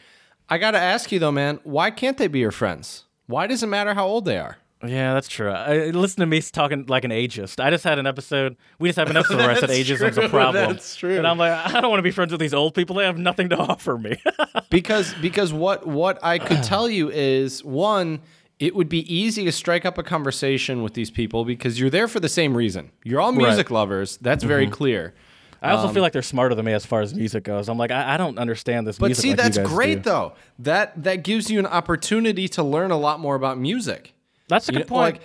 I 0.47 0.57
got 0.59 0.71
to 0.71 0.79
ask 0.79 1.11
you 1.11 1.19
though, 1.19 1.31
man, 1.31 1.59
why 1.63 1.91
can't 1.91 2.17
they 2.17 2.27
be 2.27 2.39
your 2.39 2.51
friends? 2.51 3.05
Why 3.25 3.47
does 3.47 3.63
it 3.63 3.67
matter 3.67 3.93
how 3.95 4.05
old 4.05 4.25
they 4.25 4.37
are? 4.37 4.57
Yeah, 4.83 5.13
that's 5.13 5.27
true. 5.27 5.49
I, 5.49 5.89
listen 5.89 6.19
to 6.19 6.25
me 6.25 6.41
talking 6.41 6.85
like 6.87 7.05
an 7.05 7.11
ageist. 7.11 7.63
I 7.63 7.69
just 7.69 7.83
had 7.83 7.97
an 7.97 8.05
episode. 8.05 8.57
We 8.77 8.89
just 8.89 8.97
have 8.99 9.09
an 9.09 9.17
episode 9.17 9.37
where 9.37 9.49
I 9.49 9.59
said 9.59 9.69
ageism's 9.71 10.17
a 10.17 10.29
problem. 10.29 10.73
that's 10.73 10.95
true. 10.95 11.17
And 11.17 11.25
I'm 11.25 11.37
like, 11.37 11.51
I 11.51 11.81
don't 11.81 11.89
want 11.89 11.99
to 11.99 12.03
be 12.03 12.11
friends 12.11 12.31
with 12.31 12.41
these 12.41 12.53
old 12.53 12.75
people. 12.75 12.97
They 12.97 13.05
have 13.05 13.17
nothing 13.17 13.49
to 13.49 13.57
offer 13.57 13.97
me. 13.97 14.21
because 14.69 15.13
because 15.15 15.53
what 15.53 15.87
what 15.87 16.23
I 16.23 16.39
could 16.39 16.63
tell 16.63 16.89
you 16.89 17.09
is 17.09 17.63
one, 17.63 18.21
it 18.59 18.75
would 18.75 18.87
be 18.89 19.13
easy 19.13 19.43
to 19.45 19.51
strike 19.51 19.85
up 19.85 19.97
a 19.97 20.03
conversation 20.03 20.81
with 20.83 20.93
these 20.93 21.11
people 21.11 21.43
because 21.45 21.79
you're 21.79 21.89
there 21.89 22.07
for 22.07 22.19
the 22.19 22.29
same 22.29 22.55
reason. 22.55 22.91
You're 23.03 23.19
all 23.21 23.31
music 23.31 23.69
lovers. 23.71 24.17
That's 24.17 24.43
Mm-hmm. 24.43 24.47
very 24.47 24.67
clear. 24.67 25.13
I 25.61 25.71
also 25.71 25.91
feel 25.91 26.03
like 26.03 26.13
they're 26.13 26.21
smarter 26.21 26.53
than 26.53 26.63
me 26.65 26.73
as 26.73 26.85
far 26.85 27.01
as 27.01 27.15
music 27.15 27.43
goes. 27.43 27.69
I'm 27.69 27.77
like, 27.77 27.89
I, 27.89 28.13
I 28.13 28.17
don't 28.17 28.37
understand 28.37 28.85
this 28.85 28.99
But 28.99 29.15
see, 29.17 29.29
like 29.29 29.37
you 29.39 29.43
that's 29.43 29.57
great 29.57 29.95
do. 30.03 30.09
though. 30.09 30.33
That 30.59 31.03
that 31.03 31.23
gives 31.23 31.49
you 31.49 31.57
an 31.57 31.65
opportunity 31.65 32.47
to 32.49 32.61
learn 32.63 32.91
a 32.91 32.97
lot 32.97 33.19
more 33.19 33.33
about 33.35 33.57
music. 33.57 34.13
That's 34.47 34.69
a 34.69 34.73
You 34.73 34.79
good 34.79 34.89
know, 34.91 34.95
point. 34.95 35.15
Like, 35.15 35.21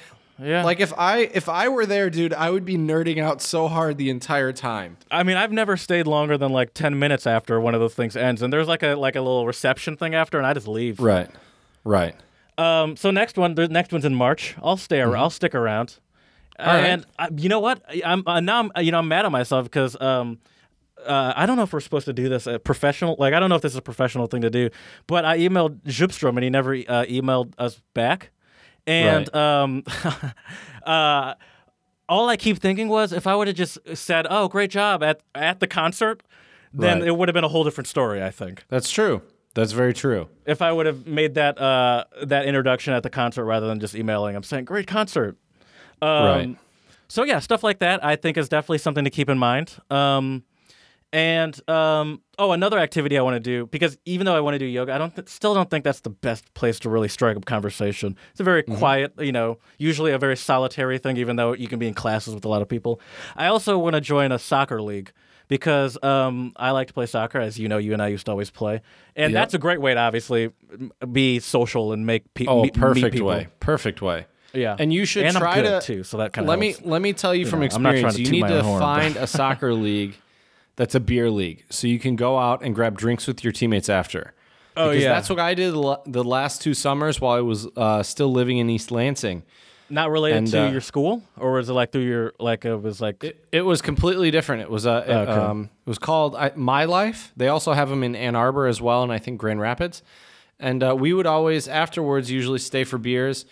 yeah. 0.48 0.64
like 0.64 0.80
if 0.80 0.94
I 0.96 1.18
if 1.34 1.50
I 1.50 1.68
were 1.68 1.84
there, 1.84 2.08
dude, 2.08 2.32
I 2.32 2.48
would 2.48 2.64
be 2.64 2.78
nerding 2.78 3.18
out 3.22 3.42
so 3.42 3.68
hard 3.68 3.98
the 3.98 4.08
entire 4.08 4.52
time. 4.52 4.96
I 5.10 5.24
mean, 5.24 5.36
I've 5.36 5.52
never 5.52 5.76
stayed 5.76 6.06
longer 6.06 6.38
than 6.38 6.52
like 6.52 6.72
ten 6.72 6.98
minutes 6.98 7.26
after 7.26 7.60
one 7.60 7.74
of 7.74 7.80
those 7.80 7.94
things 7.94 8.16
ends, 8.16 8.40
and 8.40 8.50
there's 8.50 8.68
like 8.68 8.82
a 8.82 8.94
like 8.94 9.16
a 9.16 9.20
little 9.20 9.46
reception 9.46 9.98
thing 9.98 10.14
after, 10.14 10.38
and 10.38 10.46
I 10.46 10.54
just 10.54 10.66
leave. 10.68 11.00
Right. 11.00 11.28
Right. 11.84 12.14
Um, 12.58 12.96
so 12.96 13.10
next 13.10 13.36
one, 13.38 13.54
the 13.54 13.68
next 13.68 13.92
one's 13.92 14.04
in 14.04 14.14
March. 14.14 14.54
I'll 14.62 14.76
stay. 14.76 15.00
ar- 15.00 15.16
I'll 15.16 15.30
stick 15.30 15.54
around. 15.54 15.98
Mm-hmm. 16.58 16.68
right. 16.68 16.84
And 16.84 17.06
I, 17.18 17.28
you 17.36 17.48
know 17.48 17.60
what? 17.60 17.82
I- 17.88 18.02
I'm 18.04 18.22
uh, 18.26 18.40
now. 18.40 18.60
I'm 18.60 18.84
you 18.84 18.92
know 18.92 18.98
I'm 18.98 19.08
mad 19.08 19.24
at 19.24 19.32
myself 19.32 19.64
because 19.64 19.98
um, 20.00 20.38
uh, 21.06 21.32
I 21.34 21.46
don't 21.46 21.56
know 21.56 21.62
if 21.62 21.72
we're 21.72 21.80
supposed 21.80 22.04
to 22.06 22.12
do 22.12 22.28
this 22.28 22.46
uh, 22.46 22.58
professional. 22.58 23.16
Like 23.18 23.32
I 23.32 23.40
don't 23.40 23.48
know 23.48 23.56
if 23.56 23.62
this 23.62 23.72
is 23.72 23.78
a 23.78 23.82
professional 23.82 24.26
thing 24.26 24.42
to 24.42 24.50
do. 24.50 24.68
But 25.06 25.24
I 25.24 25.38
emailed 25.38 25.80
Zupstrom 25.84 26.30
and 26.36 26.42
he 26.44 26.50
never 26.50 26.74
uh, 26.74 27.04
emailed 27.08 27.54
us 27.56 27.80
back. 27.94 28.30
And 28.86 29.34
um, 29.34 29.84
uh, 30.84 31.34
all 32.08 32.28
I 32.28 32.36
keep 32.36 32.58
thinking 32.58 32.88
was 32.88 33.12
if 33.12 33.26
I 33.26 33.34
would 33.34 33.46
have 33.46 33.56
just 33.56 33.78
said, 33.94 34.26
"Oh, 34.28 34.48
great 34.48 34.70
job 34.70 35.02
at 35.02 35.20
at 35.34 35.60
the 35.60 35.66
concert," 35.66 36.22
then 36.74 36.98
Right. 36.98 37.08
it 37.08 37.16
would 37.16 37.28
have 37.28 37.34
been 37.34 37.44
a 37.44 37.48
whole 37.48 37.64
different 37.64 37.88
story. 37.88 38.22
I 38.22 38.30
think 38.30 38.64
That's 38.68 38.90
true. 38.90 39.22
That's 39.54 39.72
very 39.72 39.92
true. 39.92 40.28
if 40.46 40.62
I 40.62 40.70
would 40.72 40.86
have 40.86 41.06
made 41.06 41.34
that 41.34 41.60
uh, 41.60 42.04
that 42.24 42.46
introduction 42.46 42.92
at 42.94 43.02
the 43.02 43.10
concert 43.10 43.44
rather 43.44 43.66
than 43.66 43.80
just 43.80 43.94
emailing 43.94 44.36
him 44.36 44.42
saying 44.42 44.64
"Great 44.64 44.86
concert." 44.86 45.36
Um, 46.02 46.24
Right. 46.24 46.56
So 47.08 47.24
yeah, 47.24 47.40
stuff 47.40 47.64
like 47.64 47.80
that 47.80 48.04
I 48.04 48.14
think 48.16 48.36
is 48.36 48.48
definitely 48.48 48.78
something 48.78 49.04
to 49.04 49.10
keep 49.10 49.28
in 49.28 49.38
mind. 49.38 49.76
Um, 49.90 50.44
and 51.12 51.68
um, 51.68 52.22
oh, 52.38 52.52
another 52.52 52.78
activity 52.78 53.18
I 53.18 53.22
want 53.22 53.34
to 53.34 53.40
do 53.40 53.66
because 53.66 53.98
even 54.04 54.26
though 54.26 54.36
I 54.36 54.40
want 54.40 54.54
to 54.54 54.60
do 54.60 54.64
yoga, 54.64 54.94
I 54.94 54.98
don't 54.98 55.12
th- 55.16 55.28
still 55.28 55.52
don't 55.52 55.68
think 55.68 55.82
that's 55.82 56.02
the 56.02 56.10
best 56.10 56.54
place 56.54 56.78
to 56.80 56.88
really 56.88 57.08
strike 57.08 57.36
up 57.36 57.44
conversation. 57.46 58.16
It's 58.30 58.38
a 58.38 58.44
very 58.44 58.62
quiet, 58.62 59.12
you 59.18 59.32
know, 59.32 59.58
usually 59.78 60.12
a 60.12 60.18
very 60.18 60.36
solitary 60.36 60.98
thing. 60.98 61.16
Even 61.16 61.34
though 61.34 61.52
you 61.52 61.66
can 61.66 61.80
be 61.80 61.88
in 61.88 61.94
classes 61.94 62.32
with 62.32 62.44
a 62.44 62.48
lot 62.48 62.62
of 62.62 62.68
people, 62.68 63.00
I 63.36 63.46
also 63.46 63.76
want 63.76 63.94
to 63.94 64.00
join 64.00 64.30
a 64.30 64.38
soccer 64.38 64.80
league 64.80 65.10
because 65.50 66.02
um, 66.04 66.52
I 66.56 66.70
like 66.70 66.86
to 66.86 66.94
play 66.94 67.06
soccer, 67.06 67.40
as 67.40 67.58
you 67.58 67.68
know, 67.68 67.76
you 67.76 67.92
and 67.92 68.00
I 68.00 68.06
used 68.06 68.24
to 68.26 68.30
always 68.30 68.50
play, 68.50 68.80
and 69.16 69.32
Yep. 69.32 69.40
that's 69.40 69.54
a 69.54 69.58
great 69.58 69.80
way 69.80 69.92
to 69.92 70.00
obviously 70.00 70.52
be 71.10 71.40
social 71.40 71.92
and 71.92 72.06
make 72.06 72.32
pe- 72.34 72.46
Oh, 72.46 72.62
meet, 72.62 72.76
meet 72.76 72.80
perfect 72.80 73.12
people. 73.14 73.28
way. 73.28 73.48
Perfect 73.58 74.00
way. 74.00 74.26
Yeah, 74.52 74.76
And 74.78 74.92
you 74.92 75.04
should 75.04 75.24
and 75.26 75.36
try 75.36 75.60
to 75.60 75.80
too. 75.80 76.02
So 76.04 76.16
that 76.18 76.32
kind 76.32 76.44
of 76.44 76.48
let 76.48 76.58
me 76.58 76.74
let 76.82 77.02
me 77.02 77.12
tell 77.12 77.34
you, 77.34 77.46
from 77.46 77.60
know, 77.60 77.68
I'm 77.72 77.82
not 77.82 77.90
trying 77.90 78.04
experience. 78.06 78.18
You 78.32 78.42
need 78.42 78.48
to 78.48 78.62
horn, 78.62 78.80
find 78.80 79.16
a 79.16 79.26
soccer 79.26 79.74
league 79.88 80.14
that's 80.76 80.94
a 80.94 81.00
beer 81.00 81.30
league, 81.30 81.64
so 81.68 81.86
you 81.88 81.98
can 81.98 82.16
go 82.16 82.38
out 82.38 82.62
and 82.62 82.74
grab 82.74 82.96
drinks 82.96 83.26
with 83.26 83.44
your 83.44 83.52
teammates 83.52 83.88
after. 83.88 84.32
Oh, 84.76 84.88
because 84.90 85.02
yeah. 85.02 85.12
that's 85.12 85.28
what 85.28 85.40
I 85.40 85.54
did 85.54 85.74
the 85.74 86.00
the 86.06 86.24
last 86.24 86.62
two 86.62 86.74
summers 86.74 87.20
while 87.20 87.36
I 87.36 87.40
was 87.40 87.66
uh, 87.76 88.02
still 88.04 88.30
living 88.32 88.58
in 88.58 88.70
East 88.70 88.90
Lansing. 88.92 89.42
Not 89.90 90.10
related 90.10 90.38
And, 90.38 90.46
to 90.48 90.66
uh, 90.66 90.70
your 90.70 90.80
school, 90.80 91.22
or 91.36 91.52
was 91.52 91.68
it 91.68 91.72
like 91.72 91.90
through 91.90 92.02
your 92.06 92.32
like 92.38 92.64
it 92.64 92.76
was 92.76 93.00
like 93.00 93.24
It, 93.24 93.44
it 93.50 93.62
was 93.62 93.82
completely 93.82 94.30
different. 94.30 94.62
It 94.62 94.70
was 94.70 94.86
uh, 94.86 95.04
it, 95.06 95.10
Okay. 95.12 95.32
um, 95.32 95.68
it 95.84 95.88
was 95.88 95.98
called 95.98 96.36
I, 96.36 96.52
My 96.54 96.84
Life. 96.84 97.32
They 97.36 97.48
also 97.48 97.72
have 97.72 97.88
them 97.88 98.02
in 98.04 98.14
Ann 98.14 98.36
Arbor 98.36 98.66
as 98.66 98.80
well, 98.80 99.02
and 99.02 99.12
I 99.12 99.18
think 99.18 99.38
Grand 99.40 99.60
Rapids. 99.60 100.02
And 100.60 100.82
uh, 100.82 100.94
we 100.96 101.12
would 101.12 101.26
always 101.26 101.66
afterwards 101.68 102.30
usually 102.30 102.58
stay 102.60 102.84
for 102.84 102.98
beers. 102.98 103.46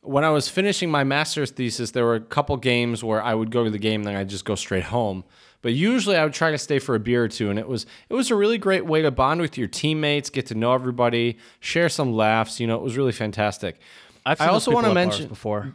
When 0.00 0.24
I 0.24 0.30
was 0.30 0.48
finishing 0.48 0.90
my 0.90 1.04
master's 1.04 1.50
thesis, 1.50 1.90
there 1.92 2.04
were 2.04 2.14
a 2.16 2.20
couple 2.20 2.56
games 2.56 3.04
where 3.04 3.22
I 3.22 3.34
would 3.34 3.50
go 3.50 3.62
to 3.62 3.70
the 3.70 3.78
game, 3.78 4.02
then 4.04 4.16
I'd 4.16 4.28
just 4.28 4.44
go 4.44 4.54
straight 4.56 4.84
home. 4.84 5.22
But 5.60 5.74
usually 5.74 6.16
I 6.16 6.24
would 6.24 6.32
try 6.34 6.50
to 6.50 6.58
stay 6.58 6.80
for 6.80 6.94
a 6.96 6.98
beer 6.98 7.22
or 7.24 7.28
two, 7.28 7.50
and 7.50 7.58
it 7.58 7.68
was 7.68 7.86
it 8.08 8.14
was 8.14 8.30
a 8.30 8.34
really 8.34 8.58
great 8.58 8.84
way 8.86 9.02
to 9.02 9.10
bond 9.10 9.40
with 9.40 9.56
your 9.58 9.68
teammates, 9.68 10.30
get 10.30 10.46
to 10.46 10.54
know 10.54 10.72
everybody, 10.72 11.36
share 11.60 11.88
some 11.88 12.12
laughs. 12.14 12.58
You 12.58 12.66
know, 12.66 12.74
it 12.76 12.82
was 12.82 12.96
really 12.96 13.12
fantastic. 13.12 13.78
I've 14.24 14.38
seen 14.38 14.46
those 14.46 14.54
also 14.54 14.70
wanna 14.72 14.94
mention- 14.94 15.28
before. 15.28 15.72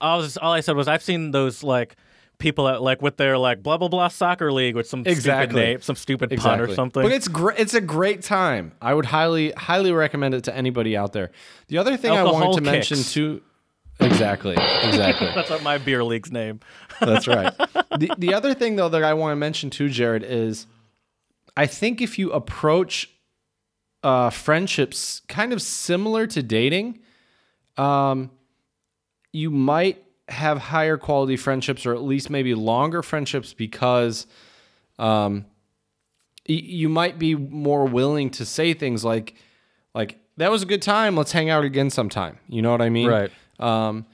I 0.00 0.16
was 0.16 0.36
all 0.36 0.52
I 0.52 0.60
said 0.60 0.76
was 0.76 0.88
I've 0.88 1.02
seen 1.02 1.30
those 1.30 1.62
like 1.62 1.96
people 2.38 2.64
that 2.66 2.80
like 2.82 3.02
with 3.02 3.16
their 3.18 3.36
like 3.38 3.62
blah 3.62 3.76
blah 3.76 3.88
blah 3.88 4.08
soccer 4.08 4.50
league 4.52 4.74
with 4.74 4.86
some 4.88 5.00
Exactly. 5.06 5.50
stupid 5.50 5.54
name, 5.56 5.80
some 5.82 5.96
stupid 5.96 6.36
pun 6.38 6.60
or 6.60 6.74
something. 6.74 7.02
But 7.02 7.12
it's 7.12 7.28
great. 7.28 7.58
It's 7.58 7.74
a 7.74 7.80
great 7.80 8.22
time. 8.22 8.72
I 8.80 8.94
would 8.94 9.06
highly, 9.06 9.50
highly 9.52 9.92
recommend 9.92 10.34
it 10.34 10.44
to 10.44 10.56
anybody 10.56 10.96
out 10.96 11.12
there. 11.12 11.30
The 11.68 11.78
other 11.78 11.96
thing 11.96 12.12
I 12.12 12.22
wanted 12.24 12.34
Alcohol 12.36 12.54
to 12.54 12.60
mention 12.62 13.02
too. 13.02 13.42
Exactly. 14.00 14.56
Exactly. 14.82 15.26
That's 15.34 15.50
what 15.50 15.62
my 15.62 15.76
beer 15.76 16.02
league's 16.02 16.32
name. 16.32 16.60
That's 17.00 17.28
right. 17.28 17.52
the 17.98 18.10
The 18.16 18.32
other 18.34 18.54
thing 18.54 18.76
though 18.76 18.88
that 18.88 19.04
I 19.04 19.12
want 19.14 19.32
to 19.32 19.36
mention 19.36 19.68
too, 19.68 19.90
Jared, 19.90 20.22
is 20.24 20.66
I 21.56 21.66
think 21.66 22.00
if 22.00 22.18
you 22.18 22.32
approach 22.32 23.10
uh, 24.02 24.30
friendships 24.30 25.20
kind 25.28 25.52
of 25.52 25.60
similar 25.60 26.26
to 26.28 26.42
dating, 26.42 27.00
um, 27.76 28.30
you 29.32 29.50
might 29.50 30.02
have 30.28 30.58
higher 30.58 30.96
quality 30.96 31.36
friendships 31.36 31.84
or 31.86 31.94
at 31.94 32.02
least 32.02 32.30
maybe 32.30 32.54
longer 32.54 33.02
friendships 33.02 33.52
because 33.52 34.26
um, 34.98 35.44
you 36.46 36.88
might 36.88 37.18
be 37.18 37.34
more 37.34 37.84
willing 37.86 38.30
to 38.30 38.44
say 38.44 38.74
things 38.74 39.04
like 39.04 39.34
like 39.94 40.18
that 40.36 40.50
was 40.50 40.62
a 40.62 40.66
good 40.66 40.82
time 40.82 41.16
let's 41.16 41.32
hang 41.32 41.50
out 41.50 41.64
again 41.64 41.90
sometime 41.90 42.38
you 42.48 42.62
know 42.62 42.70
what 42.70 42.80
i 42.82 42.88
mean 42.88 43.08
Right. 43.08 43.30
um, 43.58 44.06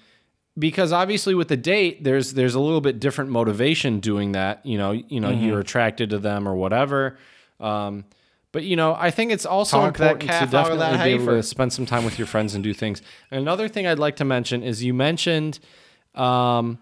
because 0.59 0.93
obviously 0.93 1.35
with 1.35 1.49
the 1.49 1.57
date 1.57 2.03
there's 2.05 2.33
there's 2.35 2.55
a 2.55 2.61
little 2.61 2.81
bit 2.81 2.99
different 3.01 3.31
motivation 3.31 4.01
doing 4.01 4.33
that 4.33 4.65
you 4.67 4.77
know 4.79 4.93
you 4.93 5.21
know 5.21 5.29
Mm-hmm. 5.31 5.45
you're 5.47 5.61
attracted 5.61 6.11
to 6.11 6.19
them 6.19 6.49
or 6.49 6.55
whatever 6.55 7.17
um, 7.61 8.05
but 8.57 8.65
you 8.65 8.75
know 8.75 8.97
i 8.99 9.11
think 9.11 9.31
it's 9.31 9.45
also 9.45 9.77
that 9.81 9.89
important 9.89 10.21
to 10.23 10.27
calf 10.27 10.55
out 10.55 10.73
of 10.73 10.79
definitely 10.79 11.05
be 11.05 11.23
able 11.23 11.35
to 11.35 11.43
spend 11.43 11.71
some 11.71 11.85
time 11.85 12.07
with 12.07 12.19
your 12.19 12.27
friends 12.27 12.55
and 12.55 12.65
do 12.65 12.73
things 12.73 13.03
and 13.31 13.39
another 13.39 13.69
thing 13.69 13.87
i'd 13.87 13.99
like 13.99 14.17
to 14.17 14.25
mention 14.25 14.63
is 14.63 14.83
you 14.83 14.95
mentioned 14.95 15.59
um, 16.15 16.79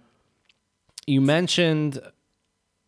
you 1.07 1.21
mentioned 1.21 2.01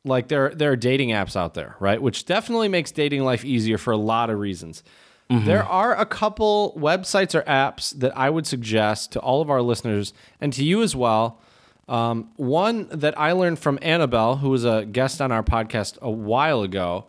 like 0.07 0.29
there 0.29 0.51
there 0.51 0.71
are 0.73 0.77
dating 0.77 1.11
apps 1.11 1.37
out 1.37 1.55
there, 1.55 1.77
right? 1.81 2.01
Which 2.01 2.25
definitely 2.25 2.69
makes 2.69 2.93
dating 2.93 3.23
life 3.25 3.45
easier 3.45 3.77
for 3.77 3.93
a 3.93 3.97
lot 3.97 4.31
of 4.31 4.39
reasons. 4.39 4.83
There 5.29 5.65
are 5.65 5.93
a 5.99 6.07
couple 6.07 6.73
websites 6.79 7.35
or 7.35 7.43
apps 7.43 7.93
that 7.99 8.17
I 8.17 8.31
would 8.31 8.47
suggest 8.47 9.11
to 9.11 9.19
all 9.19 9.43
of 9.43 9.51
our 9.51 9.61
listeners 9.61 10.13
and 10.41 10.53
to 10.53 10.65
you 10.65 10.83
as 10.85 10.95
well. 10.95 11.41
Um, 11.89 12.31
one 12.37 12.87
that 12.93 13.19
I 13.19 13.33
learned 13.33 13.59
from 13.59 13.81
Annabelle, 13.83 14.37
who 14.37 14.51
was 14.51 14.65
a 14.65 14.85
guest 14.85 15.21
on 15.21 15.33
our 15.33 15.43
podcast 15.43 15.99
a 16.01 16.11
while 16.13 16.63
ago, 16.63 17.07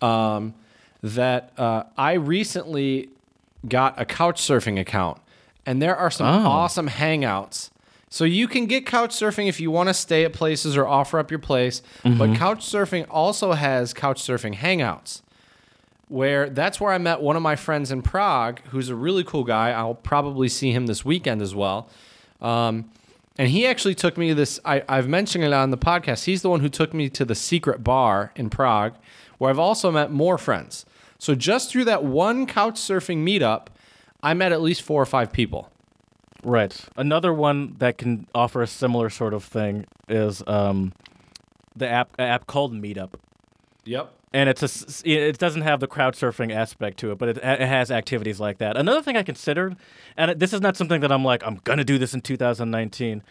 um, 0.00 0.54
that 1.04 1.52
uh, 1.58 1.82
I 1.98 2.14
recently 2.14 3.10
got 3.68 4.00
a 4.00 4.06
couch 4.06 4.40
surfing 4.40 4.80
account, 4.80 5.20
and 5.66 5.82
there 5.82 5.94
are 5.94 6.10
some 6.10 6.26
awesome 6.46 6.88
hangouts. 6.88 7.68
So 8.08 8.24
you 8.24 8.48
can 8.48 8.64
get 8.64 8.86
couch 8.86 9.10
surfing 9.10 9.46
if 9.48 9.60
you 9.60 9.70
want 9.70 9.90
to 9.90 9.94
stay 9.94 10.24
at 10.24 10.32
places 10.32 10.78
or 10.78 10.86
offer 10.86 11.18
up 11.18 11.30
your 11.30 11.40
place, 11.40 11.82
but 12.02 12.34
couch 12.36 12.60
surfing 12.60 13.06
also 13.10 13.52
has 13.52 13.92
couch 13.92 14.22
surfing 14.22 14.54
hangouts. 14.54 15.20
Where 16.08 16.48
that's 16.48 16.80
where 16.80 16.92
I 16.92 16.98
met 16.98 17.20
one 17.20 17.36
of 17.36 17.42
my 17.42 17.56
friends 17.56 17.90
in 17.90 18.00
Prague, 18.00 18.60
who's 18.70 18.88
a 18.88 18.94
really 18.94 19.24
cool 19.24 19.44
guy. 19.44 19.72
I'll 19.72 19.94
probably 19.94 20.48
see 20.48 20.70
him 20.70 20.86
this 20.86 21.04
weekend 21.04 21.42
as 21.42 21.54
well. 21.54 21.88
Um, 22.40 22.90
and 23.36 23.48
he 23.48 23.66
actually 23.66 23.94
took 23.94 24.16
me 24.16 24.28
to 24.28 24.34
this. 24.34 24.60
I, 24.64 24.84
I've 24.88 25.08
mentioned 25.08 25.44
it 25.44 25.52
on 25.52 25.70
the 25.70 25.78
podcast. 25.78 26.24
He's 26.24 26.40
the 26.40 26.48
one 26.50 26.60
who 26.60 26.68
took 26.68 26.94
me 26.94 27.08
to 27.10 27.24
the 27.24 27.34
secret 27.34 27.82
bar 27.82 28.32
in 28.36 28.48
Prague, 28.48 28.94
where 29.38 29.50
I've 29.50 29.58
also 29.58 29.90
met 29.90 30.10
more 30.12 30.38
friends. 30.38 30.86
So 31.18 31.34
just 31.34 31.70
through 31.70 31.84
that 31.86 32.04
one 32.04 32.46
couch 32.46 32.74
surfing 32.74 33.18
meetup, 33.18 33.68
I 34.22 34.34
met 34.34 34.52
at 34.52 34.60
least 34.60 34.82
four 34.82 35.00
or 35.00 35.06
five 35.06 35.32
people. 35.32 35.70
Right. 36.42 36.78
Another 36.96 37.32
one 37.32 37.74
that 37.78 37.96
can 37.98 38.26
offer 38.34 38.62
a 38.62 38.66
similar 38.66 39.08
sort 39.10 39.32
of 39.32 39.42
thing 39.44 39.86
is 40.08 40.42
um, 40.46 40.92
the 41.74 41.88
app 41.88 42.10
app 42.18 42.46
called 42.46 42.74
Meetup, 42.74 43.14
Yep. 43.86 44.12
and 44.34 44.48
it's 44.50 44.62
a 44.62 45.10
it 45.10 45.38
doesn't 45.38 45.62
have 45.62 45.80
the 45.80 45.86
crowd 45.86 46.14
surfing 46.14 46.52
aspect 46.54 46.98
to 46.98 47.12
it, 47.12 47.18
but 47.18 47.30
it, 47.30 47.36
it 47.38 47.60
has 47.60 47.90
activities 47.90 48.40
like 48.40 48.58
that. 48.58 48.76
Another 48.76 49.00
thing 49.00 49.16
I 49.16 49.22
considered, 49.22 49.76
and 50.18 50.38
this 50.38 50.52
is 50.52 50.60
not 50.60 50.76
something 50.76 51.00
that 51.00 51.10
I'm 51.10 51.24
like 51.24 51.42
I'm 51.46 51.60
gonna 51.64 51.82
do 51.84 51.96
this 51.96 52.12
in 52.12 52.20
2019, 52.20 53.22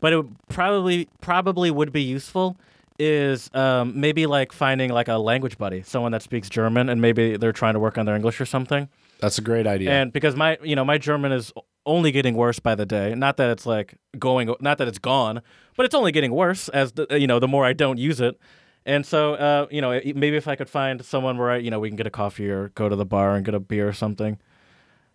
but 0.00 0.12
it 0.12 0.26
probably 0.48 1.08
probably 1.22 1.70
would 1.70 1.90
be 1.90 2.02
useful. 2.02 2.56
Is 2.98 3.48
um, 3.54 4.00
maybe 4.00 4.26
like 4.26 4.52
finding 4.52 4.90
like 4.90 5.06
a 5.06 5.18
language 5.18 5.56
buddy, 5.56 5.82
someone 5.82 6.12
that 6.12 6.22
speaks 6.22 6.48
German, 6.48 6.88
and 6.88 7.00
maybe 7.00 7.36
they're 7.36 7.52
trying 7.52 7.74
to 7.74 7.80
work 7.80 7.96
on 7.96 8.06
their 8.06 8.16
English 8.16 8.40
or 8.40 8.46
something. 8.46 8.88
That's 9.20 9.38
a 9.38 9.42
great 9.42 9.66
idea. 9.66 9.90
And 9.90 10.12
because 10.12 10.34
my, 10.36 10.58
you 10.62 10.74
know, 10.76 10.84
my 10.84 10.98
German 10.98 11.32
is 11.32 11.52
only 11.86 12.12
getting 12.12 12.34
worse 12.34 12.58
by 12.58 12.74
the 12.74 12.86
day. 12.86 13.14
Not 13.14 13.36
that 13.38 13.50
it's 13.50 13.66
like 13.66 13.96
going, 14.18 14.54
not 14.60 14.78
that 14.78 14.88
it's 14.88 14.98
gone, 14.98 15.42
but 15.76 15.86
it's 15.86 15.94
only 15.94 16.12
getting 16.12 16.32
worse 16.32 16.68
as 16.68 16.92
the, 16.92 17.06
you 17.10 17.26
know, 17.26 17.38
the 17.38 17.48
more 17.48 17.64
I 17.64 17.72
don't 17.72 17.98
use 17.98 18.20
it. 18.20 18.38
And 18.84 19.04
so, 19.04 19.34
uh, 19.34 19.66
you 19.70 19.80
know, 19.80 20.00
maybe 20.14 20.36
if 20.36 20.46
I 20.46 20.54
could 20.54 20.68
find 20.68 21.04
someone 21.04 21.36
where 21.38 21.50
I, 21.50 21.56
you 21.56 21.70
know, 21.70 21.80
we 21.80 21.88
can 21.88 21.96
get 21.96 22.06
a 22.06 22.10
coffee 22.10 22.48
or 22.48 22.68
go 22.70 22.88
to 22.88 22.96
the 22.96 23.04
bar 23.04 23.34
and 23.36 23.44
get 23.44 23.54
a 23.54 23.60
beer 23.60 23.88
or 23.88 23.92
something. 23.92 24.38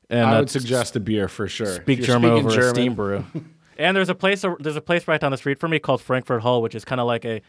And 0.10 0.22
I 0.22 0.40
would 0.40 0.50
suggest 0.50 0.96
a 0.96 1.00
beer 1.00 1.28
for 1.28 1.48
sure. 1.48 1.76
speak 1.76 2.02
German 2.02 2.32
over 2.32 2.60
a 2.60 2.70
steam 2.70 2.94
brew. 2.94 3.26
and 3.78 3.96
there's 3.96 4.10
a 4.10 4.16
place 4.16 4.46
there's 4.60 4.76
a 4.76 4.82
place 4.82 5.08
right 5.08 5.20
down 5.20 5.32
the 5.32 5.38
street 5.38 5.60
from 5.60 5.72
me 5.72 5.80
called 5.80 6.02
Frankfurt 6.02 6.42
Hall, 6.42 6.62
which 6.62 6.76
is 6.76 6.86
kind 6.86 7.00
of 7.02 7.08
like 7.08 7.26
a 7.26 7.42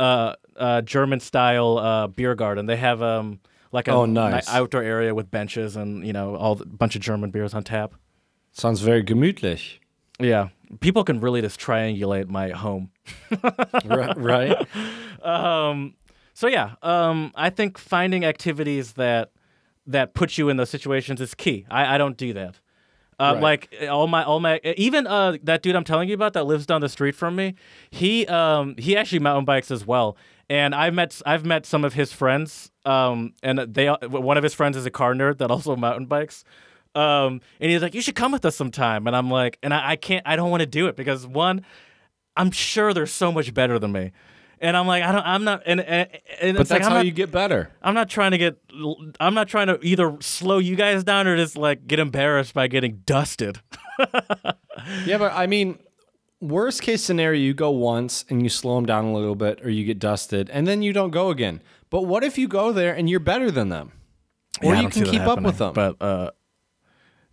uh, 0.00 0.34
uh, 0.56 0.80
German 0.82 1.20
style 1.20 1.78
uh, 1.78 2.06
beer 2.06 2.34
garden. 2.34 2.66
They 2.66 2.76
have 2.76 3.02
um 3.02 3.40
like 3.72 3.88
a 3.88 3.92
Oh, 3.92 4.06
ni- 4.06 4.14
nice. 4.14 4.48
outdoor 4.48 4.82
area 4.82 5.14
with 5.14 5.30
benches 5.30 5.76
and 5.76 6.06
you 6.06 6.12
know 6.12 6.36
all 6.36 6.54
the 6.54 6.66
bunch 6.66 6.96
of 6.96 7.02
German 7.02 7.30
beers 7.30 7.54
on 7.54 7.64
tap. 7.64 7.94
Sounds 8.52 8.80
very 8.80 9.02
gemütlich. 9.04 9.78
Yeah, 10.20 10.48
people 10.80 11.04
can 11.04 11.20
really 11.20 11.40
just 11.42 11.60
triangulate 11.60 12.28
my 12.28 12.50
home. 12.50 12.90
right? 13.84 14.16
right? 14.16 14.66
Um, 15.22 15.94
so 16.32 16.46
yeah, 16.46 16.76
um, 16.82 17.32
I 17.34 17.50
think 17.50 17.76
finding 17.76 18.24
activities 18.24 18.92
that 18.92 19.32
that 19.86 20.14
put 20.14 20.38
you 20.38 20.48
in 20.48 20.56
those 20.56 20.70
situations 20.70 21.20
is 21.20 21.34
key. 21.34 21.66
I, 21.70 21.94
I 21.96 21.98
don't 21.98 22.16
do 22.16 22.32
that. 22.34 22.60
Uh, 23.20 23.32
Right. 23.34 23.42
Like 23.42 23.74
all 23.90 24.06
my 24.06 24.22
all 24.24 24.40
my 24.40 24.60
even 24.76 25.06
uh, 25.06 25.38
that 25.42 25.62
dude 25.62 25.74
I'm 25.74 25.84
telling 25.84 26.08
you 26.08 26.14
about 26.14 26.34
that 26.34 26.44
lives 26.44 26.66
down 26.66 26.80
the 26.80 26.88
street 26.88 27.14
from 27.14 27.34
me. 27.36 27.54
He 27.90 28.26
um 28.26 28.74
he 28.78 28.96
actually 28.96 29.18
mountain 29.18 29.44
bikes 29.44 29.70
as 29.70 29.86
well. 29.86 30.16
And 30.48 30.74
I've 30.74 30.94
met 30.94 31.20
I've 31.26 31.44
met 31.44 31.66
some 31.66 31.84
of 31.84 31.94
his 31.94 32.12
friends. 32.12 32.70
Um, 32.84 33.34
and 33.42 33.58
they 33.58 33.88
one 33.88 34.36
of 34.36 34.42
his 34.44 34.54
friends 34.54 34.76
is 34.76 34.86
a 34.86 34.90
car 34.90 35.14
nerd 35.14 35.38
that 35.38 35.50
also 35.56 35.74
mountain 35.76 36.06
bikes. 36.06 36.44
Um, 36.94 37.40
and 37.60 37.70
he's 37.70 37.82
like, 37.82 37.94
you 37.94 38.00
should 38.00 38.14
come 38.16 38.32
with 38.32 38.44
us 38.44 38.56
sometime. 38.56 39.06
And 39.06 39.14
I'm 39.14 39.30
like, 39.30 39.58
and 39.62 39.72
I, 39.74 39.90
I 39.90 39.96
can't, 39.96 40.26
I 40.26 40.36
don't 40.36 40.50
want 40.50 40.62
to 40.62 40.66
do 40.66 40.88
it 40.88 40.96
because 40.96 41.26
one, 41.26 41.64
I'm 42.36 42.50
sure 42.50 42.92
they're 42.94 43.06
so 43.06 43.30
much 43.30 43.52
better 43.54 43.78
than 43.78 43.92
me. 43.92 44.12
And 44.60 44.76
I'm 44.76 44.86
like, 44.86 45.02
I 45.02 45.12
don't, 45.12 45.26
I'm 45.26 45.44
not, 45.44 45.62
and, 45.66 45.80
and, 45.80 46.08
and 46.40 46.56
But 46.56 46.62
it's 46.62 46.70
like, 46.70 46.80
that's 46.80 46.86
I'm 46.86 46.92
how 46.92 46.98
not, 46.98 47.06
you 47.06 47.12
get 47.12 47.30
better. 47.30 47.70
I'm 47.82 47.94
not 47.94 48.08
trying 48.08 48.32
to 48.32 48.38
get, 48.38 48.58
I'm 49.20 49.34
not 49.34 49.48
trying 49.48 49.68
to 49.68 49.78
either 49.82 50.16
slow 50.20 50.58
you 50.58 50.76
guys 50.76 51.04
down 51.04 51.26
or 51.26 51.36
just 51.36 51.56
like 51.56 51.86
get 51.86 51.98
embarrassed 51.98 52.54
by 52.54 52.66
getting 52.68 53.02
dusted. 53.06 53.60
Yeah, 55.04 55.18
but 55.18 55.32
I 55.32 55.46
mean, 55.48 55.78
worst 56.40 56.82
case 56.82 57.02
scenario, 57.02 57.40
you 57.40 57.52
go 57.52 57.70
once 57.70 58.24
and 58.28 58.42
you 58.42 58.48
slow 58.48 58.76
them 58.76 58.86
down 58.86 59.06
a 59.06 59.12
little 59.12 59.34
bit, 59.34 59.64
or 59.64 59.70
you 59.70 59.84
get 59.84 59.98
dusted, 59.98 60.48
and 60.50 60.66
then 60.66 60.82
you 60.82 60.92
don't 60.92 61.10
go 61.10 61.30
again. 61.30 61.62
But 61.90 62.02
what 62.02 62.22
if 62.22 62.38
you 62.38 62.46
go 62.48 62.70
there 62.72 62.94
and 62.94 63.10
you're 63.10 63.20
better 63.20 63.50
than 63.50 63.70
them, 63.70 63.92
or 64.62 64.74
Yeah, 64.74 64.82
you 64.82 64.88
can 64.88 65.04
keep 65.04 65.22
up 65.22 65.40
with 65.42 65.58
them? 65.58 65.72
But 65.72 66.00
uh, 66.00 66.30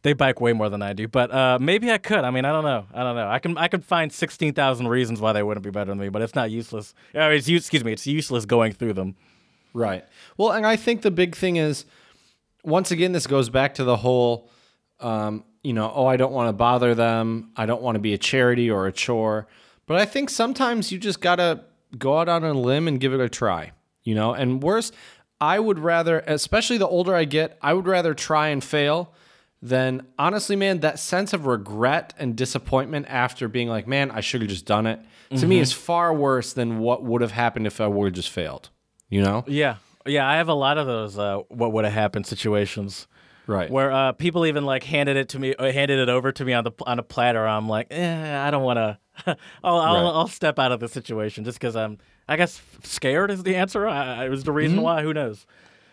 they 0.06 0.14
bike 0.14 0.40
way 0.40 0.54
more 0.54 0.70
than 0.70 0.84
I 0.84 0.94
do. 0.94 1.08
But 1.08 1.34
uh, 1.34 1.58
maybe 1.60 1.92
I 1.92 1.98
could. 1.98 2.24
I 2.24 2.30
mean, 2.30 2.46
I 2.46 2.52
don't 2.52 2.64
know. 2.64 2.86
I 2.94 3.04
don't 3.04 3.16
know. 3.16 3.28
I 3.28 3.40
can 3.40 3.58
I 3.58 3.68
can 3.68 3.82
find 3.82 4.14
sixteen 4.14 4.54
thousand 4.54 4.88
reasons 4.88 5.20
why 5.20 5.34
they 5.34 5.42
wouldn't 5.42 5.64
be 5.64 5.72
better 5.72 5.90
than 5.90 5.98
me, 5.98 6.10
but 6.10 6.22
it's 6.22 6.36
not 6.36 6.52
useless. 6.52 6.94
It's 7.14 7.50
excuse 7.50 7.84
me, 7.84 7.92
it's 7.92 8.06
useless 8.06 8.46
going 8.46 8.72
through 8.74 8.94
them. 8.94 9.16
Right. 9.74 10.06
Well, 10.38 10.52
and 10.52 10.66
I 10.66 10.76
think 10.76 11.02
the 11.02 11.12
big 11.12 11.36
thing 11.36 11.56
is, 11.58 11.86
once 12.64 12.92
again, 12.92 13.14
this 13.14 13.28
goes 13.28 13.50
back 13.50 13.74
to 13.76 13.84
the 13.84 13.98
whole, 13.98 14.50
um, 15.00 15.44
you 15.64 15.74
know, 15.74 15.92
oh, 15.94 16.06
I 16.06 16.18
don't 16.18 16.32
want 16.32 16.50
to 16.50 16.54
bother 16.54 16.94
them. 16.94 17.52
I 17.58 17.66
don't 17.66 17.82
want 17.82 17.96
to 17.96 18.00
be 18.00 18.14
a 18.14 18.18
charity 18.18 18.70
or 18.70 18.88
a 18.88 18.92
chore. 18.94 19.48
But 19.88 20.00
I 20.00 20.06
think 20.06 20.30
sometimes 20.30 20.92
you 20.92 20.98
just 21.00 21.20
got 21.20 21.38
to 21.38 21.66
go 21.98 22.20
out 22.20 22.30
on 22.30 22.44
a 22.44 22.54
limb 22.54 22.88
and 22.88 23.00
give 23.00 23.14
it 23.14 23.20
a 23.20 23.28
try, 23.28 23.72
you 24.04 24.16
know? 24.16 24.34
And 24.34 24.64
worse, 24.64 24.92
I 25.42 25.60
would 25.60 25.80
rather, 25.80 26.20
especially 26.28 26.78
the 26.78 26.88
older 26.88 27.14
I 27.14 27.26
get, 27.26 27.58
I 27.62 27.74
would 27.74 27.88
rather 27.88 28.14
try 28.14 28.50
and 28.50 28.64
fail 28.64 29.14
than, 29.62 30.06
honestly, 30.20 30.56
man, 30.56 30.82
that 30.82 31.00
sense 31.00 31.34
of 31.34 31.46
regret 31.46 32.14
and 32.20 32.36
disappointment 32.36 33.08
after 33.10 33.48
being 33.48 33.68
like, 33.68 33.88
man, 33.88 34.12
I 34.12 34.22
should 34.22 34.42
have 34.42 34.50
just 34.50 34.66
done 34.66 34.86
it, 34.86 35.00
to 35.38 35.48
me 35.48 35.60
is 35.60 35.74
far 35.74 36.14
worse 36.14 36.54
than 36.54 36.80
what 36.80 37.04
would 37.04 37.22
have 37.22 37.32
happened 37.32 37.66
if 37.68 37.82
I 37.82 37.88
would 37.88 38.06
have 38.06 38.14
just 38.14 38.30
failed, 38.30 38.70
you 39.10 39.22
know? 39.22 39.44
Yeah, 39.48 39.78
yeah. 40.06 40.28
I 40.28 40.36
have 40.38 40.48
a 40.50 40.54
lot 40.54 40.78
of 40.78 40.86
those. 40.88 41.18
Uh, 41.18 41.40
what 41.50 41.74
would 41.74 41.84
have 41.84 41.94
happened 41.94 42.26
situations 42.28 43.08
Right. 43.48 43.70
where 43.70 43.92
uh, 43.92 44.12
people 44.14 44.46
even 44.46 44.66
like 44.66 44.84
handed 44.84 45.18
it 45.18 45.30
to 45.30 45.40
me, 45.40 45.54
uh, 45.56 45.72
handed 45.72 46.00
it 46.00 46.10
over 46.10 46.32
to 46.32 46.46
me 46.46 46.54
on 46.54 46.64
the 46.64 46.72
on 46.86 47.00
a 47.00 47.04
platter. 47.04 47.46
I'm 47.46 47.68
like, 47.68 47.88
eh, 47.92 48.38
I 48.40 48.50
don't 48.52 48.64
want 48.64 48.78
to. 48.78 48.98
I'll 49.64 49.78
I'll, 49.80 49.96
Right. 49.96 50.04
I'll 50.16 50.28
step 50.28 50.58
out 50.58 50.72
of 50.72 50.80
the 50.80 50.88
situation 50.88 51.44
just 51.44 51.60
because 51.60 51.76
I'm. 51.76 51.98
I 52.28 52.38
guess 52.38 52.60
scared 52.84 53.30
is 53.32 53.44
the 53.44 53.56
answer. 53.56 53.88
I, 53.88 54.26
it 54.26 54.30
was 54.30 54.44
the 54.46 54.52
reason 54.52 54.82
why. 54.82 55.02
Who 55.04 55.14
knows? 55.14 55.46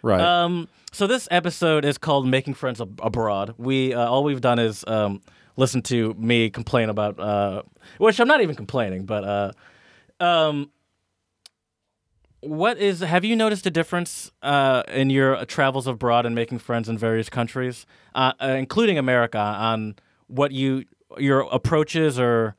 Right. 0.03 0.21
Um, 0.21 0.69
so 0.93 1.07
this 1.07 1.27
episode 1.31 1.85
is 1.85 1.99
called 1.99 2.27
"Making 2.27 2.55
Friends 2.55 2.81
Ab- 2.81 3.01
Abroad." 3.03 3.55
We 3.59 3.95
uh, 3.95 4.07
all 4.07 4.25
we've 4.25 4.41
done 4.41 4.59
is 4.59 4.85
um, 4.87 5.23
listen 5.57 5.83
to 5.83 6.15
me 6.15 6.51
complain 6.51 6.89
about, 6.91 7.19
uh, 7.19 7.63
which 7.99 8.21
I'm 8.21 8.29
not 8.29 8.41
even 8.41 8.57
complaining, 8.57 9.07
but 9.07 9.25
uh, 9.25 9.53
Um, 10.21 10.71
what 12.41 12.79
is? 12.79 13.01
Have 13.01 13.25
you 13.25 13.37
noticed 13.37 13.67
a 13.67 13.71
difference 13.71 14.31
uh, 14.43 14.83
in 14.89 15.11
your 15.11 15.45
travels 15.45 15.87
abroad 15.87 16.27
and 16.27 16.35
making 16.35 16.59
friends 16.59 16.89
in 16.89 16.99
various 16.99 17.29
countries, 17.29 17.87
uh, 18.15 18.33
uh, 18.43 18.47
including 18.59 18.99
America, 18.99 19.39
on 19.39 19.95
what 20.27 20.53
you 20.53 20.85
your 21.19 21.43
approaches 21.53 22.19
or 22.19 22.57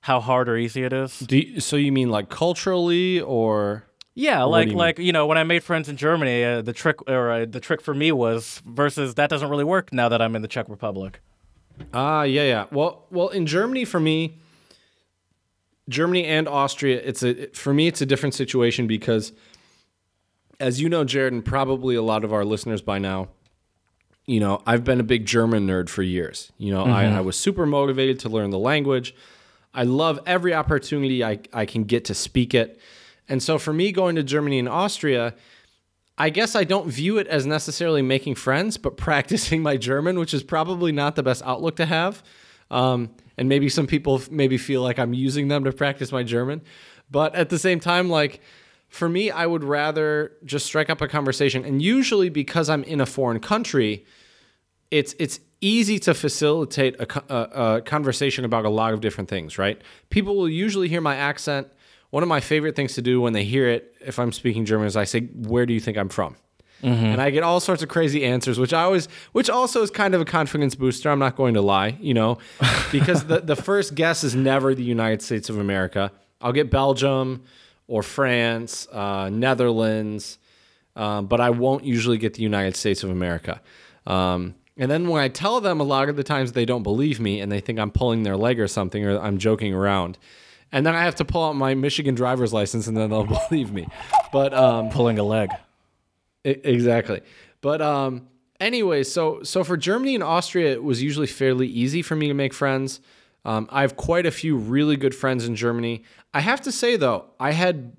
how 0.00 0.20
hard 0.20 0.48
or 0.48 0.56
easy 0.56 0.82
it 0.84 0.92
is? 0.92 1.18
Do 1.18 1.36
you, 1.38 1.60
so 1.60 1.76
you 1.76 1.92
mean 1.92 2.08
like 2.08 2.30
culturally 2.30 3.20
or 3.20 3.84
Yeah, 4.18 4.40
What 4.40 4.50
like 4.50 4.64
you 4.66 4.70
mean? 4.70 4.78
like 4.78 4.98
you 4.98 5.12
know 5.12 5.26
when 5.26 5.38
I 5.38 5.44
made 5.44 5.62
friends 5.62 5.88
in 5.88 5.96
Germany, 5.96 6.44
uh, 6.44 6.60
the 6.62 6.72
trick 6.72 7.08
or 7.08 7.30
uh, 7.30 7.46
the 7.46 7.60
trick 7.60 7.80
for 7.80 7.94
me 7.94 8.10
was 8.10 8.60
versus 8.66 9.14
that 9.14 9.30
doesn't 9.30 9.48
really 9.48 9.62
work 9.62 9.92
now 9.92 10.08
that 10.08 10.20
I'm 10.20 10.34
in 10.34 10.42
the 10.42 10.48
Czech 10.48 10.68
Republic. 10.68 11.20
Ah, 11.94 12.24
yeah, 12.24 12.42
yeah. 12.42 12.66
Well, 12.72 13.06
well, 13.12 13.28
in 13.28 13.46
Germany, 13.46 13.84
for 13.84 14.00
me, 14.00 14.38
Germany 15.88 16.24
and 16.24 16.48
Austria, 16.48 17.00
it's 17.04 17.22
a 17.22 17.46
for 17.50 17.72
me, 17.72 17.86
it's 17.86 18.00
a 18.00 18.06
different 18.06 18.34
situation 18.34 18.88
because, 18.88 19.32
as 20.58 20.80
you 20.80 20.88
know, 20.88 21.04
Jared, 21.04 21.32
and 21.32 21.44
probably 21.44 21.94
a 21.94 22.02
lot 22.02 22.24
of 22.24 22.32
our 22.32 22.44
listeners 22.44 22.82
by 22.82 22.98
now, 22.98 23.28
you 24.26 24.40
know, 24.40 24.62
I've 24.66 24.82
been 24.82 24.98
a 24.98 25.04
big 25.04 25.26
German 25.26 25.64
nerd 25.68 25.88
for 25.88 26.02
years. 26.02 26.50
You 26.58 26.72
know, 26.72 26.84
I, 26.84 27.04
I 27.04 27.20
was 27.20 27.36
super 27.38 27.66
motivated 27.66 28.18
to 28.20 28.28
learn 28.28 28.50
the 28.50 28.58
language. 28.58 29.14
I 29.72 29.84
love 29.84 30.18
every 30.26 30.54
opportunity 30.54 31.22
I, 31.22 31.38
I 31.52 31.66
can 31.66 31.84
get 31.84 32.06
to 32.06 32.14
speak 32.14 32.52
it. 32.52 32.80
And 33.28 33.42
so 33.42 33.58
for 33.58 33.72
me, 33.72 33.92
going 33.92 34.16
to 34.16 34.22
Germany 34.22 34.58
and 34.58 34.68
Austria, 34.68 35.34
I 36.16 36.30
guess 36.30 36.56
I 36.56 36.64
don't 36.64 36.88
view 36.88 37.18
it 37.18 37.26
as 37.26 37.46
necessarily 37.46 38.02
making 38.02 38.34
friends, 38.34 38.76
but 38.76 38.96
practicing 38.96 39.62
my 39.62 39.76
German, 39.76 40.18
which 40.18 40.34
is 40.34 40.42
probably 40.42 40.92
not 40.92 41.16
the 41.16 41.22
best 41.22 41.42
outlook 41.44 41.76
to 41.76 41.86
have. 41.86 42.22
Um, 42.70 43.10
and 43.36 43.48
maybe 43.48 43.68
some 43.68 43.86
people 43.86 44.20
maybe 44.30 44.58
feel 44.58 44.82
like 44.82 44.98
I'm 44.98 45.14
using 45.14 45.48
them 45.48 45.64
to 45.64 45.72
practice 45.72 46.12
my 46.12 46.22
German. 46.22 46.62
But 47.10 47.34
at 47.34 47.48
the 47.48 47.58
same 47.58 47.80
time, 47.80 48.10
like 48.10 48.40
for 48.88 49.08
me, 49.08 49.30
I 49.30 49.46
would 49.46 49.64
rather 49.64 50.32
just 50.44 50.66
strike 50.66 50.90
up 50.90 51.00
a 51.00 51.08
conversation. 51.08 51.64
And 51.64 51.80
usually, 51.80 52.28
because 52.28 52.68
I'm 52.68 52.82
in 52.84 53.00
a 53.00 53.06
foreign 53.06 53.40
country, 53.40 54.04
it's 54.90 55.14
it's 55.18 55.40
easy 55.60 55.98
to 55.98 56.14
facilitate 56.14 56.96
a, 57.00 57.34
a, 57.34 57.76
a 57.76 57.80
conversation 57.82 58.44
about 58.44 58.64
a 58.64 58.68
lot 58.68 58.92
of 58.92 59.00
different 59.00 59.28
things, 59.28 59.58
right? 59.58 59.80
People 60.10 60.36
will 60.36 60.48
usually 60.48 60.88
hear 60.88 61.00
my 61.00 61.16
accent. 61.16 61.68
One 62.10 62.22
of 62.22 62.28
my 62.28 62.40
favorite 62.40 62.74
things 62.74 62.94
to 62.94 63.02
do 63.02 63.20
when 63.20 63.32
they 63.32 63.44
hear 63.44 63.68
it, 63.68 63.94
if 64.00 64.18
I'm 64.18 64.32
speaking 64.32 64.64
German, 64.64 64.86
is 64.86 64.96
I 64.96 65.04
say, 65.04 65.20
"Where 65.20 65.66
do 65.66 65.74
you 65.74 65.80
think 65.80 65.98
I'm 65.98 66.08
from?" 66.08 66.36
And 67.12 67.20
I 67.20 67.30
get 67.30 67.42
all 67.42 67.58
sorts 67.60 67.82
of 67.82 67.88
crazy 67.88 68.24
answers, 68.24 68.58
which 68.58 68.72
I 68.72 68.82
always, 68.82 69.08
which 69.32 69.50
also 69.50 69.82
is 69.82 69.90
kind 69.90 70.14
of 70.14 70.20
a 70.20 70.24
confidence 70.24 70.76
booster. 70.76 71.10
I'm 71.10 71.18
not 71.18 71.34
going 71.36 71.54
to 71.54 71.60
lie, 71.60 71.96
you 72.00 72.14
know, 72.14 72.38
because 72.92 73.24
the 73.24 73.40
the 73.40 73.56
first 73.56 73.94
guess 73.94 74.22
is 74.24 74.34
never 74.34 74.74
the 74.74 74.84
United 74.84 75.22
States 75.22 75.50
of 75.50 75.58
America. 75.58 76.12
I'll 76.40 76.52
get 76.52 76.70
Belgium 76.70 77.42
or 77.88 78.02
France, 78.02 78.86
uh, 78.92 79.28
Netherlands, 79.28 80.38
um, 80.94 81.26
but 81.26 81.40
I 81.40 81.50
won't 81.50 81.84
usually 81.84 82.18
get 82.18 82.34
the 82.34 82.42
United 82.42 82.76
States 82.76 83.02
of 83.02 83.10
America. 83.10 83.60
Um, 84.06 84.54
and 84.76 84.90
then 84.90 85.08
when 85.08 85.20
I 85.20 85.28
tell 85.28 85.60
them, 85.60 85.80
a 85.80 85.84
lot 85.84 86.08
of 86.08 86.16
the 86.16 86.22
times 86.22 86.52
they 86.52 86.64
don't 86.64 86.84
believe 86.84 87.18
me 87.18 87.40
and 87.40 87.50
they 87.50 87.60
think 87.60 87.80
I'm 87.80 87.90
pulling 87.90 88.22
their 88.22 88.36
leg 88.36 88.60
or 88.60 88.68
something 88.68 89.04
or 89.04 89.18
I'm 89.18 89.38
joking 89.38 89.74
around. 89.74 90.16
And 90.72 90.84
then 90.84 90.94
I 90.94 91.02
have 91.04 91.14
to 91.16 91.24
pull 91.24 91.44
out 91.44 91.54
my 91.54 91.74
Michigan 91.74 92.14
driver's 92.14 92.52
license 92.52 92.86
and 92.86 92.96
then 92.96 93.10
they'll 93.10 93.24
believe 93.48 93.72
me. 93.72 93.86
But 94.32 94.52
um, 94.54 94.90
Pulling 94.90 95.18
a 95.18 95.22
leg. 95.22 95.50
Exactly. 96.44 97.20
But 97.60 97.82
um 97.82 98.28
anyway, 98.60 99.02
so 99.02 99.42
so 99.42 99.64
for 99.64 99.76
Germany 99.76 100.14
and 100.14 100.24
Austria 100.24 100.72
it 100.72 100.82
was 100.82 101.02
usually 101.02 101.26
fairly 101.26 101.66
easy 101.66 102.02
for 102.02 102.16
me 102.16 102.28
to 102.28 102.34
make 102.34 102.54
friends. 102.54 103.00
Um, 103.44 103.68
I 103.70 103.82
have 103.82 103.96
quite 103.96 104.26
a 104.26 104.30
few 104.30 104.56
really 104.56 104.96
good 104.96 105.14
friends 105.14 105.46
in 105.46 105.56
Germany. 105.56 106.04
I 106.34 106.40
have 106.40 106.60
to 106.62 106.72
say 106.72 106.96
though, 106.96 107.26
I 107.40 107.52
had 107.52 107.92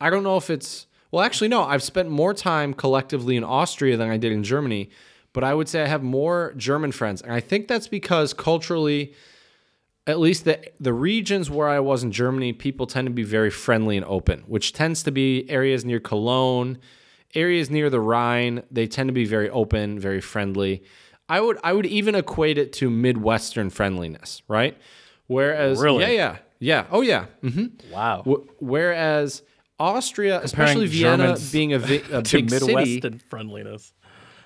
I 0.00 0.10
don't 0.10 0.22
know 0.22 0.36
if 0.36 0.50
it's 0.50 0.86
well 1.10 1.24
actually 1.24 1.48
no, 1.48 1.62
I've 1.62 1.82
spent 1.82 2.10
more 2.10 2.34
time 2.34 2.74
collectively 2.74 3.36
in 3.36 3.44
Austria 3.44 3.96
than 3.96 4.10
I 4.10 4.16
did 4.16 4.32
in 4.32 4.42
Germany, 4.42 4.90
but 5.32 5.42
I 5.44 5.54
would 5.54 5.68
say 5.68 5.82
I 5.82 5.86
have 5.86 6.02
more 6.02 6.52
German 6.56 6.92
friends. 6.92 7.22
And 7.22 7.32
I 7.32 7.40
think 7.40 7.68
that's 7.68 7.88
because 7.88 8.34
culturally 8.34 9.14
at 10.06 10.18
least 10.20 10.44
the 10.44 10.60
the 10.80 10.92
regions 10.92 11.50
where 11.50 11.68
I 11.68 11.80
was 11.80 12.02
in 12.04 12.12
Germany, 12.12 12.52
people 12.52 12.86
tend 12.86 13.06
to 13.06 13.12
be 13.12 13.22
very 13.24 13.50
friendly 13.50 13.96
and 13.96 14.06
open, 14.06 14.44
which 14.46 14.72
tends 14.72 15.02
to 15.04 15.10
be 15.10 15.48
areas 15.50 15.84
near 15.84 15.98
Cologne, 16.00 16.78
areas 17.34 17.70
near 17.70 17.90
the 17.90 18.00
Rhine. 18.00 18.62
They 18.70 18.86
tend 18.86 19.08
to 19.08 19.12
be 19.12 19.24
very 19.24 19.50
open, 19.50 19.98
very 19.98 20.20
friendly. 20.20 20.82
I 21.28 21.40
would 21.40 21.58
I 21.64 21.72
would 21.72 21.86
even 21.86 22.14
equate 22.14 22.56
it 22.58 22.72
to 22.74 22.88
Midwestern 22.90 23.70
friendliness, 23.70 24.42
right? 24.48 24.76
Whereas, 25.26 25.80
Really? 25.80 26.02
yeah, 26.04 26.10
yeah, 26.10 26.36
yeah, 26.60 26.86
oh 26.92 27.00
yeah. 27.00 27.26
hmm 27.42 27.66
Wow. 27.90 28.18
W- 28.18 28.46
whereas 28.60 29.42
Austria, 29.80 30.40
especially 30.40 30.86
Vienna, 30.86 31.16
Germans 31.24 31.52
being 31.52 31.72
a, 31.72 31.78
vi- 31.80 32.04
a 32.12 32.22
to 32.22 32.36
big 32.36 32.50
city, 32.50 32.66
Midwestern 32.74 33.18
friendliness. 33.18 33.92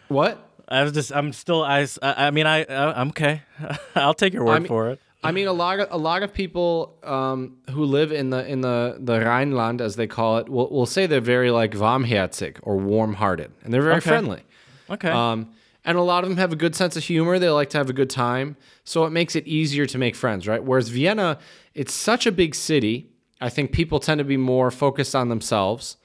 what? 0.08 0.46
I 0.66 0.82
was 0.84 0.92
just, 0.92 1.12
I'm 1.14 1.32
still, 1.34 1.62
I, 1.64 1.80
I 2.00 2.28
I 2.28 2.30
mean, 2.30 2.46
I, 2.46 2.64
I 2.64 2.98
I'm 3.00 3.08
okay. 3.08 3.42
I'll 3.94 4.14
take 4.14 4.32
your 4.32 4.44
word 4.44 4.62
mean- 4.62 4.68
for 4.68 4.88
it. 4.90 5.00
I 5.22 5.32
mean, 5.32 5.46
a 5.48 5.52
lot 5.52 5.80
of 5.80 5.88
a 5.90 5.98
lot 5.98 6.22
of 6.22 6.32
people 6.32 6.96
um, 7.02 7.58
who 7.70 7.84
live 7.84 8.10
in 8.10 8.30
the 8.30 8.46
in 8.46 8.62
the 8.62 8.96
the 8.98 9.20
Rhineland, 9.20 9.80
as 9.82 9.96
they 9.96 10.06
call 10.06 10.38
it, 10.38 10.48
will, 10.48 10.70
will 10.70 10.86
say 10.86 11.06
they're 11.06 11.20
very 11.20 11.50
like 11.50 11.72
warmherzig 11.72 12.56
or 12.62 12.76
warm-hearted, 12.78 13.52
and 13.62 13.72
they're 13.72 13.82
very 13.82 13.96
Okay. 13.96 14.08
friendly. 14.08 14.42
Okay. 14.88 15.10
Um, 15.10 15.50
and 15.84 15.96
a 15.98 16.02
lot 16.02 16.24
of 16.24 16.30
them 16.30 16.38
have 16.38 16.52
a 16.52 16.56
good 16.56 16.74
sense 16.74 16.96
of 16.96 17.04
humor. 17.04 17.38
They 17.38 17.48
like 17.50 17.70
to 17.70 17.78
have 17.78 17.90
a 17.90 17.94
good 17.94 18.10
time, 18.10 18.56
so 18.84 19.04
it 19.04 19.10
makes 19.10 19.36
it 19.36 19.46
easier 19.46 19.86
to 19.86 19.98
make 19.98 20.14
friends, 20.14 20.46
right? 20.48 20.62
Whereas 20.62 20.88
Vienna, 20.88 21.38
it's 21.74 21.92
such 21.92 22.26
a 22.26 22.32
big 22.32 22.54
city. 22.54 23.10
I 23.42 23.48
think 23.50 23.72
people 23.72 24.00
tend 24.00 24.18
to 24.18 24.24
be 24.24 24.36
more 24.36 24.70
focused 24.70 25.14
on 25.14 25.28
themselves. 25.28 25.96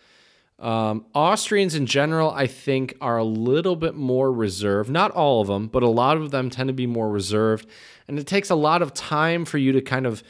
Um, 0.57 1.06
Austrians 1.14 1.76
in 1.76 1.86
general, 1.86 2.32
I 2.32 2.48
think, 2.48 2.95
are 3.02 3.18
a 3.18 3.23
little 3.23 3.76
bit 3.76 3.95
more 3.95 4.32
reserved. 4.32 4.90
Not 4.90 5.11
all 5.11 5.41
of 5.41 5.48
them, 5.48 5.68
but 5.68 5.84
a 5.84 5.88
lot 5.90 6.18
of 6.18 6.32
them 6.32 6.49
tend 6.49 6.68
to 6.68 6.73
be 6.73 6.88
more 6.88 7.10
reserved. 7.10 7.68
And 8.07 8.18
it 8.18 8.26
takes 8.27 8.49
a 8.49 8.56
lot 8.56 8.82
of 8.82 8.94
time 8.94 9.44
for 9.45 9.57
you 9.57 9.73
to 9.73 9.82
kind 9.82 10.06
of 10.06 10.23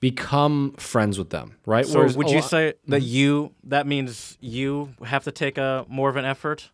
become 0.00 0.72
friends 0.78 1.18
with 1.18 1.30
them, 1.30 1.56
right? 1.66 1.86
so 1.86 1.98
Whereas 1.98 2.16
would 2.16 2.30
you 2.30 2.42
say 2.42 2.74
that 2.88 3.02
you, 3.02 3.52
that 3.64 3.86
means 3.86 4.36
you 4.40 4.94
have 5.04 5.24
to 5.24 5.32
take 5.32 5.58
a 5.58 5.84
more 5.88 6.08
of 6.08 6.16
an 6.16 6.24
effort 6.24 6.70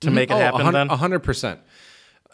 to 0.00 0.10
make 0.10 0.30
it 0.30 0.34
Oh, 0.34 0.38
happen 0.38 0.60
a 0.60 0.64
hun- 0.64 0.72
then? 0.74 0.90
A 0.90 0.96
hundred 0.96 1.20
percent. 1.20 1.60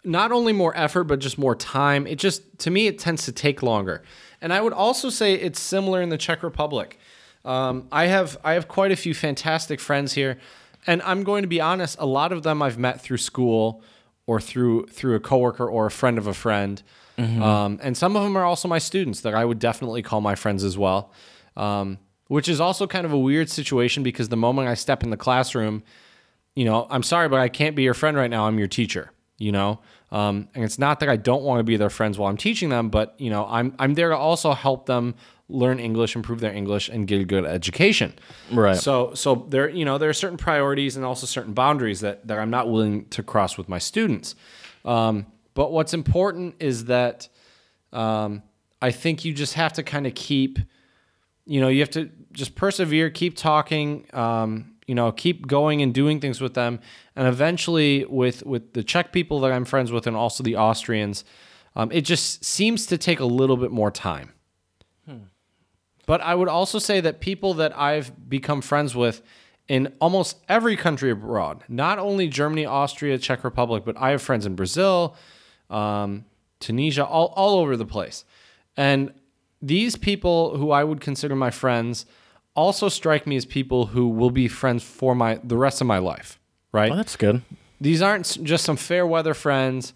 Not 0.03 0.31
only 0.31 0.53
more 0.53 0.75
effort, 0.77 1.03
but 1.05 1.19
just 1.19 1.37
more 1.37 1.55
time. 1.55 2.07
It 2.07 2.17
just, 2.19 2.57
to 2.59 2.71
me, 2.71 2.87
it 2.87 2.97
tends 2.99 3.25
to 3.25 3.31
take 3.31 3.61
longer. 3.61 4.01
And 4.41 4.53
I 4.53 4.61
would 4.61 4.73
also 4.73 5.09
say 5.09 5.33
it's 5.35 5.59
similar 5.59 6.01
in 6.01 6.09
the 6.09 6.17
Czech 6.17 6.41
Republic. 6.41 6.97
Um, 7.45 7.87
I 7.91 8.07
have 8.07 8.37
I 8.43 8.53
have 8.53 8.67
quite 8.67 8.91
a 8.91 8.95
few 8.95 9.13
fantastic 9.13 9.79
friends 9.79 10.13
here, 10.13 10.37
and 10.85 11.01
I'm 11.03 11.23
going 11.23 11.43
to 11.43 11.47
be 11.47 11.61
honest. 11.61 11.97
A 11.99 12.05
lot 12.05 12.31
of 12.31 12.43
them 12.43 12.61
I've 12.61 12.77
met 12.77 13.01
through 13.01 13.17
school 13.17 13.81
or 14.27 14.41
through 14.41 14.87
through 14.87 15.15
a 15.15 15.19
coworker 15.19 15.67
or 15.67 15.85
a 15.85 15.91
friend 15.91 16.17
of 16.17 16.27
a 16.27 16.33
friend, 16.33 16.83
um, 17.17 17.79
and 17.81 17.95
some 17.97 18.15
of 18.15 18.23
them 18.23 18.37
are 18.37 18.45
also 18.45 18.67
my 18.67 18.79
students 18.79 19.21
that 19.21 19.33
I 19.33 19.45
would 19.45 19.59
definitely 19.59 20.01
call 20.01 20.21
my 20.21 20.35
friends 20.35 20.63
as 20.63 20.77
well. 20.77 21.11
Um, 21.57 21.97
which 22.29 22.47
is 22.47 22.61
also 22.61 22.85
kind 22.85 23.05
of 23.05 23.11
a 23.11 23.17
weird 23.17 23.49
situation 23.49 24.03
because 24.03 24.29
the 24.29 24.37
moment 24.37 24.67
I 24.67 24.75
step 24.75 25.03
in 25.03 25.09
the 25.09 25.17
classroom, 25.17 25.83
you 26.55 26.63
know, 26.63 26.85
I'm 26.89 27.01
sorry, 27.01 27.27
but 27.27 27.39
I 27.39 27.49
can't 27.49 27.75
be 27.75 27.81
your 27.81 27.95
friend 27.95 28.15
right 28.15 28.29
now. 28.29 28.45
I'm 28.45 28.59
your 28.59 28.67
teacher, 28.67 29.11
you 29.39 29.51
know? 29.51 29.79
Um, 30.11 30.47
and 30.53 30.63
it's 30.63 30.77
not 30.77 30.99
that 30.99 31.09
I 31.09 31.15
don't 31.15 31.41
want 31.41 31.59
to 31.59 31.63
be 31.63 31.75
their 31.75 31.89
friends 31.89 32.19
while 32.19 32.29
I'm 32.29 32.37
teaching 32.37 32.69
them, 32.69 32.89
but, 32.89 33.15
you 33.17 33.31
know, 33.31 33.47
I'm, 33.49 33.73
I'm 33.79 33.95
there 33.95 34.09
to 34.09 34.17
also 34.17 34.53
help 34.53 34.85
them 34.85 35.15
learn 35.49 35.79
English, 35.79 36.15
improve 36.15 36.39
their 36.39 36.53
English, 36.53 36.89
and 36.89 37.07
get 37.07 37.21
a 37.21 37.25
good 37.25 37.45
education. 37.45 38.13
Right. 38.51 38.77
So, 38.77 39.13
so 39.13 39.47
there, 39.49 39.67
you 39.69 39.83
know, 39.83 39.97
there 39.97 40.09
are 40.09 40.13
certain 40.13 40.37
priorities 40.37 40.95
and 40.95 41.05
also 41.05 41.25
certain 41.25 41.53
boundaries 41.53 42.01
that, 42.01 42.27
that 42.27 42.39
I'm 42.39 42.49
not 42.49 42.69
willing 42.69 43.05
to 43.09 43.23
cross 43.23 43.57
with 43.57 43.67
my 43.67 43.79
students. 43.79 44.35
Um, 44.85 45.25
but 45.55 45.71
what's 45.71 45.93
important 45.93 46.55
is 46.59 46.85
that 46.85 47.27
um, 47.91 48.43
I 48.81 48.91
think 48.91 49.25
you 49.25 49.33
just 49.33 49.55
have 49.55 49.73
to 49.73 49.83
kind 49.83 50.07
of 50.07 50.15
keep 50.15 50.59
you 51.49 51.59
know, 51.59 51.67
you 51.67 51.79
have 51.79 51.89
to 51.89 52.11
just 52.31 52.53
persevere, 52.53 53.09
keep 53.09 53.35
talking, 53.35 54.05
um, 54.13 54.75
you 54.85 54.93
know, 54.93 55.11
keep 55.11 55.47
going 55.47 55.81
and 55.81 55.91
doing 55.91 56.19
things 56.19 56.39
with 56.39 56.53
them, 56.53 56.79
and 57.15 57.27
eventually, 57.27 58.05
with 58.05 58.45
with 58.45 58.73
the 58.73 58.83
Czech 58.83 59.11
people 59.11 59.39
that 59.39 59.51
I'm 59.51 59.65
friends 59.65 59.91
with, 59.91 60.05
and 60.05 60.15
also 60.15 60.43
the 60.43 60.55
Austrians, 60.55 61.25
um, 61.75 61.91
it 61.91 62.01
just 62.01 62.45
seems 62.45 62.85
to 62.85 62.99
take 62.99 63.19
a 63.19 63.25
little 63.25 63.57
bit 63.57 63.71
more 63.71 63.89
time. 63.89 64.31
But 66.09 66.21
I 66.21 66.33
would 66.33 66.47
also 66.47 66.79
say 66.79 67.01
that 67.01 67.19
people 67.19 67.53
that 67.53 67.77
I've 67.77 68.27
become 68.27 68.61
friends 68.61 68.95
with 68.95 69.21
in 69.67 69.93
almost 70.01 70.37
every 70.49 70.75
country 70.75 71.11
abroad, 71.11 71.63
not 71.69 71.99
only 71.99 72.27
Germany, 72.27 72.65
Austria, 72.65 73.19
Czech 73.19 73.43
Republic, 73.43 73.83
but 73.85 73.95
I 73.95 74.09
have 74.09 74.19
friends 74.19 74.47
in 74.47 74.55
Brazil, 74.55 75.15
um, 75.69 76.25
Tunisia, 76.59 77.05
all, 77.05 77.31
all 77.35 77.59
over 77.59 77.77
the 77.77 77.85
place. 77.85 78.25
And 78.75 79.13
these 79.61 79.95
people 79.95 80.57
who 80.57 80.71
I 80.71 80.83
would 80.83 80.99
consider 80.99 81.35
my 81.35 81.51
friends 81.51 82.07
also 82.55 82.89
strike 82.89 83.27
me 83.27 83.35
as 83.35 83.45
people 83.45 83.85
who 83.85 84.07
will 84.07 84.31
be 84.31 84.47
friends 84.47 84.81
for 84.83 85.13
my 85.13 85.39
the 85.43 85.57
rest 85.57 85.79
of 85.79 85.85
my 85.85 85.99
life, 85.99 86.39
right? 86.71 86.91
Oh, 86.91 86.95
that's 86.95 87.17
good. 87.17 87.43
These 87.79 88.01
aren't 88.01 88.43
just 88.43 88.65
some 88.65 88.77
fair 88.77 89.05
weather 89.05 89.35
friends 89.35 89.93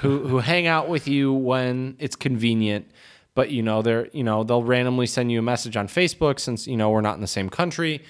who, 0.00 0.26
who 0.26 0.38
hang 0.38 0.66
out 0.66 0.88
with 0.88 1.06
you 1.06 1.34
when 1.34 1.96
it's 1.98 2.16
convenient, 2.16 2.90
but 3.34 3.50
you 3.50 3.62
know 3.62 3.82
they're 3.82 4.08
you 4.12 4.24
know 4.24 4.44
they'll 4.44 4.62
randomly 4.62 5.06
send 5.06 5.30
you 5.30 5.38
a 5.38 5.42
message 5.42 5.76
on 5.76 5.88
Facebook 5.88 6.40
since 6.40 6.66
you 6.66 6.76
know 6.76 6.90
we're 6.90 7.00
not 7.00 7.14
in 7.14 7.20
the 7.20 7.26
same 7.26 7.48
country, 7.48 8.02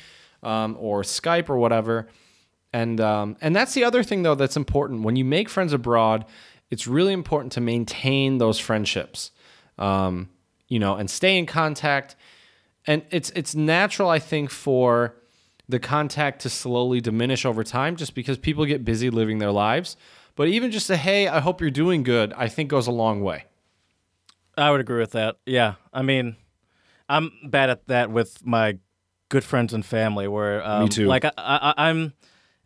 um, 0.43 0.77
or 0.79 1.03
Skype 1.03 1.49
or 1.49 1.59
whatever. 1.59 2.09
And 2.73 3.01
um, 3.01 3.37
and 3.41 3.55
that's 3.55 3.75
the 3.75 3.85
other 3.85 4.03
thing 4.03 4.23
though 4.23 4.35
that's 4.35 4.57
important 4.57 5.03
when 5.03 5.17
you 5.17 5.25
make 5.25 5.49
friends 5.49 5.73
abroad. 5.73 6.25
It's 6.71 6.87
really 6.87 7.13
important 7.13 7.53
to 7.55 7.61
maintain 7.61 8.39
those 8.39 8.59
friendships, 8.61 9.33
um, 9.77 10.29
you 10.69 10.79
know, 10.79 10.95
and 10.95 11.11
stay 11.11 11.37
in 11.37 11.47
contact. 11.47 12.15
And 12.87 13.03
it's 13.11 13.31
it's 13.31 13.55
natural, 13.55 14.09
I 14.09 14.21
think, 14.21 14.51
for 14.51 15.17
the 15.69 15.81
contact 15.81 16.43
to 16.43 16.51
slowly 16.51 17.01
diminish 17.01 17.45
over 17.45 17.65
time, 17.65 17.97
just 17.97 18.15
because 18.15 18.39
people 18.39 18.65
get 18.65 18.85
busy 18.85 19.11
living 19.11 19.39
their 19.39 19.53
lives. 19.53 19.97
But 20.37 20.49
even 20.49 20.71
just 20.71 20.89
a 20.91 20.97
hey, 20.97 21.27
I 21.29 21.41
hope 21.41 21.61
you're 21.61 21.71
doing 21.71 22.05
good, 22.05 22.33
I 22.35 22.49
think 22.49 22.71
goes 22.71 22.87
a 22.87 22.93
long 22.93 23.21
way. 23.21 23.45
I 24.61 24.71
would 24.71 24.81
agree 24.81 25.01
with 25.01 25.13
that. 25.13 25.37
Yeah, 25.47 25.75
I 25.93 26.03
mean, 26.03 26.37
I'm 27.09 27.33
bad 27.49 27.71
at 27.71 27.87
that 27.89 28.11
with 28.11 28.45
my 28.45 28.79
good 29.31 29.43
friends 29.45 29.73
and 29.73 29.85
family. 29.85 30.29
Where 30.29 30.65
um, 30.67 30.85
Me 30.85 30.89
too. 30.89 31.07
Like 31.07 31.25
I, 31.25 31.33
I, 31.39 31.75
I'm, 31.77 32.13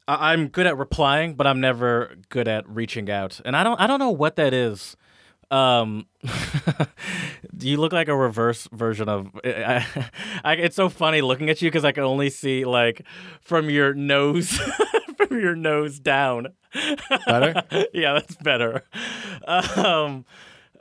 I- 0.09 0.33
I'm 0.33 0.49
good 0.49 0.67
at 0.67 0.77
replying, 0.77 1.35
but 1.35 1.47
I'm 1.47 1.61
never 1.61 2.15
good 2.29 2.49
at 2.49 2.69
reaching 2.69 3.09
out. 3.11 3.41
And 3.45 3.57
I 3.57 3.63
don't, 3.65 3.81
I 3.81 3.87
don't 3.87 3.99
know 4.01 4.11
what 4.11 4.37
that 4.37 4.53
is. 4.53 4.97
Um, 5.51 6.07
you 7.61 7.77
look 7.77 7.93
like 7.93 8.09
a 8.09 8.17
reverse 8.17 8.69
version 8.73 9.09
of. 9.09 9.29
I, 9.45 9.87
I, 10.45 10.55
it's 10.57 10.77
so 10.77 10.89
funny 10.89 11.21
looking 11.23 11.49
at 11.51 11.63
you 11.63 11.71
because 11.71 11.85
I 11.85 11.93
can 11.93 12.03
only 12.05 12.31
see 12.31 12.65
like 12.65 13.03
from 13.41 13.71
your 13.71 13.95
nose, 13.95 14.59
from 15.17 15.39
your 15.41 15.55
nose 15.55 16.01
down. 16.01 16.49
Better? 17.27 17.63
yeah, 17.93 18.15
that's 18.15 18.37
better. 18.37 18.83
Um, 19.47 20.25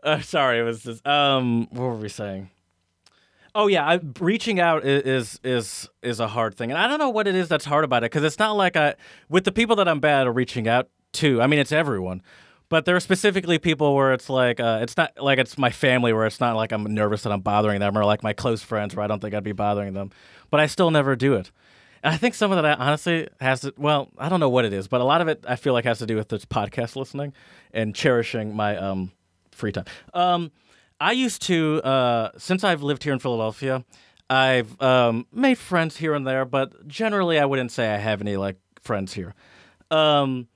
uh, 0.05 0.19
sorry, 0.21 0.59
it 0.59 0.63
was 0.63 0.83
just 0.83 1.05
um, 1.07 1.67
what 1.71 1.81
were 1.83 1.95
we 1.95 2.09
saying? 2.09 2.49
Oh 3.55 3.67
yeah, 3.67 3.87
I, 3.87 3.99
reaching 4.19 4.59
out 4.59 4.83
is 4.83 5.39
is 5.43 5.89
is 6.01 6.19
a 6.19 6.27
hard 6.27 6.55
thing, 6.55 6.71
and 6.71 6.77
I 6.77 6.87
don't 6.87 6.99
know 6.99 7.09
what 7.09 7.27
it 7.27 7.35
is 7.35 7.47
that's 7.47 7.65
hard 7.65 7.83
about 7.83 8.03
it 8.03 8.11
because 8.11 8.23
it's 8.23 8.39
not 8.39 8.53
like 8.53 8.75
I 8.75 8.95
with 9.29 9.43
the 9.43 9.51
people 9.51 9.75
that 9.77 9.87
I'm 9.87 9.99
bad 9.99 10.27
at 10.27 10.35
reaching 10.35 10.67
out 10.67 10.89
to. 11.13 11.41
I 11.41 11.47
mean, 11.47 11.59
it's 11.59 11.71
everyone, 11.71 12.23
but 12.69 12.85
there 12.85 12.95
are 12.95 12.99
specifically 12.99 13.59
people 13.59 13.95
where 13.95 14.11
it's 14.11 14.29
like 14.29 14.59
uh, 14.59 14.79
it's 14.81 14.97
not 14.97 15.11
like 15.21 15.37
it's 15.37 15.57
my 15.57 15.69
family 15.69 16.13
where 16.13 16.25
it's 16.25 16.39
not 16.39 16.55
like 16.55 16.71
I'm 16.71 16.83
nervous 16.83 17.21
that 17.23 17.31
I'm 17.31 17.41
bothering 17.41 17.79
them, 17.79 17.95
or 17.95 18.03
like 18.05 18.23
my 18.23 18.33
close 18.33 18.63
friends 18.63 18.95
where 18.95 19.03
I 19.03 19.07
don't 19.07 19.21
think 19.21 19.35
I'd 19.35 19.43
be 19.43 19.51
bothering 19.51 19.93
them, 19.93 20.09
but 20.49 20.59
I 20.59 20.65
still 20.65 20.89
never 20.89 21.15
do 21.15 21.35
it. 21.35 21.51
And 22.03 22.13
I 22.13 22.17
think 22.17 22.33
some 22.33 22.51
of 22.51 22.61
that 22.61 22.79
honestly 22.79 23.27
has 23.39 23.61
to. 23.61 23.73
Well, 23.77 24.09
I 24.17 24.29
don't 24.29 24.39
know 24.39 24.49
what 24.49 24.65
it 24.65 24.73
is, 24.73 24.87
but 24.87 24.99
a 24.99 25.05
lot 25.05 25.21
of 25.21 25.27
it 25.27 25.45
I 25.47 25.57
feel 25.57 25.73
like 25.73 25.85
has 25.85 25.99
to 25.99 26.07
do 26.07 26.15
with 26.15 26.29
this 26.29 26.43
podcast 26.43 26.95
listening 26.95 27.33
and 27.71 27.93
cherishing 27.93 28.55
my 28.55 28.75
um 28.77 29.11
free 29.53 29.71
time. 29.71 29.85
Um, 30.13 30.51
I 30.99 31.11
used 31.11 31.41
to 31.43 31.81
uh, 31.83 32.31
since 32.37 32.63
I've 32.63 32.83
lived 32.83 33.03
here 33.03 33.13
in 33.13 33.19
Philadelphia, 33.19 33.83
I've 34.29 34.81
um, 34.81 35.27
made 35.31 35.57
friends 35.57 35.97
here 35.97 36.13
and 36.13 36.25
there, 36.25 36.45
but 36.45 36.87
generally 36.87 37.39
I 37.39 37.45
wouldn't 37.45 37.71
say 37.71 37.93
I 37.93 37.97
have 37.97 38.21
any 38.21 38.37
like 38.37 38.57
friends 38.81 39.13
here. 39.13 39.35
Um, 39.91 40.47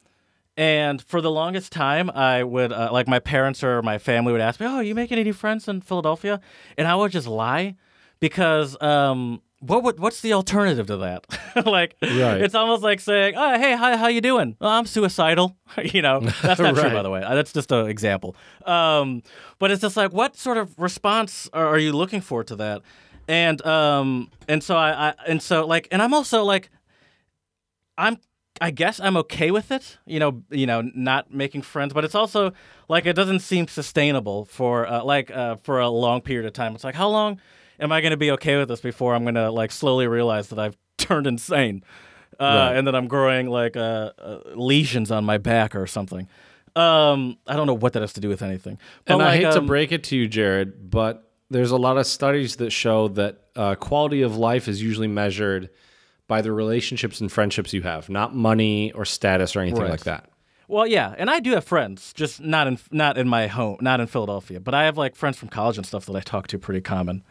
and 0.55 1.01
for 1.01 1.21
the 1.21 1.29
longest 1.29 1.71
time, 1.71 2.09
I 2.09 2.43
would 2.43 2.73
uh, 2.73 2.89
like 2.91 3.07
my 3.07 3.19
parents 3.19 3.63
or 3.63 3.81
my 3.83 3.99
family 3.99 4.31
would 4.31 4.41
ask 4.41 4.59
me, 4.59 4.65
"Oh, 4.65 4.77
are 4.77 4.83
you 4.83 4.95
making 4.95 5.19
any 5.19 5.31
friends 5.31 5.67
in 5.67 5.81
Philadelphia?" 5.81 6.41
And 6.77 6.87
I 6.87 6.95
would 6.95 7.11
just 7.11 7.27
lie 7.27 7.75
because 8.19 8.81
um, 8.81 9.41
what 9.59 9.83
would 9.83 9.99
what's 9.99 10.21
the 10.21 10.33
alternative 10.33 10.87
to 10.87 10.97
that? 10.97 11.25
like, 11.65 11.95
Right. 12.01 12.41
it's 12.41 12.53
almost 12.55 12.83
like 12.83 12.99
saying, 12.99 13.33
"Oh, 13.35 13.57
hey, 13.57 13.75
hi, 13.75 13.97
how 13.97 14.07
you 14.07 14.21
doing? 14.21 14.55
Oh, 14.61 14.67
I'm 14.69 14.85
suicidal." 14.85 15.57
you 15.83 16.01
know, 16.01 16.19
that's 16.41 16.59
not 16.59 16.75
true, 16.75 16.89
by 16.91 17.01
the 17.01 17.09
way. 17.09 17.23
Uh, 17.23 17.35
That's 17.35 17.51
just 17.53 17.71
an 17.71 17.87
example. 17.87 18.35
Um, 18.65 19.23
but 19.59 19.71
it's 19.71 19.81
just 19.81 19.97
like, 19.97 20.13
what 20.13 20.35
sort 20.37 20.57
of 20.57 20.77
response 20.77 21.49
are, 21.53 21.65
are 21.67 21.79
you 21.79 21.91
looking 21.93 22.21
for 22.21 22.43
to 22.43 22.55
that? 22.57 22.81
And 23.27 23.65
um, 23.65 24.29
and 24.47 24.63
so 24.63 24.75
I, 24.77 25.09
I 25.09 25.13
and 25.27 25.41
so 25.41 25.65
like, 25.65 25.87
and 25.91 26.01
I'm 26.01 26.13
also 26.13 26.43
like, 26.43 26.69
I'm 27.97 28.17
I 28.59 28.71
guess 28.71 28.99
I'm 28.99 29.17
okay 29.17 29.51
with 29.51 29.71
it, 29.71 29.97
you 30.05 30.19
know, 30.19 30.41
you 30.49 30.65
know, 30.65 30.81
not 30.95 31.31
making 31.33 31.61
friends, 31.61 31.93
but 31.93 32.03
it's 32.03 32.15
also 32.15 32.53
like 32.89 33.05
it 33.05 33.13
doesn't 33.13 33.39
seem 33.41 33.67
sustainable 33.67 34.45
for 34.45 34.87
uh, 34.87 35.03
like 35.03 35.29
uh, 35.29 35.57
for 35.57 35.79
a 35.79 35.89
long 35.89 36.21
period 36.21 36.45
of 36.47 36.53
time. 36.53 36.73
It's 36.73 36.83
like 36.83 36.95
how 36.95 37.09
long 37.09 37.39
am 37.79 37.91
I 37.91 38.01
going 38.01 38.11
to 38.11 38.17
be 38.17 38.31
okay 38.31 38.57
with 38.57 38.67
this 38.69 38.81
before 38.81 39.15
I'm 39.15 39.23
going 39.23 39.35
to 39.35 39.49
like 39.51 39.71
slowly 39.71 40.07
realize 40.07 40.49
that 40.49 40.59
I've 40.59 40.77
turned 40.97 41.27
insane, 41.27 41.83
uh, 42.39 42.43
Right. 42.43 42.77
and 42.77 42.87
that 42.87 42.95
I'm 42.95 43.07
growing 43.07 43.47
like 43.47 43.77
uh, 43.77 44.11
uh, 44.19 44.39
lesions 44.55 45.11
on 45.11 45.23
my 45.25 45.37
back 45.37 45.75
or 45.75 45.87
something. 45.87 46.27
Um, 46.75 47.37
I 47.47 47.55
don't 47.55 47.65
know 47.67 47.73
what 47.73 47.93
that 47.93 48.01
has 48.01 48.13
to 48.13 48.21
do 48.21 48.29
with 48.29 48.41
anything. 48.41 48.77
But 49.05 49.13
and 49.13 49.21
I 49.23 49.25
like, 49.31 49.35
hate 49.41 49.51
to 49.53 49.59
um, 49.59 49.65
break 49.67 49.91
it 49.91 50.03
to 50.05 50.15
you, 50.17 50.27
Jared, 50.27 50.91
but 50.91 51.31
there's 51.49 51.71
a 51.71 51.77
lot 51.77 51.97
of 51.97 52.05
studies 52.05 52.57
that 52.57 52.71
show 52.71 53.07
that 53.09 53.41
uh, 53.55 53.75
quality 53.75 54.21
of 54.21 54.37
life 54.37 54.67
is 54.67 54.81
usually 54.81 55.07
measured 55.07 55.69
by 56.27 56.41
the 56.41 56.51
relationships 56.51 57.19
and 57.21 57.31
friendships 57.31 57.73
you 57.73 57.81
have, 57.83 58.09
not 58.09 58.35
money 58.35 58.91
or 58.91 59.05
status 59.05 59.55
or 59.55 59.61
anything 59.61 59.81
Right. 59.81 59.91
like 59.91 60.03
that. 60.03 60.29
Well, 60.67 60.85
yeah, 60.85 61.15
and 61.17 61.29
I 61.29 61.39
do 61.39 61.51
have 61.51 61.63
friends, 61.63 62.11
just 62.13 62.41
not 62.41 62.67
in 62.67 62.77
not 62.91 63.17
in 63.17 63.27
my 63.29 63.47
home, 63.47 63.77
not 63.79 64.01
in 64.01 64.07
Philadelphia. 64.07 64.59
But 64.59 64.73
I 64.73 64.83
have 64.83 64.97
like 64.97 65.15
friends 65.15 65.37
from 65.37 65.47
college 65.47 65.77
and 65.77 65.85
stuff 65.85 66.05
that 66.07 66.15
I 66.17 66.19
talk 66.19 66.47
to 66.47 66.59
pretty 66.59 66.81
common. 66.81 67.23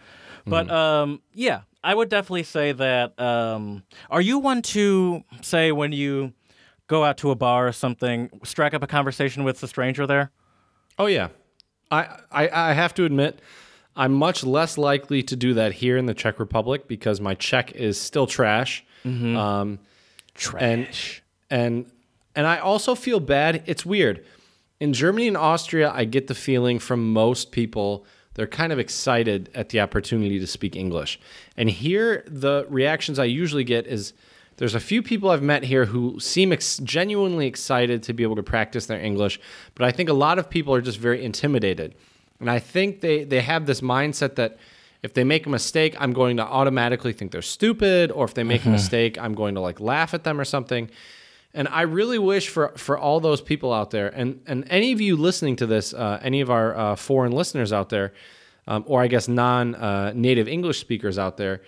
But 0.47 0.71
um, 0.71 1.21
yeah, 1.35 1.63
I 1.83 1.95
would 1.95 2.09
definitely 2.09 2.45
say 2.45 2.73
that. 2.73 3.19
Um, 3.21 3.83
are 4.11 4.21
you 4.21 4.39
one 4.39 4.63
to 4.63 5.23
say 5.43 5.73
when 5.73 5.93
you 5.93 6.33
go 6.87 7.05
out 7.05 7.19
to 7.19 7.31
a 7.31 7.35
bar 7.35 7.67
or 7.67 7.73
something, 7.73 8.31
strike 8.45 8.73
up 8.75 8.83
a 8.83 8.87
conversation 8.87 9.43
with 9.45 9.61
the 9.61 9.67
stranger 9.69 10.07
there? 10.07 10.31
Oh 10.99 11.07
yeah, 11.07 11.29
I, 11.91 12.19
I 12.31 12.49
I 12.71 12.73
have 12.75 12.95
to 12.95 13.05
admit, 13.05 13.41
I'm 13.97 14.13
much 14.13 14.45
less 14.45 14.79
likely 14.79 15.23
to 15.25 15.37
do 15.37 15.55
that 15.55 15.73
here 15.73 15.97
in 15.97 16.07
the 16.07 16.15
Czech 16.15 16.39
Republic 16.39 16.87
because 16.87 17.21
my 17.21 17.35
Czech 17.35 17.73
is 17.73 18.01
still 18.01 18.27
trash. 18.27 18.85
Um, 19.05 19.79
Trash. 20.35 21.23
and 21.51 21.91
and 22.35 22.47
I 22.47 22.59
also 22.59 22.95
feel 22.95 23.21
bad. 23.21 23.63
It's 23.67 23.87
weird. 23.87 24.25
In 24.81 24.93
Germany 24.93 25.27
and 25.29 25.37
Austria, 25.37 25.91
I 25.95 26.05
get 26.05 26.27
the 26.27 26.35
feeling 26.35 26.79
from 26.79 27.13
most 27.13 27.51
people 27.53 28.05
they're 28.37 28.47
kind 28.47 28.71
of 28.71 28.79
excited 28.79 29.51
at 29.55 29.71
the 29.71 29.81
opportunity 29.81 30.39
to 30.39 30.47
speak 30.47 30.77
English. 30.77 31.19
And 31.57 31.71
here, 31.71 32.23
the 32.27 32.67
reactions 32.69 33.19
I 33.19 33.25
usually 33.25 33.65
get 33.65 33.87
is 33.87 34.13
there's 34.59 34.75
a 34.75 34.81
few 34.81 35.03
people 35.03 35.31
I've 35.31 35.43
met 35.43 35.65
here 35.65 35.87
who 35.87 36.21
seem 36.21 36.53
ex- 36.53 36.77
genuinely 36.79 37.47
excited 37.47 38.03
to 38.05 38.13
be 38.13 38.23
able 38.23 38.37
to 38.37 38.43
practice 38.43 38.87
their 38.87 39.01
English, 39.01 39.41
but 39.75 39.87
I 39.87 39.91
think 39.91 40.11
a 40.11 40.15
lot 40.15 40.39
of 40.39 40.51
people 40.51 40.75
are 40.75 40.83
just 40.83 40.99
very 40.99 41.25
intimidated. 41.25 41.95
And 42.39 42.51
I 42.51 42.59
think 42.59 43.01
they, 43.01 43.25
they 43.25 43.41
have 43.41 43.65
this 43.65 43.81
mindset 43.81 44.35
that 44.35 44.59
if 45.03 45.15
they 45.15 45.25
make 45.25 45.47
a 45.47 45.51
mistake, 45.51 45.97
I'm 45.99 46.13
going 46.13 46.37
to 46.37 46.43
automatically 46.43 47.15
think 47.15 47.33
they're 47.33 47.41
stupid, 47.41 48.11
or 48.11 48.27
if 48.27 48.35
they 48.35 48.45
make 48.45 48.67
a 48.67 48.69
mistake, 48.79 49.19
I'm 49.19 49.35
going 49.35 49.55
to 49.55 49.63
like 49.63 49.81
laugh 49.81 50.13
at 50.13 50.25
them 50.25 50.39
or 50.39 50.45
something. 50.45 50.91
And 51.57 51.67
I 51.69 51.83
really 51.83 52.19
wish 52.19 52.49
for 52.49 52.69
for 52.77 52.97
all 52.99 53.19
those 53.19 53.41
people 53.41 53.73
out 53.73 53.91
there, 53.91 54.09
and 54.09 54.41
and 54.47 54.65
any 54.69 54.93
of 54.93 55.01
you 55.01 55.17
listening 55.17 55.57
to 55.57 55.67
this, 55.67 55.93
uh, 55.95 56.21
any 56.23 56.41
of 56.43 56.51
our 56.51 56.77
uh, 56.77 56.97
foreign 56.97 57.33
listeners 57.33 57.73
out 57.73 57.89
there, 57.89 58.13
um, 58.69 58.85
or 58.87 59.03
I 59.03 59.09
guess 59.09 59.27
non 59.27 59.75
uh, 59.75 60.13
native 60.15 60.47
English 60.49 60.79
speakers 60.81 61.19
out 61.19 61.37
there, 61.39 61.63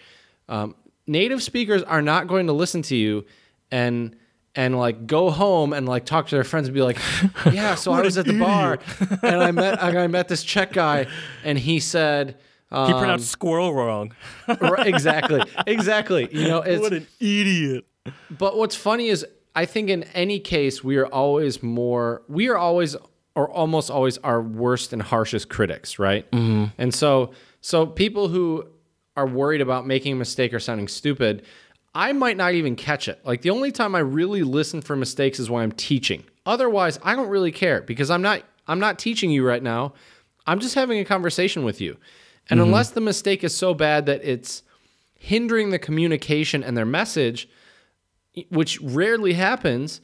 um, 0.49 0.75
native 1.07 1.43
speakers 1.43 1.83
are 1.83 2.03
not 2.03 2.27
going 2.29 2.47
to 2.49 2.53
listen 2.53 2.83
to 2.83 2.97
you 2.97 3.25
and 3.71 4.15
and 4.55 4.77
like 4.79 5.07
go 5.07 5.31
home 5.31 5.73
and 5.73 5.89
like 5.89 6.05
talk 6.05 6.27
to 6.29 6.35
their 6.35 6.45
friends 6.45 6.69
and 6.69 6.75
be 6.75 6.83
like, 6.83 6.99
yeah, 7.53 7.75
so 7.75 7.93
I 7.93 8.03
was 8.03 8.19
at 8.19 8.27
the 8.27 8.39
bar 8.39 8.79
and 9.23 9.37
I 9.43 9.51
met 9.53 9.83
I 9.83 10.07
met 10.07 10.29
this 10.29 10.43
Czech 10.45 10.73
guy 10.73 11.07
and 11.45 11.59
he 11.59 11.81
said. 11.81 12.37
He 12.71 12.77
Um, 12.77 12.99
pronounced 12.99 13.31
squirrel 13.31 13.73
wrong. 13.73 14.13
right, 14.47 14.87
exactly, 14.87 15.41
exactly. 15.67 16.29
You 16.31 16.49
know, 16.49 16.61
it's 16.73 16.83
what 16.83 16.93
an 16.93 17.07
idiot. 17.19 17.87
but 18.31 18.59
what's 18.59 18.77
funny 18.77 19.09
is 19.09 19.25
I 19.59 19.67
think 19.67 19.91
in 19.91 20.05
any 20.15 20.39
case 20.39 20.85
we 20.85 20.99
are 20.99 21.07
always 21.07 21.65
more 21.65 22.23
we 22.29 22.49
are 22.49 22.57
always 22.57 22.95
or 23.35 23.51
almost 23.51 23.91
always 23.91 24.17
our 24.19 24.41
worst 24.41 24.93
and 24.93 25.03
harshest 25.03 25.49
critics, 25.49 25.99
right? 25.99 26.31
Mm-hmm. 26.31 26.67
And 26.79 26.95
so 26.95 27.33
so 27.61 27.85
people 27.85 28.29
who 28.29 28.69
are 29.17 29.27
worried 29.27 29.61
about 29.61 29.85
making 29.85 30.13
a 30.13 30.15
mistake 30.15 30.55
or 30.55 30.61
sounding 30.61 30.87
stupid, 30.87 31.45
I 31.93 32.13
might 32.13 32.37
not 32.37 32.55
even 32.55 32.77
catch 32.77 33.09
it. 33.09 33.19
Like 33.25 33.43
the 33.43 33.51
only 33.51 33.73
time 33.73 33.97
I 33.97 33.99
really 33.99 34.45
listen 34.45 34.81
for 34.81 34.95
mistakes 34.95 35.41
is 35.41 35.51
when 35.51 35.65
I'm 35.65 35.73
teaching. 35.73 36.23
Otherwise, 36.47 37.01
I 37.03 37.17
don't 37.17 37.29
really 37.29 37.51
care 37.51 37.83
because 37.83 38.13
I'm 38.13 38.23
not 38.23 38.43
I'm 38.69 38.79
not 38.79 38.97
teaching 38.97 39.33
you 39.33 39.45
right 39.45 39.63
now. 39.63 39.93
I'm 40.47 40.61
just 40.61 40.77
having 40.77 41.01
a 41.01 41.05
conversation 41.05 41.65
with 41.65 41.81
you. 41.81 41.97
And 42.49 42.61
unless 42.61 42.91
the 42.91 43.01
mistake 43.01 43.43
is 43.43 43.57
so 43.57 43.75
bad 43.75 44.07
that 44.07 44.23
it's 44.23 44.63
hindering 45.19 45.71
the 45.71 45.81
communication 45.81 46.63
and 46.63 46.77
their 46.77 46.87
message, 46.87 47.49
which 48.51 48.81
rarely 48.81 49.35
happens, 49.35 50.01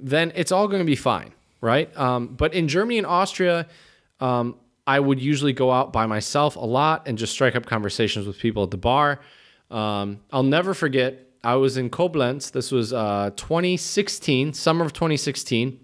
then 0.00 0.32
it's 0.34 0.52
all 0.52 0.68
going 0.68 0.80
to 0.80 0.86
be 0.86 0.96
fine, 0.96 1.32
right? 1.60 1.94
Um, 1.96 2.28
but 2.28 2.54
in 2.54 2.68
Germany 2.68 2.98
and 2.98 3.06
Austria, 3.06 3.66
um, 4.20 4.56
I 4.86 5.00
would 5.00 5.20
usually 5.20 5.52
go 5.52 5.70
out 5.70 5.92
by 5.92 6.06
myself 6.06 6.56
a 6.56 6.60
lot 6.60 7.06
and 7.06 7.16
just 7.16 7.32
strike 7.32 7.56
up 7.56 7.66
conversations 7.66 8.26
with 8.26 8.38
people 8.38 8.62
at 8.62 8.70
the 8.70 8.76
bar. 8.76 9.20
Um, 9.70 10.20
I'll 10.32 10.42
never 10.42 10.74
forget, 10.74 11.26
I 11.42 11.56
was 11.56 11.76
in 11.76 11.90
Koblenz. 11.90 12.52
This 12.52 12.70
was 12.70 12.92
uh, 12.92 13.30
2016, 13.36 14.52
summer 14.52 14.84
of 14.84 14.92
2016. 14.92 15.80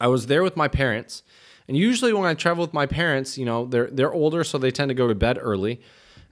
I 0.00 0.08
was 0.08 0.26
there 0.26 0.42
with 0.42 0.56
my 0.56 0.68
parents. 0.68 1.22
And 1.68 1.76
usually 1.76 2.12
when 2.12 2.24
I 2.24 2.34
travel 2.34 2.62
with 2.64 2.74
my 2.74 2.86
parents, 2.86 3.38
you 3.38 3.44
know, 3.44 3.66
they're 3.66 3.86
they're 3.86 4.12
older, 4.12 4.44
so 4.44 4.58
they 4.58 4.70
tend 4.70 4.88
to 4.88 4.94
go 4.94 5.06
to 5.08 5.14
bed 5.14 5.38
early. 5.40 5.80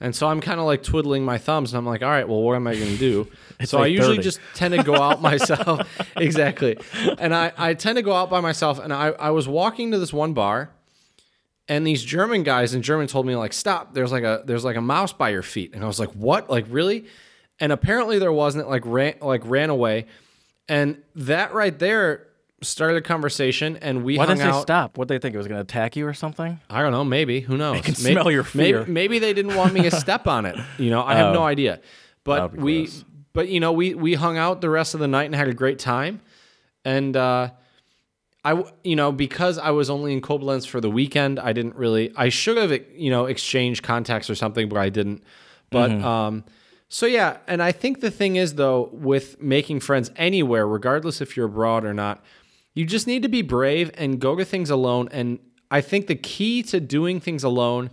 And 0.01 0.17
so 0.17 0.27
I'm 0.29 0.41
kind 0.41 0.59
of 0.59 0.67
like 0.67 0.83
twiddling 0.83 1.25
my 1.25 1.37
thumbs, 1.37 1.73
and 1.73 1.79
I'm 1.79 1.85
like, 1.85 2.03
all 2.03 2.09
right, 2.09 2.27
well, 2.27 2.41
what 2.41 2.57
am 2.57 2.67
I 2.67 2.75
going 2.75 2.93
to 2.93 2.97
do? 2.99 3.29
so 3.65 3.79
I 3.79 3.87
usually 3.87 4.19
8:30. 4.19 4.23
just 4.23 4.41
tend 4.55 4.75
to 4.75 4.83
go 4.83 4.95
out 4.95 5.21
myself. 5.31 5.87
exactly. 6.17 6.79
And 7.19 7.35
I, 7.35 7.53
I 7.59 7.75
tend 7.75 7.97
to 7.97 8.03
go 8.03 8.15
out 8.15 8.31
by 8.31 8.41
myself. 8.41 8.79
And 8.79 8.93
I, 8.93 9.09
I 9.09 9.31
was 9.31 9.47
walking 9.47 9.91
to 9.91 9.99
this 9.99 10.13
one 10.13 10.33
bar, 10.33 10.71
and 11.69 11.87
these 11.87 12.03
German 12.03 12.43
guys 12.43 12.75
in 12.75 12.83
German 12.83 13.07
told 13.07 13.27
me 13.27 13.37
like, 13.37 13.53
stop. 13.53 13.93
There's 13.93 14.11
like 14.11 14.25
a 14.25 14.43
there's 14.45 14.65
like 14.65 14.77
a 14.77 14.81
mouse 14.81 15.13
by 15.13 15.29
your 15.29 15.43
feet. 15.43 15.75
And 15.75 15.85
I 15.85 15.87
was 15.87 16.01
like, 16.01 16.11
what? 16.11 16.49
Like 16.49 16.65
really? 16.69 17.07
And 17.61 17.71
apparently 17.71 18.19
there 18.19 18.33
wasn't. 18.33 18.65
It 18.67 18.69
like 18.71 18.83
ran 18.87 19.15
like 19.21 19.43
ran 19.45 19.71
away. 19.71 20.07
And 20.69 21.03
that 21.15 21.53
right 21.53 21.79
there 21.79 22.27
started 22.63 22.97
a 22.99 23.01
conversation, 23.01 23.77
and 23.79 24.05
we 24.05 24.19
Why 24.19 24.27
hung 24.27 24.37
did 24.37 24.45
they 24.47 24.51
out. 24.51 24.63
stop? 24.63 24.99
What 24.99 25.09
they 25.09 25.19
think 25.19 25.35
it 25.35 25.39
was 25.39 25.47
going 25.47 25.57
to 25.59 25.63
attack 25.63 25.97
you 25.97 26.07
or 26.07 26.15
something? 26.15 26.61
I 26.69 26.83
don't 26.83 26.93
know. 26.93 27.05
Maybe 27.05 27.41
who 27.41 27.57
knows? 27.57 27.81
can 27.83 27.93
May- 28.03 28.13
smell 28.13 28.31
your 28.31 28.45
fear. 28.45 28.81
Maybe, 28.81 28.93
maybe 28.93 29.19
they 29.19 29.33
didn't 29.33 29.57
want 29.57 29.73
me 29.73 29.83
to 29.83 29.91
step 30.05 30.27
on 30.27 30.45
it. 30.47 30.57
You 30.79 30.91
know, 30.91 31.03
I 31.03 31.15
have 31.15 31.33
no 31.33 31.41
Oh. 31.41 31.45
idea. 31.45 31.81
But 32.25 32.37
That 32.37 32.43
would 32.53 32.57
be 32.59 32.63
we, 32.63 32.79
gross. 32.85 33.05
but 33.33 33.49
you 33.49 33.61
know, 33.61 33.73
we 33.73 33.95
we 33.95 34.15
hung 34.15 34.37
out 34.37 34.61
the 34.61 34.69
rest 34.71 34.93
of 34.95 35.01
the 35.01 35.09
night 35.09 35.25
and 35.25 35.35
had 35.35 35.49
a 35.49 35.55
great 35.55 35.79
time. 35.79 36.21
And 36.85 37.17
uh, 37.17 37.51
I, 38.45 38.65
you 38.85 38.97
know, 38.97 39.13
because 39.13 39.59
I 39.59 39.71
was 39.71 39.91
only 39.91 40.13
in 40.13 40.21
Koblenz 40.21 40.67
for 40.67 40.81
the 40.81 40.91
weekend, 40.91 41.39
I 41.39 41.53
didn't 41.53 41.77
really. 41.77 42.13
I 42.17 42.29
should 42.31 42.57
have, 42.57 42.73
you 42.95 43.11
know, 43.11 43.27
exchanged 43.27 43.83
contacts 43.83 44.29
or 44.31 44.35
something, 44.35 44.69
but 44.69 44.79
I 44.79 44.89
didn't. 44.91 45.23
But 45.71 45.91
Mm-hmm. 45.91 46.05
um, 46.05 46.45
so 46.93 47.07
yeah, 47.07 47.37
and 47.47 47.63
I 47.63 47.71
think 47.73 48.01
the 48.01 48.11
thing 48.11 48.37
is 48.37 48.55
though, 48.57 48.89
with 48.93 49.41
making 49.41 49.81
friends 49.81 50.11
anywhere, 50.17 50.67
regardless 50.67 51.21
if 51.21 51.37
you're 51.37 51.47
abroad 51.47 51.85
or 51.85 51.95
not, 51.95 52.23
you 52.75 52.85
just 52.85 53.07
need 53.07 53.23
to 53.23 53.29
be 53.29 53.43
brave 53.43 53.91
and 53.95 54.21
go 54.21 54.37
to 54.37 54.45
things 54.45 54.71
alone. 54.71 55.09
And 55.13 55.39
I 55.71 55.81
think 55.81 56.07
the 56.07 56.15
key 56.15 56.63
to 56.65 56.81
doing 56.81 57.21
things 57.21 57.45
alone 57.45 57.91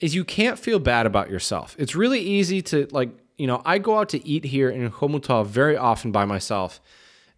is 0.00 0.14
you 0.14 0.24
can't 0.24 0.58
feel 0.58 0.78
bad 0.78 1.06
about 1.06 1.30
yourself. 1.30 1.76
It's 1.78 1.94
really 1.94 2.20
easy 2.20 2.62
to 2.62 2.86
like, 2.90 3.10
you 3.36 3.46
know, 3.46 3.62
I 3.64 3.78
go 3.78 3.98
out 3.98 4.08
to 4.10 4.26
eat 4.26 4.44
here 4.44 4.70
in 4.70 4.90
Chomutov 4.90 5.46
very 5.46 5.76
often 5.76 6.12
by 6.12 6.24
myself. 6.24 6.80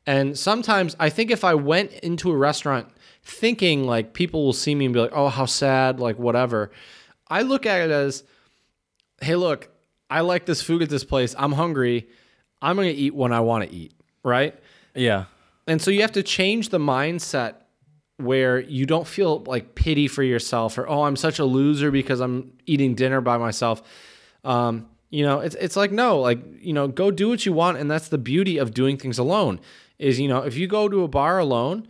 And 0.07 0.37
sometimes 0.37 0.97
I 0.99 1.11
think 1.11 1.31
if 1.31 1.45
I 1.45 1.55
went 1.55 1.93
into 1.93 2.31
a 2.31 2.37
restaurant 2.37 2.89
thinking 3.25 3.85
like 3.85 4.15
people 4.15 4.45
will 4.45 4.53
see 4.53 4.75
me 4.75 4.85
and 4.85 4.95
be 4.95 5.01
like, 5.01 5.13
oh, 5.13 5.29
how 5.29 5.47
sad, 5.47 6.01
like 6.01 6.19
whatever, 6.19 6.71
I 7.29 7.43
look 7.43 7.67
at 7.67 7.81
it 7.83 7.91
as, 7.91 8.25
hey, 9.21 9.37
look, 9.37 9.69
I 10.11 10.21
like 10.21 10.45
this 10.45 10.61
food 10.61 10.83
at 10.83 10.91
this 10.91 11.05
place. 11.05 11.35
I'm 11.39 11.53
hungry. 11.53 12.09
I'm 12.61 12.77
going 12.77 12.89
to 12.89 13.01
eat 13.01 13.15
when 13.15 13.33
I 13.33 13.41
want 13.41 13.69
to 13.69 13.75
eat, 13.75 13.95
right? 14.23 14.55
Yeah. 14.95 15.25
And 15.67 15.81
so 15.81 15.91
you 15.91 16.03
have 16.03 16.13
to 16.13 16.23
change 16.23 16.71
the 16.71 16.79
mindset 16.79 17.55
where 18.17 18.61
you 18.61 18.87
don't 18.87 19.07
feel 19.07 19.41
like 19.45 19.75
pity 19.75 20.07
for 20.07 20.23
yourself 20.23 20.79
or 20.79 20.89
oh 20.89 21.03
I'm 21.03 21.17
such 21.17 21.39
a 21.39 21.45
loser 21.45 21.91
because 21.91 22.21
I'm 22.21 22.53
eating 22.67 22.95
dinner 22.95 23.21
by 23.21 23.39
myself. 23.39 23.83
Um, 24.45 24.89
you 25.11 25.25
know, 25.25 25.41
it's 25.41 25.55
it's 25.57 25.77
like 25.77 25.93
no, 25.93 26.21
like 26.21 26.41
you 26.61 26.73
know, 26.73 26.89
go 26.89 27.11
do 27.11 27.29
what 27.29 27.45
you 27.45 27.53
want, 27.53 27.77
and 27.77 27.91
that's 27.91 28.09
the 28.09 28.19
beauty 28.19 28.59
of 28.59 28.73
doing 28.73 28.97
things 28.97 29.19
alone. 29.19 29.61
Is 29.99 30.19
you 30.19 30.27
know, 30.27 30.39
if 30.39 30.57
you 30.57 30.67
go 30.67 30.89
to 30.89 31.05
a 31.05 31.09
bar 31.09 31.39
alone 31.39 31.87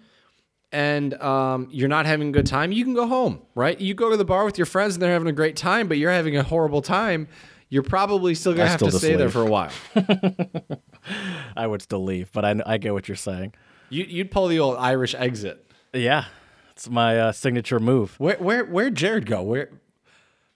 and 0.72 1.14
um, 1.22 1.68
you're 1.70 1.88
not 1.88 2.04
having 2.04 2.30
a 2.30 2.32
good 2.32 2.46
time, 2.46 2.72
you 2.72 2.82
can 2.82 2.94
go 2.94 3.06
home, 3.06 3.40
right? 3.54 3.80
You 3.80 3.94
go 3.94 4.10
to 4.10 4.16
the 4.16 4.24
bar 4.24 4.44
with 4.44 4.58
your 4.58 4.66
friends 4.66 4.94
and 4.94 5.02
they're 5.02 5.12
having 5.12 5.28
a 5.28 5.32
great 5.32 5.54
time, 5.54 5.86
but 5.86 5.98
you're 5.98 6.10
having 6.10 6.36
a 6.36 6.42
horrible 6.42 6.82
time. 6.82 7.28
You're 7.72 7.82
probably 7.82 8.34
still 8.34 8.52
gonna 8.52 8.64
I 8.64 8.68
have 8.68 8.80
still 8.80 8.90
to 8.90 8.98
stay 8.98 9.16
there 9.16 9.30
for 9.30 9.40
a 9.40 9.46
while. 9.46 9.70
I 11.56 11.66
would 11.66 11.80
still 11.80 12.04
leave, 12.04 12.30
but 12.30 12.44
I, 12.44 12.60
I 12.66 12.76
get 12.76 12.92
what 12.92 13.08
you're 13.08 13.16
saying. 13.16 13.54
you, 13.88 14.04
you'd 14.04 14.30
pull 14.30 14.48
the 14.48 14.58
old 14.60 14.76
Irish 14.76 15.14
exit. 15.14 15.64
Yeah. 15.94 16.26
It's 16.72 16.90
my 16.90 17.18
uh, 17.18 17.32
signature 17.32 17.80
move. 17.80 18.14
Where 18.20 18.36
where 18.36 18.64
where'd 18.66 18.94
Jared 18.94 19.24
go? 19.24 19.42
Where? 19.42 19.70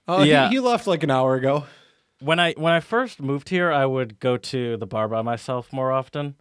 Oh, 0.06 0.22
Yeah. 0.24 0.48
he, 0.50 0.56
he 0.56 0.60
left 0.60 0.86
like 0.86 1.02
an 1.02 1.10
hour 1.10 1.34
ago. 1.36 1.64
when 2.20 2.38
I 2.38 2.52
when 2.52 2.74
I 2.74 2.80
first 2.80 3.20
moved 3.22 3.48
here, 3.48 3.72
I 3.72 3.86
would 3.86 4.20
go 4.20 4.36
to 4.36 4.76
the 4.76 4.86
bar 4.86 5.08
by 5.08 5.22
myself 5.22 5.72
more 5.72 5.92
often. 5.92 6.34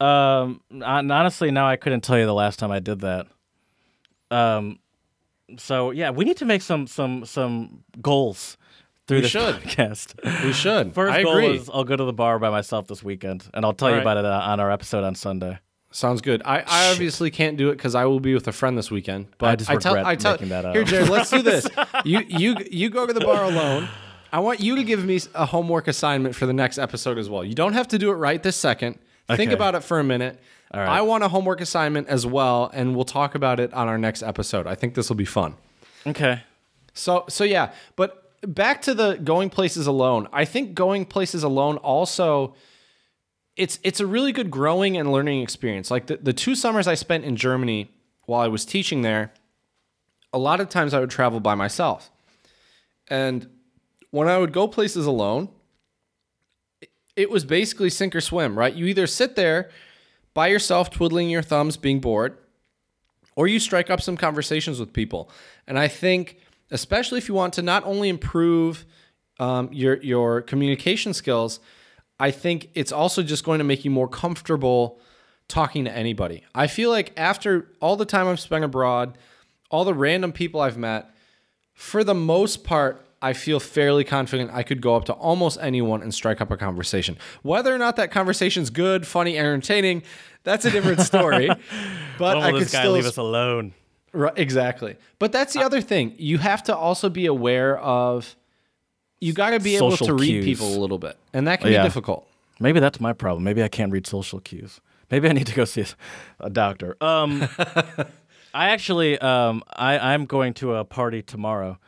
Um, 0.00 0.62
and 0.70 1.12
honestly, 1.12 1.52
now 1.52 1.68
I 1.68 1.76
couldn't 1.76 2.00
tell 2.00 2.18
you 2.18 2.26
the 2.26 2.34
last 2.34 2.58
time 2.58 2.72
I 2.72 2.80
did 2.80 3.02
that. 3.02 3.28
Um, 4.32 4.80
so 5.58 5.92
yeah, 5.92 6.10
we 6.10 6.24
need 6.24 6.38
to 6.38 6.44
make 6.44 6.62
some 6.62 6.88
some 6.88 7.24
some 7.24 7.84
goals 8.00 8.56
through 9.12 9.18
We 9.18 9.22
this 9.22 9.30
should. 9.30 9.54
podcast. 9.56 10.44
We 10.44 10.52
should. 10.52 10.94
First 10.94 11.12
I 11.12 11.22
goal 11.22 11.36
agree. 11.38 11.56
is 11.56 11.70
I'll 11.72 11.84
go 11.84 11.96
to 11.96 12.04
the 12.04 12.12
bar 12.12 12.38
by 12.38 12.50
myself 12.50 12.86
this 12.88 13.02
weekend, 13.02 13.48
and 13.54 13.64
I'll 13.64 13.72
tell 13.72 13.88
All 13.88 13.92
you 13.92 13.96
right. 13.98 14.02
about 14.02 14.16
it 14.18 14.24
uh, 14.24 14.40
on 14.50 14.60
our 14.60 14.70
episode 14.70 15.04
on 15.04 15.14
Sunday. 15.14 15.58
Sounds 15.90 16.22
good. 16.22 16.40
I, 16.46 16.60
I 16.66 16.90
obviously 16.90 17.30
can't 17.30 17.58
do 17.58 17.68
it 17.68 17.76
because 17.76 17.94
I 17.94 18.06
will 18.06 18.18
be 18.20 18.32
with 18.32 18.48
a 18.48 18.52
friend 18.52 18.78
this 18.78 18.90
weekend. 18.90 19.26
But 19.36 19.50
I 19.50 19.56
just 19.56 19.70
tell, 19.82 19.94
regret 19.94 20.06
I 20.06 20.16
tell, 20.16 20.32
making 20.32 20.48
that 20.48 20.64
up. 20.64 20.74
Here, 20.74 20.84
Jared, 20.84 21.10
let's 21.10 21.28
do 21.30 21.42
this. 21.42 21.68
You 22.04 22.20
you 22.26 22.56
you 22.70 22.88
go 22.90 23.06
to 23.06 23.12
the 23.12 23.20
bar 23.20 23.44
alone. 23.44 23.88
I 24.32 24.40
want 24.40 24.60
you 24.60 24.76
to 24.76 24.82
give 24.84 25.04
me 25.04 25.20
a 25.34 25.44
homework 25.44 25.86
assignment 25.88 26.34
for 26.34 26.46
the 26.46 26.54
next 26.54 26.78
episode 26.78 27.18
as 27.18 27.28
well. 27.28 27.44
You 27.44 27.54
don't 27.54 27.74
have 27.74 27.88
to 27.88 27.98
do 27.98 28.10
it 28.10 28.14
right 28.14 28.42
this 28.42 28.56
second. 28.56 28.98
Think 29.36 29.52
about 29.52 29.74
it 29.74 29.84
for 29.84 30.00
a 30.00 30.04
minute. 30.04 30.40
right. 30.74 30.88
I 30.88 31.02
want 31.02 31.22
a 31.24 31.28
homework 31.28 31.60
assignment 31.60 32.08
as 32.08 32.26
well, 32.26 32.70
and 32.72 32.96
we'll 32.96 33.04
talk 33.04 33.34
about 33.34 33.60
it 33.60 33.72
on 33.74 33.88
our 33.88 33.98
next 33.98 34.22
episode. 34.22 34.66
I 34.66 34.74
think 34.74 34.94
this 34.94 35.08
will 35.10 35.16
be 35.16 35.26
fun. 35.26 35.54
Okay. 36.06 36.40
So 36.94 37.24
so 37.28 37.44
yeah, 37.44 37.72
but 37.96 38.21
back 38.46 38.82
to 38.82 38.94
the 38.94 39.14
going 39.16 39.50
places 39.50 39.86
alone. 39.86 40.28
I 40.32 40.44
think 40.44 40.74
going 40.74 41.04
places 41.06 41.42
alone 41.42 41.76
also 41.78 42.54
it's 43.56 43.78
it's 43.82 44.00
a 44.00 44.06
really 44.06 44.32
good 44.32 44.50
growing 44.50 44.96
and 44.96 45.12
learning 45.12 45.42
experience. 45.42 45.90
Like 45.90 46.06
the, 46.06 46.16
the 46.16 46.32
two 46.32 46.54
summers 46.54 46.86
I 46.86 46.94
spent 46.94 47.24
in 47.24 47.36
Germany 47.36 47.90
while 48.24 48.40
I 48.40 48.48
was 48.48 48.64
teaching 48.64 49.02
there, 49.02 49.32
a 50.32 50.38
lot 50.38 50.60
of 50.60 50.68
times 50.68 50.94
I 50.94 51.00
would 51.00 51.10
travel 51.10 51.38
by 51.40 51.54
myself. 51.54 52.10
And 53.08 53.48
when 54.10 54.28
I 54.28 54.38
would 54.38 54.52
go 54.52 54.68
places 54.68 55.04
alone, 55.06 55.48
it- 56.80 56.90
it 57.14 57.30
was 57.30 57.44
basically 57.44 57.90
sink 57.90 58.16
or 58.16 58.20
swim, 58.22 58.58
right? 58.58 58.74
You 58.74 58.86
either 58.86 59.06
sit 59.06 59.36
there 59.36 59.68
by 60.32 60.46
yourself 60.46 60.88
twiddling 60.90 61.28
your 61.28 61.42
thumbs 61.42 61.76
being 61.76 62.00
bored, 62.00 62.38
or 63.36 63.46
you 63.46 63.58
strike 63.58 63.90
up 63.90 64.00
some 64.00 64.16
conversations 64.16 64.80
with 64.80 64.94
people. 64.94 65.30
And 65.66 65.78
I 65.78 65.88
think, 65.88 66.38
especially 66.72 67.18
if 67.18 67.28
you 67.28 67.34
want 67.34 67.54
to 67.54 67.62
not 67.62 67.84
only 67.84 68.08
improve 68.08 68.84
um, 69.38 69.68
your 69.72 69.96
your 70.02 70.42
communication 70.42 71.14
skills, 71.14 71.60
I 72.18 72.30
think 72.30 72.70
it's 72.74 72.90
also 72.90 73.22
just 73.22 73.44
going 73.44 73.58
to 73.58 73.64
make 73.64 73.84
you 73.84 73.90
more 73.90 74.08
comfortable 74.08 75.00
talking 75.48 75.84
to 75.84 75.92
anybody. 75.92 76.42
I 76.54 76.66
feel 76.66 76.90
like 76.90 77.12
after 77.16 77.68
all 77.80 77.96
the 77.96 78.06
time 78.06 78.26
I've 78.26 78.40
spent 78.40 78.64
abroad, 78.64 79.18
all 79.70 79.84
the 79.84 79.94
random 79.94 80.32
people 80.32 80.60
I've 80.60 80.78
met, 80.78 81.10
for 81.74 82.04
the 82.04 82.14
most 82.14 82.64
part, 82.64 83.04
I 83.20 83.32
feel 83.34 83.60
fairly 83.60 84.04
confident 84.04 84.50
I 84.52 84.62
could 84.62 84.80
go 84.80 84.96
up 84.96 85.04
to 85.06 85.12
almost 85.12 85.58
anyone 85.60 86.02
and 86.02 86.12
strike 86.12 86.40
up 86.40 86.50
a 86.50 86.56
conversation. 86.56 87.16
Whether 87.42 87.74
or 87.74 87.78
not 87.78 87.96
that 87.96 88.10
conversation's 88.10 88.70
good, 88.70 89.06
funny, 89.06 89.38
entertaining, 89.38 90.02
that's 90.42 90.64
a 90.64 90.70
different 90.70 91.00
story. 91.00 91.48
but 92.18 92.38
I 92.38 92.50
could 92.50 92.68
still 92.68 92.92
leave 92.92 93.06
us 93.06 93.16
alone? 93.16 93.74
Right, 94.12 94.32
exactly. 94.36 94.96
But 95.18 95.32
that's 95.32 95.54
the 95.54 95.62
other 95.64 95.80
thing. 95.80 96.14
You 96.18 96.38
have 96.38 96.62
to 96.64 96.76
also 96.76 97.08
be 97.08 97.26
aware 97.26 97.78
of. 97.78 98.36
You 99.20 99.32
got 99.32 99.50
to 99.50 99.60
be 99.60 99.76
able 99.76 99.96
to 99.96 100.14
read 100.14 100.42
cues. 100.42 100.44
people 100.44 100.76
a 100.76 100.80
little 100.80 100.98
bit, 100.98 101.16
and 101.32 101.46
that 101.46 101.60
can 101.60 101.70
Yeah. 101.72 101.82
be 101.82 101.86
difficult. 101.88 102.26
Maybe 102.60 102.80
that's 102.80 103.00
my 103.00 103.12
problem. 103.12 103.44
Maybe 103.44 103.62
I 103.62 103.68
can't 103.68 103.92
read 103.92 104.06
social 104.06 104.40
cues. 104.40 104.80
Maybe 105.10 105.28
I 105.28 105.32
need 105.32 105.46
to 105.46 105.54
go 105.54 105.64
see 105.64 105.84
a, 106.40 106.50
doctor. 106.50 106.96
Um, 107.00 107.46
I 108.54 108.70
actually, 108.70 109.18
um, 109.18 109.62
I, 109.72 109.98
I'm 110.12 110.26
going 110.26 110.54
to 110.54 110.74
a 110.74 110.84
party 110.84 111.22
tomorrow, 111.22 111.78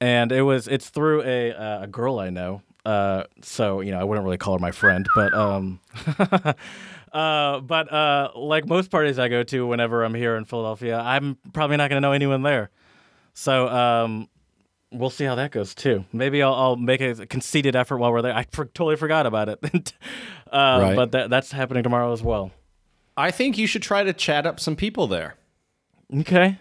and 0.00 0.32
it 0.32 0.42
was 0.42 0.68
it's 0.68 0.90
through 0.90 1.22
a 1.22 1.52
uh, 1.52 1.82
a 1.82 1.86
girl 1.86 2.18
I 2.18 2.30
know. 2.30 2.62
Uh, 2.84 3.24
so 3.40 3.80
you 3.80 3.90
know, 3.92 4.00
I 4.00 4.04
wouldn't 4.04 4.24
really 4.24 4.38
call 4.38 4.54
her 4.54 4.58
my 4.60 4.72
friend, 4.72 5.06
but 5.14 5.32
um, 5.32 5.80
uh, 7.12 7.60
but 7.60 7.92
uh, 7.92 8.30
like 8.34 8.66
most 8.66 8.90
parties 8.90 9.18
I 9.18 9.28
go 9.28 9.42
to, 9.42 9.66
whenever 9.66 10.04
I'm 10.04 10.14
here 10.14 10.36
in 10.36 10.44
Philadelphia, 10.44 10.98
I'm 10.98 11.36
probably 11.52 11.76
not 11.76 11.90
going 11.90 11.98
to 11.98 12.06
know 12.06 12.12
anyone 12.12 12.42
there. 12.42 12.70
So 13.34 13.68
um, 13.68 14.28
we'll 14.90 15.10
see 15.10 15.24
how 15.24 15.34
that 15.36 15.50
goes 15.50 15.74
too. 15.74 16.04
Maybe 16.12 16.42
I'll, 16.42 16.54
I'll 16.54 16.76
make 16.76 17.00
a 17.00 17.26
conceited 17.26 17.76
effort 17.76 17.98
while 17.98 18.12
we're 18.12 18.22
there. 18.22 18.34
I 18.34 18.46
for, 18.50 18.64
totally 18.66 18.96
forgot 18.96 19.26
about 19.26 19.48
it, 19.48 19.58
uh, 19.64 19.70
Right. 20.52 20.96
but 20.96 21.12
that, 21.12 21.30
that's 21.30 21.52
happening 21.52 21.82
tomorrow 21.82 22.12
as 22.12 22.22
well. 22.22 22.50
I 23.16 23.30
think 23.30 23.58
you 23.58 23.66
should 23.66 23.82
try 23.82 24.04
to 24.04 24.12
chat 24.12 24.46
up 24.46 24.58
some 24.58 24.76
people 24.76 25.06
there. 25.06 25.34
Okay. 26.20 26.58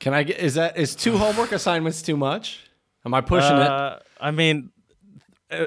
Can 0.00 0.14
I 0.14 0.24
get? 0.24 0.40
Is 0.40 0.54
that 0.54 0.76
is 0.76 0.96
two 0.96 1.16
homework 1.16 1.52
assignments 1.52 2.02
too 2.02 2.16
much? 2.16 2.58
Am 3.04 3.14
I 3.14 3.20
pushing 3.20 3.56
it? 3.56 3.68
Uh, 3.68 3.98
I 4.20 4.32
mean, 4.32 4.70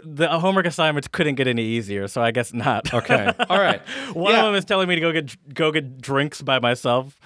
the 0.03 0.27
homework 0.39 0.65
assignments 0.65 1.07
couldn't 1.07 1.35
get 1.35 1.47
any 1.47 1.63
easier, 1.63 2.07
so 2.07 2.21
I 2.21 2.31
guess 2.31 2.53
not. 2.53 2.93
Okay. 2.93 3.31
All 3.49 3.59
right. 3.59 3.81
one 4.13 4.33
Yeah. 4.33 4.39
of 4.39 4.45
them 4.45 4.55
is 4.55 4.65
telling 4.65 4.87
me 4.89 4.95
to 4.95 5.01
go 5.01 5.11
get 5.11 5.53
go 5.53 5.71
get 5.71 6.01
drinks 6.01 6.41
by 6.41 6.59
myself, 6.59 7.19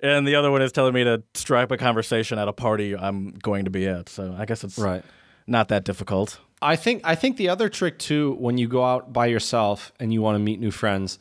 and 0.00 0.26
the 0.26 0.34
other 0.34 0.50
one 0.50 0.62
is 0.62 0.72
telling 0.72 0.94
me 0.94 1.04
to 1.04 1.22
strike 1.34 1.70
a 1.70 1.76
conversation 1.76 2.38
at 2.38 2.48
a 2.48 2.52
party 2.52 2.96
I'm 2.96 3.30
going 3.42 3.64
to 3.66 3.70
be 3.70 3.86
at. 3.86 4.08
So 4.08 4.34
I 4.38 4.44
guess 4.46 4.64
it's 4.64 4.78
Right. 4.78 5.02
not 5.46 5.68
that 5.68 5.84
difficult. 5.84 6.38
I 6.62 6.74
think 6.76 7.02
I 7.04 7.14
think 7.14 7.36
the 7.36 7.48
other 7.50 7.68
trick 7.68 7.98
too 7.98 8.34
when 8.38 8.56
you 8.58 8.66
go 8.68 8.82
out 8.84 9.12
by 9.12 9.26
yourself 9.26 9.92
and 10.00 10.12
you 10.12 10.22
want 10.22 10.36
to 10.36 10.40
meet 10.40 10.58
new 10.58 10.70
friends, 10.70 11.18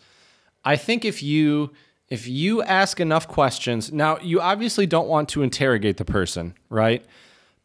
I 0.63 0.75
think 0.77 1.03
if 1.05 1.21
you 1.21 1.71
if 2.07 2.27
you 2.27 2.61
ask 2.61 2.99
enough 2.99 3.27
questions, 3.27 3.91
now 3.91 4.17
you 4.19 4.39
obviously 4.39 4.85
don't 4.85 5.07
want 5.07 5.27
to 5.29 5.41
interrogate 5.41 5.97
the 5.97 6.05
person, 6.05 6.53
right? 6.69 7.03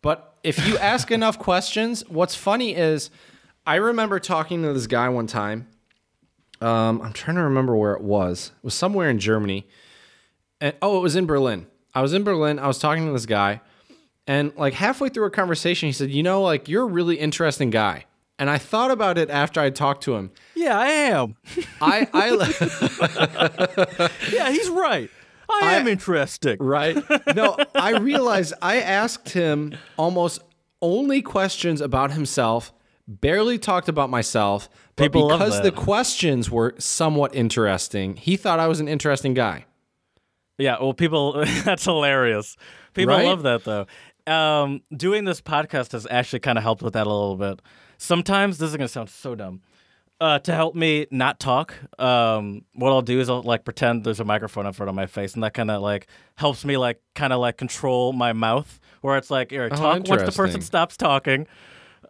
But 0.02 0.36
if 0.42 0.66
you 0.66 0.78
ask 0.78 1.10
enough 1.10 1.38
questions, 1.38 2.02
what's 2.08 2.34
funny 2.34 2.74
is 2.74 3.10
I 3.66 3.76
remember 3.76 4.18
talking 4.18 4.62
to 4.62 4.72
this 4.72 4.86
guy 4.86 5.08
one 5.08 5.26
time. 5.26 5.68
Um, 6.60 7.00
I'm 7.00 7.12
trying 7.12 7.36
to 7.36 7.42
remember 7.42 7.74
where 7.74 7.94
it 7.94 8.02
was. 8.02 8.52
It 8.58 8.64
was 8.64 8.74
somewhere 8.74 9.08
in 9.08 9.18
Germany. 9.18 9.66
And 10.60 10.74
oh, 10.82 10.98
it 10.98 11.00
was 11.00 11.16
in 11.16 11.26
Berlin. 11.26 11.66
I 11.94 12.02
was 12.02 12.12
in 12.12 12.22
Berlin. 12.22 12.58
I 12.58 12.66
was 12.66 12.78
talking 12.78 13.06
to 13.06 13.12
this 13.12 13.26
guy, 13.26 13.60
and 14.26 14.52
like 14.56 14.74
halfway 14.74 15.08
through 15.08 15.24
a 15.24 15.30
conversation, 15.30 15.88
he 15.88 15.92
said, 15.92 16.10
"You 16.10 16.22
know, 16.22 16.42
like 16.42 16.68
you're 16.68 16.84
a 16.84 16.86
really 16.86 17.16
interesting 17.16 17.70
guy." 17.70 18.04
And 18.38 18.48
I 18.48 18.56
thought 18.58 18.90
about 18.90 19.18
it 19.18 19.28
after 19.28 19.60
I 19.60 19.68
talked 19.68 20.04
to 20.04 20.14
him. 20.14 20.30
Yeah, 20.54 20.78
I 20.78 20.86
am. 20.86 21.36
I, 21.82 22.08
I, 22.14 24.08
yeah, 24.32 24.50
he's 24.50 24.70
right. 24.70 25.10
I, 25.62 25.74
am 25.74 25.86
I- 25.86 25.90
interesting. 25.90 26.56
right? 26.60 26.96
No, 27.34 27.56
I 27.74 27.98
realized 27.98 28.54
I 28.62 28.80
asked 28.80 29.30
him 29.30 29.76
almost 29.96 30.40
only 30.82 31.20
questions 31.22 31.80
about 31.80 32.12
himself, 32.12 32.72
barely 33.06 33.58
talked 33.58 33.88
about 33.88 34.10
myself. 34.10 34.68
But 34.96 35.04
People 35.12 35.28
because 35.28 35.60
the 35.62 35.72
questions 35.72 36.50
were 36.50 36.74
somewhat 36.78 37.34
interesting, 37.34 38.16
he 38.16 38.36
thought 38.36 38.58
I 38.60 38.66
was 38.66 38.80
an 38.80 38.88
interesting 38.88 39.34
guy. 39.34 39.66
Yeah, 40.58 40.76
well, 40.80 40.92
people, 40.94 41.44
that's 41.64 41.84
hilarious. 41.84 42.56
People 42.94 43.14
Right? 43.14 43.26
love 43.26 43.42
that 43.44 43.64
though. 43.64 43.86
Um, 44.26 44.82
doing 44.94 45.24
this 45.24 45.40
podcast 45.40 45.92
has 45.92 46.06
actually 46.10 46.40
kind 46.40 46.58
of 46.58 46.62
helped 46.64 46.82
with 46.82 46.92
that 46.92 47.06
a 47.06 47.10
little 47.10 47.36
bit. 47.36 47.60
Sometimes 47.96 48.58
this 48.58 48.70
is 48.70 48.76
gonna 48.76 48.88
sound 48.88 49.08
so 49.10 49.34
dumb. 49.34 49.62
Uh, 50.20 50.38
to 50.40 50.52
help 50.54 50.74
me 50.74 51.06
not 51.10 51.40
talk, 51.40 51.72
um, 51.98 52.62
what 52.74 52.90
I'll 52.90 53.00
do 53.00 53.20
is 53.20 53.30
I'll 53.30 53.40
like 53.42 53.64
pretend 53.64 54.04
there's 54.04 54.20
a 54.20 54.24
microphone 54.24 54.66
in 54.66 54.74
front 54.74 54.90
of 54.90 54.94
my 54.94 55.06
face, 55.06 55.32
and 55.32 55.42
that 55.42 55.54
kind 55.54 55.70
of 55.70 55.80
like 55.80 56.08
helps 56.36 56.62
me 56.62 56.76
like 56.76 57.00
kind 57.14 57.32
of 57.32 57.40
like 57.40 57.56
control 57.56 58.12
my 58.12 58.34
mouth, 58.34 58.78
where 59.00 59.16
it's 59.16 59.30
like, 59.30 59.50
here, 59.50 59.70
talk 59.70 59.80
once 59.80 60.08
the 60.08 60.16
person 60.16 60.20
Oh, 60.20 60.42
interesting. 60.42 60.60
stops 60.60 60.96
talking. 60.98 61.46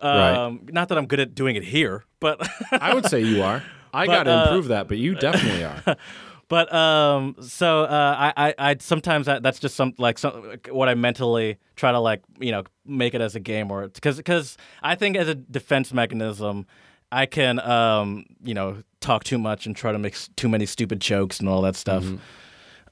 Right. 0.03 0.35
Um, 0.35 0.67
Not 0.73 0.89
that 0.89 0.99
I'm 0.99 1.07
good 1.07 1.21
at 1.21 1.37
doing 1.37 1.55
it 1.55 1.63
here, 1.63 2.05
but 2.19 2.45
I 2.73 2.95
would 2.95 3.07
say 3.07 3.21
you 3.21 3.43
are. 3.43 3.63
I 3.95 4.07
got 4.07 4.25
to 4.25 4.33
uh, 4.33 4.45
improve 4.47 4.69
that, 4.69 4.89
but 4.89 4.99
you 4.99 5.15
definitely 5.15 5.65
are. 5.65 5.97
But 6.49 6.75
um, 6.75 7.37
so 7.41 7.83
uh, 7.85 8.33
I, 8.37 8.49
I, 8.49 8.55
I 8.71 8.77
sometimes 8.81 9.27
that, 9.27 9.41
that's 9.45 9.61
just 9.61 9.77
some 9.77 9.95
like 9.99 10.19
some 10.19 10.57
what 10.71 10.89
I 10.89 10.97
mentally 10.97 11.59
try 11.77 11.93
to 11.93 12.01
like 12.01 12.23
you 12.41 12.51
know 12.51 12.65
make 12.85 13.15
it 13.15 13.21
as 13.21 13.37
a 13.37 13.41
game 13.41 13.71
or 13.71 13.87
because 13.87 14.17
because 14.17 14.57
I 14.83 14.97
think 14.97 15.17
as 15.17 15.29
a 15.29 15.37
defense 15.37 15.93
mechanism, 15.93 16.67
I 17.13 17.27
can 17.27 17.59
um 17.61 18.25
you 18.43 18.55
know 18.55 18.83
talk 19.01 19.25
too 19.25 19.39
much 19.39 19.67
and 19.67 19.75
try 19.75 19.93
to 19.93 19.99
make 19.99 20.17
too 20.37 20.49
many 20.49 20.67
stupid 20.67 21.01
jokes 21.01 21.41
and 21.41 21.49
all 21.49 21.63
that 21.63 21.75
stuff. 21.77 22.05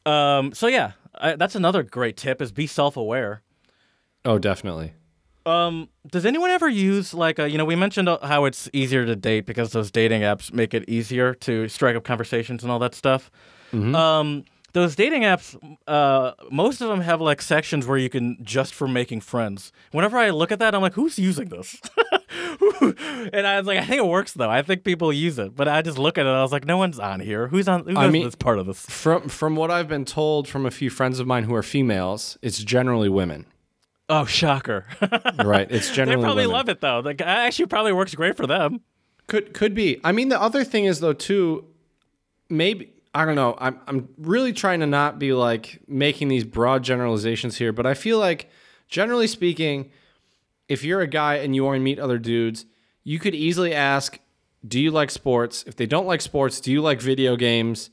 Um, 0.07 0.53
so 0.55 0.67
yeah, 0.67 0.93
I, 1.15 1.37
that's 1.37 1.55
another 1.55 1.83
great 1.83 2.17
tip 2.17 2.41
is 2.41 2.51
be 2.53 2.67
self 2.67 2.97
aware. 2.97 3.43
Oh, 4.25 4.39
definitely. 4.39 4.95
Um, 5.47 5.89
does 6.11 6.27
anyone 6.27 6.51
ever 6.51 6.69
use 6.69 7.15
like 7.15 7.39
uh, 7.39 7.45
you 7.45 7.57
know 7.59 7.65
we 7.65 7.77
mentioned 7.77 8.09
uh, 8.09 8.19
how 8.23 8.45
it's 8.45 8.69
easier 8.73 9.07
to 9.07 9.17
date 9.17 9.47
because 9.47 9.73
those 9.73 9.91
dating 9.91 10.23
apps 10.23 10.53
make 10.53 10.75
it 10.75 10.89
easier 10.89 11.35
to 11.35 11.69
strike 11.69 11.97
up 11.97 12.05
conversations 12.05 12.63
and 12.63 12.71
all 12.73 12.79
that 12.81 12.95
stuff. 12.95 13.31
Um, 13.95 14.45
those 14.73 14.95
dating 14.97 15.23
apps, 15.23 15.57
uh, 15.87 16.33
most 16.51 16.81
of 16.81 16.89
them 16.89 17.01
have 17.01 17.21
like 17.21 17.41
sections 17.43 17.87
where 17.87 17.99
you 17.99 18.09
can 18.11 18.37
just 18.43 18.75
for 18.75 18.87
making 18.89 19.21
friends. 19.23 19.73
Whenever 19.93 20.19
I 20.19 20.31
look 20.31 20.53
at 20.53 20.59
that, 20.59 20.75
I'm 20.75 20.83
like, 20.83 20.95
who's 20.95 21.19
using 21.19 21.49
this? 21.49 21.81
and 23.33 23.47
I 23.47 23.59
was 23.59 23.67
like, 23.67 23.79
I 23.79 23.85
think 23.85 23.99
it 23.99 24.07
works 24.07 24.33
though. 24.33 24.51
I 24.51 24.63
think 24.63 24.85
people 24.85 25.13
use 25.13 25.39
it, 25.39 25.57
but 25.57 25.69
I 25.69 25.83
just 25.83 25.99
look 25.99 26.19
at 26.19 26.27
it. 26.27 26.29
I 26.29 26.43
was 26.43 26.53
like, 26.53 26.65
no 26.67 26.77
one's 26.77 26.99
on 26.99 27.21
here. 27.21 27.49
Who's 27.49 27.69
on? 27.69 27.85
Who 27.87 27.97
I 27.97 28.05
does 28.05 28.13
mean- 28.13 28.25
this 28.25 28.35
part 28.35 28.59
of 28.59 28.67
this? 28.67 28.85
From 28.87 29.29
from 29.29 29.57
what 29.57 29.71
I've 29.71 29.89
been 29.89 30.05
told 30.05 30.49
from 30.49 30.67
a 30.67 30.71
few 30.71 30.91
friends 30.91 31.19
of 31.21 31.27
mine 31.27 31.45
who 31.45 31.55
are 31.55 31.63
females, 31.63 32.39
it's 32.43 32.59
generally 32.63 33.09
women. 33.09 33.47
Oh, 34.11 34.25
shocker! 34.25 34.87
Right? 35.45 35.71
It's 35.71 35.91
generally 35.95 36.23
they 36.23 36.27
probably 36.27 36.47
women. 36.47 36.57
love 36.57 36.69
it 36.69 36.81
though. 36.81 37.01
Like, 37.01 37.21
actually, 37.21 37.67
probably 37.67 37.93
works 37.93 38.15
great 38.15 38.37
for 38.37 38.47
them. 38.47 38.81
Could 39.27 39.53
could 39.53 39.75
be. 39.75 40.01
I 40.05 40.13
mean, 40.13 40.29
the 40.31 40.41
other 40.41 40.65
thing 40.65 40.85
is 40.87 41.01
though 41.01 41.13
too. 41.13 41.65
Maybe 42.49 42.93
I 43.15 43.25
don't 43.27 43.35
know. 43.35 43.57
I'm 43.59 43.79
I'm 43.87 44.09
really 44.19 44.53
trying 44.53 44.81
to 44.81 44.87
not 44.87 45.19
be 45.19 45.33
like 45.35 45.81
making 45.87 46.29
these 46.29 46.45
broad 46.45 46.83
generalizations 46.83 47.59
here, 47.59 47.73
but 47.73 47.85
I 47.87 47.93
feel 47.95 48.19
like 48.19 48.49
generally 48.89 49.27
speaking, 49.27 49.91
if 50.69 50.85
you're 50.85 51.01
a 51.01 51.07
guy 51.07 51.37
and 51.37 51.55
you 51.55 51.65
want 51.65 51.77
to 51.77 51.81
meet 51.81 51.99
other 51.99 52.19
dudes, 52.19 52.67
you 53.05 53.19
could 53.19 53.35
easily 53.35 53.75
ask, 53.75 54.19
"Do 54.67 54.81
you 54.81 54.91
like 54.91 55.11
sports?" 55.11 55.65
If 55.67 55.77
they 55.77 55.87
don't 55.87 56.07
like 56.07 56.21
sports, 56.21 56.61
do 56.61 56.71
you 56.73 56.81
like 56.83 57.01
video 57.01 57.37
games? 57.37 57.91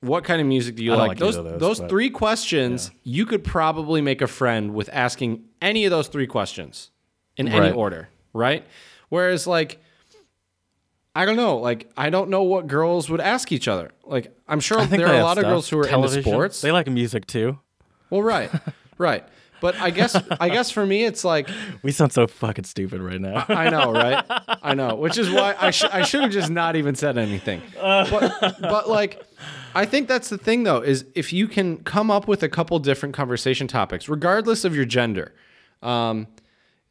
What 0.00 0.24
kind 0.24 0.40
of 0.40 0.46
music 0.46 0.76
do 0.76 0.82
you 0.84 0.94
I 0.94 0.96
like? 0.96 1.08
like 1.08 1.18
Those 1.18 1.36
those, 1.36 1.60
those, 1.60 1.80
but- 1.80 1.90
three 1.90 2.08
questions, 2.10 2.90
you 3.04 3.26
could 3.26 3.44
probably 3.44 4.00
make 4.00 4.22
a 4.22 4.26
friend 4.26 4.72
with 4.74 4.88
asking 4.92 5.44
any 5.60 5.84
of 5.84 5.90
those 5.90 6.08
three 6.08 6.26
questions 6.26 6.90
in 7.36 7.48
any 7.48 7.70
order, 7.70 8.08
right? 8.32 8.64
Whereas 9.10 9.46
like 9.46 9.80
I 11.14 11.24
don't 11.24 11.36
know. 11.36 11.56
Like, 11.58 11.90
I 11.96 12.08
don't 12.08 12.30
know 12.30 12.44
what 12.44 12.68
girls 12.68 13.10
would 13.10 13.20
ask 13.20 13.50
each 13.50 13.66
other. 13.66 13.90
Like, 14.04 14.32
I'm 14.46 14.60
sure 14.60 14.84
there 14.86 15.06
are 15.08 15.12
a 15.12 15.16
have 15.16 15.24
lot 15.24 15.38
of 15.38 15.44
girls 15.44 15.68
who 15.68 15.78
are 15.80 15.84
Television. 15.84 16.20
into 16.20 16.30
sports. 16.30 16.60
They 16.60 16.70
like 16.70 16.86
music 16.88 17.26
too. 17.26 17.58
well, 18.10 18.22
right, 18.22 18.48
right. 18.96 19.24
But 19.60 19.76
I 19.76 19.90
guess, 19.90 20.14
I 20.40 20.48
guess 20.48 20.70
for 20.70 20.84
me, 20.86 21.04
it's 21.04 21.24
like 21.24 21.48
We 21.82 21.92
sound 21.92 22.12
so 22.12 22.26
fucking 22.26 22.64
stupid 22.64 23.00
right 23.00 23.20
now. 23.20 23.44
I 23.48 23.68
know, 23.70 23.92
right? 23.92 24.24
I 24.62 24.74
know, 24.74 24.94
which 24.94 25.18
is 25.18 25.30
why 25.30 25.54
I 25.60 25.70
sh- 25.70 25.84
I 25.84 26.02
should 26.02 26.22
have 26.22 26.30
just 26.32 26.50
not 26.50 26.76
even 26.76 26.94
said 26.94 27.18
anything. 27.18 27.62
But 27.74 28.56
but 28.60 28.88
like, 28.88 29.22
I 29.74 29.84
think 29.84 30.08
that's 30.08 30.28
the 30.28 30.38
thing 30.38 30.62
though 30.64 30.80
is 30.80 31.04
if 31.14 31.32
you 31.32 31.46
can 31.48 31.78
come 31.84 32.10
up 32.10 32.26
with 32.28 32.42
a 32.42 32.48
couple 32.48 32.78
different 32.78 33.14
conversation 33.14 33.66
topics, 33.68 34.08
regardless 34.08 34.64
of 34.64 34.74
your 34.74 34.84
gender, 34.84 35.34
um, 35.82 36.26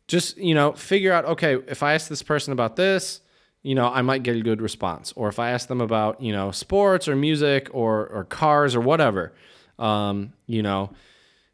just 0.07 0.37
you 0.37 0.53
know 0.55 0.73
figure 0.73 1.11
out 1.13 1.25
okay 1.25 1.55
if 1.67 1.83
I 1.83 1.93
ask 1.93 2.07
this 2.09 2.23
person 2.23 2.53
about 2.53 2.75
this, 2.75 3.21
you 3.63 3.75
know 3.75 3.87
I 3.87 4.01
might 4.01 4.23
get 4.23 4.35
a 4.35 4.41
good 4.41 4.61
response, 4.61 5.13
or 5.15 5.27
if 5.29 5.39
I 5.39 5.51
ask 5.51 5.67
them 5.67 5.81
about 5.81 6.21
you 6.21 6.31
know 6.31 6.51
sports 6.51 7.07
or 7.07 7.15
music 7.15 7.69
or 7.71 8.07
or 8.07 8.23
cars 8.23 8.75
or 8.75 8.81
whatever, 8.81 9.33
um, 9.77 10.33
you 10.47 10.61
know, 10.63 10.91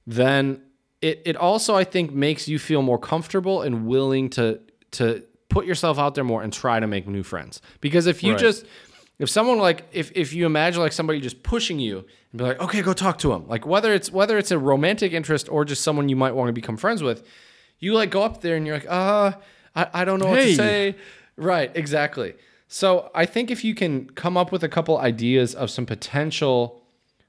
then 0.08 0.62
it, 1.06 1.22
it 1.26 1.36
also 1.36 1.76
I 1.76 1.84
think 1.84 2.12
makes 2.12 2.48
you 2.48 2.58
feel 2.58 2.82
more 2.82 2.98
comfortable 2.98 3.62
and 3.62 3.86
willing 3.86 4.30
to 4.32 4.60
to 4.92 5.24
put 5.50 5.66
yourself 5.66 6.00
out 6.00 6.16
there 6.16 6.24
more 6.24 6.42
and 6.42 6.52
try 6.52 6.80
to 6.80 6.88
make 6.88 7.08
new 7.08 7.24
friends. 7.24 7.62
Because 7.80 8.08
if 8.08 8.24
you 8.24 8.32
Right. 8.32 8.40
just 8.40 8.66
if 9.20 9.30
someone 9.30 9.60
like 9.60 9.86
if 9.92 10.12
if 10.16 10.34
you 10.34 10.46
imagine 10.46 10.82
like 10.82 10.94
somebody 10.94 11.20
just 11.22 11.44
pushing 11.44 11.80
you 11.80 11.98
and 12.32 12.38
be 12.40 12.44
like, 12.44 12.60
okay, 12.60 12.82
go 12.82 12.94
talk 12.94 13.18
to 13.20 13.32
him. 13.34 13.48
Like 13.48 13.66
whether 13.68 13.94
it's 13.94 14.12
whether 14.12 14.36
it's 14.38 14.52
a 14.52 14.58
romantic 14.58 15.14
interest 15.14 15.48
or 15.48 15.64
just 15.64 15.84
someone 15.84 16.10
you 16.10 16.16
might 16.16 16.34
want 16.34 16.48
to 16.50 16.54
become 16.54 16.76
friends 16.78 17.04
with, 17.04 17.24
you 17.80 17.94
like 17.94 18.10
go 18.10 18.24
up 18.24 18.42
there 18.42 18.56
and 18.56 18.66
you're 18.66 18.78
like, 18.80 18.90
uh, 18.90 19.34
I, 19.76 19.88
I 20.02 20.06
don't 20.06 20.20
know 20.20 20.28
what 20.28 20.42
to 20.42 20.56
say. 20.56 20.96
Right, 21.38 21.70
exactly. 21.76 22.34
So 22.68 23.12
I 23.14 23.26
think 23.28 23.52
if 23.52 23.64
you 23.64 23.76
can 23.76 24.10
come 24.10 24.38
up 24.38 24.52
with 24.52 24.64
a 24.64 24.70
couple 24.70 24.98
ideas 24.98 25.54
of 25.54 25.70
some 25.70 25.86
potential 25.86 26.82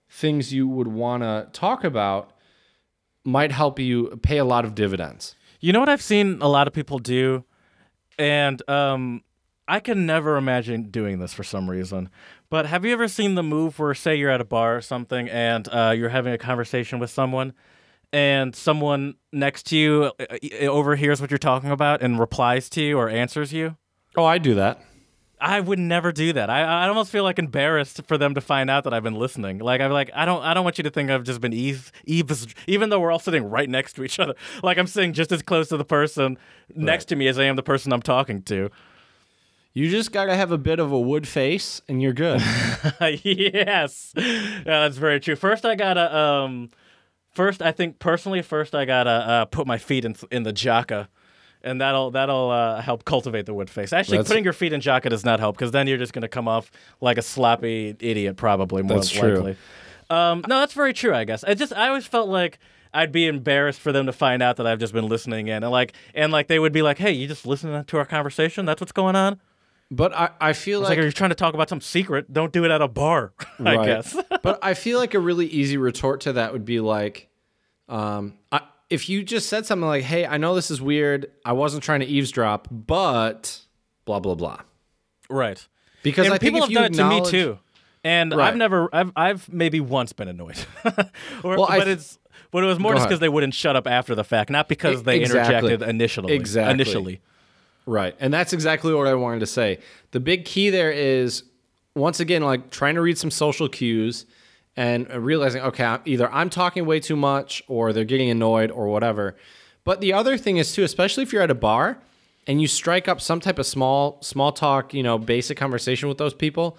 things 0.09 0.53
you 0.53 0.67
would 0.67 0.87
want 0.89 1.23
to 1.25 1.49
talk 1.53 1.85
about 1.85 2.31
might 3.27 3.53
help 3.53 3.79
you 3.79 4.19
pay 4.23 4.39
a 4.39 4.45
lot 4.45 4.65
of 4.65 4.75
dividends. 4.75 5.35
You 5.61 5.73
know 5.73 5.81
what 5.81 5.89
I've 5.89 6.03
seen 6.03 6.39
a 6.41 6.49
lot 6.49 6.67
of 6.67 6.73
people 6.73 6.99
do, 6.99 7.45
and 8.19 8.67
um, 8.69 9.23
I 9.67 9.81
can 9.81 10.07
never 10.07 10.37
imagine 10.37 10.91
doing 10.91 11.19
this 11.19 11.35
for 11.35 11.43
some 11.43 11.69
reason. 11.69 12.09
But 12.49 12.67
have 12.67 12.85
you 12.85 12.93
ever 12.93 13.09
seen 13.09 13.35
the 13.35 13.43
move 13.43 13.79
where, 13.79 13.93
say, 13.95 14.15
you're 14.15 14.31
at 14.31 14.41
a 14.41 14.45
bar 14.45 14.77
or 14.77 14.81
something, 14.81 15.29
and 15.29 15.69
uh, 15.73 15.93
you're 15.97 16.11
having 16.11 16.33
a 16.33 16.39
conversation 16.39 16.99
with 16.99 17.11
someone, 17.11 17.53
and 18.13 18.55
someone 18.55 19.15
next 19.33 19.65
to 19.67 19.77
you 19.77 20.13
uh, 20.21 20.25
uh, 20.31 20.67
overhears 20.67 21.21
what 21.21 21.31
you're 21.31 21.39
talking 21.39 21.71
about 21.71 22.03
and 22.03 22.21
replies 22.21 22.71
to 22.71 22.83
you 22.83 22.97
or 22.97 23.09
answers 23.09 23.53
you? 23.53 23.77
Oh, 24.17 24.25
I 24.25 24.39
do 24.39 24.55
that. 24.55 24.81
I 25.39 25.61
would 25.61 25.79
never 25.79 26.13
do 26.13 26.33
that. 26.33 26.49
I, 26.49 26.63
I 26.63 26.89
almost 26.89 27.13
feel 27.13 27.23
like 27.23 27.39
embarrassed 27.39 28.01
for 28.07 28.17
them 28.17 28.35
to 28.35 28.41
find 28.41 28.71
out 28.71 28.85
that 28.85 28.95
I've 28.95 29.03
been 29.03 29.17
listening. 29.17 29.59
Like 29.59 29.81
I'm 29.83 29.91
like 29.91 30.11
I 30.15 30.25
don't 30.25 30.43
I 30.43 30.55
don't 30.55 30.65
want 30.65 30.79
you 30.79 30.85
to 30.85 30.91
think 30.91 31.11
I've 31.11 31.25
just 31.25 31.41
been 31.41 31.53
eaves 31.53 31.93
eaves 32.07 32.47
even 32.67 32.89
though 32.89 32.99
we're 33.01 33.13
all 33.13 33.19
sitting 33.19 33.45
right 33.51 33.69
next 33.69 33.95
to 33.95 34.05
each 34.05 34.19
other. 34.19 34.35
Like 34.63 34.79
I'm 34.79 34.87
sitting 34.87 35.13
just 35.13 35.31
as 35.33 35.43
close 35.43 35.69
to 35.69 35.77
the 35.77 35.85
person 35.85 36.39
next 36.75 37.07
to 37.07 37.17
me 37.17 37.29
as 37.29 37.39
I 37.39 37.45
am 37.45 37.57
the 37.57 37.63
person 37.63 37.93
I'm 37.93 38.03
talking 38.03 38.43
to. 38.45 38.71
You 39.75 39.91
just 39.91 40.11
got 40.11 40.25
to 40.25 40.35
have 40.35 40.51
a 40.51 40.59
bit 40.59 40.79
of 40.79 40.91
a 40.91 40.99
wood 40.99 41.29
face 41.29 41.83
and 41.87 42.01
you're 42.01 42.15
good. 42.15 42.41
yes, 43.23 44.15
yeah, 44.17 44.65
that's 44.65 44.97
very 44.97 45.21
true. 45.21 45.37
First 45.37 45.67
I 45.67 45.75
gotta 45.75 46.17
um, 46.17 46.71
first 47.33 47.61
I 47.61 47.73
think 47.73 47.99
personally 47.99 48.41
first 48.41 48.75
I 48.75 48.87
gotta 48.87 49.11
uh, 49.11 49.45
put 49.45 49.67
my 49.67 49.77
feet 49.77 50.05
in 50.07 50.17
in 50.31 50.45
the 50.45 50.53
jaca. 50.53 51.09
And 51.67 51.81
that'll 51.81 52.13
that'll 52.13 52.49
uh, 52.51 52.81
help 52.81 53.05
cultivate 53.05 53.45
the 53.45 53.53
wood 53.53 53.69
face. 53.69 53.93
Actually, 53.93 54.19
That's- 54.19 54.29
putting 54.29 54.45
your 54.45 54.53
feet 54.55 54.73
in 54.73 54.81
jaca 54.81 55.11
does 55.11 55.25
not 55.25 55.41
help 55.41 55.57
because 55.57 55.73
then 55.73 55.87
you're 55.89 55.99
just 55.99 56.13
going 56.15 56.23
to 56.23 56.29
come 56.29 56.47
off 56.49 56.71
like 57.01 57.19
a 57.19 57.23
sloppy 57.23 57.95
idiot, 58.01 58.37
probably 58.37 58.83
more 58.83 58.97
That's 58.99 59.11
true. 59.11 59.35
likely. 59.35 59.57
Um, 60.09 60.45
no, 60.49 60.61
that's 60.61 60.73
very 60.75 60.93
true. 60.93 61.13
I 61.13 61.25
guess 61.25 61.43
I 61.45 61.55
just 61.55 61.73
I 61.73 61.89
always 61.89 62.07
felt 62.07 62.29
like 62.29 62.59
I'd 62.95 63.11
be 63.11 63.27
embarrassed 63.27 63.81
for 63.81 63.91
them 63.93 64.07
to 64.07 64.13
find 64.13 64.43
out 64.43 64.57
that 64.59 64.67
I've 64.67 64.79
just 64.79 64.93
been 64.93 65.09
listening 65.09 65.49
in, 65.49 65.65
and 65.65 65.73
like 65.73 65.93
and 66.15 66.31
like 66.33 66.47
they 66.47 66.59
would 66.61 66.73
be 66.73 66.83
like, 66.83 66.99
"Hey, 66.99 67.11
you 67.13 67.27
just 67.27 67.45
listening 67.45 67.85
to 67.85 67.97
our 67.99 68.05
conversation? 68.07 68.65
That's 68.65 68.81
what's 68.81 68.93
going 68.93 69.17
on." 69.17 69.41
But 69.91 70.15
I, 70.15 70.31
I 70.41 70.53
feel 70.53 70.81
It's 70.81 70.89
like, 70.89 70.99
like, 70.99 71.03
you're 71.05 71.13
trying 71.13 71.31
to 71.31 71.37
talk 71.37 71.55
about 71.55 71.69
some 71.69 71.81
secret, 71.81 72.33
don't 72.33 72.53
do 72.53 72.65
it 72.65 72.71
at 72.73 72.81
a 72.83 72.89
bar. 72.89 73.33
I 73.61 73.77
Right. 73.77 73.87
guess. 73.87 74.17
but 74.43 74.59
I 74.63 74.75
feel 74.75 74.99
like 74.99 75.15
a 75.15 75.21
really 75.21 75.47
easy 75.47 75.77
retort 75.77 76.23
to 76.23 76.33
that 76.35 76.53
would 76.53 76.65
be 76.65 76.81
like, 76.81 77.29
um, 77.89 78.35
I, 78.51 78.63
if 78.91 79.09
you 79.09 79.23
just 79.23 79.49
said 79.49 79.67
something 79.67 79.87
like, 79.87 80.05
"Hey, 80.05 80.27
I 80.27 80.37
know 80.37 80.55
this 80.55 80.71
is 80.71 80.81
weird. 80.81 81.31
I 81.45 81.53
wasn't 81.53 81.83
trying 81.83 82.01
to 82.01 82.07
eavesdrop, 82.07 82.69
but 82.71 83.61
blah 84.05 84.21
blah 84.21 84.35
blah." 84.35 84.61
right. 85.29 85.67
Because 86.03 86.39
people 86.39 86.61
have 86.61 86.71
done 86.71 86.85
it 86.85 86.95
to 86.95 87.09
me 87.09 87.25
too. 87.25 87.59
And 88.05 88.33
Right. 88.33 88.47
I've 88.47 88.57
never, 88.57 88.89
I've, 88.93 89.11
I've 89.17 89.53
maybe 89.53 89.81
once 89.81 90.13
been 90.13 90.29
annoyed, 90.29 90.65
or, 91.43 91.57
Well, 91.57 91.67
but 91.67 91.85
th- 91.87 91.89
it's, 91.97 92.19
but 92.53 92.63
it 92.63 92.67
was 92.69 92.79
more 92.79 92.93
Go 92.93 92.99
just 92.99 93.09
because 93.09 93.19
they 93.19 93.29
wouldn't 93.29 93.55
shut 93.55 93.75
up 93.75 93.89
after 93.89 94.15
the 94.15 94.23
fact, 94.23 94.49
not 94.49 94.69
because 94.69 95.03
they 95.03 95.19
exactly. 95.21 95.57
interjected 95.73 95.89
initially. 95.91 96.33
Exactly. 96.33 96.73
Initially, 96.75 97.21
Right. 97.87 98.15
And 98.21 98.33
that's 98.33 98.53
exactly 98.53 98.95
what 98.95 99.09
I 99.09 99.15
wanted 99.15 99.41
to 99.41 99.47
say. 99.47 99.81
The 100.13 100.21
big 100.21 100.45
key 100.45 100.71
there 100.71 100.93
is 100.93 101.43
once 101.97 102.21
again 102.21 102.43
like 102.43 102.71
trying 102.71 102.95
to 102.95 103.01
read 103.01 103.19
some 103.19 103.33
social 103.33 103.69
cues 103.69 104.27
and 104.77 105.11
realizing 105.11 105.63
okay, 105.63 105.99
either 106.05 106.31
I'm 106.33 106.51
talking 106.51 106.85
way 106.87 107.01
too 107.01 107.17
much 107.17 107.63
or 107.67 107.93
they're 107.93 108.05
getting 108.05 108.31
annoyed 108.31 108.71
or 108.71 108.89
whatever. 108.89 109.37
But 109.85 110.01
the 110.01 110.13
other 110.13 110.37
thing 110.37 110.57
is 110.57 110.73
too, 110.75 110.83
especially 110.83 111.23
if 111.23 111.33
you're 111.33 111.43
at 111.43 111.51
a 111.51 111.55
bar 111.55 111.99
and 112.47 112.61
you 112.61 112.69
strike 112.69 113.09
up 113.09 113.21
some 113.21 113.41
type 113.41 113.59
of 113.59 113.67
small 113.67 114.19
small 114.23 114.53
talk, 114.53 114.93
you 114.93 115.03
know, 115.03 115.19
basic 115.19 115.57
conversation 115.57 116.09
with 116.09 116.19
those 116.19 116.35
people, 116.35 116.77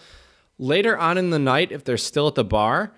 later 0.57 0.98
on 0.98 1.18
in 1.18 1.30
the 1.30 1.40
night 1.40 1.72
if 1.72 1.84
they're 1.84 1.98
still 1.98 2.28
at 2.28 2.36
the 2.36 2.44
bar, 2.44 2.94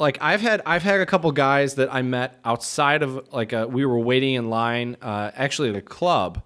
like 0.00 0.18
I've 0.20 0.40
had 0.40 0.60
I've 0.66 0.82
had 0.82 1.00
a 1.00 1.06
couple 1.06 1.30
guys 1.32 1.76
that 1.76 1.92
I 1.92 2.02
met 2.02 2.40
outside 2.44 3.02
of 3.02 3.32
like 3.32 3.52
a, 3.52 3.66
we 3.66 3.84
were 3.84 3.98
waiting 3.98 4.34
in 4.34 4.50
line 4.50 4.96
uh, 5.00 5.30
actually 5.34 5.70
at 5.70 5.76
a 5.76 5.82
club 5.82 6.42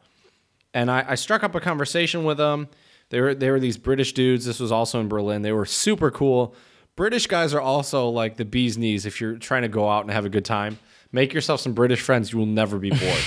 and 0.75 0.91
I, 0.91 1.05
I 1.09 1.15
struck 1.15 1.43
up 1.43 1.55
a 1.55 1.61
conversation 1.61 2.25
with 2.25 2.37
them. 2.37 2.69
They 3.11 3.21
were 3.21 3.35
they 3.35 3.51
were 3.51 3.61
these 3.61 3.77
British 3.79 4.13
dudes. 4.13 4.45
This 4.45 4.61
was 4.61 4.71
also 4.71 5.01
in 5.01 5.09
Berlin. 5.09 5.43
They 5.43 5.53
were 5.53 5.67
super 5.67 6.11
cool. 6.11 6.55
British 6.99 7.29
guys 7.29 7.55
are 7.55 7.61
also 7.61 8.09
like 8.09 8.37
the 8.37 8.45
bee's 8.45 8.77
knees 8.77 9.07
if 9.07 9.21
you're 9.21 9.37
trying 9.37 9.63
to 9.63 9.69
go 9.69 9.89
out 9.89 10.03
and 10.03 10.11
have 10.11 10.25
a 10.25 10.29
good 10.29 10.45
time. 10.45 10.81
Make 11.13 11.33
yourself 11.33 11.61
some 11.61 11.73
British 11.73 12.01
friends. 12.01 12.33
You 12.33 12.41
will 12.41 12.47
never 12.47 12.77
be 12.77 12.91
bored. 12.91 13.23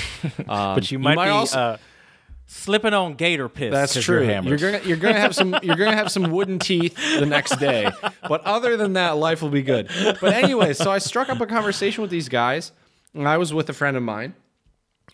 Um, 0.49 0.75
but 0.75 0.91
you 0.91 0.99
might, 0.99 1.15
be 1.15 1.29
also- 1.29 1.57
uh, 1.57 1.77
slipping 2.45 2.93
on 2.93 3.13
gator 3.13 3.47
piss. 3.47 3.71
That's 3.71 3.93
true. 4.03 4.25
You're, 4.25 4.43
You're, 4.43 4.57
gonna 4.57 4.81
you're 4.83 4.97
gonna 4.97 5.19
have 5.21 5.33
some 5.33 5.55
you're 5.63 5.77
gonna 5.77 5.95
have 5.95 6.11
some 6.11 6.31
wooden 6.31 6.59
teeth 6.59 6.97
the 7.17 7.25
next 7.25 7.59
day. 7.59 7.89
But 8.27 8.41
other 8.43 8.75
than 8.75 8.93
that, 8.93 9.11
life 9.11 9.41
will 9.41 9.49
be 9.49 9.61
good. 9.61 9.89
But 10.19 10.33
anyway, 10.33 10.73
so 10.73 10.91
I 10.91 10.97
struck 10.97 11.29
up 11.29 11.39
a 11.39 11.45
conversation 11.45 12.01
with 12.01 12.11
these 12.11 12.27
guys, 12.27 12.73
and 13.13 13.25
I 13.25 13.37
was 13.37 13.53
with 13.53 13.69
a 13.69 13.73
friend 13.73 13.95
of 13.95 14.03
mine. 14.03 14.35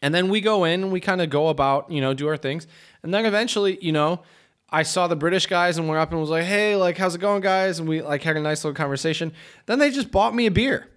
And 0.02 0.16
then 0.16 0.30
we 0.30 0.42
go 0.42 0.64
in 0.64 0.82
and 0.84 0.92
we 0.92 1.00
kind 1.00 1.22
of 1.22 1.30
go 1.30 1.50
about, 1.50 1.92
you 1.92 2.02
know, 2.02 2.14
do 2.16 2.28
our 2.28 2.38
things. 2.38 2.66
And 3.04 3.14
then 3.14 3.26
eventually, 3.26 3.78
you 3.82 3.92
know, 3.92 4.22
I 4.70 4.84
saw 4.84 5.08
the 5.08 5.16
British 5.16 5.46
guys 5.46 5.78
and 5.78 5.88
went 5.88 6.00
up 6.00 6.12
and 6.12 6.20
was 6.20 6.30
like, 6.30 6.44
hey, 6.44 6.76
like, 6.76 6.98
how's 6.98 7.16
it 7.16 7.20
going, 7.20 7.42
guys? 7.42 7.80
And 7.80 7.88
we 7.88 8.02
like 8.02 8.24
had 8.24 8.36
a 8.36 8.42
nice 8.42 8.64
little 8.64 8.76
conversation. 8.76 9.32
Then 9.66 9.80
they 9.80 9.90
just 9.90 10.12
bought 10.12 10.36
me 10.36 10.46
a 10.46 10.52
beer. 10.52 10.88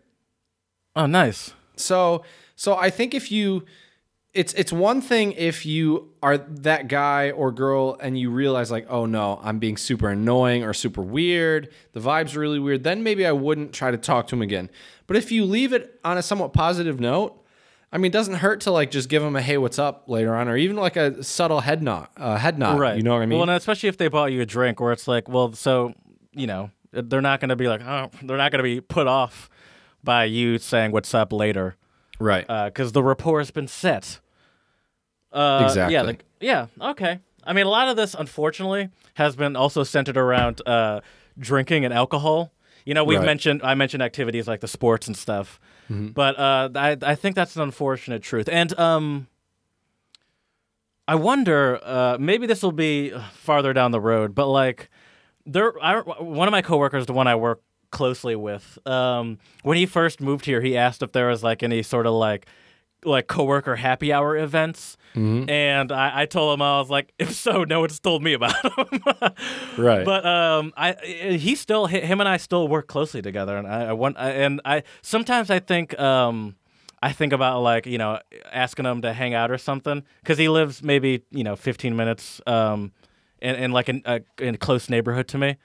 oh, 0.96 1.06
nice. 1.06 1.52
So 1.76 2.24
so 2.56 2.76
I 2.76 2.90
think 2.90 3.14
if 3.14 3.32
you 3.32 3.64
it's 4.32 4.52
it's 4.54 4.72
one 4.72 5.00
thing 5.00 5.32
if 5.32 5.66
you 5.66 6.10
are 6.22 6.38
that 6.38 6.88
guy 6.88 7.30
or 7.30 7.50
girl 7.50 7.96
and 8.00 8.18
you 8.18 8.30
realize 8.30 8.70
like, 8.70 8.86
oh 8.88 9.06
no, 9.06 9.40
I'm 9.42 9.58
being 9.58 9.76
super 9.76 10.10
annoying 10.10 10.62
or 10.62 10.72
super 10.72 11.02
weird, 11.02 11.72
the 11.92 12.00
vibe's 12.00 12.36
are 12.36 12.40
really 12.40 12.58
weird, 12.58 12.84
then 12.84 13.02
maybe 13.02 13.26
I 13.26 13.32
wouldn't 13.32 13.72
try 13.72 13.90
to 13.90 13.96
talk 13.96 14.28
to 14.28 14.36
him 14.36 14.42
again. 14.42 14.70
But 15.06 15.16
if 15.16 15.32
you 15.32 15.44
leave 15.44 15.72
it 15.72 15.98
on 16.04 16.18
a 16.18 16.22
somewhat 16.22 16.52
positive 16.52 17.00
note, 17.00 17.39
I 17.92 17.98
mean, 17.98 18.10
it 18.10 18.12
doesn't 18.12 18.34
hurt 18.34 18.60
to 18.62 18.70
like 18.70 18.90
just 18.90 19.08
give 19.08 19.22
them 19.22 19.34
a 19.36 19.42
hey, 19.42 19.58
what's 19.58 19.78
up 19.78 20.04
later 20.08 20.34
on, 20.36 20.48
or 20.48 20.56
even 20.56 20.76
like 20.76 20.96
a 20.96 21.22
subtle 21.24 21.60
head 21.60 21.82
nod, 21.82 22.08
uh, 22.16 22.36
head 22.36 22.58
nod. 22.58 22.78
Right. 22.78 22.96
You 22.96 23.02
know 23.02 23.14
what 23.14 23.22
I 23.22 23.26
mean? 23.26 23.38
Well, 23.38 23.48
and 23.48 23.56
especially 23.56 23.88
if 23.88 23.96
they 23.96 24.08
bought 24.08 24.32
you 24.32 24.40
a 24.40 24.46
drink, 24.46 24.78
where 24.80 24.92
it's 24.92 25.08
like, 25.08 25.28
well, 25.28 25.52
so 25.52 25.94
you 26.32 26.46
know, 26.46 26.70
they're 26.92 27.20
not 27.20 27.40
going 27.40 27.48
to 27.48 27.56
be 27.56 27.66
like, 27.68 27.82
oh, 27.82 28.10
they're 28.22 28.36
not 28.36 28.52
going 28.52 28.60
to 28.60 28.62
be 28.62 28.80
put 28.80 29.06
off 29.08 29.50
by 30.04 30.24
you 30.24 30.58
saying 30.58 30.92
what's 30.92 31.12
up 31.14 31.32
later, 31.32 31.76
right. 32.20 32.46
because 32.66 32.92
the 32.92 33.02
rapport 33.02 33.38
has 33.40 33.50
been 33.50 33.66
set. 33.68 34.20
Uh, 35.32 35.64
Exactly. 35.66 35.94
Yeah. 35.94 36.02
Like, 36.02 36.24
yeah. 36.40 36.66
Okay. 36.80 37.18
I 37.44 37.52
mean, 37.52 37.66
a 37.66 37.68
lot 37.70 37.88
of 37.88 37.96
this, 37.96 38.14
unfortunately, 38.14 38.88
has 39.14 39.36
been 39.36 39.56
also 39.56 39.82
centered 39.82 40.16
around 40.16 40.62
uh, 40.66 41.00
drinking 41.38 41.84
and 41.84 41.92
alcohol. 41.94 42.52
You 42.84 42.94
know, 42.94 43.04
we've 43.04 43.18
Right. 43.18 43.26
mentioned 43.26 43.60
I 43.62 43.74
mentioned 43.74 44.02
activities 44.02 44.48
like 44.48 44.60
the 44.60 44.68
sports 44.68 45.06
and 45.06 45.16
stuff, 45.16 45.60
but 46.14 46.38
uh, 46.38 46.68
I 46.74 46.96
I 47.02 47.14
think 47.16 47.34
that's 47.34 47.56
an 47.56 47.62
unfortunate 47.62 48.22
truth. 48.22 48.48
And 48.48 48.78
um, 48.78 49.26
I 51.08 51.16
wonder, 51.16 51.80
uh, 51.82 52.16
maybe 52.20 52.46
this 52.46 52.62
will 52.62 52.70
be 52.70 53.12
farther 53.32 53.72
down 53.72 53.90
the 53.90 54.00
road, 54.00 54.32
but 54.34 54.46
like, 54.46 54.88
there, 55.44 55.72
I, 55.82 56.00
one 56.00 56.46
of 56.46 56.52
my 56.52 56.62
coworkers, 56.62 57.06
the 57.06 57.12
one 57.12 57.26
I 57.26 57.34
work 57.34 57.60
closely 57.90 58.36
with, 58.36 58.78
um, 58.86 59.38
when 59.64 59.76
he 59.76 59.86
first 59.86 60.20
moved 60.20 60.44
here, 60.44 60.60
he 60.60 60.76
asked 60.76 61.02
if 61.02 61.10
there 61.10 61.26
was 61.26 61.42
like 61.42 61.64
any 61.64 61.82
sort 61.82 62.06
of 62.06 62.12
like, 62.12 62.46
like 63.04 63.26
coworker 63.26 63.76
happy 63.76 64.12
hour 64.12 64.36
events, 64.36 64.96
and 65.14 65.90
I, 65.92 66.22
I 66.22 66.26
told 66.26 66.54
him 66.54 66.62
I 66.62 66.78
was 66.78 66.90
like, 66.90 67.12
if 67.18 67.32
so, 67.34 67.64
no 67.64 67.80
one's 67.80 67.98
told 68.00 68.22
me 68.22 68.32
about 68.34 68.54
him. 68.78 69.00
right. 69.78 70.04
But 70.04 70.24
um, 70.26 70.72
I 70.76 70.92
he 71.38 71.54
still 71.54 71.86
him 71.86 72.20
and 72.20 72.28
I 72.28 72.36
still 72.36 72.68
work 72.68 72.86
closely 72.86 73.22
together, 73.22 73.56
and 73.56 73.66
I, 73.66 73.86
I 73.86 73.92
want 73.92 74.16
I, 74.18 74.30
and 74.30 74.60
I 74.64 74.82
sometimes 75.02 75.50
I 75.50 75.58
think 75.58 75.98
um 75.98 76.56
I 77.02 77.12
think 77.12 77.32
about 77.32 77.62
like 77.62 77.86
you 77.86 77.98
know 77.98 78.18
asking 78.52 78.84
him 78.86 79.02
to 79.02 79.12
hang 79.12 79.34
out 79.34 79.50
or 79.50 79.58
something 79.58 80.02
because 80.22 80.38
he 80.38 80.48
lives 80.48 80.82
maybe 80.82 81.22
you 81.30 81.44
know 81.44 81.56
15 81.56 81.96
minutes 81.96 82.40
um 82.46 82.92
in, 83.40 83.54
in 83.56 83.72
like 83.72 83.88
an, 83.88 84.02
a 84.04 84.20
in 84.38 84.54
a 84.54 84.58
close 84.58 84.88
neighborhood 84.90 85.26
to 85.28 85.38
me. 85.38 85.56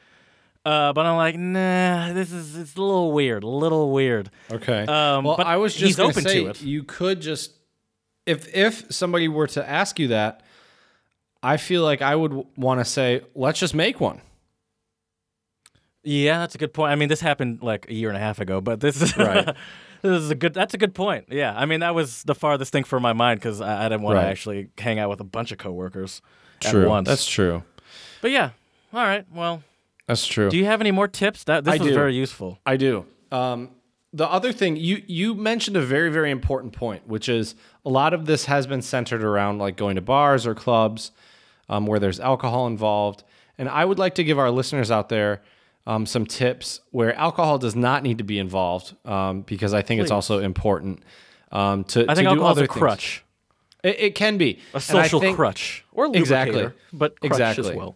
Uh, 0.66 0.94
but 0.94 1.06
I'm 1.06 1.16
like, 1.16 1.38
nah, 1.38 2.12
this 2.14 2.32
is 2.32 2.58
it's 2.58 2.76
a 2.76 2.82
little 2.82 3.12
weird, 3.12 3.44
a 3.44 3.48
little 3.48 3.92
weird. 3.92 4.32
Okay. 4.52 4.82
Um, 4.82 5.24
well, 5.24 5.38
but 5.38 5.46
I 5.46 5.58
was 5.58 5.74
just 5.74 5.86
he's 5.86 6.00
open 6.00 6.24
to 6.24 6.30
say, 6.30 6.44
it. 6.44 6.62
You 6.64 6.82
could 6.84 7.22
just, 7.22 7.52
if 8.26 8.54
if 8.56 8.92
somebody 8.92 9.28
were 9.28 9.46
to 9.48 9.68
ask 9.70 10.00
you 10.00 10.08
that, 10.08 10.42
I 11.44 11.58
feel 11.58 11.84
like 11.84 12.02
I 12.02 12.16
would 12.16 12.34
want 12.58 12.80
to 12.80 12.86
say, 12.86 13.22
let's 13.36 13.60
just 13.60 13.76
make 13.76 14.00
one. 14.02 14.22
Yeah, 16.04 16.40
that's 16.40 16.56
a 16.56 16.58
good 16.58 16.74
point. 16.74 16.92
I 16.92 16.96
mean, 16.96 17.10
this 17.10 17.22
happened 17.22 17.60
like 17.62 17.90
a 17.90 17.94
year 17.94 18.10
and 18.10 18.18
a 18.18 18.20
half 18.20 18.40
ago, 18.40 18.62
but 18.62 18.80
this 18.80 19.02
is 19.02 19.16
Right. 19.18 19.46
this 20.02 20.22
is 20.22 20.30
a 20.30 20.36
good. 20.36 20.54
That's 20.54 20.74
a 20.74 20.78
good 20.78 20.94
point. 20.96 21.26
Yeah, 21.30 21.54
I 21.56 21.66
mean, 21.66 21.80
that 21.82 21.96
was 21.96 22.24
the 22.24 22.36
farthest 22.36 22.72
thing 22.72 22.84
from 22.84 23.02
my 23.04 23.14
mind 23.14 23.40
because 23.40 23.62
I, 23.62 23.86
I 23.86 23.90
didn't 23.90 24.02
want 24.04 24.16
Right. 24.16 24.24
to 24.24 24.28
actually 24.30 24.70
hang 24.78 25.00
out 25.00 25.10
with 25.10 25.20
a 25.20 25.24
bunch 25.26 25.52
of 25.52 25.58
coworkers 25.58 26.22
at 26.64 26.74
once. 26.76 27.08
That's 27.08 27.28
true. 27.28 27.64
But 28.22 28.32
yeah, 28.32 28.52
all 28.94 29.04
right. 29.04 29.26
Well, 29.32 29.64
That's 30.08 30.26
true. 30.28 30.50
do 30.50 30.58
you 30.58 30.66
have 30.66 30.82
any 30.82 30.92
more 30.92 31.08
tips? 31.08 31.44
That 31.46 31.64
this 31.66 31.76
I 31.76 31.78
was 31.78 31.88
do. 31.90 31.94
very 31.94 32.16
useful. 32.16 32.60
I 32.66 32.78
do. 32.78 33.06
Um, 33.32 33.72
the 34.14 34.30
other 34.30 34.52
thing 34.54 34.76
you 34.78 35.02
you 35.08 35.34
mentioned 35.36 35.76
a 35.78 35.82
very 35.82 36.10
very 36.12 36.32
important 36.32 36.74
point, 36.74 37.08
which 37.08 37.28
is 37.28 37.56
a 37.86 37.90
lot 37.90 38.14
of 38.14 38.26
this 38.26 38.46
has 38.46 38.68
been 38.68 38.82
centered 38.82 39.24
around 39.24 39.58
like 39.60 39.76
going 39.78 39.96
to 39.96 40.02
bars 40.02 40.46
or 40.48 40.54
clubs 40.56 41.12
um, 41.70 41.86
where 41.88 42.00
there's 42.00 42.20
alcohol 42.20 42.68
involved, 42.68 43.24
and 43.58 43.68
I 43.68 43.84
would 43.84 44.00
like 44.00 44.16
to 44.16 44.24
give 44.24 44.38
our 44.40 44.52
listeners 44.52 44.92
out 44.92 45.10
there 45.10 45.42
um, 45.88 46.06
some 46.06 46.26
tips 46.26 46.82
where 46.92 47.14
alcohol 47.16 47.58
does 47.58 47.76
not 47.76 48.04
need 48.04 48.20
to 48.20 48.24
be 48.24 48.40
involved 48.40 48.96
um, 49.06 49.42
because 49.42 49.74
I 49.74 49.82
think 49.82 50.02
it's 50.02 50.12
also 50.12 50.40
important 50.40 51.04
um, 51.52 51.84
to 51.86 52.06
I 52.10 52.16
think 52.16 52.30
to 52.30 52.36
do 52.36 52.44
other 52.44 52.64
a 52.64 52.68
things. 52.68 52.78
crutch, 52.78 53.24
It, 53.84 54.00
it 54.00 54.16
can 54.16 54.38
be 54.38 54.60
a 54.74 54.80
social 54.80 55.20
think- 55.20 55.36
crutch, 55.36 55.84
or 55.92 56.06
Exactly. 56.16 56.70
but 56.94 57.20
crutch 57.20 57.32
Exactly. 57.32 57.70
as 57.72 57.76
well. 57.76 57.96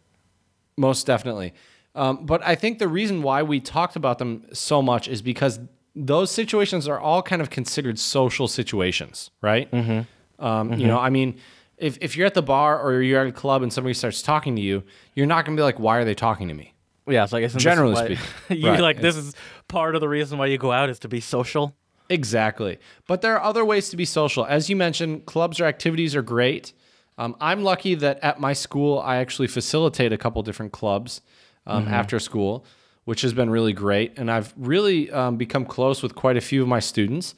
Most 0.77 1.05
definitely. 1.07 1.53
Um, 1.99 2.25
but 2.25 2.41
I 2.45 2.55
think 2.55 2.79
the 2.79 2.87
reason 2.87 3.21
why 3.23 3.43
we 3.43 3.59
talked 3.59 3.95
about 3.95 4.17
them 4.19 4.45
so 4.53 4.81
much 4.81 5.07
is 5.07 5.21
because 5.21 5.59
those 5.95 6.31
situations 6.31 6.87
are 6.87 6.99
all 6.99 7.21
kind 7.21 7.41
of 7.41 7.49
considered 7.49 7.99
social 7.99 8.47
situations, 8.47 9.31
right? 9.41 9.69
Mm-hmm. 9.71 10.43
Um, 10.45 10.73
You 10.73 10.87
know, 10.87 10.97
I 10.99 11.09
mean, 11.09 11.37
if, 11.77 11.97
if 11.99 12.15
you're 12.15 12.25
at 12.27 12.33
the 12.35 12.41
bar 12.41 12.79
or 12.81 13.01
you're 13.01 13.19
at 13.19 13.27
a 13.27 13.31
club 13.33 13.63
and 13.63 13.71
somebody 13.73 13.93
starts 13.93 14.21
talking 14.21 14.55
to 14.55 14.61
you, 14.61 14.83
you're 15.15 15.25
not 15.27 15.43
going 15.45 15.57
to 15.57 15.59
be 15.59 15.63
like, 15.63 15.79
why 15.79 15.97
are 15.97 16.05
they 16.05 16.15
talking 16.15 16.47
to 16.47 16.53
me? 16.53 16.73
Yeah, 17.07 17.23
it's 17.23 17.33
like 17.33 17.43
isn't 17.43 17.57
this 17.57 17.63
Generally 17.63 17.93
why- 17.95 18.05
speaking. 18.15 18.25
you 18.63 18.69
Right. 18.69 18.79
like 18.79 19.01
this 19.01 19.15
is 19.17 19.35
part 19.67 19.95
of 19.95 20.01
the 20.01 20.07
reason 20.09 20.37
why 20.37 20.45
you 20.45 20.57
go 20.57 20.71
out 20.71 20.89
is 20.89 20.99
to 20.99 21.07
be 21.09 21.19
social. 21.19 21.75
Exactly. 22.09 22.79
But 23.07 23.21
there 23.21 23.35
are 23.37 23.43
other 23.43 23.65
ways 23.65 23.89
to 23.89 23.97
be 23.97 24.05
social. 24.05 24.45
As 24.45 24.69
you 24.69 24.75
mentioned, 24.75 25.25
clubs 25.25 25.59
or 25.59 25.65
activities 25.65 26.15
are 26.15 26.21
great. 26.21 26.71
Um, 27.17 27.35
I'm 27.41 27.63
lucky 27.63 27.95
that 27.95 28.19
at 28.23 28.39
my 28.39 28.53
school, 28.53 28.99
I 28.99 29.17
actually 29.17 29.47
facilitate 29.47 30.13
a 30.13 30.17
couple 30.17 30.41
different 30.43 30.71
clubs 30.71 31.21
um, 31.69 31.87
after 31.87 32.19
school, 32.19 32.65
which 33.05 33.21
has 33.21 33.33
been 33.33 33.49
really 33.49 33.73
great. 33.73 34.17
And 34.17 34.29
I've 34.29 34.53
really 34.57 35.09
um, 35.11 35.37
become 35.37 35.65
close 35.65 36.03
with 36.03 36.15
quite 36.15 36.37
a 36.37 36.41
few 36.41 36.61
of 36.61 36.67
my 36.67 36.79
students. 36.79 37.35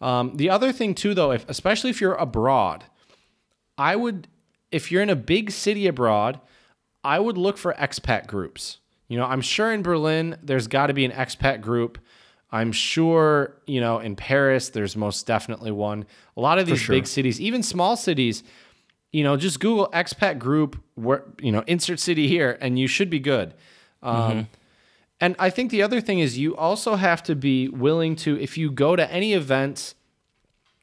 Um, 0.00 0.36
the 0.36 0.50
other 0.50 0.72
thing, 0.72 0.94
too, 0.94 1.14
though, 1.14 1.32
if, 1.32 1.48
especially 1.48 1.90
if 1.90 2.00
you're 2.00 2.14
abroad, 2.14 2.84
I 3.78 3.96
would, 3.96 4.28
if 4.70 4.90
you're 4.90 5.02
in 5.02 5.10
a 5.10 5.16
big 5.16 5.50
city 5.50 5.86
abroad, 5.86 6.40
I 7.04 7.18
would 7.18 7.38
look 7.38 7.56
for 7.58 7.72
expat 7.74 8.26
groups. 8.26 8.78
You 9.08 9.18
know, 9.18 9.24
I'm 9.24 9.40
sure 9.40 9.72
in 9.72 9.82
Berlin, 9.82 10.36
there's 10.42 10.66
got 10.66 10.86
to 10.86 10.94
be 10.94 11.04
an 11.04 11.12
expat 11.12 11.60
group. 11.60 11.98
I'm 12.50 12.72
sure, 12.72 13.56
you 13.66 13.80
know, 13.80 13.98
in 13.98 14.14
Paris, 14.14 14.70
there's 14.70 14.96
most 14.96 15.26
definitely 15.26 15.70
one. 15.70 16.06
A 16.36 16.40
lot 16.40 16.58
of 16.58 16.66
these 16.66 16.80
sure. 16.80 16.94
big 16.94 17.06
cities, 17.06 17.40
even 17.40 17.62
small 17.62 17.96
cities, 17.96 18.42
you 19.12 19.24
know, 19.24 19.36
just 19.36 19.60
Google 19.60 19.88
expat 19.92 20.38
group, 20.38 20.82
where 20.94 21.24
you 21.40 21.52
know, 21.52 21.64
insert 21.66 22.00
city 22.00 22.28
here, 22.28 22.58
and 22.60 22.78
you 22.78 22.86
should 22.86 23.10
be 23.10 23.20
good. 23.20 23.54
Um, 24.02 24.48
And 25.22 25.36
I 25.38 25.50
think 25.50 25.70
the 25.70 25.82
other 25.82 26.00
thing 26.00 26.18
is 26.18 26.36
you 26.36 26.56
also 26.56 26.96
have 26.96 27.22
to 27.22 27.36
be 27.36 27.68
willing 27.68 28.16
to, 28.16 28.36
if 28.40 28.58
you 28.58 28.72
go 28.72 28.96
to 28.96 29.08
any 29.08 29.34
events, 29.34 29.94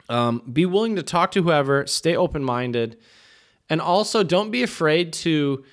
um, 0.07 0.41
be 0.51 0.65
willing 0.65 0.95
to 0.95 1.03
talk 1.03 1.31
to 1.31 1.43
whoever, 1.43 1.85
stay 1.85 2.15
open 2.15 2.41
minded, 2.41 2.97
and 3.69 3.81
also 3.81 4.23
don't 4.23 4.49
be 4.49 4.63
afraid 4.63 5.11
to 5.11 5.65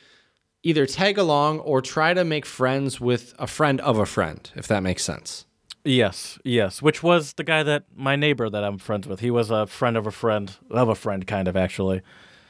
either 0.64 0.84
tag 0.84 1.16
along 1.16 1.60
or 1.60 1.80
try 1.80 2.12
to 2.12 2.24
make 2.24 2.44
friends 2.44 3.00
with 3.00 3.34
a 3.38 3.46
friend 3.46 3.80
of 3.82 3.98
a 3.98 4.06
friend, 4.06 4.50
if 4.56 4.66
that 4.66 4.82
makes 4.82 5.04
sense. 5.04 5.46
Yes, 5.84 6.36
yes. 6.42 6.82
Which 6.82 7.04
was 7.04 7.34
the 7.34 7.44
guy 7.44 7.62
that 7.62 7.84
my 7.94 8.16
neighbor 8.16 8.50
that 8.50 8.64
I'm 8.64 8.78
friends 8.78 9.06
with. 9.06 9.20
He 9.20 9.30
was 9.30 9.52
a 9.52 9.68
friend 9.68 9.96
of 9.96 10.08
a 10.08 10.10
friend 10.10 10.52
of 10.70 10.88
a 10.88 10.96
friend, 10.96 11.24
kind 11.24 11.46
of 11.46 11.56
actually. 11.56 12.02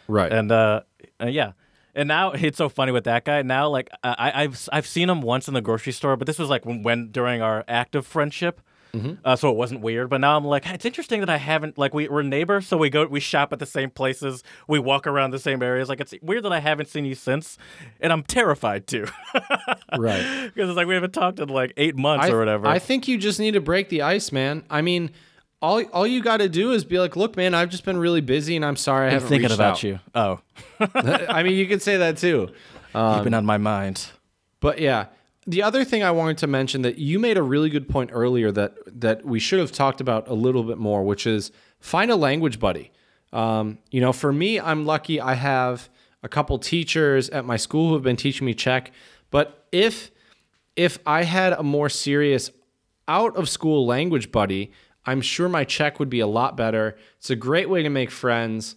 Right. 0.09 0.33
And 0.33 0.51
uh, 0.51 0.81
uh, 1.21 1.27
yeah. 1.27 1.53
And 1.97 2.07
now 2.07 2.31
it's 2.33 2.59
so 2.59 2.69
funny 2.69 2.93
with 2.93 3.05
that 3.05 3.25
guy. 3.25 3.43
Now, 3.43 3.69
like 3.69 3.91
I, 4.05 4.45
I've 4.45 4.69
I've 4.73 4.87
seen 4.87 5.11
him 5.11 5.23
once 5.23 5.49
in 5.49 5.55
the 5.55 5.61
grocery 5.61 5.93
store, 5.93 6.17
but 6.17 6.27
this 6.27 6.39
was 6.39 6.49
like 6.49 6.65
when, 6.65 6.85
when 6.85 7.11
during 7.11 7.43
our 7.43 7.65
active 7.67 8.07
friendship, 8.07 8.61
uh, 9.25 9.37
so 9.37 9.51
it 9.51 9.57
wasn't 9.57 9.81
weird. 9.81 10.09
But 10.09 10.21
now 10.21 10.37
I'm 10.37 10.45
like, 10.45 10.67
it's 10.67 10.85
interesting 10.85 11.21
that 11.21 11.31
I 11.31 11.37
haven't 11.37 11.77
like 11.77 11.93
we, 11.95 12.09
we're 12.09 12.23
neighbors, 12.23 12.67
so 12.67 12.77
we 12.77 12.91
go 12.91 13.07
we 13.07 13.21
shop 13.21 13.53
at 13.53 13.59
the 13.59 13.67
same 13.67 13.91
places, 13.91 14.43
we 14.69 14.79
walk 14.79 15.07
around 15.07 15.33
the 15.33 15.39
same 15.39 15.63
areas. 15.63 15.89
Like 15.89 16.01
it's 16.01 16.15
weird 16.23 16.45
that 16.45 16.53
I 16.53 16.61
haven't 16.61 16.89
seen 16.89 17.05
you 17.05 17.15
since, 17.15 17.59
and 18.01 18.13
I'm 18.13 18.23
terrified 18.23 18.87
too, 18.87 19.07
right. 19.99 20.51
because 20.55 20.71
it's 20.71 20.77
like 20.77 20.87
we 20.87 20.95
haven't 20.95 21.13
talked 21.13 21.41
in 21.41 21.49
like 21.49 21.73
eight 21.77 21.97
months 21.97 22.27
I, 22.27 22.31
or 22.31 22.39
whatever. 22.39 22.67
I 22.67 22.79
think 22.79 23.09
you 23.09 23.19
just 23.19 23.39
need 23.39 23.53
to 23.53 23.61
break 23.61 23.89
the 23.89 24.03
ice, 24.03 24.33
man. 24.33 24.65
I 24.71 24.83
mean, 24.83 25.11
all 25.67 25.83
all 25.93 26.07
you 26.07 26.23
got 26.23 26.37
to 26.37 26.49
do 26.49 26.73
is 26.73 26.85
be 26.85 27.01
like, 27.01 27.17
"Look, 27.17 27.37
man, 27.37 27.55
I've 27.55 27.71
just 27.71 27.85
been 27.85 27.97
really 27.97 28.21
busy, 28.21 28.55
and 28.57 28.65
I'm 28.65 28.77
sorry 28.77 29.05
I 29.05 29.09
I'm 29.09 29.13
haven't 29.15 29.29
thinking 29.29 29.53
about 29.53 29.73
out." 29.73 29.83
you. 29.83 29.99
Oh, 30.15 30.41
I 30.95 31.43
mean, 31.43 31.55
you 31.55 31.67
could 31.67 31.83
say 31.83 31.97
that 31.97 32.17
too. 32.19 32.49
you've 32.95 33.25
been 33.25 33.35
on 33.35 33.45
my 33.45 33.59
mind. 33.59 34.11
But 34.61 34.79
yeah, 34.81 35.07
the 35.47 35.63
other 35.63 35.85
thing 35.85 36.03
I 36.03 36.11
wanted 36.13 36.39
to 36.39 36.47
mention 36.47 36.83
that 36.83 36.99
you 36.99 37.19
made 37.19 37.37
a 37.37 37.43
really 37.43 37.69
good 37.69 37.89
point 37.89 38.11
earlier 38.13 38.53
that 38.53 38.75
that 39.01 39.25
we 39.25 39.39
should 39.41 39.59
have 39.59 39.73
talked 39.73 40.01
about 40.01 40.29
a 40.29 40.35
little 40.35 40.63
bit 40.63 40.79
more, 40.79 41.03
which 41.05 41.27
is 41.27 41.51
find 41.81 42.11
a 42.11 42.17
language 42.17 42.59
buddy. 42.61 42.93
Um, 43.33 43.79
you 43.91 44.01
know, 44.01 44.13
for 44.13 44.33
me, 44.33 44.61
I'm 44.61 44.87
lucky 44.87 45.21
I 45.21 45.35
have 45.35 45.89
a 46.23 46.29
couple 46.29 46.59
teachers 46.59 47.29
at 47.31 47.45
my 47.45 47.57
school 47.57 47.89
who 47.89 47.95
have 47.95 48.03
been 48.03 48.17
teaching 48.17 48.47
me 48.47 48.55
Czech. 48.55 48.93
But 49.31 49.67
if 49.73 50.11
if 50.77 50.99
I 51.07 51.25
had 51.25 51.53
a 51.53 51.63
more 51.63 51.89
serious 51.89 52.51
out 53.09 53.37
of 53.37 53.49
school 53.49 53.87
language 53.87 54.33
buddy, 54.33 54.73
I'm 55.07 55.21
sure 55.21 55.49
my 55.49 55.65
Czech 55.65 55.99
would 55.99 56.11
be 56.11 56.21
a 56.21 56.27
lot 56.27 56.57
better. 56.57 56.97
It's 57.19 57.31
a 57.31 57.37
great 57.37 57.71
way 57.71 57.83
to 57.83 57.89
make 57.89 58.11
friends. 58.11 58.77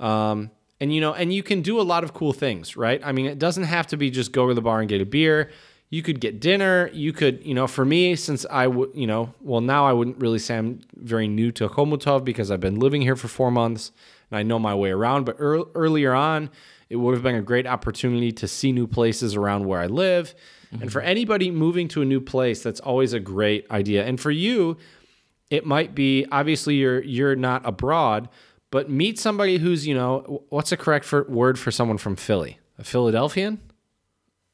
Um, 0.00 0.50
and 0.80 0.94
you 0.94 1.00
know, 1.00 1.12
and 1.12 1.32
you 1.32 1.42
can 1.42 1.62
do 1.62 1.80
a 1.80 1.82
lot 1.82 2.04
of 2.04 2.14
cool 2.14 2.32
things, 2.32 2.76
right? 2.76 3.00
I 3.04 3.12
mean, 3.12 3.26
it 3.26 3.38
doesn't 3.38 3.64
have 3.64 3.86
to 3.88 3.96
be 3.96 4.10
just 4.10 4.32
go 4.32 4.48
to 4.48 4.54
the 4.54 4.62
bar 4.62 4.80
and 4.80 4.88
get 4.88 5.00
a 5.00 5.06
beer. 5.06 5.50
You 5.90 6.02
could 6.02 6.20
get 6.20 6.40
dinner. 6.40 6.90
You 6.92 7.12
could, 7.12 7.44
you 7.44 7.54
know, 7.54 7.66
for 7.66 7.84
me, 7.84 8.16
since 8.16 8.44
I 8.50 8.66
would, 8.66 8.90
you 8.94 9.06
know, 9.06 9.32
well, 9.40 9.60
now 9.60 9.86
I 9.86 9.92
wouldn't 9.92 10.18
really 10.18 10.38
say 10.38 10.56
I'm 10.56 10.80
very 10.96 11.28
new 11.28 11.52
to 11.52 11.68
Chomutov 11.68 12.24
because 12.24 12.50
I've 12.50 12.60
been 12.60 12.80
living 12.80 13.02
here 13.02 13.16
for 13.16 13.28
four 13.28 13.50
months 13.50 13.92
and 14.30 14.38
I 14.38 14.42
know 14.42 14.58
my 14.58 14.74
way 14.74 14.90
around. 14.90 15.24
But 15.24 15.36
ear- 15.38 15.64
earlier 15.74 16.12
on, 16.12 16.50
it 16.88 16.96
would 16.96 17.14
have 17.14 17.22
been 17.22 17.36
a 17.36 17.42
great 17.42 17.66
opportunity 17.66 18.32
to 18.32 18.48
see 18.48 18.72
new 18.72 18.86
places 18.86 19.36
around 19.36 19.66
where 19.66 19.80
I 19.80 19.86
live. 19.86 20.34
And 20.80 20.90
for 20.90 21.00
anybody 21.00 21.50
moving 21.50 21.86
to 21.88 22.02
a 22.02 22.04
new 22.04 22.20
place, 22.20 22.62
that's 22.62 22.80
always 22.80 23.12
a 23.12 23.20
great 23.20 23.64
idea. 23.70 24.04
And 24.04 24.20
for 24.20 24.30
you, 24.30 24.76
it 25.54 25.64
might 25.66 25.94
be 25.94 26.26
obviously 26.32 26.74
you're 26.76 27.02
you're 27.02 27.36
not 27.36 27.62
abroad, 27.64 28.28
but 28.70 28.90
meet 28.90 29.18
somebody 29.18 29.58
who's 29.58 29.86
you 29.86 29.94
know 29.94 30.44
what's 30.50 30.70
the 30.70 30.76
correct 30.76 31.04
for, 31.04 31.24
word 31.24 31.58
for 31.58 31.70
someone 31.70 31.98
from 31.98 32.16
Philly, 32.16 32.58
a 32.78 32.84
Philadelphian. 32.84 33.60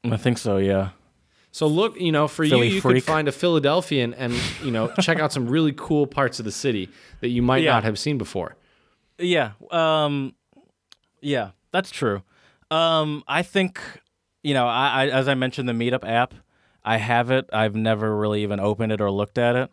I 0.04 0.16
think 0.16 0.38
so. 0.38 0.56
Yeah. 0.58 0.90
So 1.52 1.66
look, 1.66 2.00
you 2.00 2.12
know, 2.12 2.28
for 2.28 2.46
Philly 2.46 2.68
you, 2.68 2.74
you 2.76 2.80
freak. 2.80 2.96
could 2.98 3.04
find 3.04 3.28
a 3.28 3.32
Philadelphian 3.32 4.14
and 4.14 4.32
you 4.62 4.70
know 4.70 4.92
check 5.00 5.18
out 5.18 5.32
some 5.32 5.48
really 5.48 5.72
cool 5.76 6.06
parts 6.06 6.38
of 6.38 6.44
the 6.44 6.52
city 6.52 6.88
that 7.20 7.28
you 7.28 7.42
might 7.42 7.62
Yeah. 7.62 7.72
not 7.72 7.84
have 7.84 7.98
seen 7.98 8.18
before. 8.18 8.56
Yeah. 9.18 9.52
Um 9.70 10.34
yeah, 11.20 11.50
that's 11.72 11.90
true. 11.90 12.22
Um 12.70 13.24
I 13.26 13.42
think 13.42 13.80
you 14.42 14.54
know, 14.54 14.66
I, 14.66 15.04
I 15.04 15.08
as 15.08 15.28
I 15.28 15.34
mentioned 15.34 15.68
the 15.68 15.72
Meetup 15.74 16.08
app, 16.08 16.32
I 16.84 16.96
have 16.96 17.30
it. 17.30 17.50
I've 17.52 17.74
never 17.74 18.16
really 18.16 18.42
even 18.42 18.58
opened 18.60 18.92
it 18.92 19.00
or 19.00 19.10
looked 19.10 19.36
at 19.36 19.54
it. 19.56 19.70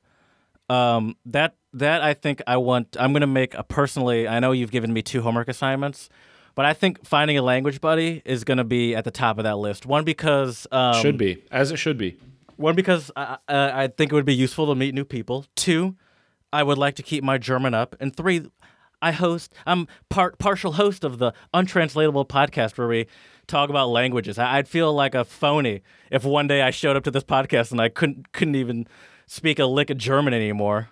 Um 0.69 1.15
that 1.25 1.55
that 1.73 2.01
I 2.01 2.13
think 2.13 2.41
I 2.47 2.57
want 2.57 2.97
I'm 2.99 3.11
going 3.13 3.21
to 3.21 3.27
make 3.27 3.53
a 3.53 3.63
personally 3.63 4.27
I 4.27 4.39
know 4.39 4.51
you've 4.51 4.71
given 4.71 4.91
me 4.91 5.01
two 5.01 5.21
homework 5.21 5.47
assignments, 5.47 6.09
but 6.55 6.65
I 6.65 6.73
think 6.73 7.05
finding 7.05 7.37
a 7.37 7.41
language 7.41 7.79
buddy 7.79 8.21
is 8.25 8.43
going 8.43 8.57
to 8.57 8.63
be 8.63 8.95
at 8.95 9.03
the 9.03 9.11
top 9.11 9.37
of 9.37 9.43
that 9.45 9.57
list. 9.57 9.85
One 9.85 10.03
because 10.03 10.67
um 10.71 11.01
should 11.01 11.17
be 11.17 11.43
as 11.51 11.71
it 11.71 11.77
should 11.77 11.97
be. 11.97 12.17
one, 12.57 12.75
because 12.75 13.11
I, 13.15 13.37
I, 13.47 13.83
I 13.83 13.87
think 13.87 14.11
it 14.11 14.15
would 14.15 14.25
be 14.25 14.35
useful 14.35 14.65
to 14.67 14.75
meet 14.75 14.93
new 14.93 15.05
people. 15.05 15.45
Two, 15.55 15.95
I 16.51 16.63
would 16.63 16.77
like 16.77 16.95
to 16.95 17.03
keep 17.03 17.23
my 17.23 17.37
German 17.37 17.73
up. 17.73 17.95
And 17.99 18.15
three, 18.15 18.49
I 19.01 19.11
host, 19.11 19.53
I'm 19.65 19.87
part 20.09 20.39
partial 20.39 20.73
host 20.73 21.03
of 21.03 21.19
the 21.19 21.31
Untranslatable 21.53 22.25
podcast 22.25 22.77
where 22.77 22.87
we 22.87 23.05
talk 23.45 23.69
about 23.69 23.89
languages. 23.89 24.39
I, 24.39 24.57
I'd 24.57 24.67
feel 24.67 24.91
like 24.93 25.13
a 25.13 25.23
phony 25.23 25.81
if 26.11 26.25
one 26.25 26.47
day 26.47 26.61
I 26.61 26.71
showed 26.71 26.97
up 26.97 27.03
to 27.03 27.11
this 27.11 27.23
podcast 27.23 27.71
and 27.71 27.79
I 27.79 27.89
couldn't 27.89 28.33
couldn't 28.33 28.55
even 28.55 28.87
speak 29.27 29.59
a 29.59 29.65
lick 29.65 29.89
of 29.89 29.97
German 29.97 30.33
anymore. 30.33 30.89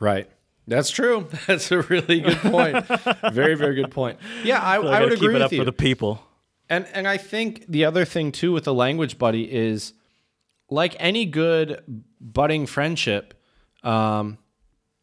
Right. 0.00 0.28
That's 0.66 0.90
true. 0.90 1.28
That's 1.46 1.70
a 1.70 1.82
really 1.82 2.20
good 2.20 2.38
point. 2.38 2.86
very 3.32 3.54
very 3.54 3.74
good 3.74 3.90
point. 3.90 4.18
Yeah, 4.42 4.60
I, 4.60 4.74
I, 4.74 4.74
I 4.74 4.78
would 4.78 4.88
gotta 4.88 5.04
agree 5.06 5.16
keep 5.18 5.30
it 5.30 5.32
with 5.34 5.42
up 5.42 5.52
you. 5.52 5.58
for 5.58 5.64
the 5.64 5.72
people. 5.72 6.22
And 6.68 6.86
and 6.92 7.06
I 7.06 7.16
think 7.16 7.66
the 7.68 7.84
other 7.84 8.04
thing 8.04 8.32
too 8.32 8.52
with 8.52 8.64
the 8.64 8.74
language 8.74 9.18
buddy 9.18 9.52
is 9.52 9.92
like 10.68 10.96
any 10.98 11.26
good 11.26 11.82
budding 12.20 12.66
friendship, 12.66 13.34
um, 13.84 14.38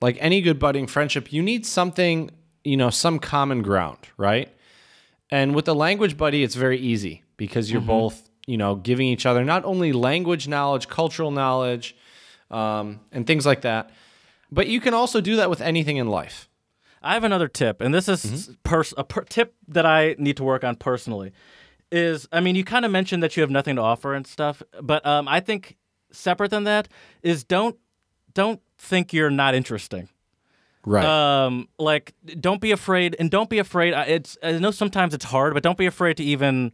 like 0.01 0.17
any 0.19 0.41
good 0.41 0.59
budding 0.59 0.87
friendship, 0.87 1.31
you 1.31 1.41
need 1.41 1.65
something, 1.65 2.29
you 2.65 2.75
know, 2.75 2.89
some 2.89 3.19
common 3.19 3.61
ground, 3.61 3.99
right? 4.17 4.49
And 5.31 5.55
with 5.55 5.65
the 5.65 5.73
language 5.73 6.17
buddy, 6.17 6.43
it's 6.43 6.55
very 6.55 6.77
easy 6.77 7.23
because 7.37 7.71
you're 7.71 7.81
both, 7.81 8.29
you 8.45 8.57
know, 8.57 8.75
giving 8.75 9.07
each 9.07 9.25
other 9.25 9.43
not 9.45 9.63
only 9.63 9.93
language 9.93 10.47
knowledge, 10.47 10.89
cultural 10.89 11.31
knowledge, 11.31 11.95
um, 12.53 12.99
and 13.11 13.25
things 13.25 13.45
like 13.45 13.61
that, 13.61 13.89
but 14.51 14.67
you 14.67 14.79
can 14.79 14.93
also 14.93 15.19
do 15.21 15.35
that 15.37 15.49
with 15.49 15.61
anything 15.61 15.97
in 15.97 16.07
life. 16.07 16.47
I 17.01 17.15
have 17.15 17.23
another 17.25 17.49
tip, 17.49 17.81
and 17.81 17.93
this 17.93 18.07
is 18.07 18.51
pers- 18.63 18.93
a 18.97 19.03
per- 19.03 19.25
tip 19.25 19.55
that 19.67 19.85
I 19.85 20.15
need 20.17 20.37
to 20.37 20.43
work 20.43 20.63
on 20.63 20.75
personally. 20.75 21.33
Is 21.91 22.27
I 22.31 22.39
mean, 22.39 22.55
you 22.55 22.63
kind 22.63 22.85
of 22.85 22.91
mentioned 22.91 23.21
that 23.23 23.35
you 23.35 23.41
have 23.41 23.49
nothing 23.49 23.75
to 23.75 23.81
offer 23.81 24.13
and 24.13 24.25
stuff, 24.25 24.63
but 24.81 25.05
um, 25.05 25.27
I 25.27 25.39
think 25.41 25.77
separate 26.11 26.51
than 26.51 26.63
that 26.63 26.87
is 27.21 27.43
don't 27.43 27.77
don't 28.33 28.61
think 28.77 29.13
you're 29.13 29.29
not 29.29 29.53
interesting. 29.53 30.09
Right. 30.85 31.05
Um, 31.05 31.67
like 31.77 32.13
don't 32.39 32.61
be 32.61 32.71
afraid, 32.71 33.15
and 33.19 33.29
don't 33.29 33.49
be 33.49 33.59
afraid. 33.59 33.93
It's 34.07 34.37
I 34.41 34.53
know 34.53 34.71
sometimes 34.71 35.13
it's 35.13 35.25
hard, 35.25 35.53
but 35.53 35.61
don't 35.61 35.77
be 35.77 35.85
afraid 35.85 36.17
to 36.17 36.23
even 36.23 36.73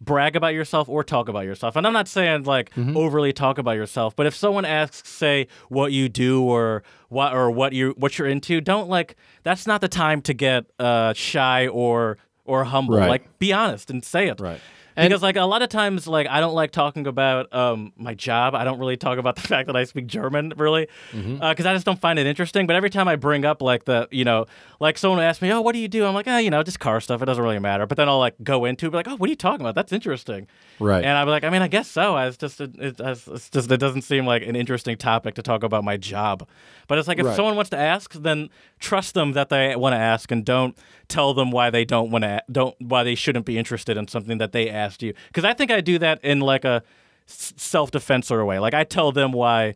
brag 0.00 0.36
about 0.36 0.54
yourself 0.54 0.88
or 0.88 1.02
talk 1.02 1.28
about 1.28 1.44
yourself. 1.44 1.76
And 1.76 1.86
I'm 1.86 1.92
not 1.92 2.08
saying 2.08 2.44
like 2.44 2.70
overly 2.76 3.32
talk 3.32 3.58
about 3.58 3.72
yourself, 3.72 4.14
but 4.14 4.26
if 4.26 4.34
someone 4.34 4.64
asks, 4.64 5.08
say, 5.08 5.48
what 5.68 5.92
you 5.92 6.08
do 6.08 6.42
or 6.42 6.82
what 7.08 7.34
or 7.34 7.50
what 7.50 7.72
you 7.72 7.94
what 7.96 8.18
you're 8.18 8.28
into, 8.28 8.60
don't 8.60 8.88
like. 8.88 9.16
That's 9.42 9.66
not 9.66 9.80
the 9.80 9.88
time 9.88 10.22
to 10.22 10.34
get 10.34 10.66
uh, 10.78 11.12
shy 11.14 11.66
or 11.66 12.18
or 12.44 12.64
humble. 12.64 12.98
Right. 12.98 13.08
Like 13.08 13.38
be 13.38 13.52
honest 13.52 13.90
and 13.90 14.04
say 14.04 14.28
it. 14.28 14.40
Right. 14.40 14.60
And- 14.98 15.08
because 15.08 15.22
like 15.22 15.36
a 15.36 15.42
lot 15.44 15.62
of 15.62 15.68
times 15.68 16.06
like 16.06 16.26
I 16.28 16.40
don't 16.40 16.54
like 16.54 16.70
talking 16.72 17.06
about 17.06 17.52
um, 17.54 17.92
my 17.96 18.14
job. 18.14 18.54
I 18.54 18.64
don't 18.64 18.78
really 18.78 18.96
talk 18.96 19.18
about 19.18 19.36
the 19.36 19.42
fact 19.48 19.66
that 19.68 19.76
I 19.76 19.84
speak 19.84 20.06
German 20.06 20.52
really 20.56 20.88
because 21.12 21.24
Mm-hmm. 21.38 21.42
I 21.66 21.72
just 21.74 21.86
don't 21.86 22.00
find 22.00 22.18
it 22.18 22.26
interesting. 22.26 22.66
But 22.66 22.76
every 22.76 22.90
time 22.90 23.08
I 23.08 23.16
bring 23.16 23.44
up 23.44 23.62
like 23.62 23.84
the 23.84 24.08
you 24.10 24.24
know 24.24 24.46
like 24.80 24.98
someone 24.98 25.20
asks 25.20 25.40
me, 25.42 25.50
oh, 25.52 25.60
what 25.60 25.72
do 25.72 25.78
you 25.78 25.88
do? 25.88 26.04
I'm 26.06 26.14
like, 26.14 26.26
ah, 26.28 26.38
you 26.38 26.50
know, 26.50 26.62
just 26.62 26.78
car 26.80 27.00
stuff. 27.00 27.20
It 27.22 27.24
doesn't 27.26 27.42
really 27.42 27.58
matter. 27.58 27.86
But 27.86 27.96
then 27.96 28.08
I'll 28.08 28.18
like 28.18 28.34
go 28.42 28.64
into 28.64 28.86
it, 28.86 28.90
be 28.90 28.96
like, 28.96 29.08
oh, 29.08 29.16
what 29.16 29.26
are 29.28 29.30
you 29.30 29.36
talking 29.36 29.60
about? 29.60 29.74
That's 29.74 29.92
interesting. 29.92 30.46
Right. 30.78 31.04
And 31.04 31.16
I'm 31.16 31.28
like, 31.28 31.44
I 31.44 31.50
mean, 31.50 31.62
I 31.62 31.68
guess 31.68 31.88
so. 31.88 32.16
It's 32.18 32.36
just 32.36 32.60
it, 32.60 32.74
it, 32.78 33.00
it's 33.00 33.50
just 33.50 33.70
it 33.70 33.76
doesn't 33.78 34.02
seem 34.02 34.26
like 34.26 34.42
an 34.42 34.56
interesting 34.56 34.96
topic 34.96 35.34
to 35.36 35.42
talk 35.42 35.62
about 35.62 35.84
my 35.84 35.96
job. 35.96 36.46
But 36.86 36.98
it's 36.98 37.08
like 37.08 37.18
if 37.18 37.26
Right. 37.26 37.36
someone 37.36 37.54
wants 37.56 37.70
to 37.70 37.76
ask, 37.78 38.12
then 38.14 38.48
trust 38.80 39.14
them 39.14 39.32
that 39.32 39.48
they 39.50 39.76
want 39.76 39.92
to 39.94 39.98
ask, 39.98 40.30
and 40.30 40.44
don't 40.44 40.76
tell 41.08 41.34
them 41.34 41.50
why 41.50 41.70
they 41.70 41.84
don't 41.84 42.10
want 42.10 42.22
to 42.24 42.42
don't 42.50 42.74
why 42.80 43.02
they 43.02 43.14
shouldn't 43.14 43.44
be 43.46 43.58
interested 43.58 43.96
in 43.96 44.06
something 44.08 44.38
that 44.38 44.52
they 44.52 44.68
asked 44.88 45.02
you. 45.02 45.14
Because 45.28 45.44
I 45.44 45.52
think 45.52 45.70
I 45.70 45.80
do 45.80 45.98
that 45.98 46.24
in 46.24 46.40
like 46.40 46.64
a 46.64 46.82
self 47.26 47.90
defense 47.90 48.26
sort 48.26 48.40
of 48.40 48.46
way. 48.46 48.58
Like 48.58 48.74
I 48.74 48.84
tell 48.84 49.12
them 49.12 49.32
why 49.32 49.74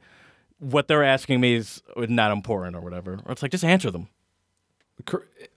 what 0.59 0.89
they're 0.89 1.05
asking 1.05 1.40
me 1.40 1.55
is 1.55 1.82
uh, 1.97 2.06
not 2.09 2.32
important 2.32 2.76
or 2.76 2.80
whatever. 2.80 3.20
Or 3.26 3.32
it's 3.32 3.43
like 3.43 3.51
just 3.51 3.64
answer 3.64 3.90
them. 3.90 4.09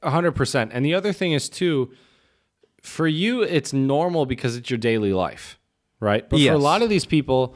A 0.01 0.09
hundred 0.09 0.33
percent. 0.33 0.71
And 0.73 0.83
the 0.83 0.93
other 0.93 1.13
thing 1.13 1.31
is 1.31 1.49
too, 1.49 1.91
for 2.81 3.07
you, 3.07 3.43
it's 3.43 3.73
normal 3.73 4.25
because 4.25 4.55
it's 4.55 4.69
your 4.69 4.79
daily 4.79 5.13
life, 5.13 5.59
right? 5.99 6.27
But 6.27 6.39
for 6.39 6.51
a 6.51 6.57
lot 6.57 6.81
of 6.81 6.89
these 6.89 7.05
people, 7.05 7.55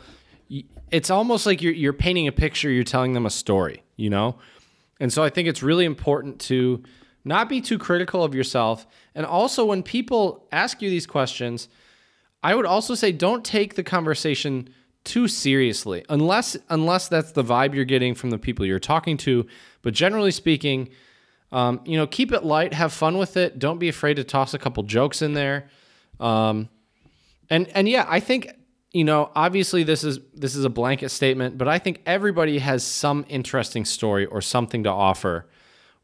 it's 0.91 1.09
almost 1.09 1.45
like 1.45 1.61
you're 1.61 1.73
you're 1.73 1.93
painting 1.93 2.27
a 2.27 2.31
picture. 2.31 2.69
You're 2.69 2.83
telling 2.83 3.13
them 3.13 3.25
a 3.25 3.29
story, 3.29 3.83
you 3.95 4.09
know. 4.09 4.37
And 4.99 5.11
so 5.11 5.23
I 5.23 5.29
think 5.29 5.47
it's 5.47 5.63
really 5.63 5.85
important 5.85 6.39
to 6.41 6.83
not 7.23 7.49
be 7.49 7.61
too 7.61 7.77
critical 7.77 8.23
of 8.23 8.35
yourself. 8.35 8.85
And 9.15 9.25
also, 9.25 9.65
when 9.65 9.81
people 9.83 10.47
ask 10.51 10.81
you 10.81 10.89
these 10.89 11.07
questions, 11.07 11.69
I 12.41 12.55
would 12.55 12.65
also 12.65 12.95
say 12.95 13.11
don't 13.11 13.43
take 13.43 13.75
the 13.75 13.83
conversation 13.83 14.69
too 15.03 15.27
seriously, 15.27 16.05
unless 16.09 16.57
unless 16.69 17.07
that's 17.07 17.31
the 17.31 17.43
vibe 17.43 17.73
you're 17.73 17.85
getting 17.85 18.15
from 18.15 18.29
the 18.29 18.37
people 18.37 18.65
you're 18.65 18.79
talking 18.79 19.17
to. 19.17 19.45
But 19.81 19.93
generally 19.93 20.31
speaking, 20.31 20.89
um, 21.51 21.81
you 21.85 21.97
know, 21.97 22.07
keep 22.07 22.31
it 22.31 22.43
light, 22.43 22.73
have 22.73 22.93
fun 22.93 23.17
with 23.17 23.37
it. 23.37 23.59
Don't 23.59 23.79
be 23.79 23.89
afraid 23.89 24.15
to 24.15 24.23
toss 24.23 24.53
a 24.53 24.59
couple 24.59 24.83
jokes 24.83 25.21
in 25.21 25.33
there. 25.33 25.69
Um, 26.19 26.69
and 27.49 27.67
and 27.69 27.87
yeah, 27.89 28.05
I 28.07 28.19
think 28.19 28.51
you 28.91 29.03
know, 29.03 29.31
obviously 29.35 29.83
this 29.83 30.03
is 30.03 30.19
this 30.33 30.55
is 30.55 30.65
a 30.65 30.69
blanket 30.69 31.09
statement, 31.09 31.57
but 31.57 31.67
I 31.67 31.79
think 31.79 32.01
everybody 32.05 32.59
has 32.59 32.83
some 32.83 33.25
interesting 33.29 33.85
story 33.85 34.25
or 34.25 34.41
something 34.41 34.83
to 34.83 34.89
offer, 34.89 35.47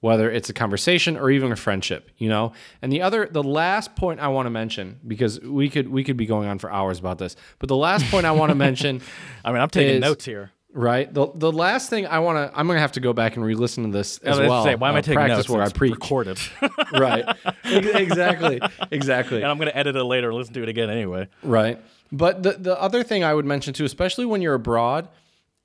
whether 0.02 0.30
it's 0.30 0.50
a 0.50 0.54
conversation 0.54 1.18
or 1.18 1.32
even 1.32 1.52
a 1.52 1.56
friendship, 1.56 2.10
you 2.18 2.30
know. 2.30 2.54
And 2.82 2.92
the 2.92 3.02
other 3.02 3.28
the 3.32 3.44
last 3.44 3.96
point 3.96 4.20
I 4.20 4.28
want 4.28 4.46
to 4.46 4.50
mention 4.52 5.00
because 5.08 5.40
we 5.42 5.70
could 5.70 5.88
we 5.90 6.04
could 6.04 6.18
be 6.18 6.26
going 6.26 6.48
on 6.48 6.60
for 6.60 6.72
hours 6.72 7.00
about 7.00 7.18
this, 7.18 7.36
but 7.60 7.70
the 7.70 7.76
last 7.78 8.06
point 8.12 8.26
I 8.26 8.32
want 8.32 8.50
to 8.52 8.56
mention 8.68 9.02
I 9.44 9.52
mean, 9.52 9.62
I'm 9.62 9.70
taking 9.70 9.96
is- 9.96 10.02
notes 10.02 10.26
here. 10.26 10.52
Right. 10.78 11.12
The 11.12 11.28
the 11.34 11.54
last 11.54 11.90
thing 11.90 12.06
I 12.06 12.20
want 12.20 12.36
to 12.52 12.60
I'm 12.60 12.68
going 12.68 12.76
to 12.76 12.82
have 12.82 12.92
to 12.94 13.00
go 13.00 13.14
back 13.14 13.38
and 13.38 13.46
re-listen 13.46 13.86
to 13.86 13.92
this 13.92 14.18
as 14.18 14.38
well. 14.38 14.62
say, 14.66 14.76
why 14.76 14.90
am 14.90 14.96
uh, 14.96 14.98
I 14.98 15.02
taking 15.02 15.14
practice 15.16 15.38
notes? 15.38 15.50
where 15.50 15.62
I 15.62 15.66
It's 15.68 15.74
preach. 15.74 15.94
recorded. 15.94 16.38
right. 16.92 17.24
Exactly. 17.64 18.60
Exactly. 18.92 19.38
and 19.38 19.46
I'm 19.50 19.58
going 19.58 19.70
to 19.70 19.78
edit 19.78 19.96
it 19.96 20.04
later 20.04 20.30
and 20.30 20.38
listen 20.38 20.54
to 20.56 20.64
it 20.64 20.70
again 20.70 20.90
anyway. 20.90 21.30
Right. 21.44 21.80
But 22.12 22.44
the 22.44 22.52
the 22.54 22.80
other 22.80 23.04
thing 23.04 23.24
I 23.24 23.34
would 23.34 23.46
mention 23.46 23.74
too, 23.74 23.86
especially 23.86 24.26
when 24.26 24.42
you're 24.42 24.54
abroad, 24.54 25.08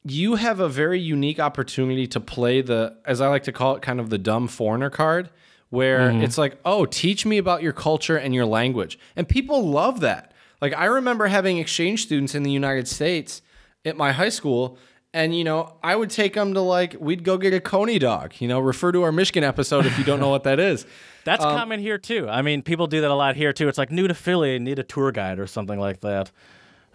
you 0.05 0.37
have 0.37 0.61
a 0.61 0.69
very 0.69 0.99
unique 1.01 1.39
opportunity 1.39 2.07
to 2.09 2.21
play 2.21 2.63
the 2.63 2.97
as 3.05 3.21
I 3.21 3.29
like 3.29 3.43
to 3.45 3.53
call 3.53 3.77
it 3.77 3.83
kind 3.83 4.01
of 4.01 4.11
the 4.11 4.19
dumb 4.19 4.49
foreigner 4.49 4.91
card 4.91 5.31
where 5.69 6.11
it's 6.11 6.37
like, 6.39 6.59
"Oh, 6.65 6.85
teach 6.87 7.25
me 7.27 7.39
about 7.39 7.63
your 7.63 7.73
culture 7.73 8.17
and 8.17 8.35
your 8.35 8.47
language." 8.47 8.99
And 9.15 9.29
people 9.29 9.69
love 9.69 10.01
that. 10.01 10.33
Like 10.61 10.75
I 10.77 10.87
remember 10.87 11.27
having 11.29 11.59
exchange 11.59 12.03
students 12.03 12.35
in 12.35 12.43
the 12.43 12.51
United 12.51 12.89
States 12.89 13.43
at 13.85 13.97
my 13.97 14.13
high 14.13 14.29
school 14.31 14.79
and 15.13 15.37
you 15.37 15.43
know, 15.43 15.75
I 15.83 15.97
would 15.97 16.11
take 16.11 16.35
them 16.35 16.55
to 16.55 16.61
like 16.61 16.97
we'd 17.01 17.25
go 17.25 17.37
get 17.37 17.53
a 17.53 17.61
coney 17.61 17.99
dog, 17.99 18.33
you 18.39 18.47
know, 18.49 18.61
refer 18.61 18.93
to 18.93 19.03
our 19.03 19.13
Michigan 19.13 19.43
episode 19.45 19.85
if 19.87 19.99
you 19.99 20.05
don't 20.05 20.21
know 20.21 20.29
what 20.31 20.45
that 20.45 20.59
is. 20.61 20.87
That's 21.25 21.45
Um, 21.45 21.57
common 21.57 21.81
here 21.81 21.99
too. 21.99 22.29
I 22.29 22.41
mean, 22.43 22.63
people 22.63 22.87
do 22.87 23.01
that 23.03 23.11
a 23.11 23.15
lot 23.15 23.37
here 23.37 23.53
too. 23.53 23.69
It's 23.69 23.77
like 23.79 23.91
new 23.91 24.09
to 24.09 24.15
Philly, 24.15 24.59
need 24.59 24.79
a 24.79 24.83
tour 24.83 25.13
guide 25.13 25.39
or 25.39 25.47
something 25.47 25.79
like 25.79 26.01
that, 26.01 26.31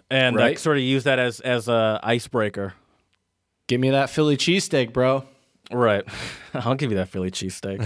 and 0.10 0.36
Right. 0.36 0.56
uh, 0.56 0.60
sort 0.60 0.78
of 0.78 0.84
use 0.84 1.04
that 1.04 1.20
as 1.20 1.40
as 1.42 1.68
a 1.68 2.00
icebreaker. 2.04 2.74
Give 3.68 3.80
me 3.82 3.90
that 3.92 4.10
Philly 4.10 4.38
cheesesteak, 4.38 4.94
bro. 4.94 5.24
Right. 5.72 6.04
I'll 6.54 6.76
give 6.76 6.92
you 6.92 6.98
that 6.98 7.10
Philly 7.10 7.32
cheesesteak. 7.32 7.82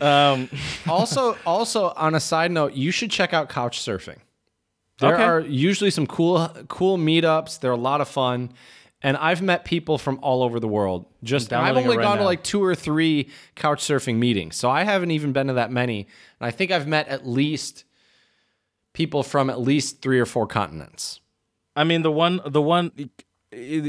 um, 0.02 0.48
also, 0.88 1.36
also 1.44 1.92
on 1.96 2.14
a 2.14 2.20
side 2.20 2.52
note, 2.52 2.74
you 2.74 2.90
should 2.90 3.10
check 3.10 3.32
out 3.34 3.48
couch 3.48 3.80
surfing. 3.80 4.18
There 4.98 5.14
Okay. 5.14 5.22
are 5.24 5.40
usually 5.40 5.90
some 5.90 6.06
cool, 6.06 6.48
cool 6.68 6.98
meetups. 6.98 7.58
They're 7.60 7.72
a 7.72 7.76
lot 7.76 8.00
of 8.00 8.08
fun, 8.08 8.52
and 9.02 9.16
I've 9.16 9.40
met 9.42 9.64
people 9.64 9.96
from 9.98 10.18
all 10.22 10.42
over 10.42 10.60
the 10.60 10.68
world. 10.68 11.06
Just 11.24 11.52
I've 11.52 11.76
only 11.76 11.96
right 11.96 12.02
gone 12.04 12.18
to 12.18 12.24
like 12.24 12.44
two 12.44 12.62
or 12.62 12.74
three 12.74 13.30
couch 13.56 13.82
surfing 13.82 14.16
meetings, 14.16 14.56
so 14.56 14.70
I 14.70 14.84
haven't 14.84 15.10
even 15.10 15.32
been 15.32 15.46
to 15.46 15.54
that 15.54 15.72
many. 15.72 16.00
And 16.38 16.46
I 16.46 16.50
think 16.50 16.70
I've 16.70 16.86
met 16.86 17.08
at 17.08 17.26
least 17.26 17.84
people 18.92 19.22
from 19.22 19.48
at 19.48 19.58
least 19.60 20.02
three 20.02 20.20
or 20.20 20.26
four 20.26 20.46
continents. 20.46 21.20
I 21.74 21.84
mean, 21.84 22.02
the 22.02 22.12
one, 22.12 22.40
the 22.44 22.60
one, 22.60 23.10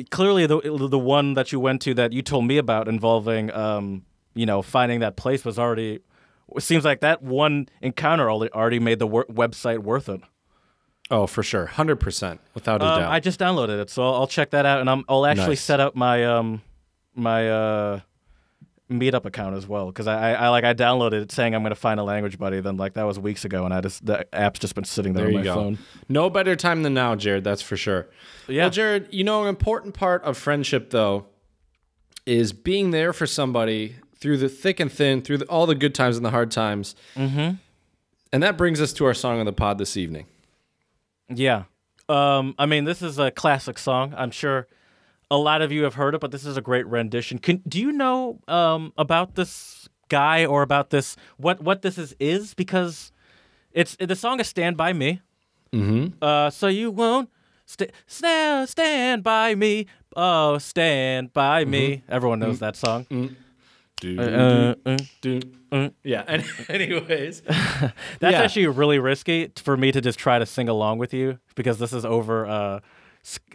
clearly 0.09 0.45
the 0.45 0.59
the 0.89 0.99
one 0.99 1.33
that 1.35 1.51
you 1.51 1.59
went 1.59 1.81
to 1.83 1.93
that 1.95 2.13
you 2.13 2.21
told 2.21 2.45
me 2.45 2.57
about 2.57 2.88
involving, 2.88 3.51
um, 3.51 4.05
you 4.33 4.45
know, 4.45 4.61
finding 4.61 4.99
that 5.01 5.15
place 5.15 5.45
was 5.45 5.59
already. 5.59 5.99
It 6.55 6.61
seems 6.63 6.83
like 6.83 6.99
that 7.01 7.21
one 7.23 7.69
encounter 7.81 8.29
already 8.29 8.79
made 8.79 8.99
the 8.99 9.07
wor- 9.07 9.25
website 9.25 9.79
worth 9.79 10.09
it. 10.09 10.21
Oh, 11.09 11.27
for 11.27 11.43
sure, 11.43 11.65
hundred 11.67 11.97
percent, 11.97 12.39
without 12.53 12.81
a 12.81 12.85
Um, 12.85 12.99
doubt. 13.01 13.11
I 13.11 13.19
just 13.19 13.39
downloaded 13.39 13.79
it, 13.81 13.89
so 13.89 14.03
I'll, 14.03 14.13
I'll 14.15 14.27
check 14.27 14.49
that 14.51 14.65
out, 14.65 14.79
and 14.81 14.89
I'm, 14.89 15.03
I'll 15.09 15.25
actually 15.25 15.49
Nice. 15.49 15.61
set 15.61 15.79
up 15.79 15.95
my 15.95 16.25
um 16.25 16.61
my 17.15 17.49
uh 17.49 17.99
meetup 18.91 19.26
account 19.26 19.55
as 19.55 19.68
well 19.68 19.88
because 19.88 20.05
I, 20.07 20.34
I, 20.34 20.49
like 20.49 20.63
I 20.63 20.73
downloaded 20.73 21.22
it 21.23 21.31
saying 21.31 21.55
I'm 21.55 21.63
gonna 21.63 21.76
find 21.76 21.99
a 21.99 22.03
language 22.03 22.38
buddy. 22.38 22.59
Then 22.59 22.77
like 22.77 22.93
that 22.93 23.03
was 23.03 23.18
weeks 23.18 23.45
ago, 23.45 23.65
and 23.65 23.73
I 23.73 23.81
just 23.81 24.05
the 24.05 24.27
app's 24.35 24.59
just 24.59 24.76
been 24.76 24.84
sitting 24.84 25.13
there, 25.13 25.26
There 25.26 25.30
on 25.30 25.34
you 25.34 25.39
my 25.39 25.43
go. 25.45 25.55
phone. 25.55 25.77
No 26.09 26.30
better 26.30 26.55
time 26.55 26.84
than 26.84 26.93
now, 26.93 27.15
Jared. 27.15 27.43
That's 27.43 27.61
for 27.61 27.77
sure. 27.77 28.07
Yeah. 28.47 28.63
Well, 28.63 28.69
Jared, 28.72 29.07
you 29.11 29.23
know, 29.23 29.43
an 29.43 29.49
important 29.49 29.93
part 29.93 30.23
of 30.23 30.38
friendship, 30.38 30.89
though, 30.89 31.26
is 32.26 32.53
being 32.53 32.91
there 32.91 33.13
for 33.13 33.26
somebody 33.26 33.95
through 34.15 34.38
the 34.38 34.49
thick 34.49 34.80
and 34.80 34.91
thin, 34.91 35.22
through 35.22 35.38
the, 35.39 35.45
all 35.45 35.65
the 35.65 35.73
good 35.76 35.95
times 35.95 36.15
and 36.18 36.26
the 36.26 36.30
hard 36.30 36.51
times. 36.51 36.95
Mm-hmm. 37.15 37.55
And 38.34 38.43
that 38.43 38.57
brings 38.57 38.80
us 38.80 38.93
to 38.93 39.05
our 39.05 39.13
song 39.13 39.39
of 39.39 39.45
the 39.45 39.53
pod 39.53 39.77
this 39.77 39.97
evening. 39.97 40.26
Yeah. 41.27 41.63
Um, 42.07 42.55
I 42.59 42.65
mean, 42.65 42.85
this 42.85 43.01
is 43.01 43.18
a 43.18 43.31
classic 43.31 43.77
song. 43.80 44.13
I'm 44.15 44.31
sure 44.31 44.68
a 45.31 45.37
lot 45.37 45.61
of 45.63 45.71
you 45.71 45.83
have 45.83 45.95
heard 45.95 46.13
it, 46.13 46.21
but 46.21 46.29
this 46.31 46.45
is 46.45 46.57
a 46.57 46.61
great 46.61 46.85
rendition. 46.85 47.39
Can, 47.39 47.63
do 47.67 47.79
you 47.79 47.91
know 47.91 48.39
um, 48.47 48.93
about 48.97 49.33
this 49.35 49.87
guy 50.09 50.45
or 50.45 50.61
about 50.61 50.89
this 50.91 51.15
what 51.37 51.61
what 51.61 51.81
this 51.81 51.97
is 51.97 52.13
is 52.19 52.53
because 52.53 53.11
it's 53.71 53.95
the 53.95 54.15
song 54.15 54.39
is 54.39 54.47
"Stand 54.47 54.77
by 54.77 54.93
Me." 54.93 55.21
Mm-hmm. 55.71 56.21
Uh, 56.21 56.49
so 56.49 56.67
you 56.67 56.91
won't 56.91 57.29
st- 57.65 57.91
stand 58.05 58.67
stand 58.69 59.23
by 59.23 59.55
me. 59.55 59.87
Oh, 60.17 60.57
stand 60.57 61.31
by 61.33 61.63
me. 61.65 62.03
Everyone 62.09 62.39
knows 62.39 62.59
that 62.59 62.75
song. 62.75 63.07
Uh, 64.03 64.73
uh, 65.71 65.89
Yeah. 66.03 66.23
And 66.27 66.43
anyways, 66.69 67.41
That's 67.47 67.93
Yeah. 68.21 68.41
actually 68.43 68.67
really 68.67 68.99
risky 68.99 69.51
for 69.55 69.77
me 69.77 69.91
to 69.93 70.01
just 70.01 70.19
try 70.19 70.39
to 70.39 70.45
sing 70.45 70.67
along 70.67 70.97
with 70.97 71.13
you 71.13 71.39
because 71.55 71.79
this 71.79 71.93
is 71.93 72.03
over. 72.03 72.81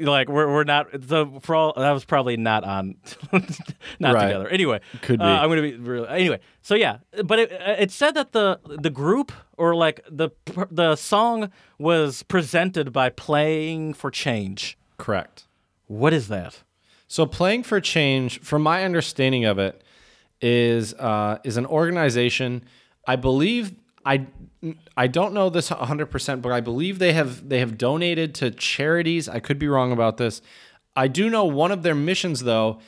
Uh, 0.01 0.11
like 0.11 0.29
we're 0.29 0.53
we're 0.53 0.65
not 0.65 0.87
the 0.93 1.27
for 1.43 1.55
all 1.55 1.73
that 1.77 1.91
was 1.91 2.05
probably 2.05 2.37
not 2.37 2.63
on, 2.65 2.97
not 3.33 4.15
Right. 4.15 4.27
together. 4.27 4.49
Anyway, 4.49 4.81
Could 5.03 5.21
uh, 5.21 5.25
be. 5.25 5.29
I'm 5.31 5.49
gonna 5.49 5.63
be 5.63 5.75
real. 5.77 6.07
Anyway, 6.07 6.41
so 6.63 6.75
yeah, 6.75 6.99
but 7.25 7.39
it 7.39 7.53
uh, 7.53 7.75
it 7.79 7.91
said 7.91 8.13
that 8.15 8.33
the 8.33 8.61
the 8.65 8.91
group 8.91 9.33
or 9.57 9.75
like 9.75 10.01
the 10.11 10.31
the 10.71 10.95
song 10.97 11.51
was 11.79 12.23
presented 12.25 12.93
by 12.93 13.09
Playing 13.11 13.93
for 13.95 14.11
Change. 14.11 14.79
correct. 14.99 15.45
What 15.89 16.13
is 16.13 16.29
that? 16.29 16.63
So 17.09 17.27
playing 17.27 17.63
for 17.63 17.81
change, 17.81 18.41
from 18.41 18.63
my 18.63 18.83
understanding 18.85 19.45
of 19.45 19.59
it, 19.59 19.83
is 20.41 20.95
uh, 20.95 21.39
is 21.45 21.57
an 21.57 21.67
organization. 21.67 22.65
I 23.07 23.17
believe 23.17 23.73
I 24.07 24.28
I 24.97 25.09
don't 25.09 25.35
know 25.35 25.51
this 25.51 25.70
100, 25.70 26.07
percent 26.07 26.41
but 26.41 26.53
I 26.53 26.61
believe 26.61 26.99
they 26.99 27.12
have 27.12 27.49
they 27.49 27.59
have 27.59 27.77
donated 27.77 28.35
to 28.37 28.51
charities. 28.51 29.28
I 29.28 29.41
could 29.41 29.59
be 29.59 29.69
wrong 29.69 29.93
about 29.93 30.16
this. 30.16 30.41
I 30.95 31.09
do 31.09 31.28
know 31.28 31.45
one 31.45 31.73
of 31.73 31.83
their 31.83 31.95
missions 31.95 32.45
though 32.45 32.81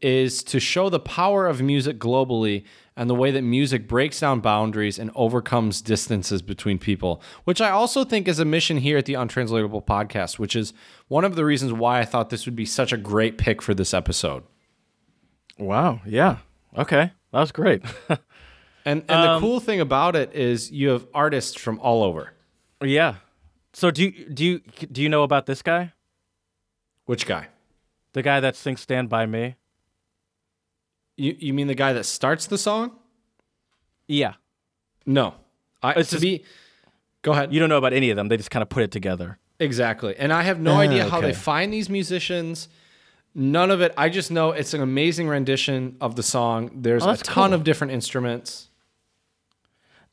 is 0.00 0.42
to 0.42 0.58
show 0.58 0.88
the 0.88 0.98
power 0.98 1.46
of 1.46 1.62
music 1.62 1.98
globally 1.98 2.64
and 2.96 3.08
the 3.08 3.14
way 3.14 3.30
that 3.30 3.42
music 3.42 3.86
breaks 3.86 4.20
down 4.20 4.40
boundaries 4.40 4.98
and 4.98 5.10
overcomes 5.14 5.80
distances 5.80 6.42
between 6.42 6.78
people, 6.78 7.22
which 7.44 7.60
I 7.60 7.70
also 7.70 8.04
think 8.04 8.26
is 8.26 8.40
a 8.40 8.44
mission 8.44 8.78
here 8.78 8.98
at 8.98 9.06
the 9.06 9.14
Untranslatable 9.14 9.82
podcast, 9.82 10.38
which 10.38 10.56
is 10.56 10.74
one 11.08 11.24
of 11.24 11.36
the 11.36 11.44
reasons 11.44 11.72
why 11.72 12.00
I 12.00 12.04
thought 12.04 12.30
this 12.30 12.46
would 12.46 12.56
be 12.56 12.66
such 12.66 12.92
a 12.92 12.96
great 12.96 13.38
pick 13.38 13.62
for 13.62 13.74
this 13.74 13.94
episode. 13.94 14.42
Wow. 15.58 16.00
Yeah. 16.04 16.38
Okay. 16.76 17.12
That 17.32 17.40
was 17.40 17.52
great. 17.52 17.82
And 18.84 19.04
and 19.08 19.22
the 19.24 19.38
cool 19.40 19.60
thing 19.60 19.80
about 19.80 20.16
it 20.16 20.34
is 20.34 20.70
you 20.70 20.88
have 20.90 21.06
artists 21.14 21.54
from 21.60 21.78
all 21.80 22.02
over. 22.02 22.32
yeah. 22.82 23.16
So 23.74 23.90
do 23.90 24.02
you, 24.04 24.28
do 24.28 24.44
you 24.44 24.60
do 24.90 25.00
you 25.02 25.08
know 25.08 25.22
about 25.22 25.46
this 25.46 25.62
guy? 25.62 25.92
Which 27.06 27.24
guy? 27.26 27.46
The 28.12 28.22
guy 28.22 28.38
that 28.40 28.54
sings 28.56 28.80
"Stand 28.82 29.08
by 29.08 29.24
Me." 29.26 29.56
You 31.16 31.36
you 31.38 31.52
mean 31.54 31.66
the 31.66 31.74
guy 31.74 31.92
that 31.92 32.04
starts 32.04 32.46
the 32.46 32.58
song? 32.58 32.92
Yeah. 34.08 34.34
No. 35.06 35.34
I 35.82 35.92
It's 35.92 36.10
to 36.10 36.16
just- 36.16 36.22
be 36.22 36.44
Go 37.22 37.30
ahead. 37.32 37.52
You 37.54 37.60
don't 37.60 37.68
know 37.68 37.78
about 37.78 37.92
any 37.92 38.10
of 38.10 38.16
them. 38.16 38.26
They 38.28 38.36
just 38.36 38.50
kind 38.50 38.62
of 38.64 38.68
put 38.68 38.82
it 38.82 38.90
together. 38.90 39.38
Exactly. 39.60 40.16
And 40.18 40.32
I 40.32 40.42
have 40.42 40.58
no 40.58 40.72
Ah, 40.72 40.78
idea 40.80 41.08
how 41.08 41.20
they 41.20 41.32
find 41.32 41.72
these 41.72 41.88
musicians. 41.88 42.68
None 43.32 43.70
of 43.70 43.80
it. 43.80 43.94
I 43.96 44.08
just 44.08 44.32
know 44.32 44.50
it's 44.50 44.74
an 44.74 44.80
amazing 44.80 45.28
rendition 45.28 45.96
of 46.00 46.16
the 46.16 46.22
song. 46.24 46.70
There's 46.82 47.04
Oh, 47.06 47.10
a 47.10 47.16
ton 47.16 47.50
cool. 47.50 47.54
of 47.54 47.62
different 47.64 47.92
instruments. 47.92 48.68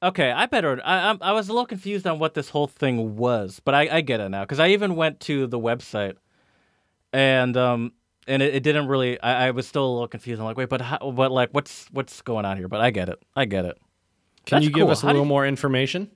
Okay, 0.02 0.32
I 0.32 0.46
better. 0.46 0.82
I 0.86 1.00
I'm- 1.08 1.18
I 1.22 1.34
was 1.34 1.50
a 1.50 1.54
little 1.54 1.66
confused 1.66 2.08
on 2.08 2.20
what 2.20 2.34
this 2.34 2.50
whole 2.50 2.68
thing 2.68 3.18
was, 3.18 3.60
but 3.64 3.76
I, 3.76 3.98
I 3.98 4.02
get 4.02 4.20
it 4.22 4.30
now 4.30 4.44
because 4.44 4.60
I 4.60 4.70
even 4.70 4.96
went 4.96 5.20
to 5.22 5.46
the 5.48 5.60
website, 5.60 6.16
and 7.12 7.58
um 7.58 7.92
and 8.28 8.42
it, 8.42 8.56
it 8.56 8.64
didn't 8.64 8.88
really. 8.88 9.20
I, 9.22 9.48
I 9.48 9.52
was 9.52 9.68
still 9.68 9.86
a 9.86 9.92
little 9.92 10.08
confused. 10.08 10.40
I'm 10.40 10.46
like, 10.46 10.56
wait, 10.58 10.70
but 10.70 10.80
how, 10.82 11.12
but 11.12 11.32
like, 11.32 11.50
what's 11.52 11.88
what's 11.92 12.22
going 12.22 12.46
on 12.46 12.56
here? 12.58 12.70
But 12.70 12.80
I 12.80 12.92
get 12.92 13.10
it. 13.10 13.20
I 13.36 13.44
get 13.46 13.66
it. 13.66 13.78
Can 14.46 14.58
That's 14.58 14.66
you 14.66 14.72
give 14.72 14.84
cool. 14.86 14.92
us 14.92 15.00
a 15.04 15.08
How 15.08 15.12
little 15.12 15.24
you- 15.26 15.30
more 15.30 15.46
information 15.46 16.10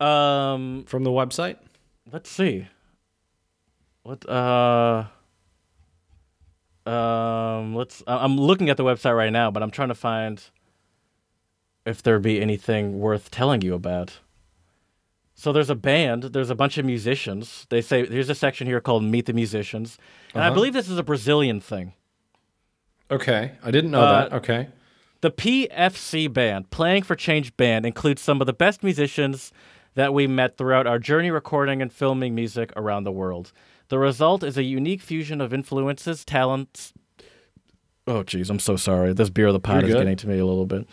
Um, 0.00 0.84
from 0.86 1.04
the 1.04 1.10
website? 1.10 1.58
let's 2.12 2.28
see. 2.30 2.66
What 4.02 4.28
uh. 4.28 5.04
Um, 6.84 7.74
let's. 7.74 8.02
I'm 8.08 8.36
looking 8.38 8.70
at 8.70 8.76
the 8.76 8.84
website 8.84 9.16
right 9.16 9.32
now, 9.32 9.50
but 9.52 9.62
I'm 9.62 9.70
trying 9.70 9.88
to 9.88 9.94
find. 9.94 10.42
If 11.86 12.02
there'd 12.02 12.22
be 12.22 12.40
anything 12.42 12.98
worth 12.98 13.30
telling 13.30 13.62
you 13.62 13.72
about. 13.74 14.18
So 15.34 15.52
there's 15.52 15.70
a 15.70 15.74
band, 15.74 16.24
there's 16.24 16.50
a 16.50 16.54
bunch 16.54 16.78
of 16.78 16.84
musicians. 16.86 17.66
They 17.68 17.80
say 17.82 18.04
there's 18.04 18.30
a 18.30 18.34
section 18.34 18.66
here 18.66 18.80
called 18.80 19.04
Meet 19.04 19.26
the 19.26 19.32
Musicians. 19.32 19.98
And 20.34 20.42
I 20.42 20.46
Uh-huh. 20.46 20.54
believe 20.54 20.72
this 20.72 20.88
is 20.88 20.98
a 20.98 21.02
Brazilian 21.02 21.60
thing. 21.60 21.92
Okay, 23.10 23.52
I 23.62 23.70
didn't 23.70 23.90
know 23.90 24.00
Uh, 24.00 24.28
that. 24.28 24.32
Okay. 24.32 24.68
The 25.20 25.30
PFC 25.30 26.26
band, 26.32 26.70
Playing 26.70 27.02
for 27.02 27.14
Change 27.14 27.56
band, 27.56 27.86
includes 27.86 28.20
some 28.22 28.40
of 28.40 28.46
the 28.46 28.52
best 28.52 28.82
musicians 28.82 29.52
that 29.94 30.12
we 30.12 30.26
met 30.26 30.56
throughout 30.56 30.86
our 30.86 30.98
journey 30.98 31.30
recording 31.30 31.80
and 31.80 31.92
filming 31.92 32.34
music 32.34 32.72
around 32.76 33.04
the 33.04 33.12
world. 33.12 33.52
The 33.88 33.98
result 33.98 34.42
is 34.42 34.56
a 34.58 34.62
unique 34.62 35.00
fusion 35.00 35.40
of 35.40 35.54
influences, 35.54 36.24
talents. 36.24 36.92
Oh, 38.06 38.22
geez, 38.22 38.50
I'm 38.50 38.58
so 38.58 38.76
sorry. 38.76 39.12
This 39.12 39.30
beer 39.30 39.48
of 39.48 39.52
the 39.52 39.60
pot 39.60 39.80
You're 39.80 39.84
is 39.88 39.94
good. 39.94 40.00
getting 40.00 40.16
to 40.18 40.28
me 40.28 40.38
a 40.38 40.46
little 40.46 40.66
bit. 40.66 40.86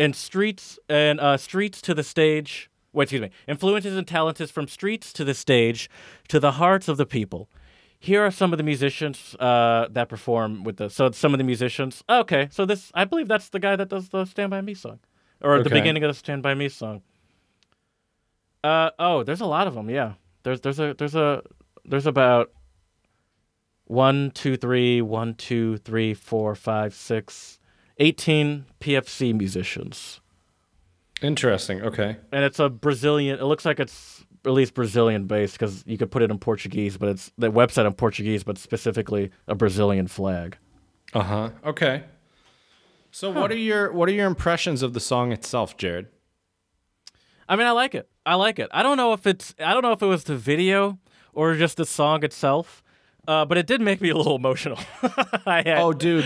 And 0.00 0.16
streets 0.16 0.78
and 0.88 1.20
uh, 1.20 1.36
streets 1.36 1.82
to 1.82 1.94
the 1.94 2.02
stage. 2.02 2.70
Wait, 2.92 3.04
excuse 3.04 3.20
me. 3.20 3.30
Influences 3.46 3.96
and 3.96 4.08
talents 4.08 4.50
from 4.50 4.66
streets 4.66 5.12
to 5.12 5.24
the 5.24 5.34
stage, 5.34 5.90
to 6.28 6.40
the 6.40 6.52
hearts 6.52 6.88
of 6.88 6.96
the 6.96 7.04
people. 7.04 7.48
Here 7.98 8.24
are 8.24 8.30
some 8.30 8.52
of 8.54 8.56
the 8.56 8.64
musicians 8.64 9.36
uh, 9.38 9.88
that 9.90 10.08
perform 10.08 10.64
with 10.64 10.78
the. 10.78 10.88
So 10.88 11.10
some 11.10 11.34
of 11.34 11.38
the 11.38 11.44
musicians. 11.44 12.02
Okay, 12.08 12.48
so 12.50 12.64
this 12.64 12.90
I 12.94 13.04
believe 13.04 13.28
that's 13.28 13.50
the 13.50 13.60
guy 13.60 13.76
that 13.76 13.90
does 13.90 14.08
the 14.08 14.24
"Stand 14.24 14.50
by 14.50 14.62
Me" 14.62 14.72
song, 14.72 15.00
or 15.42 15.62
the 15.62 15.68
beginning 15.68 16.02
of 16.02 16.08
the 16.08 16.14
"Stand 16.14 16.42
by 16.42 16.54
Me" 16.54 16.70
song. 16.70 17.02
Uh 18.64 18.90
oh, 18.98 19.22
there's 19.22 19.42
a 19.42 19.46
lot 19.46 19.66
of 19.66 19.74
them. 19.74 19.90
Yeah, 19.90 20.14
there's 20.44 20.62
there's 20.62 20.80
a 20.80 20.94
there's 20.94 21.14
a 21.14 21.42
there's 21.84 22.06
about 22.06 22.50
one 23.84 24.30
two 24.30 24.56
three 24.56 25.02
one 25.02 25.34
two 25.34 25.76
three 25.76 26.14
four 26.14 26.54
five 26.54 26.94
six 26.94 27.59
eighteen 28.00 28.64
PFC 28.80 29.32
musicians, 29.32 30.20
Interesting. 31.22 31.82
Okay. 31.82 32.16
and 32.32 32.44
it's 32.44 32.58
a 32.58 32.68
Brazilian. 32.68 33.38
It 33.38 33.44
looks 33.44 33.64
like 33.64 33.78
it's 33.78 34.24
at 34.44 34.52
least 34.52 34.72
Brazilian 34.74 35.26
based 35.26 35.54
because 35.54 35.84
you 35.86 35.98
could 35.98 36.10
put 36.10 36.22
it 36.22 36.30
in 36.30 36.38
Portuguese, 36.38 36.96
but 36.96 37.10
it's 37.10 37.30
the 37.38 37.52
website 37.52 37.86
in 37.86 37.92
Portuguese, 37.92 38.42
but 38.42 38.56
specifically 38.58 39.30
a 39.46 39.54
Brazilian 39.54 40.06
flag. 40.08 40.56
Uh 41.12 41.22
huh. 41.22 41.50
Okay. 41.64 42.04
So 43.12 43.30
what 43.30 43.50
are 43.50 43.56
your 43.56 43.92
what 43.92 44.08
are 44.08 44.12
your 44.12 44.26
impressions 44.26 44.82
of 44.82 44.92
the 44.94 45.00
song 45.00 45.30
itself, 45.32 45.76
Jared? 45.76 46.06
I 47.48 47.56
mean, 47.56 47.66
I 47.66 47.72
like 47.72 47.94
it. 47.94 48.08
I 48.24 48.36
like 48.36 48.58
it. 48.60 48.68
I 48.72 48.82
don't 48.82 48.96
know 48.96 49.12
if 49.12 49.26
it's. 49.26 49.54
I 49.58 49.72
don't 49.74 49.82
know 49.82 49.92
if 49.92 50.00
it 50.02 50.06
was 50.06 50.24
the 50.24 50.36
video 50.36 50.98
or 51.32 51.54
just 51.56 51.76
the 51.76 51.84
song 51.84 52.24
itself, 52.24 52.82
uh, 53.26 53.44
but 53.44 53.58
it 53.58 53.66
did 53.66 53.80
make 53.80 54.00
me 54.00 54.10
a 54.10 54.16
little 54.16 54.36
emotional. 54.36 54.76
Had, 55.44 55.66
Oh, 55.78 55.92
dude, 55.92 56.24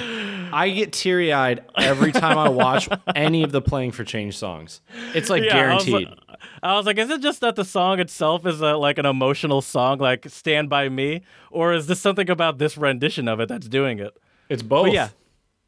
I 0.54 0.70
get 0.70 0.92
teary 0.92 1.32
eyed 1.32 1.64
every 1.76 2.12
time 2.12 2.38
I 2.38 2.48
watch 2.48 2.88
any 3.14 3.42
of 3.42 3.52
the 3.52 3.60
Playing 3.60 3.90
for 3.92 4.04
Change 4.04 4.36
songs. 4.38 4.80
It's 5.14 5.28
like 5.28 5.42
Yeah, 5.42 5.70
I 5.72 5.74
was 5.74 5.84
guaranteed. 5.84 6.08
like- 6.08 6.18
I 6.62 6.76
was 6.76 6.86
like, 6.86 6.98
is 6.98 7.10
it 7.10 7.20
just 7.20 7.40
that 7.40 7.56
the 7.56 7.64
song 7.64 8.00
itself 8.00 8.46
is 8.46 8.60
a, 8.60 8.74
like 8.76 8.98
an 8.98 9.06
emotional 9.06 9.60
song, 9.62 9.98
like 9.98 10.26
"Stand 10.28 10.68
by 10.70 10.88
Me," 10.88 11.22
or 11.50 11.72
is 11.72 11.86
this 11.86 12.00
something 12.00 12.28
about 12.30 12.58
this 12.58 12.76
rendition 12.78 13.28
of 13.28 13.40
it 13.40 13.48
that's 13.48 13.68
doing 13.68 13.98
it? 13.98 14.16
it's 14.48 14.62
both. 14.62 14.86
But 14.86 14.92
yeah, 14.92 15.08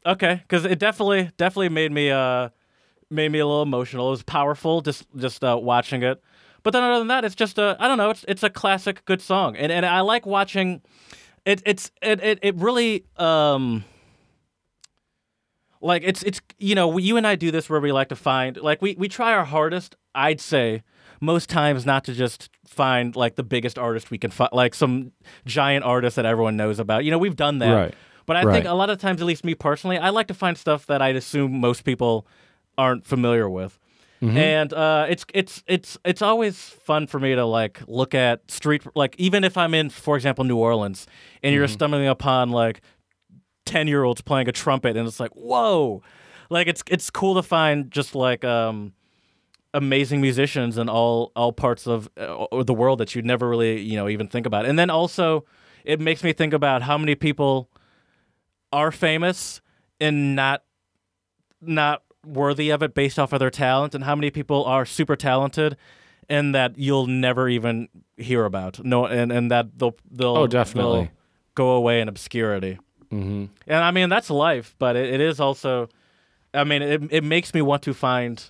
okay, 0.05 0.35
because 0.43 0.65
it 0.65 0.77
definitely, 0.79 1.31
definitely 1.37 1.69
made 1.69 1.91
me, 1.91 2.11
uh, 2.11 2.49
made 3.09 3.31
me 3.31 3.39
a 3.39 3.45
little 3.47 3.63
emotional. 3.63 4.07
It 4.07 4.11
was 4.11 4.23
powerful, 4.23 4.81
just, 4.81 5.05
just 5.15 5.43
uh, 5.43 5.57
watching 5.61 6.03
it. 6.03 6.21
But 6.63 6.71
then 6.71 6.83
other 6.83 6.99
than 6.99 7.07
that, 7.07 7.25
it's 7.25 7.35
just 7.35 7.57
a, 7.57 7.75
I 7.79 7.87
don't 7.87 7.97
know, 7.97 8.09
it's, 8.11 8.25
it's 8.27 8.43
a 8.43 8.49
classic, 8.49 9.03
good 9.05 9.21
song, 9.21 9.55
and 9.55 9.71
and 9.71 9.85
I 9.85 10.01
like 10.01 10.25
watching. 10.25 10.81
It, 11.45 11.61
it's, 11.65 11.91
it, 12.01 12.21
it, 12.23 12.39
it 12.41 12.55
really, 12.55 13.05
um, 13.17 13.83
like 15.81 16.03
it's, 16.05 16.23
it's, 16.23 16.41
you 16.57 16.75
know, 16.75 16.97
you 16.97 17.17
and 17.17 17.25
I 17.27 17.35
do 17.35 17.51
this 17.51 17.69
where 17.69 17.79
we 17.79 17.91
like 17.91 18.09
to 18.09 18.15
find, 18.15 18.57
like 18.57 18.81
we, 18.81 18.95
we 18.97 19.07
try 19.07 19.33
our 19.33 19.45
hardest. 19.45 19.95
I'd 20.15 20.41
say 20.41 20.83
most 21.21 21.49
times 21.49 21.85
not 21.85 22.03
to 22.05 22.13
just 22.13 22.49
find 22.65 23.15
like 23.15 23.35
the 23.35 23.43
biggest 23.43 23.77
artist 23.77 24.09
we 24.11 24.17
can 24.17 24.31
find, 24.31 24.49
like 24.53 24.73
some 24.75 25.11
giant 25.45 25.85
artist 25.85 26.15
that 26.15 26.25
everyone 26.25 26.57
knows 26.57 26.79
about. 26.79 27.05
You 27.05 27.11
know, 27.11 27.17
we've 27.17 27.35
done 27.35 27.59
that. 27.59 27.73
Right. 27.73 27.93
But 28.25 28.35
I 28.37 28.43
Right. 28.43 28.53
think 28.53 28.65
a 28.65 28.73
lot 28.73 28.89
of 28.89 28.99
times, 28.99 29.21
at 29.21 29.27
least 29.27 29.45
me 29.45 29.55
personally, 29.55 29.97
I 29.97 30.09
like 30.09 30.27
to 30.27 30.33
find 30.33 30.57
stuff 30.57 30.85
that 30.87 31.01
I'd 31.01 31.15
assume 31.15 31.59
most 31.59 31.83
people 31.85 32.27
aren't 32.77 33.05
familiar 33.05 33.49
with. 33.49 33.79
And 34.19 34.73
uh, 34.73 35.05
it's 35.07 35.25
it's 35.31 35.63
it's 35.67 35.95
it's 36.03 36.23
always 36.23 36.57
fun 36.59 37.05
for 37.05 37.19
me 37.19 37.35
to 37.35 37.45
like 37.45 37.79
look 37.87 38.15
at 38.15 38.49
street 38.49 38.81
like 38.95 39.13
even 39.19 39.43
if 39.43 39.55
I'm 39.57 39.75
in, 39.75 39.91
for 39.91 40.15
example, 40.15 40.43
New 40.43 40.57
Orleans, 40.57 41.05
and 41.43 41.53
you're 41.53 41.67
stumbling 41.67 42.07
upon 42.07 42.49
like 42.49 42.81
ten 43.67 43.87
year 43.87 44.03
olds 44.03 44.21
playing 44.21 44.47
a 44.47 44.51
trumpet, 44.51 44.97
and 44.97 45.07
it's 45.07 45.19
like 45.19 45.31
whoa, 45.35 46.01
like 46.49 46.67
it's 46.67 46.83
it's 46.89 47.09
cool 47.09 47.35
to 47.35 47.43
find 47.43 47.91
just 47.91 48.15
like 48.15 48.43
um 48.43 48.93
amazing 49.73 50.21
musicians 50.21 50.77
in 50.77 50.89
all 50.89 51.31
all 51.35 51.51
parts 51.51 51.85
of 51.87 52.09
uh, 52.17 52.63
the 52.63 52.73
world 52.73 52.99
that 52.99 53.13
you'd 53.13 53.25
never 53.25 53.47
really 53.47 53.79
you 53.81 53.95
know 53.95 54.07
even 54.09 54.27
think 54.27 54.45
about. 54.45 54.65
And 54.65 54.79
then 54.79 54.89
also, 54.89 55.45
it 55.83 55.99
makes 55.99 56.23
me 56.23 56.33
think 56.33 56.53
about 56.53 56.81
how 56.81 56.97
many 56.97 57.15
people 57.15 57.69
are 58.71 58.91
famous 58.91 59.61
and 59.99 60.35
not 60.35 60.63
not 61.61 62.03
worthy 62.25 62.69
of 62.69 62.83
it 62.83 62.93
based 62.93 63.17
off 63.19 63.33
of 63.33 63.39
their 63.39 63.49
talent, 63.49 63.93
and 63.95 64.03
how 64.03 64.15
many 64.15 64.29
people 64.31 64.63
are 64.65 64.85
super 64.85 65.15
talented 65.15 65.77
and 66.29 66.53
that 66.53 66.77
you'll 66.77 67.07
never 67.07 67.47
even 67.47 67.87
hear 68.17 68.43
about. 68.45 68.83
No, 68.83 69.05
and 69.05 69.31
and 69.31 69.49
that 69.51 69.77
they'll 69.79 69.95
they'll 70.11 70.37
Oh, 70.37 70.47
definitely. 70.47 70.99
they'll 71.03 71.09
go 71.55 71.69
away 71.71 72.01
in 72.01 72.07
obscurity. 72.09 72.79
Mm-hmm. 73.11 73.45
And 73.67 73.83
I 73.83 73.91
mean 73.91 74.09
that's 74.09 74.29
life, 74.29 74.75
but 74.79 74.95
it, 74.95 75.13
it 75.15 75.21
is 75.21 75.39
also. 75.39 75.89
I 76.53 76.63
mean, 76.63 76.81
it 76.81 77.01
it 77.11 77.23
makes 77.23 77.53
me 77.53 77.61
want 77.61 77.83
to 77.83 77.93
find 77.93 78.43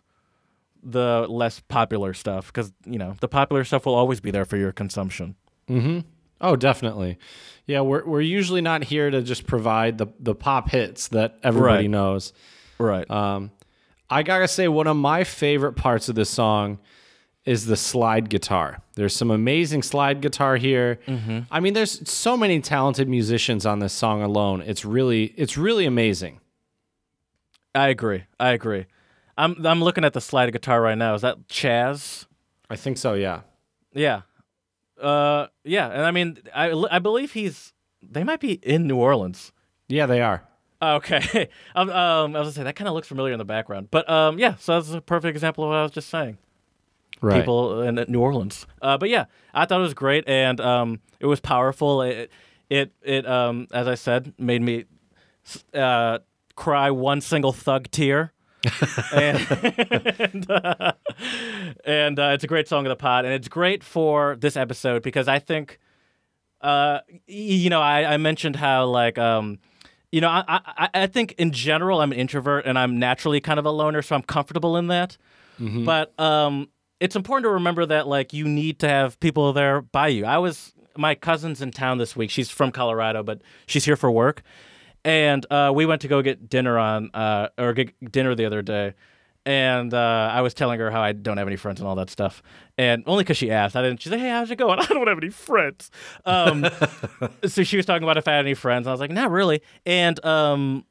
the 0.83 1.25
less 1.29 1.59
popular 1.59 2.13
stuff 2.13 2.47
because 2.47 2.71
you 2.85 2.97
know 2.97 3.15
the 3.19 3.27
popular 3.27 3.63
stuff 3.63 3.85
will 3.85 3.95
always 3.95 4.19
be 4.19 4.31
there 4.31 4.45
for 4.45 4.57
your 4.57 4.71
consumption. 4.71 5.35
Mm-hmm. 5.69 5.99
Oh, 6.39 6.55
definitely. 6.55 7.17
Yeah, 7.65 7.81
we're 7.81 8.05
we're 8.05 8.21
usually 8.21 8.61
not 8.61 8.83
here 8.83 9.09
to 9.09 9.21
just 9.21 9.47
provide 9.47 9.97
the 9.97 10.07
the 10.19 10.35
pop 10.35 10.69
hits 10.69 11.09
that 11.09 11.37
everybody 11.43 11.83
Right. 11.85 11.89
knows. 11.89 12.31
Right. 12.79 13.09
Um, 13.09 13.51
I 14.09 14.23
gotta 14.23 14.47
say, 14.47 14.67
one 14.67 14.87
of 14.87 14.95
my 14.95 15.23
favorite 15.23 15.73
parts 15.73 16.07
of 16.09 16.15
this 16.15 16.29
song 16.29 16.79
is 17.47 17.65
the 17.65 17.77
slide 17.77 18.29
guitar. 18.29 18.81
There's 18.95 19.15
some 19.15 19.31
amazing 19.31 19.81
slide 19.81 20.21
guitar 20.21 20.57
here. 20.57 20.99
I 21.49 21.59
mean, 21.59 21.73
there's 21.73 22.07
so 22.09 22.35
many 22.35 22.59
talented 22.59 23.07
musicians 23.07 23.65
on 23.65 23.79
this 23.79 23.93
song 23.93 24.21
alone. 24.21 24.61
It's 24.61 24.83
really, 24.83 25.33
it's 25.37 25.57
really 25.57 25.85
amazing. 25.85 26.41
I 27.73 27.87
agree. 27.87 28.25
I 28.39 28.49
agree. 28.49 28.85
I'm 29.37 29.65
I'm 29.65 29.83
looking 29.83 30.03
at 30.03 30.13
the 30.13 30.21
slide 30.21 30.51
guitar 30.51 30.81
right 30.81 30.97
now. 30.97 31.13
Is 31.13 31.21
that 31.21 31.47
Chaz? 31.47 32.25
I 32.69 32.75
think 32.75 32.97
so. 32.97 33.13
Yeah. 33.13 33.41
Yeah. 33.93 34.21
Uh, 34.99 35.47
yeah. 35.63 35.87
And 35.89 36.01
I 36.01 36.11
mean, 36.11 36.39
I 36.55 36.71
I 36.89 36.99
believe 36.99 37.33
he's. 37.33 37.73
They 38.01 38.23
might 38.23 38.39
be 38.39 38.53
in 38.53 38.87
New 38.87 38.97
Orleans. 38.97 39.51
Yeah, 39.87 40.07
they 40.07 40.21
are. 40.21 40.43
Okay. 40.81 41.49
um, 41.75 41.89
um, 41.89 42.35
I 42.35 42.39
was 42.39 42.47
gonna 42.47 42.51
say 42.51 42.63
that 42.63 42.75
kind 42.75 42.87
of 42.87 42.95
looks 42.95 43.07
familiar 43.07 43.33
in 43.33 43.39
the 43.39 43.45
background, 43.45 43.89
but 43.91 44.09
um, 44.09 44.39
yeah. 44.39 44.55
So 44.55 44.73
that's 44.73 44.91
a 44.91 45.01
perfect 45.01 45.35
example 45.35 45.63
of 45.63 45.69
what 45.69 45.77
I 45.77 45.83
was 45.83 45.91
just 45.91 46.09
saying. 46.09 46.39
Right. 47.21 47.39
People 47.39 47.81
in 47.81 48.03
New 48.07 48.19
Orleans. 48.19 48.67
Uh, 48.81 48.97
but 48.97 49.09
yeah, 49.09 49.25
I 49.53 49.65
thought 49.65 49.79
it 49.79 49.83
was 49.83 49.93
great, 49.93 50.27
and 50.27 50.61
um, 50.61 50.99
it 51.19 51.25
was 51.25 51.39
powerful. 51.39 52.01
It 52.03 52.31
it 52.69 52.93
it 53.01 53.25
um, 53.27 53.67
as 53.71 53.87
I 53.87 53.95
said, 53.95 54.33
made 54.37 54.61
me 54.61 54.85
uh 55.73 56.19
cry 56.55 56.91
one 56.91 57.21
single 57.21 57.53
thug 57.53 57.89
tear. 57.91 58.33
and 59.13 59.37
and, 60.19 60.51
uh, 60.51 60.91
and 61.85 62.19
uh, 62.19 62.31
it's 62.33 62.43
a 62.43 62.47
great 62.47 62.67
song 62.67 62.85
of 62.85 62.89
the 62.89 62.95
pod, 62.95 63.23
and 63.23 63.33
it's 63.33 63.47
great 63.47 63.83
for 63.83 64.35
this 64.35 64.57
episode 64.57 65.03
because 65.03 65.27
I 65.27 65.39
think, 65.39 65.79
uh, 66.61 66.99
you 67.27 67.69
know, 67.69 67.81
I, 67.81 68.13
I 68.13 68.17
mentioned 68.17 68.57
how 68.57 68.85
like 68.85 69.17
um, 69.17 69.59
you 70.11 70.21
know, 70.21 70.27
I, 70.29 70.43
I 70.47 70.89
I 70.93 71.07
think 71.07 71.33
in 71.37 71.51
general 71.51 72.01
I'm 72.01 72.11
an 72.11 72.17
introvert 72.17 72.65
and 72.65 72.77
I'm 72.77 72.99
naturally 72.99 73.39
kind 73.39 73.59
of 73.59 73.65
a 73.65 73.71
loner, 73.71 74.01
so 74.01 74.15
I'm 74.15 74.23
comfortable 74.23 74.75
in 74.77 74.87
that. 74.87 75.17
But 75.85 76.19
um, 76.19 76.69
it's 76.99 77.15
important 77.15 77.45
to 77.45 77.49
remember 77.51 77.85
that 77.85 78.07
like 78.07 78.33
you 78.33 78.47
need 78.47 78.79
to 78.79 78.87
have 78.87 79.19
people 79.19 79.53
there 79.53 79.81
by 79.81 80.07
you. 80.07 80.25
I 80.25 80.37
was 80.37 80.73
my 80.95 81.15
cousin's 81.15 81.61
in 81.61 81.71
town 81.71 81.97
this 81.97 82.15
week. 82.15 82.29
She's 82.29 82.49
from 82.49 82.71
Colorado, 82.71 83.23
but 83.23 83.41
she's 83.67 83.85
here 83.85 83.95
for 83.95 84.09
work, 84.11 84.41
and 85.05 85.45
uh, 85.51 85.71
we 85.73 85.85
went 85.85 86.01
to 86.01 86.07
go 86.07 86.21
get 86.21 86.49
dinner 86.49 86.77
on 86.77 87.11
uh, 87.13 87.49
or 87.57 87.73
get 87.73 88.11
dinner 88.11 88.35
the 88.35 88.45
other 88.45 88.61
day. 88.61 88.93
And 89.45 89.93
uh, 89.93 90.29
I 90.33 90.41
was 90.41 90.53
telling 90.53 90.77
her 90.81 90.91
how 90.91 91.01
I 91.01 91.13
don't 91.13 91.37
have 91.37 91.47
any 91.47 91.55
friends 91.55 91.79
and 91.79 91.87
all 91.87 91.95
that 91.95 92.09
stuff, 92.09 92.41
and 92.77 93.03
only 93.05 93.23
because 93.23 93.37
she 93.37 93.49
asked, 93.49 93.77
I 93.77 93.81
didn't. 93.81 94.01
She's 94.01 94.11
like, 94.11 94.19
"Hey, 94.19 94.29
how's 94.29 94.51
it 94.51 94.57
going?" 94.57 94.79
I 94.81 94.85
don't 94.85 95.07
have 95.07 95.17
any 95.17 95.29
friends. 95.29 95.89
Um, 96.25 96.67
so 97.45 97.63
she 97.63 97.77
was 97.77 97.85
talking 97.85 98.03
about 98.03 98.17
if 98.17 98.27
I 98.27 98.33
had 98.33 98.45
any 98.45 98.55
friends. 98.55 98.87
And 98.87 98.89
I 98.89 98.93
was 98.93 98.99
like, 98.99 99.11
"Not 99.11 99.31
really." 99.31 99.61
And 99.85 100.23
um, 100.25 100.83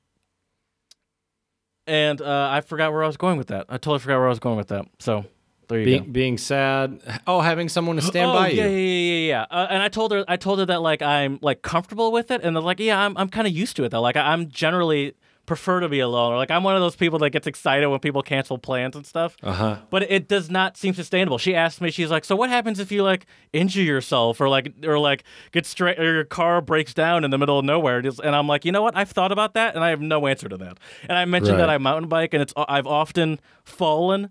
and 1.87 2.21
uh, 2.21 2.49
I 2.51 2.63
forgot 2.63 2.93
where 2.93 3.05
I 3.05 3.07
was 3.07 3.19
going 3.19 3.37
with 3.37 3.49
that. 3.49 3.67
I 3.69 3.75
totally 3.75 3.99
forgot 3.99 4.17
where 4.17 4.27
I 4.27 4.31
was 4.31 4.41
going 4.41 4.57
with 4.57 4.69
that. 4.69 4.87
So 5.01 5.27
There 5.69 5.81
you 5.81 5.85
Being 5.85 6.05
go. 6.05 6.11
being 6.11 6.39
sad. 6.39 7.01
Oh, 7.27 7.41
having 7.41 7.69
someone 7.69 7.97
to 7.97 8.03
stand 8.03 8.31
oh, 8.31 8.35
by 8.35 8.49
yeah, 8.51 8.67
you. 8.67 8.71
yeah, 8.71 8.77
yeah, 8.77 9.15
yeah, 9.15 9.29
yeah. 9.29 9.47
Uh, 9.51 9.67
and 9.69 9.83
I 9.83 9.89
told 9.89 10.13
her, 10.13 10.25
I 10.29 10.37
told 10.37 10.61
her 10.61 10.67
that 10.67 10.81
like 10.81 11.03
I'm 11.03 11.39
like 11.43 11.63
comfortable 11.63 12.13
with 12.13 12.31
it, 12.31 12.41
and 12.43 12.55
they're 12.55 12.63
like, 12.63 12.79
yeah, 12.81 13.01
I'm, 13.01 13.17
I'm 13.17 13.29
kind 13.29 13.47
of 13.47 13.53
used 13.53 13.77
to 13.77 13.85
it 13.85 13.91
though. 13.91 14.01
Like 14.01 14.17
I, 14.17 14.33
I'm 14.33 14.49
generally 14.49 15.15
prefer 15.47 15.79
to 15.81 15.89
be 15.89 16.01
alone, 16.01 16.33
or 16.33 16.37
like 16.37 16.51
I'm 16.51 16.63
one 16.65 16.75
of 16.75 16.83
those 16.83 16.97
people 16.97 17.19
that 17.21 17.31
gets 17.31 17.47
excited 17.47 17.87
when 17.89 18.01
people 18.01 18.23
cancel 18.23 18.59
plans 18.59 18.97
and 18.97 19.07
stuff. 19.07 19.37
Uh 19.43 19.53
huh. 19.53 19.77
But 19.91 20.03
it 20.11 20.29
does 20.29 20.51
not 20.51 20.77
seem 20.77 20.93
sustainable. 20.95 21.39
She 21.39 21.55
asked 21.55 21.81
me, 21.81 21.91
she's 21.91 22.11
like, 22.11 22.25
so 22.25 22.37
what 22.37 22.51
happens 22.51 22.79
if 22.81 22.93
you 22.93 23.03
like 23.03 23.27
injure 23.53 23.83
yourself 23.83 24.41
or 24.41 24.49
like 24.49 24.73
or 24.85 24.99
like 24.99 25.25
get 25.53 25.65
straight 25.65 25.99
or 25.99 26.15
your 26.15 26.25
car 26.25 26.61
breaks 26.61 26.93
down 26.95 27.25
in 27.25 27.31
the 27.31 27.39
middle 27.39 27.59
of 27.59 27.65
nowhere? 27.65 27.99
And 27.99 28.37
I'm 28.37 28.47
like, 28.47 28.65
you 28.65 28.73
know 28.73 28.83
what? 28.83 28.97
I've 28.97 29.11
thought 29.11 29.33
about 29.33 29.55
that, 29.55 29.75
and 29.75 29.83
I 29.83 29.91
have 29.91 30.01
no 30.01 30.27
answer 30.27 30.49
to 30.49 30.57
that. 30.59 30.79
And 31.09 31.17
I 31.17 31.25
mentioned 31.25 31.59
that 31.59 31.71
I 31.71 31.79
mountain 31.79 32.09
bike, 32.09 32.35
and 32.35 32.43
it's 32.43 32.53
I've 32.57 32.87
often 32.87 33.41
fallen 33.65 34.31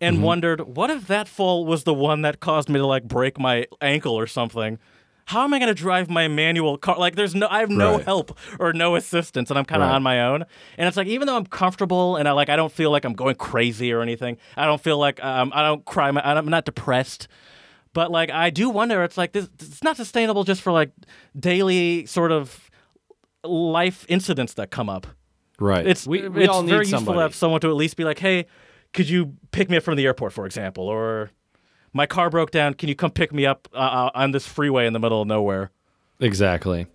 and 0.00 0.22
wondered 0.22 0.60
what 0.76 0.90
if 0.90 1.06
that 1.06 1.26
fall 1.28 1.64
was 1.64 1.84
the 1.84 1.94
one 1.94 2.22
that 2.22 2.40
caused 2.40 2.68
me 2.68 2.78
to 2.78 2.86
like 2.86 3.04
break 3.04 3.38
my 3.38 3.66
ankle 3.80 4.14
or 4.14 4.26
something 4.26 4.78
how 5.26 5.42
am 5.42 5.52
i 5.54 5.58
going 5.58 5.68
to 5.68 5.74
drive 5.74 6.08
my 6.10 6.28
manual 6.28 6.76
car 6.78 6.96
like 6.98 7.14
there's 7.16 7.34
no 7.34 7.46
i 7.50 7.60
have 7.60 7.70
no 7.70 7.96
Right. 7.96 8.04
help 8.04 8.36
or 8.60 8.72
no 8.72 8.94
assistance 8.96 9.50
and 9.50 9.58
i'm 9.58 9.64
kind 9.64 9.82
of 9.82 9.88
Right. 9.88 9.94
on 9.94 10.02
my 10.02 10.22
own 10.24 10.44
and 10.78 10.86
it's 10.86 10.96
like 10.96 11.06
even 11.06 11.26
though 11.26 11.36
i'm 11.36 11.46
comfortable 11.46 12.16
and 12.16 12.28
i 12.28 12.32
like 12.32 12.48
i 12.48 12.56
don't 12.56 12.72
feel 12.72 12.90
like 12.90 13.04
i'm 13.04 13.14
going 13.14 13.34
crazy 13.36 13.92
or 13.92 14.02
anything 14.02 14.36
i 14.56 14.66
don't 14.66 14.80
feel 14.82 14.98
like 14.98 15.22
um, 15.24 15.50
i 15.54 15.62
don't 15.62 15.84
cry 15.84 16.10
my, 16.10 16.20
i'm 16.22 16.46
not 16.48 16.64
depressed 16.66 17.26
but 17.94 18.10
like 18.10 18.30
i 18.30 18.50
do 18.50 18.68
wonder 18.68 19.02
it's 19.02 19.16
like 19.16 19.32
this 19.32 19.48
it's 19.60 19.82
not 19.82 19.96
sustainable 19.96 20.44
just 20.44 20.60
for 20.60 20.72
like 20.72 20.90
daily 21.38 22.04
sort 22.06 22.30
of 22.32 22.70
life 23.44 24.04
incidents 24.08 24.54
that 24.54 24.70
come 24.70 24.88
up 24.88 25.06
Right. 25.58 25.86
it's 25.86 26.06
we, 26.06 26.28
we 26.28 26.42
it's 26.44 26.52
all 26.52 26.62
need 26.62 26.68
very 26.68 26.84
useful 26.84 26.98
somebody. 26.98 27.16
to 27.18 27.22
have 27.22 27.34
someone 27.34 27.60
to 27.62 27.68
at 27.70 27.76
least 27.76 27.96
be 27.96 28.04
like, 28.04 28.18
hey, 28.18 28.44
could 28.96 29.08
you 29.10 29.36
pick 29.52 29.68
me 29.70 29.76
up 29.76 29.82
from 29.84 29.96
the 29.96 30.06
airport, 30.06 30.32
for 30.32 30.46
example, 30.46 30.88
or 30.88 31.30
my 31.92 32.06
car 32.06 32.30
broke 32.30 32.50
down. 32.50 32.74
Can 32.74 32.88
you 32.88 32.96
come 32.96 33.10
pick 33.10 33.32
me 33.32 33.46
up 33.46 33.68
uh, 33.74 33.76
uh, 33.78 34.10
on 34.14 34.32
this 34.32 34.46
freeway 34.46 34.86
in 34.86 34.92
the 34.94 34.98
middle 34.98 35.22
of 35.22 35.28
nowhere? 35.28 35.70
Exactly. 36.18 36.86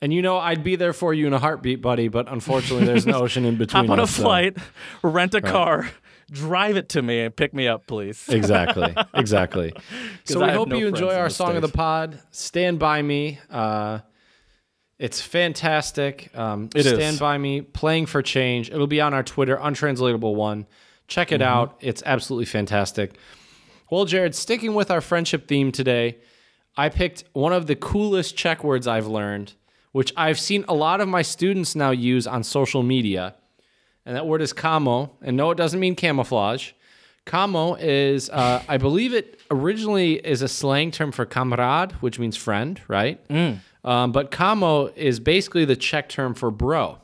And 0.00 0.12
you 0.12 0.22
know, 0.22 0.38
I'd 0.38 0.64
be 0.64 0.76
there 0.76 0.94
for 0.94 1.14
you 1.14 1.26
in 1.26 1.32
a 1.34 1.38
heartbeat, 1.38 1.80
buddy, 1.80 2.08
but 2.08 2.30
unfortunately, 2.30 2.86
there's 2.86 3.04
an 3.06 3.14
ocean 3.14 3.44
in 3.44 3.56
between 3.56 3.84
Hop 3.84 3.92
on 3.92 3.98
a 4.00 4.04
us. 4.04 4.16
so- 4.16 4.22
flight, 4.22 4.56
rent 5.02 5.34
a 5.34 5.42
car, 5.42 5.90
drive 6.30 6.76
it 6.76 6.88
to 6.90 7.02
me, 7.02 7.20
and 7.20 7.36
pick 7.36 7.52
me 7.54 7.68
up, 7.68 7.86
please. 7.86 8.26
Exactly. 8.28 8.94
Exactly. 9.12 9.72
so 10.24 10.42
I 10.42 10.46
we 10.48 10.52
hope 10.52 10.68
no 10.68 10.76
you 10.76 10.88
enjoy 10.88 11.14
our 11.14 11.28
song 11.30 11.56
of 11.56 11.62
the 11.62 11.68
pod. 11.68 12.18
Stand 12.30 12.78
by 12.78 13.02
me. 13.02 13.38
Uh, 13.50 14.00
it's 14.98 15.20
fantastic. 15.20 16.30
Um, 16.36 16.70
It 16.74 16.86
is. 16.86 16.94
Stand 16.94 17.18
by 17.18 17.36
me. 17.36 17.60
Playing 17.60 18.06
for 18.06 18.22
change. 18.22 18.70
It'll 18.70 18.86
be 18.86 19.00
on 19.00 19.12
our 19.12 19.22
Twitter, 19.22 19.58
untranslatable 19.60 20.34
one. 20.34 20.66
Check 21.08 21.28
Mm-hmm. 21.28 21.34
it 21.34 21.42
out. 21.42 21.76
It's 21.80 22.02
absolutely 22.06 22.46
fantastic. 22.46 23.12
Well, 23.90 24.04
Jared, 24.04 24.34
sticking 24.34 24.74
with 24.74 24.90
our 24.90 25.00
friendship 25.00 25.46
theme 25.46 25.70
today, 25.70 26.16
I 26.76 26.88
picked 26.88 27.24
one 27.34 27.52
of 27.52 27.66
the 27.66 27.76
coolest 27.76 28.36
Czech 28.36 28.64
words 28.64 28.86
I've 28.86 29.06
learned, 29.06 29.52
which 29.92 30.12
I've 30.16 30.40
seen 30.40 30.64
a 30.68 30.74
lot 30.74 31.00
of 31.00 31.08
my 31.08 31.22
students 31.22 31.76
now 31.76 31.90
use 31.90 32.26
on 32.26 32.42
social 32.42 32.82
media. 32.82 33.34
And 34.06 34.16
that 34.16 34.26
word 34.26 34.42
is 34.42 34.52
kamo. 34.52 35.12
And 35.22 35.36
no, 35.36 35.50
it 35.50 35.56
doesn't 35.56 35.78
mean 35.78 35.94
camouflage. 35.94 36.72
Kamo 37.26 37.74
is, 37.76 38.28
uh, 38.30 38.62
I 38.68 38.76
believe 38.76 39.14
it 39.14 39.40
originally 39.50 40.14
is 40.14 40.42
a 40.42 40.48
slang 40.48 40.90
term 40.90 41.10
for 41.12 41.24
kamarád, 41.24 41.92
which 42.02 42.18
means 42.18 42.36
friend, 42.36 42.80
right? 42.88 43.18
Um, 43.84 44.12
but 44.12 44.30
kamo 44.30 44.88
is 44.88 45.20
basically 45.20 45.64
the 45.64 45.76
Czech 45.76 46.08
term 46.08 46.34
for 46.34 46.50
bro. 46.50 46.98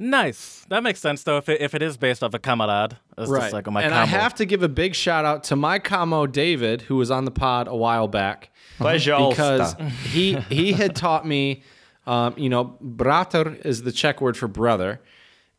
Nice. 0.00 0.64
That 0.68 0.84
makes 0.84 1.00
sense 1.00 1.24
though. 1.24 1.38
If 1.38 1.48
it, 1.48 1.60
if 1.60 1.74
it 1.74 1.82
is 1.82 1.96
based 1.96 2.22
off 2.22 2.32
a 2.32 2.38
kamarád, 2.38 2.92
it's 3.18 3.30
just 3.30 3.52
like 3.52 3.66
oh, 3.66 3.72
my 3.72 3.82
and 3.82 3.92
combo. 3.92 4.02
I 4.02 4.06
have 4.06 4.32
to 4.36 4.46
give 4.46 4.62
a 4.62 4.68
big 4.68 4.94
shout 4.94 5.24
out 5.24 5.42
to 5.44 5.56
my 5.56 5.80
kamo 5.80 6.26
David, 6.26 6.82
who 6.82 6.96
was 6.96 7.10
on 7.10 7.24
the 7.24 7.32
pod 7.32 7.66
a 7.66 7.74
while 7.74 8.06
back, 8.06 8.50
Pleasure. 8.78 9.16
because 9.28 9.74
he 10.04 10.34
he 10.48 10.72
had 10.72 10.94
taught 10.94 11.26
me, 11.26 11.64
um, 12.06 12.34
you 12.36 12.48
know, 12.48 12.76
bratr 12.82 13.64
is 13.66 13.82
the 13.82 13.90
Czech 13.90 14.20
word 14.20 14.36
for 14.36 14.46
brother. 14.46 15.00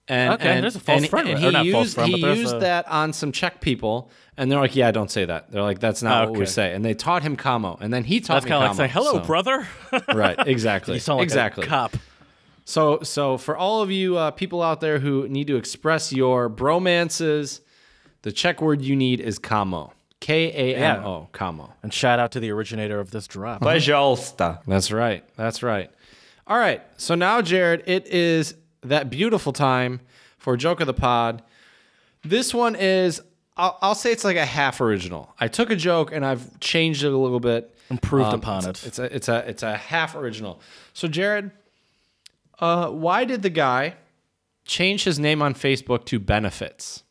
And, 0.07 0.34
Okay, 0.34 0.49
and, 0.49 0.64
there's 0.64 0.76
a 0.76 0.80
false 0.80 1.02
and, 1.02 1.10
friend, 1.10 1.30
and 1.30 1.38
he 1.38 1.52
not 1.52 1.66
used, 1.66 1.94
friend, 1.94 2.11
he 2.11 2.20
used 2.20 2.56
a- 2.56 2.60
that 2.61 2.88
on 2.88 3.14
some 3.14 3.32
Czech 3.32 3.61
people, 3.61 4.10
and 4.38 4.52
they're 4.52 4.60
like, 4.60 4.76
"Yeah, 4.76 4.90
don't 4.90 5.11
say 5.11 5.24
that." 5.26 5.52
They're 5.52 5.61
like, 5.61 5.78
"That's 5.80 6.02
not 6.02 6.32
what 6.32 6.40
we 6.40 6.48
say." 6.48 6.74
And 6.74 6.84
they 6.84 6.95
taught 6.95 7.22
him 7.22 7.36
kamo, 7.36 7.78
and 7.80 7.94
then 7.94 8.03
he 8.06 8.20
taught 8.20 8.36
That's 8.36 8.45
me 8.45 8.49
kind 8.52 8.64
of 8.64 8.70
like 8.70 8.78
saying, 8.78 8.90
"Hello, 8.90 9.20
so- 9.20 9.26
brother." 9.26 9.68
Right, 10.11 10.36
exactly, 10.48 10.95
you 10.95 10.99
sound 10.99 11.20
like 11.20 11.26
exactly. 11.26 11.66
a 11.66 11.68
cop. 11.68 11.95
So, 12.69 13.01
so 13.03 13.37
for 13.37 13.57
all 13.57 13.83
of 13.83 13.91
you 13.91 14.16
uh, 14.16 14.31
people 14.31 14.62
out 14.62 14.81
there 14.81 14.99
who 14.99 15.29
need 15.29 15.47
to 15.49 15.57
express 15.57 16.12
your 16.12 16.49
bromances, 16.49 17.61
the 18.23 18.33
Czech 18.33 18.62
word 18.62 18.81
you 18.81 18.97
need 18.97 19.21
is 19.21 19.39
kamo. 19.39 19.93
K 20.21 20.73
A 20.73 20.77
M 20.77 21.05
O, 21.05 21.29
kamo. 21.33 21.75
And 21.83 21.93
shout 21.93 22.19
out 22.19 22.33
to 22.33 22.41
the 22.41 22.51
originator 22.51 22.99
of 22.99 23.11
this 23.11 23.27
drop. 23.27 23.61
Пожалуйста. 23.61 24.61
That's 24.66 24.91
right. 24.91 25.23
That's 25.37 25.62
right. 25.62 25.91
All 26.47 26.57
right. 26.57 26.81
So 26.97 27.15
now, 27.15 27.43
Jared, 27.43 27.83
it 27.87 28.07
is 28.07 28.55
that 28.83 29.11
beautiful 29.11 29.53
time 29.53 30.01
for 30.39 30.57
joke 30.57 30.81
of 30.81 30.87
the 30.87 30.95
pod. 30.95 31.43
This 32.23 32.55
one 32.55 32.75
is, 32.75 33.21
I'll, 33.59 33.77
I'll 33.83 33.95
say 33.95 34.12
it's 34.12 34.25
like 34.25 34.39
a 34.39 34.47
half 34.47 34.81
original. 34.81 35.35
I 35.39 35.49
took 35.49 35.71
a 35.71 35.77
joke 35.77 36.11
and 36.11 36.25
I've 36.25 36.59
changed 36.61 37.05
it 37.05 37.12
a 37.12 37.19
little 37.19 37.41
bit. 37.41 37.77
Improved 37.91 38.29
Um, 38.29 38.41
upon 38.41 38.66
it's, 38.66 38.85
it. 38.85 38.87
It's 38.87 38.99
a 38.99 39.15
it's 39.15 39.29
a 39.29 39.49
it's 39.51 39.62
a 39.62 39.77
half 39.77 40.15
original. 40.15 40.62
So 40.95 41.07
Jared, 41.07 41.51
uh, 42.60 42.90
why 42.90 43.26
did 43.26 43.41
the 43.41 43.49
guy 43.49 43.95
change 44.65 45.03
his 45.03 45.19
name 45.19 45.41
on 45.41 45.53
Facebook 45.53 46.06
to 46.06 46.19
Benefits? 46.19 47.03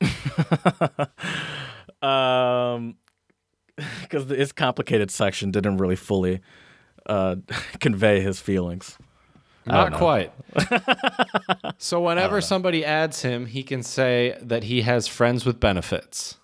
um, 2.02 2.96
because 4.02 4.28
his 4.28 4.52
complicated 4.52 5.10
section 5.10 5.50
didn't 5.50 5.78
really 5.78 5.96
fully 5.96 6.40
uh, 7.06 7.36
convey 7.80 8.20
his 8.20 8.40
feelings. 8.40 8.98
Not 9.64 9.92
quite. 9.92 10.32
so 11.78 12.00
whenever 12.00 12.40
somebody 12.40 12.84
adds 12.84 13.22
him, 13.22 13.46
he 13.46 13.62
can 13.62 13.84
say 13.84 14.36
that 14.42 14.64
he 14.64 14.82
has 14.82 15.06
friends 15.06 15.46
with 15.46 15.60
benefits. 15.60 16.36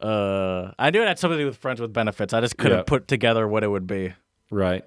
Uh, 0.00 0.72
I 0.78 0.90
knew 0.90 1.02
it 1.02 1.08
had 1.08 1.18
something 1.18 1.38
to 1.38 1.42
do 1.44 1.46
with 1.46 1.56
friends 1.56 1.80
with 1.80 1.92
benefits. 1.92 2.32
I 2.32 2.40
just 2.40 2.56
couldn't 2.56 2.78
Yeah. 2.78 2.82
put 2.84 3.08
together 3.08 3.46
what 3.48 3.64
it 3.64 3.68
would 3.68 3.86
be. 3.86 4.14
Right. 4.50 4.84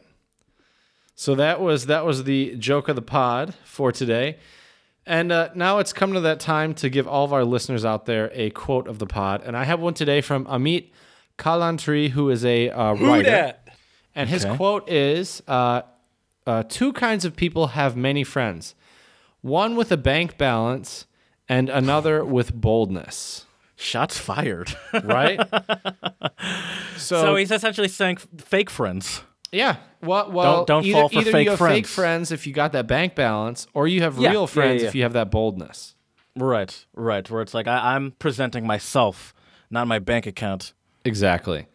So 1.16 1.36
that 1.36 1.60
was 1.62 1.86
that 1.88 2.06
was 2.06 2.24
the 2.24 2.56
joke 2.56 2.88
of 2.88 2.96
the 2.96 3.02
pod 3.02 3.54
for 3.64 3.92
today. 3.92 4.38
And 5.06 5.32
uh, 5.32 5.50
now 5.56 5.80
it's 5.80 5.94
come 5.94 6.14
to 6.14 6.20
that 6.22 6.40
time 6.40 6.74
to 6.76 6.90
give 6.90 7.08
all 7.08 7.26
of 7.26 7.34
our 7.34 7.44
listeners 7.44 7.84
out 7.84 8.06
there 8.06 8.30
a 8.34 8.52
quote 8.52 8.88
of 8.88 9.00
the 9.00 9.08
pod. 9.08 9.42
And 9.44 9.58
I 9.58 9.64
have 9.66 9.80
one 9.80 9.94
today 9.94 10.22
from 10.22 10.46
Amit 10.46 10.92
Kalantri, 11.38 12.10
who 12.10 12.30
is 12.30 12.46
a 12.46 12.70
uh, 12.70 12.94
writer. 12.94 13.56
And 14.16 14.30
his 14.30 14.46
Okay. 14.46 14.56
quote 14.58 14.90
is 14.90 15.42
uh, 15.48 15.82
uh, 16.46 16.64
Two 16.70 16.94
kinds 16.94 17.26
of 17.26 17.36
people 17.36 17.68
have 17.68 17.96
many 17.96 18.24
friends 18.24 18.76
one 19.42 19.76
with 19.76 19.92
a 19.92 19.98
bank 19.98 20.38
balance 20.38 21.06
and 21.50 21.68
another 21.70 22.24
with 22.24 22.54
boldness. 22.54 23.46
Shots 23.82 24.18
fired. 24.18 24.76
Right? 25.03 25.40
so, 26.98 27.22
so 27.22 27.36
he's 27.36 27.52
essentially 27.52 27.88
saying 27.88 28.18
f- 28.18 28.28
fake 28.45 28.70
friends. 28.70 29.24
yeah. 29.52 29.78
Well, 30.03 30.32
well 30.32 30.66
Don't- 30.66 30.68
don't 30.68 30.86
either, 30.86 30.99
fall 30.99 31.10
for 31.10 31.20
either 31.20 31.32
fake 31.32 31.44
you 31.45 31.49
have 31.52 31.60
fake 31.60 31.86
friends. 31.86 31.90
friends 31.90 32.32
if 32.32 32.48
you 32.48 32.53
got 32.53 32.72
that 32.74 32.88
bank 32.88 33.16
balance, 33.16 33.68
or 33.74 33.88
you 33.88 34.02
have 34.02 34.18
Yeah, 34.18 34.32
real 34.32 34.48
friends 34.48 34.82
yeah, 34.82 34.88
if 34.90 34.95
you 34.95 35.03
have 35.03 35.14
that 35.14 35.30
boldness. 35.32 35.95
Right, 36.36 36.86
right. 36.95 37.30
Where 37.30 37.41
it's 37.41 37.53
like 37.53 37.68
I, 37.68 37.95
I'm 37.95 38.12
presenting 38.18 38.66
myself, 38.66 39.34
not 39.70 39.88
my 39.88 39.99
bank 39.99 40.26
account. 40.26 40.74
Exactly. 41.06 41.68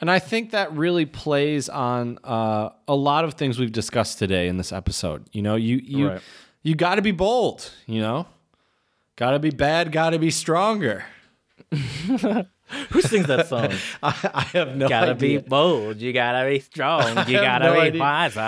And 0.00 0.10
I 0.10 0.18
think 0.20 0.50
that 0.52 0.72
really 0.72 1.06
plays 1.06 1.68
on 1.68 2.18
uh, 2.24 2.70
a 2.86 2.94
lot 2.94 3.24
of 3.24 3.34
things 3.34 3.58
we've 3.58 3.72
discussed 3.72 4.18
today 4.18 4.46
in 4.48 4.56
this 4.56 4.72
episode. 4.72 5.26
You 5.32 5.42
know, 5.42 5.56
you 5.56 5.76
you 5.82 6.08
Right. 6.10 6.20
you 6.62 6.74
got 6.76 6.94
to 6.96 7.02
be 7.02 7.10
bold. 7.12 7.70
You 7.86 8.00
know, 8.00 8.26
got 9.16 9.32
to 9.32 9.38
be 9.40 9.50
bad, 9.50 9.90
got 9.92 10.10
to 10.10 10.18
be 10.18 10.30
stronger. 10.30 11.04
Who 12.90 13.00
sings 13.00 13.26
that 13.26 13.46
song? 13.48 13.70
I, 14.02 14.30
I 14.34 14.40
have 14.42 14.76
no 14.76 14.86
idea. 14.86 14.88
gotta 14.88 15.10
idea. 15.12 15.40
be 15.40 15.48
bold. 15.48 15.96
You 15.98 16.12
gotta 16.12 16.48
be 16.48 16.60
strong. 16.60 17.16
You 17.28 17.38
gotta 17.40 17.66
no 17.66 17.72
be 17.74 17.80
idea. 17.80 18.00
wiser. 18.00 18.34
but 18.36 18.42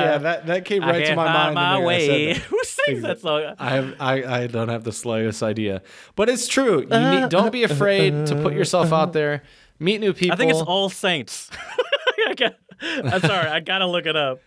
yeah, 0.00 0.18
that, 0.18 0.46
that 0.46 0.64
came 0.64 0.82
right 0.82 1.04
to 1.06 1.16
my 1.16 1.32
mind. 1.32 1.54
my 1.54 1.78
minute 1.80 1.86
I 1.88 2.00
said 2.00 2.08
way. 2.08 2.34
Who 2.34 2.60
sings 2.64 3.02
that 3.02 3.20
song? 3.20 3.54
I 3.58 3.70
have 3.70 3.94
I, 4.00 4.42
I 4.42 4.46
don't 4.46 4.68
have 4.68 4.84
the 4.84 4.92
slightest 4.92 5.42
idea, 5.42 5.82
but 6.16 6.28
it's 6.28 6.48
true. 6.48 6.80
You 6.80 6.86
need, 6.86 6.94
uh, 6.94 7.28
don't 7.28 7.52
be 7.52 7.64
uh, 7.64 7.68
afraid 7.70 8.26
to 8.26 8.34
put 8.36 8.52
uh, 8.52 8.56
yourself 8.56 8.92
out 8.92 9.12
there, 9.12 9.42
meet 9.78 10.00
new 10.00 10.12
people. 10.12 10.34
I 10.34 10.36
think 10.36 10.50
it's 10.50 10.60
All 10.60 10.88
Saints. 10.88 11.50
I'm 12.80 13.20
sorry. 13.20 13.48
I 13.48 13.60
gotta 13.60 13.86
look 13.86 14.06
it 14.06 14.16
up. 14.16 14.40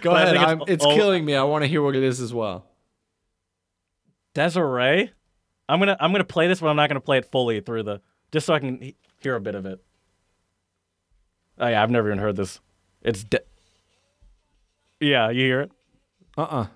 Go 0.00 0.10
but 0.12 0.34
ahead. 0.36 0.58
it's 0.62 0.70
it's 0.70 0.84
all- 0.84 0.94
killing 0.94 1.24
me. 1.24 1.34
I 1.34 1.42
want 1.44 1.64
to 1.64 1.68
hear 1.68 1.82
what 1.82 1.96
it 1.96 2.02
is 2.02 2.20
as 2.20 2.32
well. 2.32 2.64
Des'ree. 4.34 5.10
I'm 5.68 5.78
gonna 5.78 5.96
I'm 6.00 6.12
gonna 6.12 6.24
play 6.24 6.46
this, 6.48 6.60
but 6.60 6.68
I'm 6.68 6.76
not 6.76 6.88
gonna 6.88 7.00
play 7.00 7.18
it 7.18 7.30
fully 7.30 7.60
through 7.60 7.82
the 7.82 8.00
just 8.32 8.46
so 8.46 8.54
I 8.54 8.58
can 8.58 8.92
hear 9.20 9.34
a 9.34 9.40
bit 9.40 9.54
of 9.54 9.66
it. 9.66 9.82
Oh 11.58 11.68
yeah, 11.68 11.82
I've 11.82 11.90
never 11.90 12.08
even 12.08 12.18
heard 12.18 12.36
this. 12.36 12.60
It's 13.02 13.24
de- 13.24 13.40
yeah, 15.00 15.30
you 15.30 15.42
hear 15.42 15.60
it? 15.62 15.72
Uh 16.36 16.42
uh-uh. 16.42 16.60
uh 16.62 16.66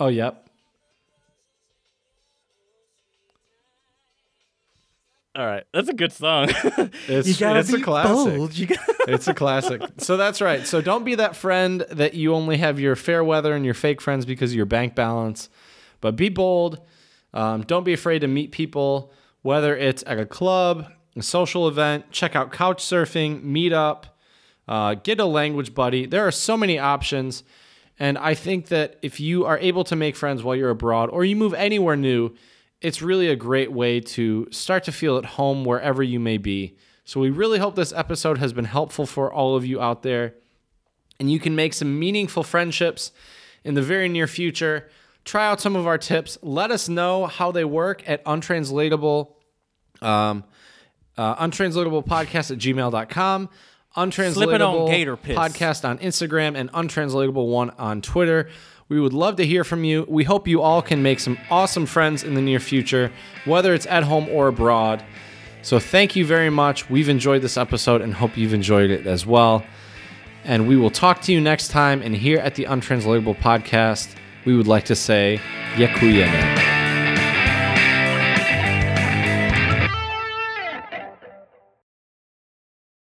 Oh 0.00 0.08
yep. 0.08 0.48
All 5.34 5.46
right, 5.46 5.64
that's 5.72 5.88
a 5.88 5.94
good 5.94 6.12
song. 6.12 6.48
it's 7.08 7.40
it's 7.40 7.72
a 7.72 7.80
classic. 7.80 8.58
You 8.58 8.66
gotta... 8.66 8.96
it's 9.08 9.28
a 9.28 9.34
classic. 9.34 9.80
So 9.96 10.18
that's 10.18 10.42
right. 10.42 10.66
So 10.66 10.82
don't 10.82 11.04
be 11.04 11.14
that 11.14 11.34
friend 11.36 11.86
that 11.90 12.12
you 12.12 12.34
only 12.34 12.58
have 12.58 12.78
your 12.78 12.96
fair 12.96 13.24
weather 13.24 13.54
and 13.54 13.64
your 13.64 13.72
fake 13.72 14.02
friends 14.02 14.26
because 14.26 14.50
of 14.50 14.56
your 14.56 14.66
bank 14.66 14.94
balance 14.94 15.48
but 16.02 16.16
be 16.16 16.28
bold. 16.28 16.80
Um, 17.32 17.62
don't 17.62 17.84
be 17.84 17.94
afraid 17.94 18.18
to 18.18 18.28
meet 18.28 18.52
people, 18.52 19.10
whether 19.40 19.74
it's 19.74 20.04
at 20.06 20.20
a 20.20 20.26
club, 20.26 20.92
a 21.16 21.22
social 21.22 21.66
event. 21.66 22.10
Check 22.10 22.36
out 22.36 22.52
couch 22.52 22.84
surfing, 22.84 23.42
meetup, 23.42 24.04
uh, 24.68 24.94
get 24.94 25.18
a 25.18 25.24
language 25.24 25.74
buddy. 25.74 26.04
There 26.04 26.26
are 26.26 26.30
so 26.30 26.58
many 26.58 26.78
options. 26.78 27.42
And 27.98 28.18
I 28.18 28.34
think 28.34 28.66
that 28.68 28.98
if 29.00 29.18
you 29.18 29.46
are 29.46 29.58
able 29.58 29.84
to 29.84 29.96
make 29.96 30.16
friends 30.16 30.42
while 30.42 30.56
you're 30.56 30.70
abroad 30.70 31.08
or 31.08 31.24
you 31.24 31.36
move 31.36 31.54
anywhere 31.54 31.96
new, 31.96 32.34
it's 32.82 33.00
really 33.00 33.28
a 33.28 33.36
great 33.36 33.72
way 33.72 34.00
to 34.00 34.48
start 34.50 34.84
to 34.84 34.92
feel 34.92 35.16
at 35.16 35.24
home 35.24 35.64
wherever 35.64 36.02
you 36.02 36.20
may 36.20 36.36
be. 36.36 36.76
So 37.04 37.20
we 37.20 37.30
really 37.30 37.58
hope 37.58 37.76
this 37.76 37.92
episode 37.92 38.38
has 38.38 38.52
been 38.52 38.64
helpful 38.64 39.06
for 39.06 39.32
all 39.32 39.56
of 39.56 39.64
you 39.64 39.80
out 39.80 40.02
there 40.02 40.34
and 41.22 41.30
you 41.30 41.38
can 41.38 41.54
make 41.54 41.74
some 41.74 42.00
meaningful 42.00 42.42
friendships 42.42 43.12
in 43.62 43.74
the 43.74 43.82
very 43.82 44.08
near 44.08 44.26
future. 44.26 44.90
Try 45.24 45.46
out 45.46 45.60
some 45.60 45.76
of 45.76 45.86
our 45.86 45.98
tips. 45.98 46.38
Let 46.42 46.70
us 46.70 46.88
know 46.88 47.26
how 47.26 47.52
they 47.52 47.64
work 47.64 48.08
at 48.08 48.22
untranslatable 48.26 49.36
um, 50.00 50.44
uh, 51.16 51.36
untranslatable 51.36 52.02
podcast 52.02 52.50
at 52.50 52.58
gmail.com 52.58 53.48
untranslatable 53.94 54.88
gator 54.88 55.16
piss. 55.16 55.36
podcast 55.36 55.86
on 55.86 55.98
instagram 55.98 56.56
and 56.56 56.70
untranslatable 56.72 57.48
one 57.48 57.70
on 57.70 58.00
twitter. 58.00 58.48
We 58.88 59.00
would 59.00 59.12
love 59.12 59.36
to 59.36 59.46
hear 59.46 59.64
from 59.64 59.84
you. 59.84 60.04
We 60.08 60.24
hope 60.24 60.48
you 60.48 60.60
all 60.60 60.82
can 60.82 61.02
make 61.02 61.20
some 61.20 61.38
awesome 61.50 61.86
friends 61.86 62.24
in 62.24 62.34
the 62.34 62.42
near 62.42 62.60
future 62.60 63.12
whether 63.44 63.74
it's 63.74 63.86
at 63.86 64.02
home 64.04 64.28
or 64.30 64.48
abroad. 64.48 65.04
So 65.62 65.78
thank 65.78 66.16
you 66.16 66.26
very 66.26 66.50
much. 66.50 66.90
We've 66.90 67.08
enjoyed 67.08 67.42
this 67.42 67.56
episode 67.56 68.00
and 68.00 68.12
hope 68.12 68.36
you've 68.36 68.54
enjoyed 68.54 68.90
it 68.90 69.06
as 69.06 69.24
well. 69.24 69.64
And 70.44 70.66
we 70.66 70.76
will 70.76 70.90
talk 70.90 71.20
to 71.22 71.32
you 71.32 71.40
next 71.40 71.68
time 71.68 72.02
and 72.02 72.16
here 72.16 72.38
at 72.38 72.56
the 72.56 72.64
untranslatable 72.64 73.36
podcast 73.36 74.16
we 74.44 74.56
would 74.56 74.66
like 74.66 74.84
to 74.84 74.96
say 74.96 75.40
yakuyene 75.76 76.71